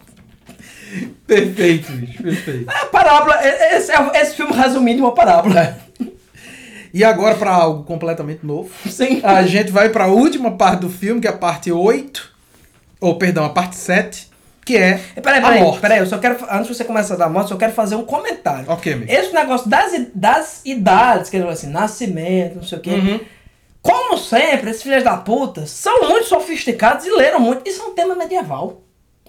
Perfeito, 1.27 1.91
bicho, 1.91 2.23
perfeito. 2.23 2.71
É 2.71 2.75
a 2.77 2.85
parábola, 2.85 3.37
esse, 3.45 3.91
é- 3.91 4.21
esse 4.21 4.37
filme 4.37 4.53
resumindo 4.53 5.03
uma 5.03 5.13
parábola. 5.13 5.77
E 6.93 7.03
agora, 7.03 7.35
pra 7.35 7.51
algo 7.51 7.83
completamente 7.83 8.45
novo, 8.45 8.69
Sim. 8.89 9.21
a 9.23 9.43
gente 9.43 9.71
vai 9.71 9.89
pra 9.89 10.07
última 10.07 10.51
parte 10.51 10.81
do 10.81 10.89
filme, 10.89 11.21
que 11.21 11.27
é 11.27 11.29
a 11.31 11.37
parte 11.37 11.71
8, 11.71 12.29
ou 12.99 13.17
perdão, 13.17 13.45
a 13.45 13.49
parte 13.49 13.75
7, 13.75 14.29
que 14.65 14.77
é 14.77 14.97
Peraí, 15.21 15.39
a 15.39 15.41
peraí, 15.41 15.61
morte. 15.61 15.79
peraí, 15.81 15.99
eu 15.99 16.05
só 16.05 16.17
quero, 16.19 16.37
antes 16.51 16.67
de 16.67 16.75
você 16.75 16.83
começar 16.83 17.15
a 17.15 17.17
dar 17.17 17.29
morte, 17.29 17.45
eu 17.45 17.55
só 17.55 17.57
quero 17.57 17.73
fazer 17.73 17.95
um 17.95 18.03
comentário. 18.03 18.65
Ok, 18.69 18.93
amigo. 18.93 19.11
Esse 19.11 19.33
negócio 19.33 19.69
das, 19.69 19.91
das 20.13 20.61
idades, 20.65 21.29
que 21.29 21.37
ele 21.37 21.43
fala 21.43 21.53
assim, 21.53 21.67
nascimento, 21.67 22.55
não 22.55 22.63
sei 22.63 22.77
o 22.77 22.81
quê. 22.81 22.91
Uhum. 22.91 23.19
Como 23.81 24.17
sempre, 24.17 24.69
esses 24.69 24.83
filhos 24.83 25.03
da 25.03 25.17
puta 25.17 25.65
são 25.65 26.07
muito 26.09 26.27
sofisticados 26.27 27.05
e 27.05 27.09
leram 27.09 27.39
muito. 27.39 27.67
Isso 27.67 27.81
é 27.81 27.85
um 27.85 27.95
tema 27.95 28.13
medieval. 28.13 28.81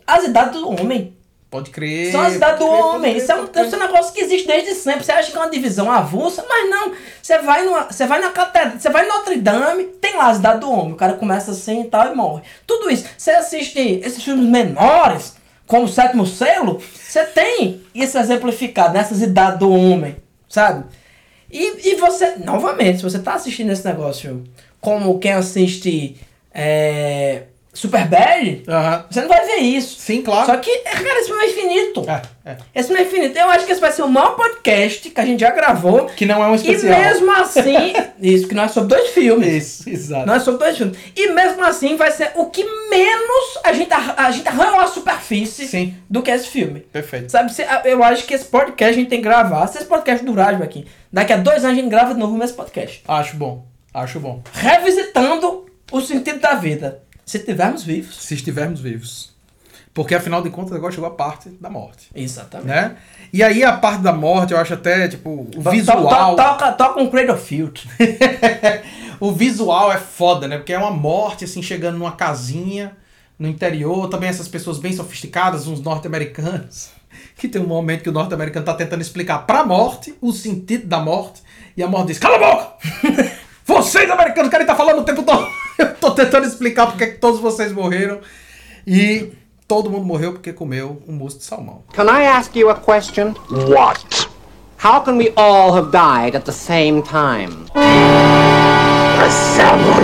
As 0.07 0.25
idades 0.25 0.61
do 0.61 0.69
homem. 0.69 1.17
Pode 1.53 1.71
crer. 1.71 2.11
São 2.11 2.23
as 2.23 2.37
idades 2.37 2.61
do 2.61 2.67
homem. 2.67 3.13
crer, 3.13 3.23
Isso 3.23 3.31
é, 3.31 3.37
um, 3.37 3.47
é 3.53 3.63
um 3.63 3.79
negócio 3.79 4.15
que 4.15 4.23
existe 4.23 4.47
desde 4.47 4.73
sempre. 4.73 5.05
Você 5.05 5.13
acha 5.13 5.31
que 5.31 5.37
é 5.37 5.41
uma 5.41 5.51
divisão 5.51 5.93
avulsa, 5.93 6.43
mas 6.49 6.71
não. 6.71 6.95
Você 7.23 7.39
vai, 7.43 7.63
numa, 7.63 7.93
você 7.93 8.07
vai 8.07 8.21
na 8.23 8.31
catedral, 8.31 8.79
você 8.79 8.89
vai 8.89 9.05
em 9.05 9.09
Notre 9.09 9.37
Dame, 9.37 9.85
tem 10.01 10.17
lá 10.17 10.31
as 10.31 10.39
idades 10.39 10.61
do 10.63 10.73
homem. 10.73 10.95
O 10.95 10.97
cara 10.97 11.13
começa 11.13 11.51
assim 11.51 11.83
e 11.83 11.89
tal 11.89 12.11
e 12.11 12.17
morre. 12.17 12.43
Tudo 12.67 12.91
isso. 12.91 13.05
Você 13.19 13.33
assiste 13.33 13.79
esses 14.03 14.25
filmes 14.25 14.49
menores, 14.49 15.37
como 15.67 15.85
o 15.85 15.89
Sétimo 15.89 16.27
Selo, 16.27 16.81
você 16.81 17.23
tem 17.27 17.83
isso 17.95 18.17
exemplificado 18.17 18.95
nessas 18.95 19.21
idades 19.21 19.59
do 19.59 19.71
homem, 19.71 20.17
sabe? 20.49 20.87
E, 21.51 21.91
e 21.91 21.97
você, 21.97 22.37
novamente, 22.37 22.97
se 22.97 23.05
você 23.05 23.19
tá 23.19 23.35
assistindo 23.35 23.71
esse 23.71 23.85
negócio 23.85 24.43
como 24.81 25.19
quem 25.19 25.33
assiste 25.33 26.17
é, 26.55 27.43
Superbad, 27.75 28.63
Aham. 28.69 29.07
você 29.11 29.21
não 29.23 29.29
vai 29.29 29.47
ver 29.47 29.57
isso. 29.57 29.99
Sim, 29.99 30.21
claro. 30.23 30.45
Só 30.47 30.57
que, 30.59 30.79
cara, 30.81 31.19
esse 31.19 31.27
filme 31.29 31.43
é 31.43 31.51
infinito. 31.51 32.05
É, 32.09 32.23
é. 32.45 32.57
Esse 32.75 32.89
filme 32.89 33.03
é 33.03 33.07
infinito. 33.07 33.39
Eu 33.39 33.49
acho 33.49 33.65
que 33.65 33.73
esse 33.73 33.81
vai 33.81 33.91
ser 33.91 34.03
o 34.03 34.09
maior 34.09 34.37
podcast 34.37 35.09
que 35.09 35.21
a 35.21 35.25
gente 35.25 35.41
já 35.41 35.51
gravou. 35.51 36.05
Que 36.07 36.27
não 36.27 36.43
é 36.45 36.49
um 36.49 36.53
E 36.53 36.57
especial. 36.57 37.01
mesmo 37.01 37.33
assim, 37.33 37.93
isso 38.21 38.47
que 38.47 38.55
não 38.55 38.65
é 38.65 38.69
sobre 38.69 38.95
dois 38.97 39.09
filmes. 39.11 39.47
Isso, 39.81 39.89
exato. 39.89 40.27
Não 40.27 40.35
é 40.35 40.41
sobre 40.41 40.65
dois 40.65 40.77
filmes. 40.77 40.99
E 41.17 41.31
mesmo 41.33 41.65
assim 41.65 41.97
vai 41.97 42.11
ser 42.11 42.33
o 42.35 42.47
que 42.51 42.63
menos 42.91 43.59
a 43.65 43.73
gente, 43.73 43.93
arra- 43.93 44.15
a 44.19 44.31
gente 44.31 44.47
arranhou 44.47 44.79
a 44.81 44.87
superfície 44.87 45.67
Sim. 45.67 45.95
do 46.11 46.21
que 46.23 46.31
esse 46.31 46.49
filme. 46.49 46.81
Perfeito. 46.81 47.33
Sabe, 47.33 47.53
eu 47.87 48.03
acho 48.05 48.27
que 48.27 48.35
esse 48.35 48.45
podcast 48.45 48.93
a 48.93 48.97
gente 48.99 49.09
tem 49.09 49.19
que 49.19 49.25
gravar. 49.25 49.67
Se 49.69 49.79
esse 49.79 49.87
podcast 49.87 50.23
durar, 50.25 50.61
aqui, 50.63 50.87
daqui 51.11 51.33
a 51.33 51.37
dois 51.39 51.65
anos 51.65 51.79
a 51.79 51.81
gente 51.81 51.89
grava 51.91 52.13
de 52.13 52.21
novo 52.21 52.35
o 52.35 52.39
mesmo 52.39 52.57
podcast. 52.57 53.03
Acho 53.09 53.37
bom. 53.37 53.65
Acho 53.95 54.21
bom. 54.21 54.43
Revisitando 54.53 55.65
o 55.91 56.01
sentido 56.01 56.39
da 56.39 56.55
vida. 56.55 57.03
Se 57.33 57.39
estivermos 57.39 57.83
vivos. 57.83 58.17
Se 58.23 58.35
estivermos 58.35 58.81
vivos. 58.81 59.33
Porque 59.95 60.15
afinal 60.15 60.43
de 60.43 60.51
contas 60.51 60.75
agora 60.75 60.93
chegou 60.93 61.09
a 61.09 61.15
parte 61.15 61.49
da 61.49 61.71
morte. 61.71 62.09
Exatamente. 62.15 62.69
Né? 62.69 62.95
E 63.33 63.43
aí 63.43 63.65
a 63.65 63.73
parte 63.73 64.03
da 64.03 64.13
morte, 64.13 64.53
eu 64.53 64.59
acho 64.59 64.75
até, 64.75 65.09
tipo, 65.09 65.31
o 65.31 65.45
To- 65.47 65.63
to- 65.63 65.71
visual. 65.71 66.37
Toca, 66.37 66.73
toca 66.73 67.01
um 67.01 67.09
Cradle 67.11 67.35
of 67.35 67.43
Filth. 67.43 67.85
o 69.19 69.33
visual 69.33 69.91
é 69.91 69.97
foda, 69.97 70.47
né? 70.47 70.59
Porque 70.59 70.75
é 70.75 70.79
uma 70.79 70.91
morte, 70.91 71.45
assim, 71.47 71.63
chegando 71.63 71.97
numa 71.99 72.13
casinha 72.13 72.95
no 73.39 73.49
interior. 73.49 74.11
Também 74.11 74.29
essas 74.29 74.47
pessoas 74.49 74.79
bem 74.79 74.93
sofisticadas, 74.93 75.67
uns 75.67 75.81
norte-americanos. 75.81 76.91
Que 77.37 77.49
tem 77.49 77.61
um 77.63 77.67
momento 77.67 78.03
que 78.03 78.09
o 78.11 78.13
norte-americano 78.13 78.65
tá 78.67 78.75
tentando 78.75 79.01
explicar 79.01 79.47
pra 79.47 79.65
morte 79.65 80.15
o 80.21 80.33
sentido 80.33 80.87
da 80.87 81.01
morte. 81.01 81.43
E 81.77 81.83
a 81.83 81.89
morte 81.89 82.09
diz: 82.09 82.19
Cala 82.19 82.37
a 82.37 82.39
boca! 82.39 82.73
Vocês, 83.65 84.11
americanos, 84.11 84.51
querem 84.51 84.65
estar 84.65 84.77
falando 84.77 85.01
o 85.01 85.05
tempo 85.05 85.23
todo. 85.23 85.47
Eu 85.79 85.95
tô 85.95 86.11
tentando 86.13 86.47
explicar 86.47 86.87
porque 86.87 87.07
que 87.07 87.19
todos 87.19 87.41
vocês 87.41 87.73
morreram. 87.73 88.21
E 88.87 89.33
todo 89.69 89.91
mundo 89.91 90.05
morreu 90.05 90.33
porque 90.33 90.53
comeu 90.53 91.03
um 91.09 91.13
mousse 91.13 91.39
de 91.39 91.45
salmão. 91.45 91.83
Can 91.95 92.05
I 92.05 92.27
ask 92.27 92.55
you 92.57 92.69
a 92.71 92.75
question? 92.75 93.35
What? 93.51 94.29
How 94.85 95.01
can 95.03 95.17
we 95.17 95.33
all 95.37 95.73
have 95.77 95.91
died 95.93 96.35
at 96.37 96.45
the 96.45 96.53
same 96.53 97.03
time? 97.03 97.67
A 97.75 99.31
salmon 99.31 100.03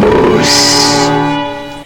mousse. 0.00 1.10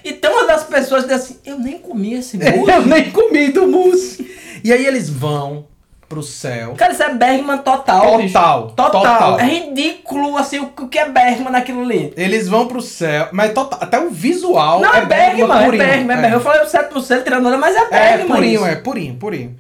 E 0.05 0.13
tem 0.13 0.31
uma 0.31 0.47
das 0.47 0.65
pessoas 0.65 1.05
diz 1.05 1.13
assim, 1.13 1.37
eu 1.45 1.59
nem 1.59 1.79
comi 1.79 2.15
esse 2.15 2.37
Eu 2.43 2.57
mousse. 2.59 2.89
nem 2.89 3.11
comi 3.11 3.53
do 3.53 3.67
mousse. 3.69 4.37
E 4.65 4.73
aí 4.73 4.85
eles 4.87 5.09
vão 5.09 5.67
pro 6.09 6.23
céu. 6.23 6.75
Cara, 6.77 6.93
isso 6.93 7.03
é 7.03 7.13
Bergman 7.15 7.59
total, 7.59 8.19
Total, 8.19 8.67
total. 8.77 8.91
Total. 8.93 9.41
É 9.41 9.45
ridículo, 9.45 10.37
assim, 10.37 10.61
o 10.61 10.69
que 10.89 10.99
é 10.99 11.09
Bergman 11.09 11.51
naquilo 11.51 11.83
ali. 11.83 12.13
Eles 12.17 12.49
vão 12.49 12.67
pro 12.69 12.81
céu, 12.81 13.29
mas 13.33 13.53
total- 13.53 13.79
até 13.83 13.99
o 13.99 14.11
visual 14.11 14.81
Não, 14.81 14.95
é, 14.95 15.05
Bergman, 15.05 15.45
é 15.61 15.65
purinho. 15.65 15.85
Bergman, 15.85 16.17
é 16.17 16.21
Bergman. 16.21 16.33
Eu 16.33 16.41
falei 16.41 16.63
o 16.63 16.67
7% 16.67 17.25
tirando 17.25 17.47
onda, 17.47 17.59
mas 17.59 17.75
é 17.75 17.81
É, 17.81 17.89
Bergman 18.17 18.37
purinho, 18.37 18.61
isso. 18.61 18.67
é, 18.67 18.77
purinho, 18.77 19.15
purinho. 19.17 19.57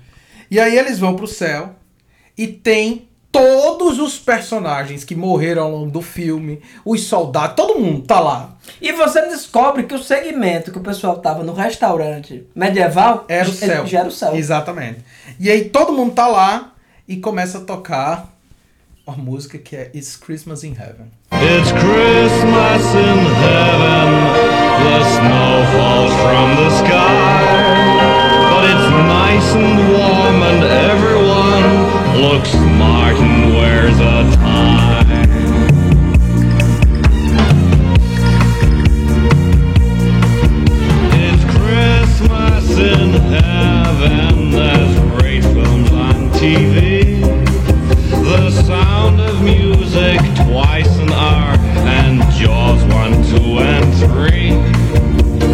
E 0.50 0.60
aí 0.60 0.78
eles 0.78 0.98
vão 0.98 1.16
pro 1.16 1.26
céu 1.26 1.70
e 2.38 2.46
tem 2.46 3.08
todos 3.32 3.98
os 3.98 4.16
personagens 4.18 5.04
que 5.04 5.14
morreram 5.14 5.64
ao 5.64 5.70
longo 5.70 5.90
do 5.90 6.00
filme, 6.00 6.62
os 6.84 7.02
soldados, 7.04 7.54
todo 7.56 7.78
mundo 7.78 8.00
tá 8.06 8.18
lá. 8.18 8.54
E 8.80 8.92
você 8.92 9.20
descobre 9.28 9.82
que 9.82 9.94
o 9.94 10.02
segmento 10.02 10.72
que 10.72 10.78
o 10.78 10.82
pessoal 10.82 11.18
tava 11.18 11.42
no 11.44 11.52
restaurante 11.52 12.46
medieval 12.54 13.24
Era 13.28 13.46
o 13.48 13.52
céu. 13.52 13.84
já 13.86 13.98
era 14.00 14.08
o 14.08 14.12
céu. 14.12 14.34
Exatamente. 14.34 15.00
E 15.38 15.50
aí 15.50 15.68
todo 15.68 15.92
mundo 15.92 16.14
tá 16.14 16.26
lá 16.26 16.72
e 17.06 17.16
começa 17.18 17.58
a 17.58 17.60
tocar 17.60 18.34
uma 19.06 19.16
música 19.18 19.58
que 19.58 19.76
é 19.76 19.90
It's 19.94 20.16
Christmas 20.16 20.64
in 20.64 20.72
Heaven. 20.72 21.10
It's 21.30 21.70
Christmas 21.72 22.94
in 22.94 23.18
heaven. 23.44 24.08
The 24.82 25.04
snow 25.04 25.64
falls 25.72 26.12
from 26.22 26.56
the 26.56 26.70
sky. 26.78 27.86
But 28.50 28.64
it's 28.70 28.88
nice 29.06 29.54
and 29.54 29.76
warm, 29.92 30.42
and 30.42 30.64
everyone 30.64 31.68
looks 32.20 32.50
smart 32.50 33.16
and 33.16 33.54
wears 33.54 34.00
a 34.00 34.24
tie. 34.36 35.04
It's 41.12 41.44
Christmas 41.58 42.78
in 42.78 43.10
heaven. 43.30 43.75
TV. 46.56 47.20
The 48.24 48.50
sound 48.64 49.20
of 49.20 49.42
music 49.42 50.18
twice 50.48 50.96
an 50.96 51.12
hour, 51.12 51.54
and 51.84 52.22
Jaws 52.32 52.82
1, 52.84 53.12
2, 53.36 53.58
and 53.60 53.94
3. 54.00 54.56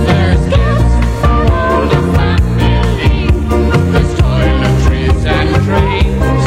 There's 0.07 0.45
gifts 0.47 0.95
for 1.21 1.43
all 1.51 1.83
the 1.91 2.03
family. 2.15 3.27
There's 3.91 4.13
toiletries 4.15 5.27
and 5.27 5.51
trains. 5.67 6.47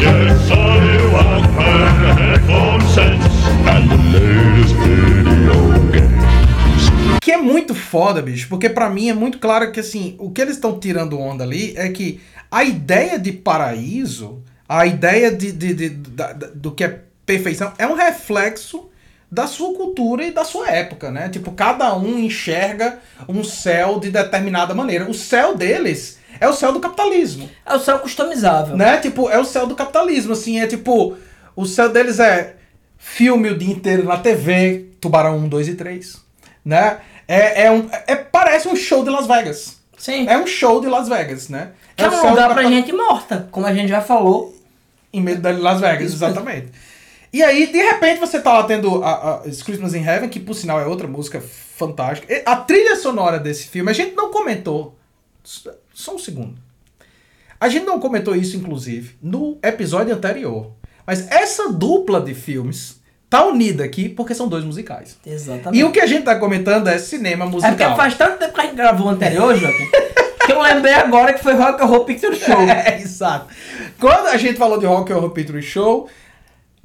Yes, 0.00 0.38
Sonny 0.46 0.98
Walkman, 1.10 2.14
headphone 2.16 2.80
sets, 2.94 3.26
and 3.66 3.90
the 3.90 3.98
latest 4.14 4.74
video 4.76 5.58
games. 5.90 7.20
Que 7.20 7.32
é 7.32 7.38
muito 7.38 7.74
foda, 7.74 8.22
bicho, 8.22 8.46
porque 8.48 8.68
pra 8.68 8.88
mim 8.88 9.08
é 9.08 9.14
muito 9.14 9.38
claro 9.38 9.72
que 9.72 9.80
assim, 9.80 10.14
o 10.18 10.30
que 10.30 10.40
eles 10.40 10.54
estão 10.54 10.78
tirando 10.78 11.18
onda 11.18 11.42
ali 11.42 11.74
é 11.76 11.88
que 11.88 12.20
a 12.50 12.64
ideia 12.64 13.18
de 13.18 13.32
paraíso, 13.32 14.42
a 14.68 14.86
ideia 14.86 15.30
de, 15.30 15.52
de- 15.52 15.74
de- 15.74 15.88
da- 15.90 16.32
do 16.32 16.72
que 16.72 16.84
é 16.84 17.00
perfeição, 17.26 17.72
é 17.78 17.86
um 17.86 17.94
reflexo 17.94 18.88
da 19.30 19.46
sua 19.46 19.74
cultura 19.74 20.24
e 20.24 20.30
da 20.30 20.44
sua 20.44 20.68
época, 20.70 21.10
né? 21.10 21.28
Tipo, 21.28 21.50
cada 21.52 21.94
um 21.96 22.18
enxerga 22.18 22.98
um 23.28 23.42
céu 23.42 23.98
de 23.98 24.10
determinada 24.10 24.74
maneira. 24.74 25.08
O 25.10 25.14
céu 25.14 25.56
deles 25.56 26.18
é 26.38 26.48
o 26.48 26.52
céu 26.52 26.72
do 26.72 26.78
capitalismo. 26.80 27.48
É 27.66 27.74
o 27.74 27.80
céu 27.80 27.98
customizável. 27.98 28.76
Né? 28.76 28.98
Tipo, 28.98 29.28
é 29.28 29.38
o 29.38 29.44
céu 29.44 29.66
do 29.66 29.74
capitalismo, 29.74 30.32
assim, 30.34 30.60
é 30.60 30.66
tipo, 30.66 31.16
o 31.56 31.66
céu 31.66 31.88
deles 31.88 32.20
é 32.20 32.56
filme 32.96 33.50
o 33.50 33.58
dia 33.58 33.72
inteiro 33.72 34.04
na 34.04 34.18
TV, 34.18 34.86
Tubarão 35.00 35.36
1, 35.38 35.48
2 35.48 35.68
e 35.68 35.74
3, 35.74 36.16
né? 36.64 36.98
É, 37.26 37.64
é 37.64 37.70
um, 37.72 37.88
é, 38.06 38.14
parece 38.14 38.68
um 38.68 38.76
show 38.76 39.02
de 39.02 39.10
Las 39.10 39.26
Vegas. 39.26 39.78
Sim. 39.98 40.26
É 40.28 40.38
um 40.38 40.46
show 40.46 40.80
de 40.80 40.86
Las 40.86 41.08
Vegas, 41.08 41.48
né? 41.48 41.70
Que 41.96 42.04
é 42.04 42.08
um 42.08 42.30
lugar 42.30 42.46
pra 42.46 42.62
capital- 42.62 42.70
gente 42.72 42.92
morta, 42.92 43.48
como 43.50 43.66
a 43.66 43.74
gente 43.74 43.88
já 43.88 44.00
falou. 44.00 44.54
Em 45.12 45.20
meio 45.20 45.38
de 45.38 45.52
Las 45.52 45.80
Vegas, 45.80 46.12
exatamente. 46.12 46.68
E 47.32 47.42
aí, 47.42 47.66
de 47.66 47.78
repente, 47.78 48.20
você 48.20 48.40
tá 48.40 48.52
lá 48.52 48.62
tendo 48.64 49.02
a, 49.04 49.34
a 49.36 49.38
Christmas 49.64 49.94
in 49.94 50.04
Heaven, 50.04 50.28
que 50.28 50.38
por 50.40 50.54
sinal 50.54 50.80
é 50.80 50.86
outra 50.86 51.06
música 51.08 51.40
fantástica. 51.76 52.42
A 52.46 52.56
trilha 52.56 52.96
sonora 52.96 53.38
desse 53.38 53.66
filme, 53.68 53.90
a 53.90 53.94
gente 53.94 54.14
não 54.14 54.30
comentou. 54.30 54.96
Só 55.92 56.14
um 56.14 56.18
segundo. 56.18 56.54
A 57.60 57.68
gente 57.68 57.84
não 57.86 57.98
comentou 58.00 58.34
isso, 58.36 58.56
inclusive, 58.56 59.16
no 59.22 59.58
episódio 59.62 60.14
anterior. 60.14 60.72
Mas 61.06 61.30
essa 61.30 61.72
dupla 61.72 62.20
de 62.20 62.34
filmes 62.34 63.00
tá 63.28 63.44
unida 63.44 63.84
aqui 63.84 64.08
porque 64.08 64.34
são 64.34 64.48
dois 64.48 64.64
musicais. 64.64 65.18
Exatamente. 65.24 65.80
E 65.80 65.84
o 65.84 65.90
que 65.90 66.00
a 66.00 66.06
gente 66.06 66.24
tá 66.24 66.36
comentando 66.36 66.88
é 66.88 66.98
cinema 66.98 67.44
É 67.44 67.48
musical. 67.48 67.76
porque 67.76 67.96
faz 67.96 68.16
tanto 68.16 68.38
tempo 68.38 68.52
que 68.54 68.60
a 68.60 68.64
gente 68.64 68.76
gravou 68.76 69.06
o 69.06 69.10
anterior, 69.10 69.56
Joaquim, 69.56 69.88
que 70.46 70.52
eu 70.52 70.60
lembrei 70.60 70.94
agora 70.94 71.32
que 71.32 71.42
foi 71.42 71.54
Rock 71.54 71.82
and 71.82 71.86
Roll 71.86 72.04
Picture 72.04 72.34
Show. 72.36 72.60
É, 72.68 73.00
exato. 73.00 73.46
Quando 74.00 74.26
a 74.28 74.36
gente 74.36 74.56
falou 74.58 74.78
de 74.78 74.86
Rock 74.86 75.12
Horror 75.12 75.30
Picture 75.30 75.62
Show, 75.62 76.08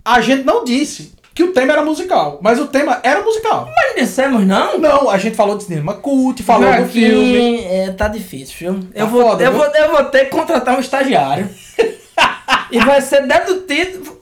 a 0.03 0.21
gente 0.21 0.43
não 0.43 0.63
disse 0.63 1.13
que 1.33 1.43
o 1.43 1.53
tema 1.53 1.73
era 1.73 1.81
musical, 1.83 2.39
mas 2.41 2.59
o 2.59 2.67
tema 2.67 2.99
era 3.03 3.21
musical. 3.21 3.67
Mas 3.75 3.95
dissemos 3.95 4.45
não? 4.45 4.77
Não, 4.77 5.09
a 5.09 5.17
gente 5.17 5.35
falou 5.35 5.57
de 5.57 5.63
cinema 5.63 5.93
cult, 5.93 6.43
falou 6.43 6.69
do 6.69 6.77
Joaquim, 6.77 6.91
filme. 6.91 7.63
É, 7.65 7.91
tá 7.91 8.07
difícil, 8.07 8.55
viu? 8.59 8.79
Eu, 8.93 9.05
Tá 9.05 9.11
vou, 9.11 9.21
foda, 9.21 9.43
eu, 9.43 9.51
viu? 9.51 9.59
vou, 9.61 9.75
eu 9.75 9.91
vou 9.91 10.03
ter 10.05 10.25
que 10.25 10.31
contratar 10.31 10.75
um 10.75 10.81
estagiário. 10.81 11.49
e 12.71 12.79
vai 12.79 13.01
ser 13.01 13.25
deduzido. 13.25 14.19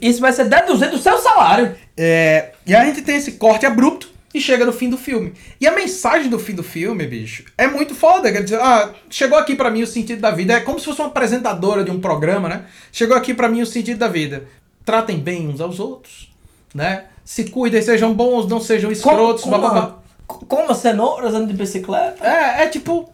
Isso 0.00 0.20
vai 0.20 0.32
ser 0.32 0.44
deduzido 0.44 0.92
do 0.92 0.98
seu 0.98 1.18
salário. 1.18 1.74
É, 1.96 2.50
e 2.66 2.74
a 2.74 2.84
gente 2.84 3.02
tem 3.02 3.16
esse 3.16 3.32
corte 3.32 3.66
abrupto 3.66 4.08
e 4.36 4.40
chega 4.40 4.64
no 4.64 4.72
fim 4.72 4.88
do 4.90 4.96
filme. 4.98 5.32
E 5.60 5.66
a 5.66 5.72
mensagem 5.72 6.28
do 6.28 6.38
fim 6.38 6.54
do 6.54 6.62
filme, 6.62 7.06
bicho, 7.06 7.44
é 7.56 7.66
muito 7.66 7.94
foda. 7.94 8.30
Quer 8.30 8.42
dizer, 8.44 8.60
ah, 8.60 8.90
chegou 9.10 9.38
aqui 9.38 9.54
pra 9.54 9.70
mim 9.70 9.82
o 9.82 9.86
sentido 9.86 10.20
da 10.20 10.30
vida. 10.30 10.54
É 10.54 10.60
como 10.60 10.78
se 10.78 10.84
fosse 10.84 11.00
uma 11.00 11.08
apresentadora 11.08 11.82
de 11.82 11.90
um 11.90 12.00
programa, 12.00 12.48
né? 12.48 12.64
Chegou 12.92 13.16
aqui 13.16 13.32
pra 13.34 13.48
mim 13.48 13.62
o 13.62 13.66
sentido 13.66 13.98
da 13.98 14.08
vida. 14.08 14.46
Tratem 14.84 15.18
bem 15.18 15.48
uns 15.48 15.60
aos 15.60 15.80
outros, 15.80 16.30
né? 16.74 17.04
Se 17.24 17.44
cuidem, 17.44 17.82
sejam 17.82 18.14
bons, 18.14 18.46
não 18.46 18.60
sejam 18.60 18.92
escrotos, 18.92 19.42
Como- 19.42 19.58
blá, 19.58 19.70
blá, 19.70 19.80
blá. 19.80 19.96
Coma 20.26 20.74
cenouras 20.74 21.32
andando 21.34 21.48
de 21.48 21.54
bicicleta. 21.54 22.24
É, 22.26 22.62
é 22.64 22.66
tipo. 22.68 23.08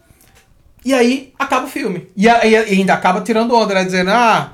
E 0.85 0.93
aí 0.93 1.31
acaba 1.39 1.65
o 1.65 1.69
filme. 1.69 2.07
E, 2.17 2.27
e 2.27 2.49
e 2.49 2.55
ainda 2.55 2.93
acaba 2.93 3.21
tirando 3.21 3.55
onda, 3.55 3.73
né? 3.73 3.85
Dizendo, 3.85 4.09
ah, 4.11 4.53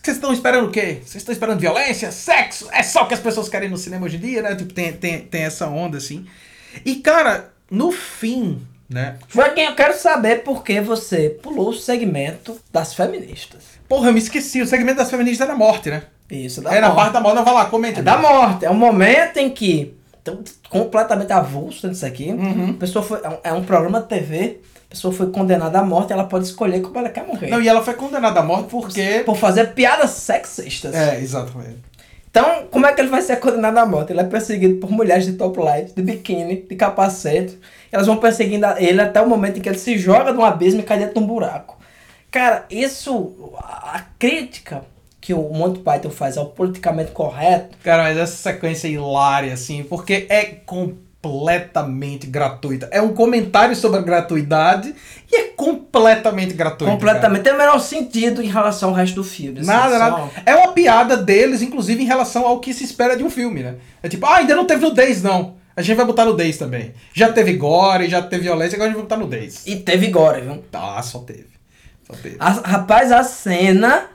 vocês 0.00 0.16
estão 0.16 0.32
esperando 0.32 0.68
o 0.68 0.70
quê? 0.70 0.98
Vocês 1.04 1.16
estão 1.16 1.32
esperando 1.32 1.60
violência, 1.60 2.10
sexo? 2.10 2.68
É 2.72 2.82
só 2.82 3.02
o 3.04 3.06
que 3.06 3.14
as 3.14 3.20
pessoas 3.20 3.48
querem 3.48 3.68
no 3.68 3.76
cinema 3.76 4.06
hoje 4.06 4.16
em 4.16 4.20
dia, 4.20 4.42
né? 4.42 4.54
Tipo, 4.56 4.72
tem, 4.72 4.92
tem, 4.92 5.20
tem 5.20 5.42
essa 5.42 5.66
onda 5.68 5.98
assim. 5.98 6.26
E 6.84 6.96
cara, 6.96 7.52
no 7.70 7.92
fim, 7.92 8.62
né? 8.88 9.16
Joaquim, 9.28 9.62
eu 9.62 9.74
quero 9.74 9.96
saber 9.96 10.42
por 10.42 10.64
que 10.64 10.80
você 10.80 11.30
pulou 11.42 11.68
o 11.70 11.74
segmento 11.74 12.58
das 12.72 12.94
feministas. 12.94 13.64
Porra, 13.88 14.08
eu 14.08 14.12
me 14.12 14.18
esqueci. 14.18 14.62
O 14.62 14.66
segmento 14.66 14.98
das 14.98 15.10
feministas 15.10 15.42
era 15.46 15.52
a 15.52 15.56
morte, 15.58 15.90
né? 15.90 16.02
Isso, 16.30 16.62
da 16.62 16.74
É 16.74 16.80
na 16.80 16.88
morte. 16.88 16.96
parte 16.98 17.12
da 17.12 17.20
morte, 17.20 17.34
não 17.36 17.44
vai 17.44 17.54
lá, 17.54 17.64
comenta. 17.66 18.00
É 18.00 18.02
da 18.02 18.16
morte. 18.16 18.64
É 18.64 18.70
um 18.70 18.74
momento 18.74 19.36
em 19.36 19.50
que. 19.50 19.94
Então, 20.22 20.42
completamente 20.70 21.32
avulso 21.32 21.86
nisso 21.88 22.06
aqui. 22.06 22.30
Uhum. 22.30 22.70
A 22.70 22.74
pessoa 22.74 23.04
foi, 23.04 23.20
é 23.22 23.28
um- 23.28 23.38
é 23.44 23.52
um 23.52 23.64
programa 23.64 24.00
de 24.00 24.08
TV. 24.08 24.60
A 24.92 24.94
pessoa 24.94 25.12
foi 25.12 25.30
condenada 25.30 25.78
à 25.78 25.82
morte. 25.82 26.12
Ela 26.12 26.24
pode 26.24 26.44
escolher 26.44 26.82
como 26.82 26.98
ela 26.98 27.08
quer 27.08 27.26
morrer. 27.26 27.48
Não, 27.48 27.62
e 27.62 27.66
ela 27.66 27.82
foi 27.82 27.94
condenada 27.94 28.40
à 28.40 28.42
morte 28.42 28.68
porque. 28.68 29.22
Por 29.24 29.36
fazer 29.36 29.72
piadas 29.72 30.10
sexistas. 30.10 30.94
É, 30.94 31.18
exatamente. 31.18 31.78
Então, 32.30 32.66
como 32.70 32.86
é 32.86 32.92
que 32.92 33.00
ele 33.00 33.08
vai 33.08 33.22
ser 33.22 33.36
condenado 33.36 33.78
à 33.78 33.86
morte? 33.86 34.12
Ele 34.12 34.20
é 34.20 34.24
perseguido 34.24 34.76
por 34.76 34.90
mulheres 34.90 35.24
de 35.24 35.32
topless, 35.32 35.94
de 35.94 36.02
biquíni, 36.02 36.62
de 36.68 36.76
capacete. 36.76 37.58
Elas 37.90 38.06
vão 38.06 38.18
perseguindo 38.18 38.66
ele 38.76 39.00
até 39.00 39.20
o 39.20 39.28
momento 39.28 39.58
em 39.58 39.62
que 39.62 39.68
ele 39.68 39.78
se 39.78 39.96
joga 39.96 40.30
de 40.30 40.38
um 40.38 40.44
abismo 40.44 40.80
e 40.80 40.82
cai 40.82 40.98
dentro 40.98 41.14
de 41.14 41.20
um 41.20 41.26
buraco. 41.26 41.78
Cara, 42.30 42.66
isso. 42.70 43.54
A 43.58 44.02
crítica 44.18 44.84
que 45.22 45.32
o 45.32 45.48
Monty 45.50 45.80
Python 45.80 46.10
faz 46.10 46.36
ao 46.36 46.46
politicamente 46.46 47.12
correto. 47.12 47.78
Cara, 47.82 48.02
mas 48.02 48.18
essa 48.18 48.36
sequência 48.36 48.88
é 48.88 48.90
hilária, 48.90 49.54
assim, 49.54 49.84
porque 49.84 50.26
é 50.28 50.44
completamente 50.44 51.11
gratuita. 52.26 52.88
É 52.90 53.00
um 53.00 53.14
comentário 53.14 53.74
sobre 53.76 53.98
a 53.98 54.02
gratuidade 54.02 54.94
e 55.30 55.36
é 55.36 55.44
completamente 55.48 56.52
gratuito. 56.54 56.92
completamente. 56.92 57.42
Tem 57.42 57.52
o 57.52 57.58
menor 57.58 57.78
sentido 57.78 58.42
em 58.42 58.48
relação 58.48 58.90
ao 58.90 58.94
resto 58.94 59.14
do 59.16 59.24
filme. 59.24 59.60
assim, 59.60 59.66
Nada, 59.68 59.98
nada. 59.98 60.30
É 60.44 60.54
uma 60.54 60.72
piada 60.72 61.16
deles, 61.16 61.62
inclusive, 61.62 62.02
em 62.02 62.06
relação 62.06 62.46
ao 62.46 62.58
que 62.60 62.74
se 62.74 62.84
espera 62.84 63.16
de 63.16 63.22
um 63.22 63.30
filme, 63.30 63.62
né? 63.62 63.76
É 64.02 64.08
tipo, 64.08 64.26
ah, 64.26 64.36
ainda 64.36 64.54
não 64.56 64.66
teve 64.66 64.82
nudez, 64.82 65.22
não. 65.22 65.54
A 65.74 65.80
gente 65.80 65.96
vai 65.96 66.04
botar 66.04 66.24
nudez 66.26 66.58
também. 66.58 66.92
Já 67.14 67.32
teve 67.32 67.54
gore, 67.54 68.08
já 68.08 68.20
teve 68.20 68.42
violência, 68.42 68.76
agora 68.76 68.90
a 68.90 68.92
gente 68.92 68.96
vai 69.00 69.04
botar 69.08 69.16
nudez. 69.16 69.62
E 69.66 69.76
teve 69.76 70.08
gore, 70.08 70.42
viu? 70.42 70.62
Ah, 70.72 71.00
só 71.02 71.20
teve. 71.20 71.46
Só 72.06 72.14
teve. 72.14 72.36
A- 72.38 72.50
rapaz, 72.50 73.10
a 73.10 73.22
cena 73.24 74.06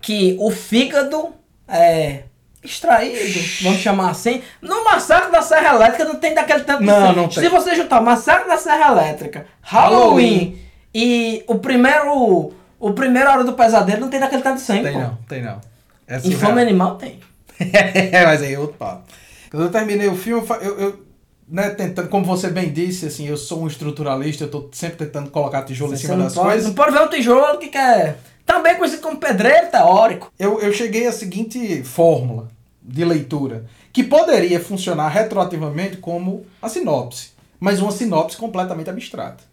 que 0.00 0.36
o 0.40 0.50
fígado 0.50 1.28
é 1.66 2.22
extraído, 2.62 3.40
vamos 3.62 3.80
chamar 3.80 4.10
assim. 4.10 4.42
No 4.60 4.84
Massacre 4.84 5.30
da 5.30 5.42
Serra 5.42 5.74
Elétrica 5.76 6.04
não 6.04 6.16
tem 6.16 6.34
daquele 6.34 6.64
tanto 6.64 6.82
Não, 6.82 7.12
não 7.12 7.28
tem. 7.28 7.42
Se 7.44 7.48
você 7.48 7.74
juntar 7.74 8.00
Massacre 8.00 8.48
da 8.48 8.56
Serra 8.58 8.92
Elétrica, 8.92 9.46
Halloween, 9.62 10.58
e 10.94 11.44
o 11.46 11.56
primeiro. 11.58 12.52
O 12.80 12.92
primeiro 12.92 13.28
Hora 13.28 13.42
do 13.42 13.54
Pesadelo 13.54 14.02
não 14.02 14.08
tem 14.08 14.20
daquele 14.20 14.42
tanto 14.42 14.56
de 14.56 14.62
sangue. 14.62 14.84
Tem 14.84 14.92
pô. 14.92 15.00
não, 15.00 15.18
tem 15.28 15.42
não. 15.42 15.60
É 16.06 16.16
Infame 16.18 16.32
surreal. 16.36 16.58
Animal 16.58 16.94
tem. 16.96 17.20
É, 17.58 18.24
mas 18.24 18.40
aí 18.40 18.54
é 18.54 18.58
outro 18.58 18.76
papo. 18.76 19.02
Quando 19.50 19.64
eu 19.64 19.70
terminei 19.70 20.06
o 20.06 20.14
filme, 20.14 20.46
eu 20.60 20.78
eu, 20.78 21.06
né, 21.48 21.70
tentando, 21.70 22.08
como 22.08 22.24
você 22.24 22.48
bem 22.50 22.70
disse, 22.72 23.06
assim, 23.06 23.26
eu 23.26 23.36
sou 23.36 23.62
um 23.62 23.66
estruturalista, 23.66 24.44
eu 24.44 24.50
tô 24.50 24.68
sempre 24.70 24.96
tentando 24.96 25.30
colocar 25.30 25.62
tijolo 25.62 25.92
em 25.92 25.96
Você 25.96 26.02
cima 26.02 26.16
não 26.16 26.24
das 26.24 26.34
pode, 26.34 26.48
coisas. 26.48 26.66
não 26.66 26.74
pode 26.74 26.92
ver 26.92 27.02
um 27.02 27.08
tijolo 27.08 27.58
que 27.58 27.68
quer. 27.68 28.18
Também 28.48 28.76
conhecido 28.76 29.02
como 29.02 29.18
pedreiro 29.18 29.70
teórico. 29.70 30.32
Eu, 30.38 30.58
eu 30.58 30.72
cheguei 30.72 31.06
à 31.06 31.12
seguinte 31.12 31.82
fórmula 31.82 32.48
de 32.82 33.04
leitura, 33.04 33.66
que 33.92 34.02
poderia 34.02 34.58
funcionar 34.58 35.10
retroativamente 35.10 35.98
como 35.98 36.46
a 36.62 36.66
sinopse, 36.66 37.32
mas 37.60 37.78
uma 37.78 37.92
sinopse 37.92 38.38
completamente 38.38 38.88
abstrata, 38.88 39.44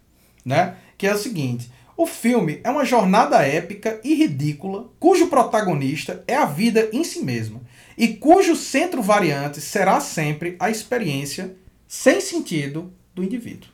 né? 0.42 0.76
Que 0.96 1.06
é 1.06 1.12
o 1.12 1.18
seguinte: 1.18 1.70
o 1.94 2.06
filme 2.06 2.58
é 2.64 2.70
uma 2.70 2.86
jornada 2.86 3.46
épica 3.46 4.00
e 4.02 4.14
ridícula, 4.14 4.86
cujo 4.98 5.26
protagonista 5.26 6.24
é 6.26 6.34
a 6.34 6.46
vida 6.46 6.88
em 6.90 7.04
si 7.04 7.22
mesma 7.22 7.60
e 7.98 8.08
cujo 8.08 8.56
centro 8.56 9.02
variante 9.02 9.60
será 9.60 10.00
sempre 10.00 10.56
a 10.58 10.70
experiência 10.70 11.54
sem 11.86 12.18
sentido 12.22 12.90
do 13.14 13.22
indivíduo, 13.22 13.68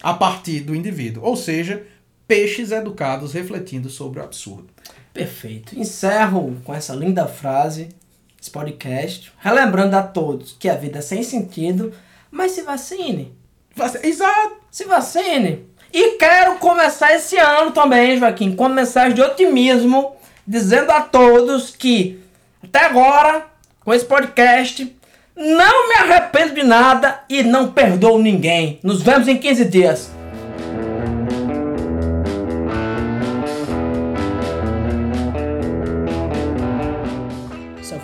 a 0.00 0.14
partir 0.14 0.60
do 0.60 0.76
indivíduo, 0.76 1.24
ou 1.24 1.34
seja, 1.34 1.84
peixes 2.30 2.70
educados 2.70 3.32
refletindo 3.32 3.90
sobre 3.90 4.20
o 4.20 4.22
absurdo. 4.22 4.68
Perfeito. 5.12 5.76
Encerro 5.76 6.56
com 6.64 6.72
essa 6.72 6.94
linda 6.94 7.26
frase 7.26 7.88
esse 8.40 8.48
podcast, 8.48 9.32
relembrando 9.36 9.96
a 9.96 10.02
todos 10.04 10.56
que 10.56 10.68
a 10.68 10.76
vida 10.76 11.00
é 11.00 11.02
sem 11.02 11.24
sentido, 11.24 11.92
mas 12.30 12.52
se 12.52 12.62
vacine. 12.62 13.34
Exato. 14.04 14.60
Se 14.70 14.84
vacine. 14.84 15.66
E 15.92 16.12
quero 16.18 16.54
começar 16.60 17.12
esse 17.12 17.36
ano 17.36 17.72
também, 17.72 18.16
Joaquim, 18.16 18.54
com 18.54 18.62
uma 18.62 18.76
mensagem 18.76 19.12
de 19.12 19.20
otimismo, 19.20 20.12
dizendo 20.46 20.92
a 20.92 21.00
todos 21.00 21.74
que 21.74 22.22
até 22.62 22.84
agora, 22.84 23.44
com 23.84 23.92
esse 23.92 24.04
podcast, 24.04 24.96
não 25.34 25.88
me 25.88 25.94
arrependo 25.96 26.54
de 26.54 26.62
nada 26.62 27.24
e 27.28 27.42
não 27.42 27.72
perdoo 27.72 28.22
ninguém. 28.22 28.78
Nos 28.84 29.02
vemos 29.02 29.26
em 29.26 29.36
15 29.36 29.64
dias. 29.64 30.19